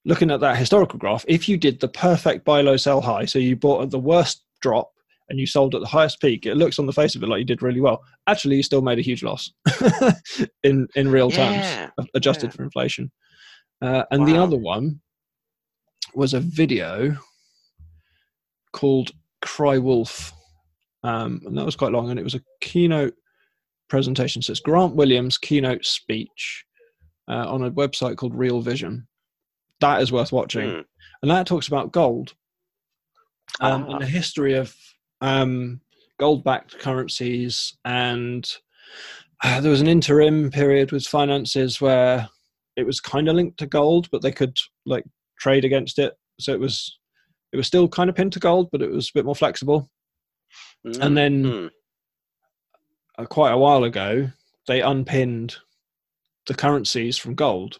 looking 0.04 0.30
at 0.30 0.38
that 0.40 0.56
historical 0.56 0.98
graph, 1.00 1.24
if 1.26 1.48
you 1.48 1.56
did 1.56 1.80
the 1.80 1.88
perfect 1.88 2.44
buy 2.44 2.60
low, 2.60 2.76
sell 2.76 3.00
high, 3.00 3.24
so 3.24 3.40
you 3.40 3.56
bought 3.56 3.82
at 3.82 3.90
the 3.90 3.98
worst 3.98 4.44
drop 4.60 4.92
and 5.28 5.38
you 5.40 5.46
sold 5.46 5.74
at 5.74 5.80
the 5.80 5.86
highest 5.86 6.20
peak, 6.20 6.44
it 6.46 6.56
looks 6.56 6.78
on 6.78 6.86
the 6.86 6.92
face 6.92 7.14
of 7.14 7.22
it 7.22 7.28
like 7.28 7.38
you 7.38 7.44
did 7.44 7.62
really 7.62 7.80
well. 7.80 8.02
Actually, 8.26 8.56
you 8.56 8.62
still 8.62 8.82
made 8.82 8.98
a 8.98 9.02
huge 9.02 9.22
loss 9.22 9.50
in 10.62 10.86
in 10.94 11.10
real 11.10 11.30
Yeah, 11.32 11.90
terms, 11.96 12.08
adjusted 12.14 12.48
yeah. 12.48 12.56
for 12.56 12.62
inflation. 12.64 13.10
Uh, 13.82 14.04
and 14.10 14.26
the 14.26 14.36
other 14.36 14.56
one 14.56 15.00
was 16.14 16.32
a 16.34 16.40
video 16.40 17.16
called 18.72 19.10
Cry 19.42 19.78
Wolf. 19.78 20.32
Um, 21.02 21.40
and 21.44 21.56
that 21.58 21.66
was 21.66 21.76
quite 21.76 21.92
long, 21.92 22.10
and 22.10 22.18
it 22.18 22.22
was 22.24 22.34
a 22.34 22.40
keynote 22.60 23.14
presentation. 23.88 24.40
So 24.40 24.52
it's 24.52 24.60
Grant 24.60 24.94
Williams' 24.96 25.36
keynote 25.36 25.84
speech 25.84 26.64
uh, 27.28 27.46
on 27.50 27.62
a 27.62 27.70
website 27.70 28.16
called 28.16 28.34
Real 28.34 28.60
Vision. 28.62 29.06
That 29.80 30.00
is 30.00 30.10
worth 30.12 30.32
watching, 30.32 30.68
Mm. 30.70 30.84
and 31.22 31.30
that 31.30 31.46
talks 31.46 31.68
about 31.68 31.92
gold 31.92 32.34
um, 33.60 33.84
Ah. 33.84 33.92
and 33.92 34.00
the 34.02 34.06
history 34.06 34.54
of 34.54 34.74
um, 35.24 35.80
gold-backed 36.18 36.78
currencies. 36.78 37.76
And 37.84 38.48
uh, 39.42 39.60
there 39.60 39.70
was 39.70 39.80
an 39.80 39.88
interim 39.88 40.50
period 40.50 40.92
with 40.92 41.06
finances 41.06 41.80
where 41.80 42.28
it 42.76 42.84
was 42.86 43.00
kind 43.00 43.28
of 43.28 43.34
linked 43.34 43.58
to 43.58 43.66
gold, 43.66 44.08
but 44.12 44.22
they 44.22 44.32
could 44.32 44.58
like 44.84 45.04
trade 45.40 45.64
against 45.64 45.98
it. 45.98 46.14
So 46.40 46.52
it 46.52 46.60
was 46.60 46.98
it 47.52 47.56
was 47.56 47.66
still 47.66 47.88
kind 47.88 48.10
of 48.10 48.16
pinned 48.16 48.32
to 48.32 48.40
gold, 48.40 48.68
but 48.72 48.82
it 48.82 48.90
was 48.90 49.08
a 49.08 49.12
bit 49.14 49.24
more 49.24 49.36
flexible. 49.36 49.88
Mm, 50.86 50.98
And 51.00 51.16
then 51.16 51.70
uh, 53.18 53.24
quite 53.26 53.52
a 53.52 53.58
while 53.58 53.84
ago, 53.84 54.30
they 54.66 54.82
unpinned 54.82 55.56
the 56.46 56.54
currencies 56.54 57.16
from 57.16 57.36
gold, 57.36 57.78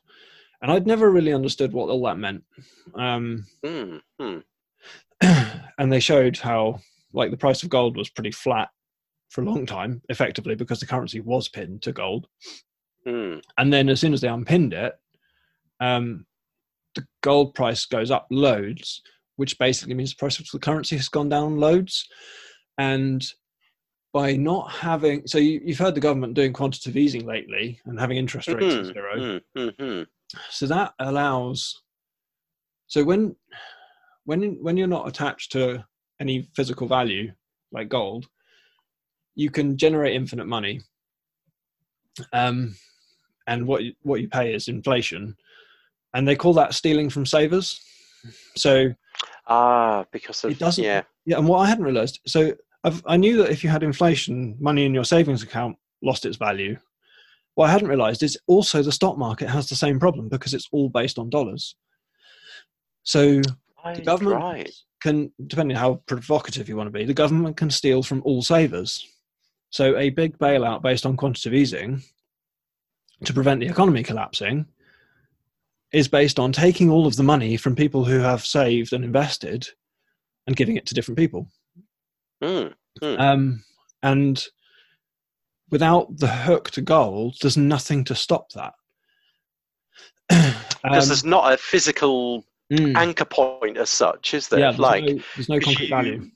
and 0.63 0.71
I'd 0.71 0.87
never 0.87 1.11
really 1.11 1.33
understood 1.35 1.73
what 1.73 1.89
all 1.91 2.05
that 2.05 2.19
meant. 2.19 2.45
Um, 2.95 3.47
Mm, 3.65 4.01
mm. 4.21 4.43
and 5.79 5.93
they 5.93 6.01
showed 6.01 6.39
how 6.39 6.79
like 7.15 7.31
the 7.31 7.37
price 7.37 7.63
of 7.63 7.71
gold 7.71 7.97
was 7.97 8.11
pretty 8.11 8.31
flat 8.33 8.69
for 9.31 9.43
a 9.43 9.45
long 9.45 9.65
time, 9.67 10.03
effectively 10.09 10.55
because 10.55 10.81
the 10.81 10.87
currency 10.87 11.21
was 11.21 11.49
pinned 11.49 11.83
to 11.83 11.93
gold. 11.93 12.27
Mm. 13.07 13.43
And 13.59 13.73
then 13.73 13.89
as 13.89 14.01
soon 14.01 14.13
as 14.13 14.21
they 14.21 14.29
unpinned 14.29 14.75
it, 14.75 14.95
um, 15.81 16.27
the 16.95 17.07
gold 17.23 17.55
price 17.55 17.87
goes 17.87 18.11
up 18.11 18.27
loads, 18.31 19.03
which 19.37 19.59
basically 19.59 19.95
means 19.95 20.11
the 20.11 20.19
price 20.19 20.39
of 20.39 20.47
the 20.53 20.59
currency 20.59 20.97
has 20.97 21.09
gone 21.09 21.29
down 21.29 21.59
loads. 21.59 22.09
And 22.79 23.25
by 24.13 24.37
not 24.37 24.71
having, 24.71 25.27
so 25.27 25.39
you, 25.39 25.61
you've 25.65 25.79
heard 25.79 25.95
the 25.95 26.01
government 26.01 26.35
doing 26.35 26.53
quantitative 26.53 26.97
easing 26.97 27.27
lately 27.27 27.81
and 27.87 27.99
having 27.99 28.17
interest 28.17 28.49
rates 28.49 28.75
at 28.75 28.83
Mhm, 28.83 28.93
zero. 28.93 29.41
mm, 29.57 29.77
mhm. 29.77 30.07
So 30.51 30.67
that 30.67 30.95
allows. 31.01 31.83
So 32.87 33.03
when 33.05 33.35
when 34.25 34.63
when 34.63 34.77
you're 34.77 34.87
not 34.87 35.09
attached 35.09 35.53
to 35.53 35.85
any 36.21 36.49
physical 36.55 36.87
value 36.87 37.33
like 37.73 37.89
gold, 37.89 38.27
you 39.35 39.51
can 39.51 39.77
generate 39.77 40.15
infinite 40.15 40.47
money. 40.47 40.81
Um, 42.33 42.77
and 43.47 43.67
what 43.67 43.83
you, 43.85 43.93
what 44.03 44.21
you 44.21 44.29
pay 44.29 44.55
is 44.55 44.69
inflation, 44.69 45.37
and 46.15 46.27
they 46.27 46.37
call 46.37 46.55
that 46.55 46.75
stealing 46.75 47.11
from 47.11 47.27
savers. 47.27 47.81
So 48.57 48.95
Ah, 49.47 50.05
because 50.13 50.43
of 50.45 50.53
it 50.53 50.59
doesn't. 50.59 50.83
yeah. 50.83 51.03
Yeah, 51.27 51.39
and 51.39 51.49
what 51.49 51.59
I 51.59 51.67
hadn't 51.67 51.85
realised, 51.85 52.21
so 52.27 52.55
I've, 52.85 53.03
I 53.07 53.17
knew 53.17 53.37
that 53.39 53.51
if 53.51 53.65
you 53.65 53.71
had 53.71 53.83
inflation, 53.83 54.57
money 54.61 54.85
in 54.85 54.95
your 54.95 55.05
savings 55.05 55.43
account 55.43 55.77
lost 56.03 56.25
its 56.27 56.37
value. 56.37 56.77
What 57.55 57.69
I 57.69 57.73
hadn't 57.73 57.89
realised 57.89 58.23
is 58.23 58.39
also 58.47 58.83
the 58.83 58.93
stock 58.93 59.17
market 59.17 59.49
has 59.49 59.69
the 59.69 59.77
same 59.77 60.01
problem 60.01 60.29
because 60.29 60.55
it's 60.55 60.69
all 60.73 60.89
based 60.89 61.19
on 61.19 61.31
dollars. 61.31 61.77
So 63.05 63.41
the 63.85 64.03
government 64.03 64.43
right. 64.43 64.71
Can, 65.05 65.31
depending 65.47 65.77
on 65.77 65.83
how 65.83 65.95
provocative 66.07 66.67
you 66.67 66.77
want 66.77 66.87
to 66.87 66.99
be, 66.99 67.05
the 67.05 67.13
government 67.13 67.59
can 67.59 67.71
steal 67.71 68.03
from 68.03 68.23
all 68.25 68.41
savers. 68.41 69.07
So 69.69 69.99
a 69.99 70.09
big 70.09 70.39
bailout 70.39 70.81
based 70.81 71.05
on 71.05 71.19
quantitative 71.19 71.53
easing 71.53 72.03
to 73.25 73.35
prevent 73.35 73.61
the 73.61 73.67
economy 73.67 74.03
collapsing 74.03 74.65
is 75.93 76.09
based 76.09 76.39
on 76.39 76.53
taking 76.53 76.91
all 76.91 77.07
of 77.07 77.17
the 77.17 77.23
money 77.23 77.59
from 77.59 77.77
people 77.77 78.07
who 78.07 78.21
have 78.21 78.47
saved 78.47 78.95
and 78.95 79.05
invested 79.05 79.69
and 80.47 80.57
giving 80.57 80.79
it 80.79 80.87
to 80.87 80.95
different 80.95 81.19
people. 81.19 81.49
Mm, 82.43 82.73
Um, 83.03 83.63
and 84.03 84.43
without 85.71 86.17
the 86.17 86.29
hook 86.29 86.71
to 86.71 86.81
gold, 86.81 87.37
there's 87.43 87.59
nothing 87.59 88.05
to 88.05 88.15
stop 88.15 88.53
that. 88.53 88.73
because 90.29 90.55
Um, 90.83 91.09
there's 91.09 91.25
not 91.25 91.53
a 91.53 91.59
physical 91.59 92.47
mm, 92.75 92.97
anchor 92.97 93.25
point 93.25 93.77
as 93.77 93.91
such, 93.91 94.35
is 94.35 94.49
there? 94.49 94.61
yeah, 94.61 94.67
there's 94.71 94.79
like 94.79 95.05
no, 95.05 95.23
there's 95.37 95.49
no 95.49 95.61
concrete 95.61 95.85
you- 95.87 95.91
value. 95.91 96.31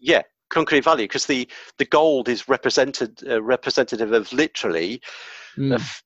yeah, 0.00 0.22
concrete 0.50 0.84
value 0.84 1.04
because 1.04 1.26
the 1.26 1.48
the 1.78 1.84
gold 1.84 2.28
is 2.28 2.48
represented 2.48 3.20
uh, 3.28 3.42
representative 3.42 4.12
of 4.12 4.32
literally, 4.32 5.00
Mm, 5.58 5.74
of, 5.74 6.02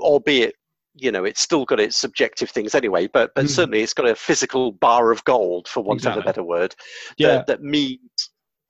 albeit 0.00 0.54
you 0.94 1.12
know 1.12 1.24
it's 1.24 1.40
still 1.40 1.64
got 1.64 1.80
its 1.80 1.96
subjective 1.96 2.50
things 2.50 2.74
anyway, 2.74 3.06
but 3.06 3.34
but 3.34 3.46
Mm. 3.46 3.50
certainly 3.50 3.82
it's 3.82 3.94
got 3.94 4.06
a 4.08 4.14
physical 4.14 4.72
bar 4.72 5.10
of 5.12 5.22
gold 5.24 5.68
for 5.68 5.82
want 5.82 5.98
Exactly. 5.98 6.20
of 6.20 6.24
a 6.24 6.28
better 6.28 6.42
word. 6.44 6.74
yeah, 7.18 7.28
that, 7.28 7.46
that 7.46 7.62
means 7.62 8.00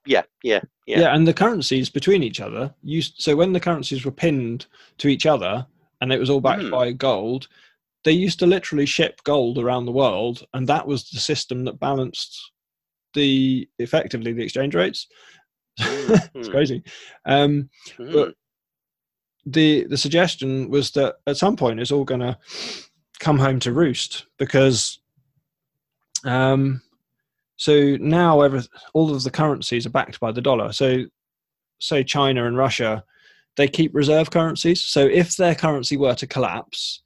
yeah, 0.07 0.23
yeah, 0.43 0.61
yeah, 0.87 1.01
yeah. 1.01 1.15
and 1.15 1.27
the 1.27 1.35
currencies 1.35 1.91
between 1.91 2.23
each 2.23 2.41
other 2.41 2.73
used. 2.83 3.15
So 3.19 3.35
when 3.37 3.53
the 3.53 3.61
currencies 3.61 4.05
were 4.05 4.13
pinned 4.13 4.67
to 4.99 5.09
each 5.09 5.27
other, 5.27 5.67
and 6.01 6.13
it 6.13 6.21
was 6.21 6.31
all 6.31 6.41
backed 6.41 6.63
Mm. 6.63 6.71
by 6.71 6.93
gold, 6.93 7.49
they 8.07 8.13
used 8.13 8.39
to 8.39 8.47
literally 8.47 8.87
ship 8.87 9.21
gold 9.25 9.59
around 9.59 9.85
the 9.85 9.93
world, 9.93 10.47
and 10.55 10.69
that 10.69 10.87
was 10.87 11.11
the 11.11 11.19
system 11.19 11.65
that 11.65 11.81
balanced 11.81 12.53
the 13.15 13.69
effectively 13.81 14.33
the 14.33 14.45
exchange 14.45 14.77
rates. 14.77 15.09
it's 15.79 16.29
Mm, 16.37 16.51
crazy. 16.53 16.85
Um, 17.25 17.69
mm, 17.99 18.13
but 18.13 18.35
the 19.45 19.87
the 19.89 19.97
suggestion 19.97 20.71
was 20.71 20.93
that 20.93 21.17
at 21.27 21.37
some 21.37 21.57
point 21.57 21.81
it's 21.81 21.91
all 21.91 22.05
going 22.05 22.21
to 22.21 22.39
come 23.19 23.39
home 23.39 23.59
to 23.59 23.73
roost 23.73 24.27
because 24.39 25.01
um 26.25 26.83
so 27.57 27.97
now 27.99 28.43
every, 28.43 28.61
all 28.93 29.15
of 29.15 29.23
the 29.25 29.31
currencies 29.31 29.87
are 29.87 29.91
backed 29.91 30.21
by 30.21 30.31
the 30.33 30.43
dollar 30.43 30.73
so 30.73 31.05
say 31.79 32.03
china 32.03 32.47
and 32.47 32.57
russia 32.59 33.03
they 33.57 33.69
keep 33.69 33.95
reserve 33.95 34.31
currencies 34.31 34.83
so 34.83 35.07
if 35.07 35.37
their 35.37 35.55
currency 35.55 35.97
were 35.97 36.15
to 36.15 36.27
collapse 36.27 37.03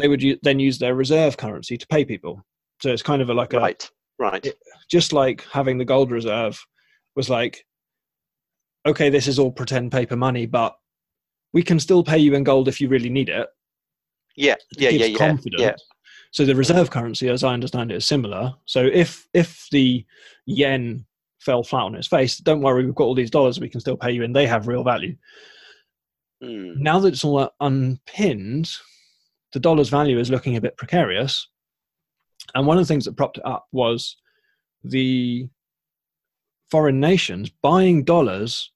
they 0.00 0.08
would 0.08 0.22
u- 0.22 0.38
then 0.42 0.58
use 0.58 0.78
their 0.78 0.94
reserve 0.94 1.36
currency 1.36 1.76
to 1.76 1.86
pay 1.88 2.04
people 2.04 2.42
so 2.80 2.90
it's 2.90 3.02
kind 3.02 3.20
of 3.22 3.28
a, 3.30 3.34
like 3.34 3.52
a 3.52 3.58
right, 3.58 3.90
right. 4.18 4.46
it- 4.46 4.58
just 4.90 5.12
like 5.12 5.44
having 5.52 5.78
the 5.78 5.84
gold 5.84 6.10
reserve 6.10 6.58
was 7.16 7.28
like 7.30 7.64
okay 8.86 9.10
this 9.10 9.26
is 9.26 9.38
all 9.38 9.52
pretend 9.52 9.92
paper 9.92 10.16
money 10.16 10.46
but 10.46 10.74
we 11.52 11.62
can 11.62 11.78
still 11.80 12.02
pay 12.02 12.18
you 12.18 12.34
in 12.34 12.44
gold 12.44 12.68
if 12.68 12.80
you 12.80 12.88
really 12.88 13.10
need 13.10 13.28
it 13.28 13.48
yeah, 14.36 14.54
It 14.54 14.80
yeah, 14.80 14.88
yeah, 14.90 15.04
yeah, 15.06 15.18
confidence. 15.18 15.60
yeah. 15.62 15.74
so 16.30 16.44
the 16.44 16.54
reserve 16.54 16.90
currency 16.90 17.28
as 17.28 17.44
i 17.44 17.52
understand 17.52 17.90
it 17.92 17.96
is 17.96 18.06
similar 18.06 18.54
so 18.64 18.88
if 18.92 19.26
if 19.34 19.66
the 19.72 20.04
yen 20.46 21.04
fell 21.40 21.62
flat 21.62 21.82
on 21.84 21.94
its 21.94 22.06
face 22.08 22.38
don't 22.38 22.60
worry 22.62 22.84
we've 22.84 22.94
got 22.94 23.04
all 23.04 23.14
these 23.14 23.30
dollars 23.30 23.58
we 23.60 23.68
can 23.68 23.80
still 23.80 23.96
pay 23.96 24.10
you 24.12 24.24
and 24.24 24.34
they 24.34 24.46
have 24.46 24.68
real 24.68 24.84
value 24.84 25.14
Mm, 26.42 26.76
now 26.78 26.98
that 26.98 27.08
it's 27.08 27.22
all 27.22 27.50
unpinned 27.60 28.70
the 29.52 29.60
dollar's 29.60 29.88
value 29.88 30.18
is 30.18 30.30
looking 30.30 30.56
a 30.56 30.60
bit 30.60 30.76
precarious 30.76 31.48
and 32.54 32.66
one 32.66 32.76
of 32.76 32.82
the 32.82 32.88
things 32.88 33.04
that 33.04 33.16
propped 33.16 33.38
it 33.38 33.46
up 33.46 33.66
was 33.72 34.16
the 34.82 35.48
foreign 36.70 37.00
nations 37.00 37.50
buying 37.62 38.04
dollars 38.04 38.72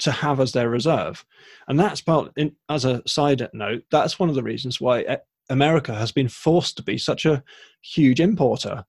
to 0.00 0.12
have 0.12 0.40
as 0.40 0.52
their 0.52 0.70
reserve. 0.70 1.24
And 1.66 1.78
that's 1.78 2.00
part, 2.00 2.32
in, 2.36 2.54
as 2.68 2.84
a 2.84 3.02
side 3.06 3.46
note, 3.52 3.82
that's 3.90 4.18
one 4.18 4.28
of 4.28 4.34
the 4.34 4.42
reasons 4.42 4.80
why 4.80 5.18
America 5.50 5.94
has 5.94 6.12
been 6.12 6.28
forced 6.28 6.76
to 6.76 6.82
be 6.82 6.98
such 6.98 7.26
a 7.26 7.42
huge 7.82 8.20
importer. 8.20 8.84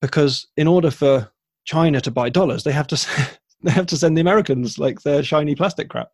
Because 0.00 0.46
in 0.56 0.68
order 0.68 0.90
for 0.90 1.30
China 1.64 2.00
to 2.00 2.10
buy 2.10 2.28
dollars, 2.28 2.64
they 2.64 2.72
have 2.72 2.86
to 2.88 3.08
they 3.62 3.72
have 3.72 3.86
to 3.86 3.96
send 3.96 4.16
the 4.16 4.20
Americans 4.20 4.78
like 4.78 5.02
their 5.02 5.22
shiny 5.22 5.54
plastic 5.54 5.88
crap. 5.88 6.10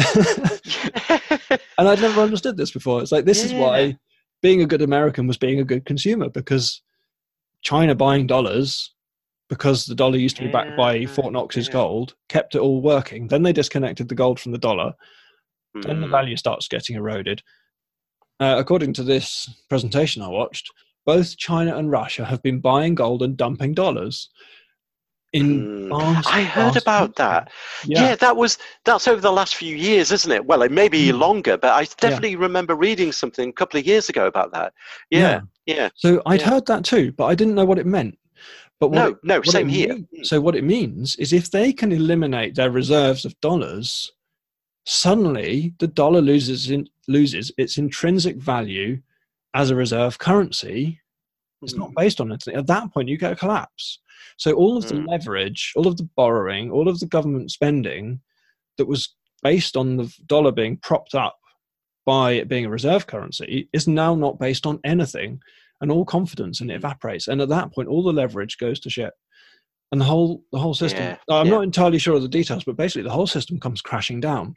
and 1.78 1.88
I'd 1.88 2.00
never 2.00 2.20
understood 2.20 2.56
this 2.56 2.70
before. 2.70 3.02
It's 3.02 3.12
like 3.12 3.24
this 3.24 3.40
yeah. 3.40 3.46
is 3.46 3.54
why 3.54 3.98
being 4.42 4.62
a 4.62 4.66
good 4.66 4.82
American 4.82 5.26
was 5.26 5.36
being 5.36 5.60
a 5.60 5.64
good 5.64 5.84
consumer 5.84 6.28
because 6.28 6.82
China 7.62 7.94
buying 7.94 8.26
dollars 8.26 8.94
because 9.50 9.84
the 9.84 9.94
dollar 9.94 10.16
used 10.16 10.36
to 10.36 10.42
be 10.42 10.48
backed 10.48 10.76
by 10.76 11.04
Fort 11.06 11.32
Knox's 11.32 11.66
yeah. 11.66 11.72
gold, 11.72 12.14
kept 12.28 12.54
it 12.54 12.60
all 12.60 12.80
working. 12.80 13.26
Then 13.26 13.42
they 13.42 13.52
disconnected 13.52 14.08
the 14.08 14.14
gold 14.14 14.38
from 14.38 14.52
the 14.52 14.58
dollar. 14.58 14.94
Mm. 15.76 15.82
Then 15.82 16.00
the 16.00 16.06
hmm. 16.06 16.12
value 16.12 16.36
starts 16.36 16.68
getting 16.68 16.96
eroded. 16.96 17.42
Uh, 18.38 18.56
according 18.58 18.92
to 18.94 19.02
this 19.02 19.62
presentation 19.68 20.22
I 20.22 20.28
watched, 20.28 20.70
both 21.04 21.36
China 21.36 21.76
and 21.76 21.90
Russia 21.90 22.24
have 22.24 22.42
been 22.42 22.60
buying 22.60 22.94
gold 22.94 23.22
and 23.22 23.36
dumping 23.36 23.74
dollars. 23.74 24.30
In 25.32 25.88
mm. 25.88 26.22
I 26.26 26.42
heard 26.42 26.76
about 26.76 27.14
that. 27.16 27.50
Yeah. 27.84 28.02
yeah. 28.02 28.14
that 28.16 28.36
was 28.36 28.58
that's 28.84 29.06
over 29.06 29.20
the 29.20 29.30
last 29.30 29.54
few 29.54 29.76
years, 29.76 30.10
isn't 30.10 30.30
it? 30.30 30.44
Well, 30.44 30.62
it 30.62 30.72
may 30.72 30.88
be 30.88 31.10
mm. 31.10 31.18
longer, 31.18 31.56
but 31.56 31.72
I 31.72 31.84
definitely 31.98 32.32
yeah. 32.32 32.38
remember 32.38 32.74
reading 32.74 33.12
something 33.12 33.48
a 33.48 33.52
couple 33.52 33.78
of 33.78 33.86
years 33.86 34.08
ago 34.08 34.26
about 34.26 34.52
that. 34.52 34.72
Yeah, 35.10 35.42
yeah. 35.66 35.74
yeah. 35.74 35.88
So 35.94 36.20
I'd 36.26 36.42
heard 36.42 36.66
that 36.66 36.84
too, 36.84 37.12
but 37.12 37.26
I 37.26 37.36
didn't 37.36 37.54
know 37.54 37.64
what 37.64 37.78
it 37.78 37.86
meant. 37.86 38.18
But 38.80 38.92
no, 38.92 39.08
it, 39.08 39.18
no, 39.22 39.42
same 39.42 39.68
here. 39.68 39.94
Means, 39.94 40.28
so 40.28 40.40
what 40.40 40.56
it 40.56 40.64
means 40.64 41.14
is 41.16 41.32
if 41.32 41.50
they 41.50 41.72
can 41.72 41.92
eliminate 41.92 42.54
their 42.54 42.70
reserves 42.70 43.26
of 43.26 43.38
dollars, 43.40 44.10
suddenly 44.86 45.74
the 45.78 45.86
dollar 45.86 46.22
loses 46.22 46.70
in, 46.70 46.88
loses 47.06 47.52
its 47.58 47.76
intrinsic 47.76 48.36
value 48.36 49.00
as 49.54 49.70
a 49.70 49.76
reserve 49.76 50.18
currency. 50.18 50.98
It's 51.62 51.74
not 51.74 51.88
hmm. 51.88 51.94
based 51.96 52.20
on 52.22 52.30
anything. 52.30 52.54
At 52.54 52.66
that 52.68 52.92
point, 52.92 53.10
you 53.10 53.18
get 53.18 53.32
a 53.32 53.36
collapse. 53.36 53.98
So 54.36 54.52
all 54.52 54.76
of 54.76 54.88
the 54.88 54.94
mm. 54.94 55.08
leverage, 55.08 55.72
all 55.76 55.86
of 55.86 55.96
the 55.96 56.08
borrowing, 56.16 56.70
all 56.70 56.88
of 56.88 57.00
the 57.00 57.06
government 57.06 57.50
spending 57.50 58.20
that 58.78 58.86
was 58.86 59.14
based 59.42 59.76
on 59.76 59.96
the 59.96 60.12
dollar 60.26 60.52
being 60.52 60.76
propped 60.76 61.14
up 61.14 61.36
by 62.06 62.32
it 62.32 62.48
being 62.48 62.66
a 62.66 62.70
reserve 62.70 63.06
currency 63.06 63.68
is 63.72 63.86
now 63.86 64.14
not 64.14 64.38
based 64.38 64.66
on 64.66 64.80
anything 64.84 65.40
and 65.80 65.90
all 65.90 66.04
confidence 66.04 66.60
and 66.60 66.70
it 66.70 66.74
evaporates. 66.74 67.28
And 67.28 67.40
at 67.40 67.48
that 67.48 67.72
point, 67.72 67.88
all 67.88 68.02
the 68.02 68.12
leverage 68.12 68.58
goes 68.58 68.80
to 68.80 68.90
shit. 68.90 69.12
And 69.92 70.00
the 70.00 70.04
whole 70.04 70.44
the 70.52 70.58
whole 70.58 70.74
system. 70.74 71.02
Yeah, 71.02 71.16
I'm 71.28 71.46
yeah. 71.46 71.52
not 71.52 71.64
entirely 71.64 71.98
sure 71.98 72.14
of 72.14 72.22
the 72.22 72.28
details, 72.28 72.62
but 72.62 72.76
basically 72.76 73.02
the 73.02 73.10
whole 73.10 73.26
system 73.26 73.58
comes 73.58 73.82
crashing 73.82 74.20
down. 74.20 74.54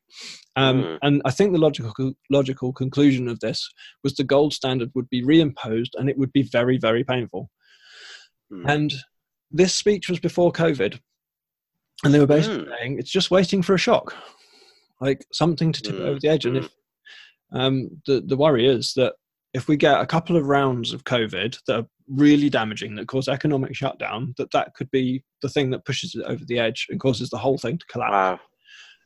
Um, 0.55 0.83
mm. 0.83 0.99
And 1.01 1.23
I 1.25 1.31
think 1.31 1.53
the 1.53 1.59
logical 1.59 2.13
logical 2.29 2.71
conclusion 2.71 3.27
of 3.27 3.39
this 3.39 3.67
was 4.03 4.13
the 4.13 4.23
gold 4.23 4.53
standard 4.53 4.91
would 4.93 5.09
be 5.09 5.23
reimposed, 5.23 5.95
and 5.95 6.07
it 6.07 6.19
would 6.19 6.31
be 6.33 6.43
very 6.43 6.77
very 6.77 7.03
painful. 7.03 7.49
Mm. 8.51 8.69
And 8.69 8.93
this 9.53 9.73
speech 9.73 10.09
was 10.09 10.19
before 10.19 10.51
COVID, 10.51 10.99
and 12.03 12.13
they 12.13 12.19
were 12.19 12.27
basically 12.27 12.65
mm. 12.65 12.77
saying 12.77 12.99
it's 12.99 13.11
just 13.11 13.31
waiting 13.31 13.61
for 13.61 13.75
a 13.75 13.79
shock, 13.79 14.15
like 14.99 15.25
something 15.31 15.71
to 15.71 15.81
tip 15.81 15.95
it 15.95 16.01
over 16.01 16.19
the 16.19 16.27
edge. 16.27 16.45
And 16.45 16.57
if 16.57 16.69
hmm. 17.51 17.57
um, 17.57 17.89
the 18.05 18.21
the 18.21 18.35
worry 18.35 18.67
is 18.67 18.93
that 18.95 19.13
if 19.53 19.67
we 19.67 19.77
get 19.77 20.01
a 20.01 20.05
couple 20.05 20.35
of 20.35 20.47
rounds 20.47 20.93
of 20.93 21.03
COVID 21.03 21.57
that 21.67 21.79
are 21.79 21.87
really 22.07 22.49
damaging, 22.49 22.95
that 22.95 23.07
cause 23.07 23.27
economic 23.27 23.75
shutdown, 23.75 24.33
that 24.37 24.51
that 24.51 24.73
could 24.73 24.89
be 24.91 25.23
the 25.41 25.49
thing 25.49 25.69
that 25.69 25.85
pushes 25.85 26.15
it 26.15 26.25
over 26.25 26.43
the 26.45 26.59
edge 26.59 26.87
and 26.89 26.99
causes 26.99 27.29
the 27.29 27.37
whole 27.37 27.57
thing 27.57 27.77
to 27.77 27.85
collapse. 27.85 28.11
Wow. 28.11 28.39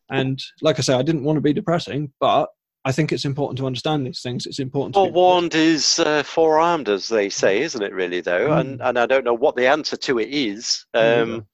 And 0.10 0.42
like 0.62 0.80
I 0.80 0.82
say, 0.82 0.94
I 0.94 1.02
didn't 1.02 1.26
want 1.26 1.36
to 1.36 1.42
be 1.42 1.52
depressing, 1.52 2.14
but 2.22 2.48
I 2.88 2.94
think 2.94 3.12
it's 3.12 3.26
important 3.26 3.58
to 3.58 3.66
understand 3.66 4.08
these 4.08 4.22
things. 4.22 4.46
It's 4.46 4.60
important. 4.60 4.96
to 4.96 5.12
warned 5.12 5.56
is 5.56 6.00
uh, 6.00 6.24
forearmed, 6.24 6.88
as 6.88 7.10
they 7.10 7.28
say, 7.28 7.62
isn't 7.62 7.84
it? 7.84 7.94
Really, 7.94 8.22
though, 8.22 8.48
mm. 8.48 8.60
and 8.62 8.82
and 8.82 8.98
I 8.98 9.06
don't 9.06 9.26
know 9.26 9.34
what 9.34 9.58
the 9.58 9.68
answer 9.68 9.98
to 9.98 10.20
it 10.20 10.30
is. 10.30 10.86
Um, 10.94 11.46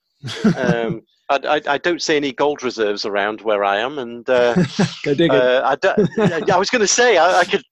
um, 0.55 1.01
I, 1.31 1.39
I, 1.55 1.61
I, 1.67 1.77
don't 1.79 2.03
see 2.03 2.17
any 2.17 2.33
gold 2.33 2.61
reserves 2.61 3.03
around 3.03 3.41
where 3.41 3.63
I 3.63 3.77
am, 3.79 3.97
and 3.97 4.29
uh, 4.29 4.53
uh, 5.07 5.75
I, 5.75 6.43
I, 6.53 6.57
was 6.57 6.69
going 6.69 6.81
to 6.81 6.87
say 6.87 7.17
I, 7.17 7.39
I, 7.39 7.45
could, 7.45 7.63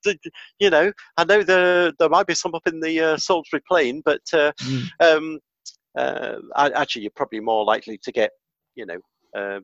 you 0.58 0.68
know, 0.68 0.90
I 1.16 1.24
know 1.24 1.44
there 1.44 1.92
there 2.00 2.08
might 2.08 2.26
be 2.26 2.34
some 2.34 2.56
up 2.56 2.66
in 2.66 2.80
the 2.80 2.98
uh, 3.00 3.16
Salisbury 3.16 3.62
Plain, 3.68 4.02
but 4.04 4.22
uh, 4.32 4.50
mm. 4.62 4.88
um, 4.98 5.38
uh, 5.96 6.38
actually, 6.56 7.02
you're 7.02 7.12
probably 7.14 7.38
more 7.38 7.64
likely 7.64 7.96
to 8.02 8.10
get, 8.10 8.32
you 8.74 8.86
know, 8.86 8.98
uh, 9.36 9.60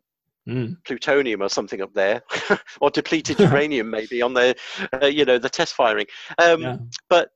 mm. 0.48 0.76
plutonium 0.84 1.42
or 1.42 1.48
something 1.48 1.80
up 1.82 1.92
there, 1.94 2.22
or 2.80 2.90
depleted 2.90 3.38
uranium 3.38 3.90
maybe 3.90 4.22
on 4.22 4.34
the, 4.34 4.56
you 5.12 5.24
know, 5.24 5.38
the 5.38 5.50
test 5.50 5.74
firing. 5.74 6.06
Um, 6.38 6.62
yeah. 6.62 6.76
But 7.08 7.30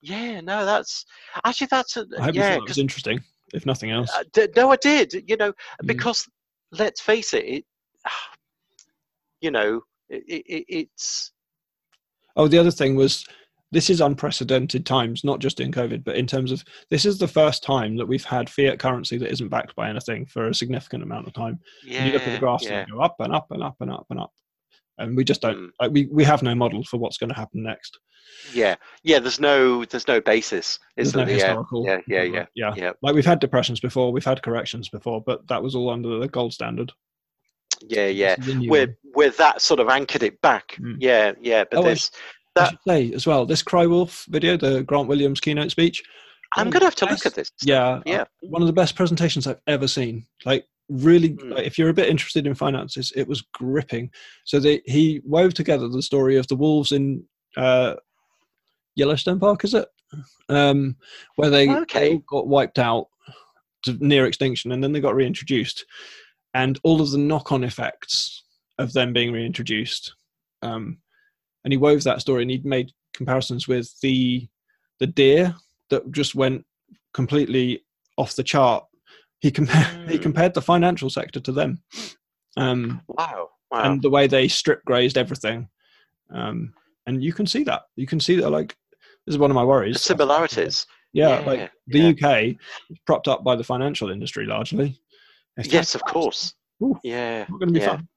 yeah, 0.00 0.40
no, 0.40 0.64
that's 0.64 1.06
actually 1.44 1.68
that's 1.70 1.96
a, 1.96 2.06
I 2.20 2.30
yeah, 2.30 2.54
it 2.54 2.68
was 2.68 2.78
interesting 2.78 3.20
if 3.54 3.64
nothing 3.64 3.90
else. 3.90 4.10
Uh, 4.14 4.24
d- 4.32 4.48
no, 4.56 4.70
I 4.70 4.76
did. 4.76 5.24
You 5.28 5.36
know, 5.36 5.52
mm. 5.52 5.86
because 5.86 6.26
let's 6.72 7.00
face 7.00 7.32
it, 7.32 7.44
it 7.44 7.64
you 9.40 9.50
know, 9.50 9.80
it, 10.08 10.24
it, 10.26 10.64
it's. 10.68 11.32
Oh, 12.36 12.48
the 12.48 12.58
other 12.58 12.70
thing 12.70 12.96
was 12.96 13.24
this 13.74 13.90
is 13.90 14.00
unprecedented 14.00 14.86
times, 14.86 15.24
not 15.24 15.40
just 15.40 15.58
in 15.58 15.72
COVID, 15.72 16.04
but 16.04 16.16
in 16.16 16.26
terms 16.26 16.52
of 16.52 16.64
this 16.90 17.04
is 17.04 17.18
the 17.18 17.28
first 17.28 17.62
time 17.64 17.96
that 17.96 18.06
we've 18.06 18.24
had 18.24 18.48
fiat 18.48 18.78
currency 18.78 19.18
that 19.18 19.32
isn't 19.32 19.48
backed 19.48 19.74
by 19.74 19.90
anything 19.90 20.24
for 20.26 20.48
a 20.48 20.54
significant 20.54 21.02
amount 21.02 21.26
of 21.26 21.32
time. 21.32 21.58
Yeah, 21.84 21.98
and 21.98 22.06
you 22.06 22.12
look 22.12 22.26
at 22.26 22.32
the 22.32 22.38
graphs 22.38 22.64
yeah. 22.64 22.80
and 22.80 22.88
they 22.88 22.92
go 22.92 23.00
up 23.00 23.16
and 23.18 23.34
up 23.34 23.48
and 23.50 23.62
up 23.62 23.76
and 23.80 23.90
up 23.90 24.06
and 24.10 24.20
up. 24.20 24.32
And 24.98 25.16
we 25.16 25.24
just 25.24 25.42
don't, 25.42 25.56
mm. 25.56 25.70
like, 25.80 25.90
we, 25.90 26.06
we 26.06 26.22
have 26.22 26.42
no 26.44 26.54
model 26.54 26.84
for 26.84 26.98
what's 26.98 27.18
going 27.18 27.30
to 27.30 27.34
happen 27.34 27.64
next. 27.64 27.98
Yeah, 28.52 28.76
yeah. 29.02 29.18
There's 29.18 29.40
no 29.40 29.84
there's 29.84 30.08
no 30.08 30.20
basis. 30.20 30.78
Is 30.96 31.12
there's 31.12 31.26
no 31.26 31.32
historical. 31.32 31.84
Yeah, 31.84 32.00
yeah, 32.06 32.22
yeah, 32.22 32.46
yeah, 32.54 32.74
yeah. 32.76 32.92
Like 33.02 33.14
we've 33.14 33.26
had 33.26 33.40
depressions 33.40 33.80
before, 33.80 34.12
we've 34.12 34.24
had 34.24 34.42
corrections 34.42 34.88
before, 34.88 35.20
but 35.20 35.46
that 35.48 35.62
was 35.62 35.74
all 35.74 35.90
under 35.90 36.18
the 36.18 36.28
gold 36.28 36.52
standard. 36.52 36.92
Yeah, 37.82 38.06
yeah. 38.06 38.36
Where 38.68 38.96
where 39.14 39.30
that 39.30 39.60
sort 39.60 39.80
of 39.80 39.88
anchored 39.88 40.22
it 40.22 40.40
back. 40.40 40.76
Mm. 40.80 40.96
Yeah, 41.00 41.32
yeah. 41.40 41.64
But 41.70 41.80
oh, 41.80 41.82
this 41.82 42.10
that 42.54 42.64
I 42.64 42.70
should 42.70 42.78
say 42.86 43.12
as 43.12 43.26
well. 43.26 43.46
This 43.46 43.62
Cry 43.62 43.86
Wolf 43.86 44.24
video, 44.28 44.56
the 44.56 44.82
Grant 44.82 45.08
Williams 45.08 45.40
keynote 45.40 45.70
speech. 45.70 46.02
I'm 46.56 46.70
gonna 46.70 46.84
have 46.84 46.94
to 46.96 47.06
best, 47.06 47.24
look 47.24 47.32
at 47.32 47.34
this. 47.34 47.50
Yeah, 47.62 48.00
yeah. 48.06 48.22
Uh, 48.22 48.24
one 48.42 48.62
of 48.62 48.66
the 48.66 48.72
best 48.72 48.94
presentations 48.94 49.46
I've 49.46 49.60
ever 49.66 49.88
seen. 49.88 50.26
Like 50.44 50.66
really 50.88 51.30
mm. 51.30 51.54
like, 51.54 51.66
if 51.66 51.78
you're 51.78 51.88
a 51.88 51.94
bit 51.94 52.10
interested 52.10 52.46
in 52.46 52.54
finances 52.54 53.10
it 53.16 53.26
was 53.26 53.40
gripping 53.54 54.10
so 54.44 54.60
they, 54.60 54.82
he 54.84 55.18
wove 55.24 55.54
together 55.54 55.88
the 55.88 56.02
story 56.02 56.36
of 56.36 56.46
the 56.48 56.54
wolves 56.54 56.92
in 56.92 57.24
uh, 57.56 57.94
Yellowstone 58.96 59.40
Park, 59.40 59.64
is 59.64 59.74
it? 59.74 59.88
Um, 60.48 60.96
where 61.36 61.50
they, 61.50 61.68
okay. 61.68 62.20
got 62.28 62.46
wiped 62.46 62.78
out 62.78 63.08
to 63.84 63.96
near 64.00 64.26
extinction 64.26 64.72
and 64.72 64.82
then 64.82 64.92
they 64.92 65.00
got 65.00 65.14
reintroduced. 65.14 65.84
And 66.54 66.78
all 66.84 67.00
of 67.00 67.10
the 67.10 67.18
knock 67.18 67.50
on 67.50 67.64
effects 67.64 68.44
of 68.78 68.92
them 68.92 69.12
being 69.12 69.32
reintroduced. 69.32 70.14
Um, 70.62 70.98
and 71.64 71.72
he 71.72 71.76
wove 71.76 72.04
that 72.04 72.20
story 72.20 72.42
and 72.42 72.50
he 72.50 72.60
made 72.64 72.92
comparisons 73.14 73.66
with 73.66 73.88
the 74.00 74.46
the 75.00 75.06
deer 75.06 75.54
that 75.90 76.10
just 76.12 76.34
went 76.34 76.64
completely 77.12 77.84
off 78.16 78.36
the 78.36 78.42
chart. 78.42 78.84
He 79.40 79.50
compared 79.50 79.86
mm. 79.86 80.10
he 80.10 80.18
compared 80.18 80.54
the 80.54 80.62
financial 80.62 81.10
sector 81.10 81.40
to 81.40 81.52
them. 81.52 81.82
Um, 82.56 83.00
wow. 83.08 83.50
wow. 83.70 83.82
And 83.92 84.02
the 84.02 84.10
way 84.10 84.26
they 84.26 84.48
strip 84.48 84.84
grazed 84.84 85.18
everything. 85.18 85.68
Um, 86.32 86.74
and 87.06 87.22
you 87.22 87.32
can 87.32 87.46
see 87.46 87.64
that. 87.64 87.82
You 87.96 88.06
can 88.06 88.20
see 88.20 88.36
that 88.36 88.50
like 88.50 88.76
this 89.26 89.34
is 89.34 89.38
one 89.38 89.50
of 89.50 89.54
my 89.54 89.64
worries. 89.64 89.94
The 89.94 90.00
similarities. 90.00 90.86
Yeah, 91.12 91.40
yeah 91.40 91.46
like 91.46 91.72
the 91.86 91.98
yeah. 91.98 92.08
UK 92.10 92.56
is 92.90 92.98
propped 93.06 93.28
up 93.28 93.44
by 93.44 93.56
the 93.56 93.64
financial 93.64 94.10
industry 94.10 94.46
largely. 94.46 95.00
If 95.56 95.72
yes, 95.72 95.94
of 95.94 96.04
course. 96.04 96.54
Ooh, 96.82 96.98
yeah, 97.04 97.46
not 97.48 97.60
going 97.60 97.68
to 97.68 97.74
be 97.74 97.80
yeah. 97.80 97.96
fun. 97.96 98.08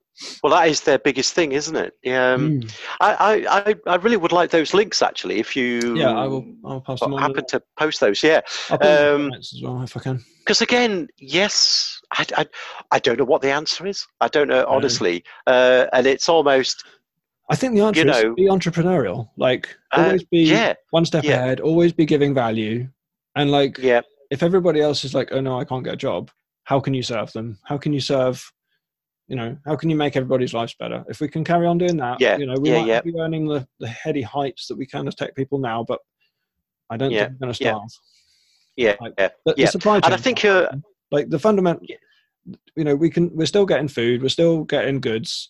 Well, 0.44 0.54
that 0.54 0.68
is 0.68 0.82
their 0.82 1.00
biggest 1.00 1.34
thing, 1.34 1.52
isn't 1.52 1.76
it? 1.76 1.94
Um, 2.08 2.62
mm. 2.62 2.80
I, 3.00 3.46
I, 3.48 3.76
I 3.86 3.96
really 3.98 4.18
would 4.18 4.32
like 4.32 4.50
those 4.50 4.74
links 4.74 5.02
actually. 5.02 5.40
If 5.40 5.56
you, 5.56 5.96
yeah, 5.96 6.12
I 6.12 6.26
will. 6.26 6.46
I'll 6.66 6.82
pass 6.82 7.00
them 7.00 7.14
on. 7.14 7.22
Happen 7.22 7.46
to 7.48 7.62
post 7.78 8.00
those, 8.00 8.24
yeah. 8.24 8.42
Um, 8.72 9.32
as 9.34 9.54
well 9.62 9.82
if 9.84 9.96
I 9.96 10.00
can. 10.00 10.24
Because 10.40 10.62
again, 10.62 11.08
yes, 11.18 12.02
I, 12.14 12.26
I, 12.36 12.46
I 12.92 13.00
don't 13.00 13.20
know 13.20 13.26
what 13.26 13.42
the 13.42 13.52
answer 13.52 13.86
is. 13.86 14.08
I 14.22 14.28
don't 14.28 14.48
know 14.48 14.66
honestly, 14.68 15.24
uh, 15.46 15.86
and 15.94 16.08
it's 16.08 16.30
almost 16.30 16.84
I 17.50 17.56
think 17.56 17.76
the 17.76 17.82
answer 17.82 18.00
you 18.00 18.06
know, 18.06 18.32
is 18.32 18.36
be 18.36 18.48
entrepreneurial. 18.48 19.30
Like 19.38 19.76
uh, 19.92 20.04
always 20.06 20.24
be 20.24 20.40
yeah, 20.40 20.74
one 20.92 21.06
step 21.06 21.24
yeah. 21.24 21.36
ahead, 21.38 21.60
always 21.60 21.94
be 21.94 22.06
giving 22.06 22.34
value. 22.34 22.88
And 23.36 23.52
like 23.52 23.78
yeah. 23.78 24.02
if 24.32 24.44
everybody 24.44 24.82
else 24.82 25.06
is 25.06 25.14
like, 25.14 25.30
oh 25.32 25.40
no, 25.40 25.60
I 25.60 25.64
can't 25.64 25.84
get 25.84 25.94
a 25.94 25.98
job, 25.98 26.32
how 26.64 26.80
can 26.80 26.94
you 26.94 27.04
serve 27.04 27.32
them? 27.32 27.58
How 27.64 27.78
can 27.78 27.94
you 27.94 28.02
serve 28.02 28.52
you 29.28 29.36
know, 29.36 29.58
how 29.66 29.76
can 29.76 29.90
you 29.90 29.96
make 29.96 30.16
everybody's 30.16 30.54
lives 30.54 30.76
better? 30.80 31.04
If 31.10 31.20
we 31.20 31.28
can 31.28 31.44
carry 31.44 31.68
on 31.68 31.78
doing 31.78 31.98
that, 31.98 32.22
yeah, 32.22 32.38
you 32.38 32.46
know, 32.46 32.56
we 32.60 32.70
yeah, 32.70 32.80
might 32.80 32.88
yeah. 32.88 33.02
be 33.02 33.14
earning 33.20 33.48
the, 33.48 33.68
the 33.80 33.88
heady 33.88 34.22
heights 34.22 34.68
that 34.68 34.78
we 34.78 34.86
can 34.86 35.08
as 35.08 35.16
tech 35.16 35.36
people 35.36 35.60
now, 35.60 35.84
but 35.84 36.00
I 36.90 36.98
don't 36.98 37.12
think 37.12 37.32
we're 37.32 37.38
gonna 37.40 37.54
starve. 37.54 37.90
Yeah. 38.78 38.96
Like, 39.02 39.14
yeah. 39.18 39.30
The, 39.46 39.56
yeah. 39.58 39.66
the 39.66 39.72
supply 39.72 39.96
chain 39.96 40.06
and 40.06 40.14
I 40.14 40.18
think 40.18 40.46
uh, 40.46 40.70
like 41.12 41.30
the 41.30 41.40
fundamental 41.40 41.86
you 42.76 42.84
know 42.84 42.96
we 42.96 43.10
can 43.10 43.36
we're 43.36 43.46
still 43.46 43.66
getting 43.66 43.88
food, 43.88 44.22
we're 44.22 44.30
still 44.30 44.64
getting 44.64 45.02
goods. 45.02 45.50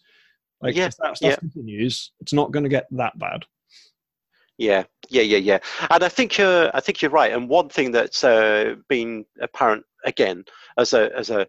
Like 0.62 0.76
Yeah, 0.76 0.88
if 0.88 0.98
that 0.98 1.18
stuff 1.18 1.32
yeah. 1.32 1.36
continues, 1.36 2.12
it's 2.20 2.34
not 2.34 2.52
going 2.52 2.64
to 2.64 2.70
get 2.70 2.88
that 2.92 3.20
bad. 3.20 3.46
Yeah, 4.58 4.86
yeah, 5.10 5.22
yeah, 5.22 5.38
yeah. 5.38 5.60
And 5.92 6.04
I 6.04 6.10
think 6.10 6.40
you're, 6.40 6.72
I 6.76 6.80
think 6.80 7.02
you're 7.02 7.12
right. 7.12 7.32
And 7.32 7.48
one 7.48 7.70
thing 7.70 7.92
that's 7.92 8.24
uh, 8.24 8.76
been 8.90 9.26
apparent 9.40 9.84
again 10.04 10.46
as 10.80 10.94
a 10.94 11.16
as 11.16 11.30
a, 11.30 11.46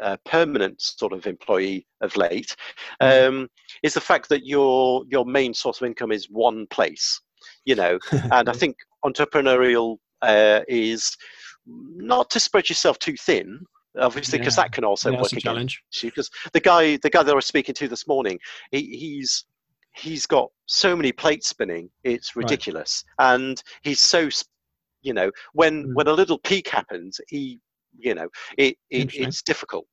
uh 0.00 0.16
permanent 0.24 0.80
sort 0.80 1.12
of 1.12 1.26
employee 1.26 1.86
of 2.00 2.16
late 2.16 2.54
um, 3.00 3.48
is 3.82 3.94
the 3.94 4.00
fact 4.00 4.28
that 4.28 4.46
your 4.46 5.04
your 5.08 5.24
main 5.24 5.54
source 5.54 5.80
of 5.80 5.86
income 5.86 6.12
is 6.12 6.26
one 6.30 6.66
place. 6.68 7.20
You 7.64 7.74
know, 7.74 7.98
and 8.30 8.48
I 8.48 8.52
think 8.52 8.76
entrepreneurial 9.04 9.96
uh, 10.22 10.60
is 10.68 11.16
not 11.66 12.30
to 12.30 12.40
spread 12.40 12.68
yourself 12.68 12.98
too 12.98 13.16
thin. 13.16 13.60
Obviously, 13.98 14.38
because 14.38 14.54
Yeah. 14.54 14.62
that 14.62 14.72
can 14.72 14.84
also 14.84 15.12
Yeah, 15.12 15.20
work 15.20 15.32
a 15.32 15.40
challenge. 15.40 15.82
because 16.02 16.30
the 16.52 16.60
guy 16.60 16.96
the 16.98 17.10
guy 17.10 17.22
that 17.22 17.32
I 17.32 17.34
was 17.34 17.46
speaking 17.46 17.74
to 17.74 17.88
this 17.88 18.06
morning 18.06 18.38
he, 18.70 18.82
he's 18.96 19.46
he's 19.96 20.26
got 20.26 20.50
so 20.66 20.94
many 20.94 21.10
plates 21.10 21.48
spinning 21.48 21.90
it's 22.04 22.36
Right. 22.36 22.44
ridiculous 22.44 23.04
and 23.18 23.60
he's 23.82 23.98
so 23.98 24.28
you 25.02 25.12
know 25.12 25.30
when 25.52 25.86
Mm. 25.86 25.94
when 25.94 26.06
a 26.06 26.12
little 26.12 26.38
peak 26.38 26.68
happens 26.68 27.20
he 27.28 27.58
you 28.02 28.14
know 28.14 28.28
it, 28.58 28.76
it 28.90 29.14
it's 29.14 29.42
difficult. 29.42 29.86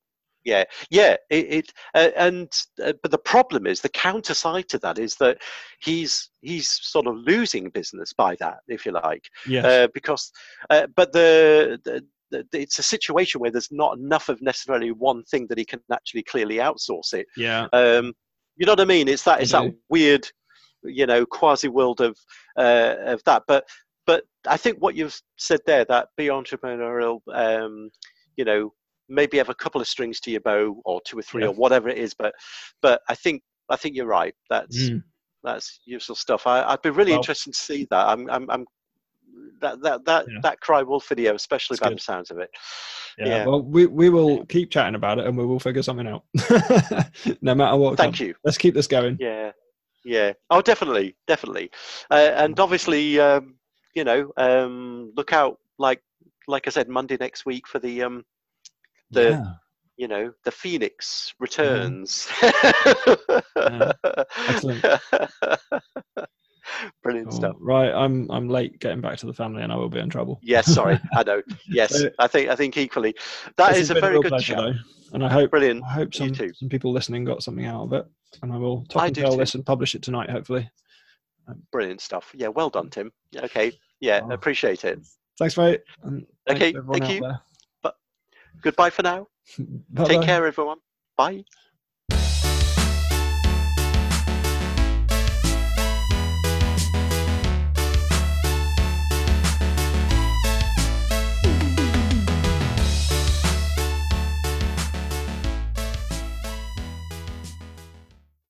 Yeah 0.44 0.64
yeah 0.90 1.16
it, 1.30 1.46
it 1.52 1.72
uh, 1.94 2.10
and 2.16 2.48
uh, 2.82 2.92
but 3.02 3.10
the 3.10 3.18
problem 3.18 3.66
is 3.66 3.80
the 3.80 3.88
counter 3.88 4.34
side 4.34 4.68
to 4.68 4.78
that 4.78 4.98
is 4.98 5.16
that 5.16 5.38
he's 5.80 6.30
he's 6.40 6.68
sort 6.70 7.06
of 7.06 7.16
losing 7.16 7.70
business 7.70 8.12
by 8.12 8.36
that 8.36 8.58
if 8.68 8.86
you 8.86 8.92
like. 8.92 9.24
Yes. 9.46 9.64
uh, 9.64 9.88
because 9.92 10.30
uh, 10.70 10.86
but 10.94 11.12
the, 11.12 11.80
the, 11.84 12.46
it's 12.52 12.78
a 12.78 12.82
situation 12.82 13.40
where 13.40 13.50
there's 13.50 13.72
not 13.72 13.98
enough 13.98 14.28
of 14.28 14.40
necessarily 14.40 14.92
one 14.92 15.24
thing 15.24 15.46
that 15.48 15.58
he 15.58 15.64
can 15.64 15.80
actually 15.92 16.22
clearly 16.22 16.56
outsource 16.56 17.14
it. 17.14 17.26
Yeah. 17.36 17.66
um, 17.72 18.14
you 18.56 18.66
know 18.66 18.72
what 18.72 18.80
i 18.80 18.84
mean? 18.84 19.08
It's 19.08 19.22
that 19.24 19.40
it's 19.40 19.52
that 19.52 19.72
weird 19.88 20.28
you 20.84 21.06
know 21.06 21.26
quasi 21.26 21.68
world 21.68 22.00
of 22.00 22.18
uh, 22.56 22.96
of 23.00 23.22
that. 23.24 23.42
But 23.46 23.64
but 24.08 24.24
i 24.48 24.56
think 24.56 24.76
what 24.78 24.94
you've 24.96 25.16
said 25.36 25.60
there 25.66 25.84
that 25.84 26.08
be 26.16 26.26
entrepreneurial 26.26 27.20
um, 27.44 27.90
you 28.38 28.44
know 28.44 28.72
maybe 29.08 29.36
have 29.38 29.48
a 29.50 29.54
couple 29.62 29.80
of 29.80 29.86
strings 29.94 30.18
to 30.20 30.30
your 30.30 30.40
bow 30.40 30.80
or 30.84 31.00
two 31.06 31.18
or 31.18 31.22
three 31.22 31.42
Yeah. 31.42 31.48
or 31.50 31.54
whatever 31.62 31.88
it 31.88 31.98
is 31.98 32.12
but 32.22 32.32
but 32.82 33.00
i 33.08 33.14
think 33.14 33.42
i 33.70 33.76
think 33.76 33.94
you're 33.94 34.06
right 34.20 34.34
that's 34.50 34.78
Mm. 34.90 35.02
that's 35.44 35.80
useful 35.86 36.16
stuff. 36.16 36.46
I, 36.46 36.56
I'd 36.70 36.82
be 36.82 36.90
really 36.90 37.12
Well- 37.12 37.20
interested 37.20 37.52
to 37.54 37.58
see 37.68 37.86
that. 37.92 38.04
I'm, 38.12 38.28
I'm, 38.34 38.50
I'm 38.50 38.64
that 39.62 39.80
that 39.82 40.04
that 40.04 40.26
Yeah. 40.28 40.40
that 40.42 40.60
cry 40.60 40.82
wolf 40.82 41.08
video, 41.08 41.34
especially 41.34 41.74
It's 41.76 41.80
by 41.80 41.88
good. 41.90 41.98
the 41.98 42.02
sounds 42.02 42.30
of 42.32 42.38
it. 42.38 42.50
Yeah. 43.18 43.26
Yeah. 43.28 43.46
Well, 43.46 43.62
we 43.62 43.86
we 43.86 44.08
will 44.10 44.44
keep 44.46 44.70
chatting 44.70 44.94
about 44.96 45.18
it, 45.20 45.26
and 45.26 45.36
we 45.38 45.46
will 45.46 45.60
figure 45.60 45.82
something 45.82 46.08
out. 46.08 46.24
no 47.40 47.54
matter 47.54 47.76
what. 47.76 47.96
Thank 47.96 48.14
comes. 48.16 48.20
you. 48.20 48.34
Let's 48.44 48.58
keep 48.58 48.74
this 48.74 48.86
going. 48.88 49.16
Yeah, 49.20 49.52
yeah. 50.04 50.32
Oh, 50.50 50.60
definitely, 50.60 51.16
definitely. 51.28 51.70
Uh, 52.10 52.32
and 52.42 52.58
obviously, 52.58 53.20
um, 53.20 53.54
you 53.98 54.04
know, 54.04 54.32
um, 54.36 55.12
look 55.16 55.32
out. 55.32 55.58
Like 55.76 56.02
like 56.46 56.68
I 56.68 56.70
said, 56.70 56.88
Monday 56.88 57.16
next 57.18 57.44
week 57.44 57.66
for 57.66 57.80
the 57.80 58.02
um, 58.04 58.24
the 59.10 59.30
Yeah. 59.30 59.52
you 59.96 60.06
know 60.06 60.32
the 60.44 60.52
Phoenix 60.52 61.34
returns. 61.40 62.28
Excellent. 64.48 64.84
Brilliant 67.02 67.30
Cool. 67.30 67.38
stuff. 67.40 67.56
Right. 67.58 67.92
I'm 67.92 68.30
I'm 68.30 68.48
late 68.48 68.78
getting 68.78 69.00
back 69.00 69.18
to 69.18 69.26
the 69.26 69.32
family, 69.32 69.62
and 69.64 69.72
I 69.72 69.76
will 69.76 69.88
be 69.88 69.98
in 69.98 70.08
trouble. 70.10 70.38
Yes, 70.42 70.72
sorry, 70.72 71.00
I 71.16 71.24
know. 71.24 71.42
Yes, 71.66 72.04
I 72.20 72.28
think 72.28 72.50
I 72.50 72.54
think 72.56 72.76
equally. 72.76 73.14
That 73.56 73.70
This 73.72 73.82
is 73.82 73.90
a 73.90 73.94
very 73.94 74.12
real 74.12 74.22
good 74.22 74.28
pleasure, 74.28 74.54
though, 74.54 74.74
and 75.12 75.24
I 75.24 75.28
hope 75.28 75.50
Brilliant. 75.50 75.82
I 75.84 75.88
hope 75.92 76.14
some, 76.14 76.32
too. 76.32 76.52
some 76.54 76.68
people 76.68 76.92
listening 76.92 77.24
got 77.24 77.42
something 77.42 77.64
out 77.64 77.82
of 77.84 77.92
it, 77.94 78.04
and 78.42 78.52
I 78.52 78.58
will 78.58 78.84
top 78.84 79.02
I 79.02 79.06
and 79.06 79.14
do 79.14 79.22
tail 79.22 79.36
this 79.36 79.54
and 79.56 79.66
publish 79.66 79.94
it 79.96 80.02
tonight, 80.02 80.30
hopefully. 80.30 80.70
Brilliant 81.72 82.00
stuff. 82.02 82.30
Yeah, 82.34 82.48
well 82.48 82.68
done, 82.70 82.90
Tim. 82.90 83.10
Okay. 83.34 83.72
Yeah, 84.00 84.20
Oh. 84.24 84.30
appreciate 84.32 84.84
it. 84.84 85.00
Thanks, 85.38 85.56
mate. 85.56 85.80
and 86.02 86.26
Okay, 86.48 86.72
thank 86.72 87.08
you. 87.10 87.20
But 87.82 87.96
Goodbye 88.62 88.90
for 88.90 89.02
now. 89.02 89.28
Take 90.04 90.22
care, 90.22 90.46
everyone. 90.46 90.78
Bye. 91.16 91.44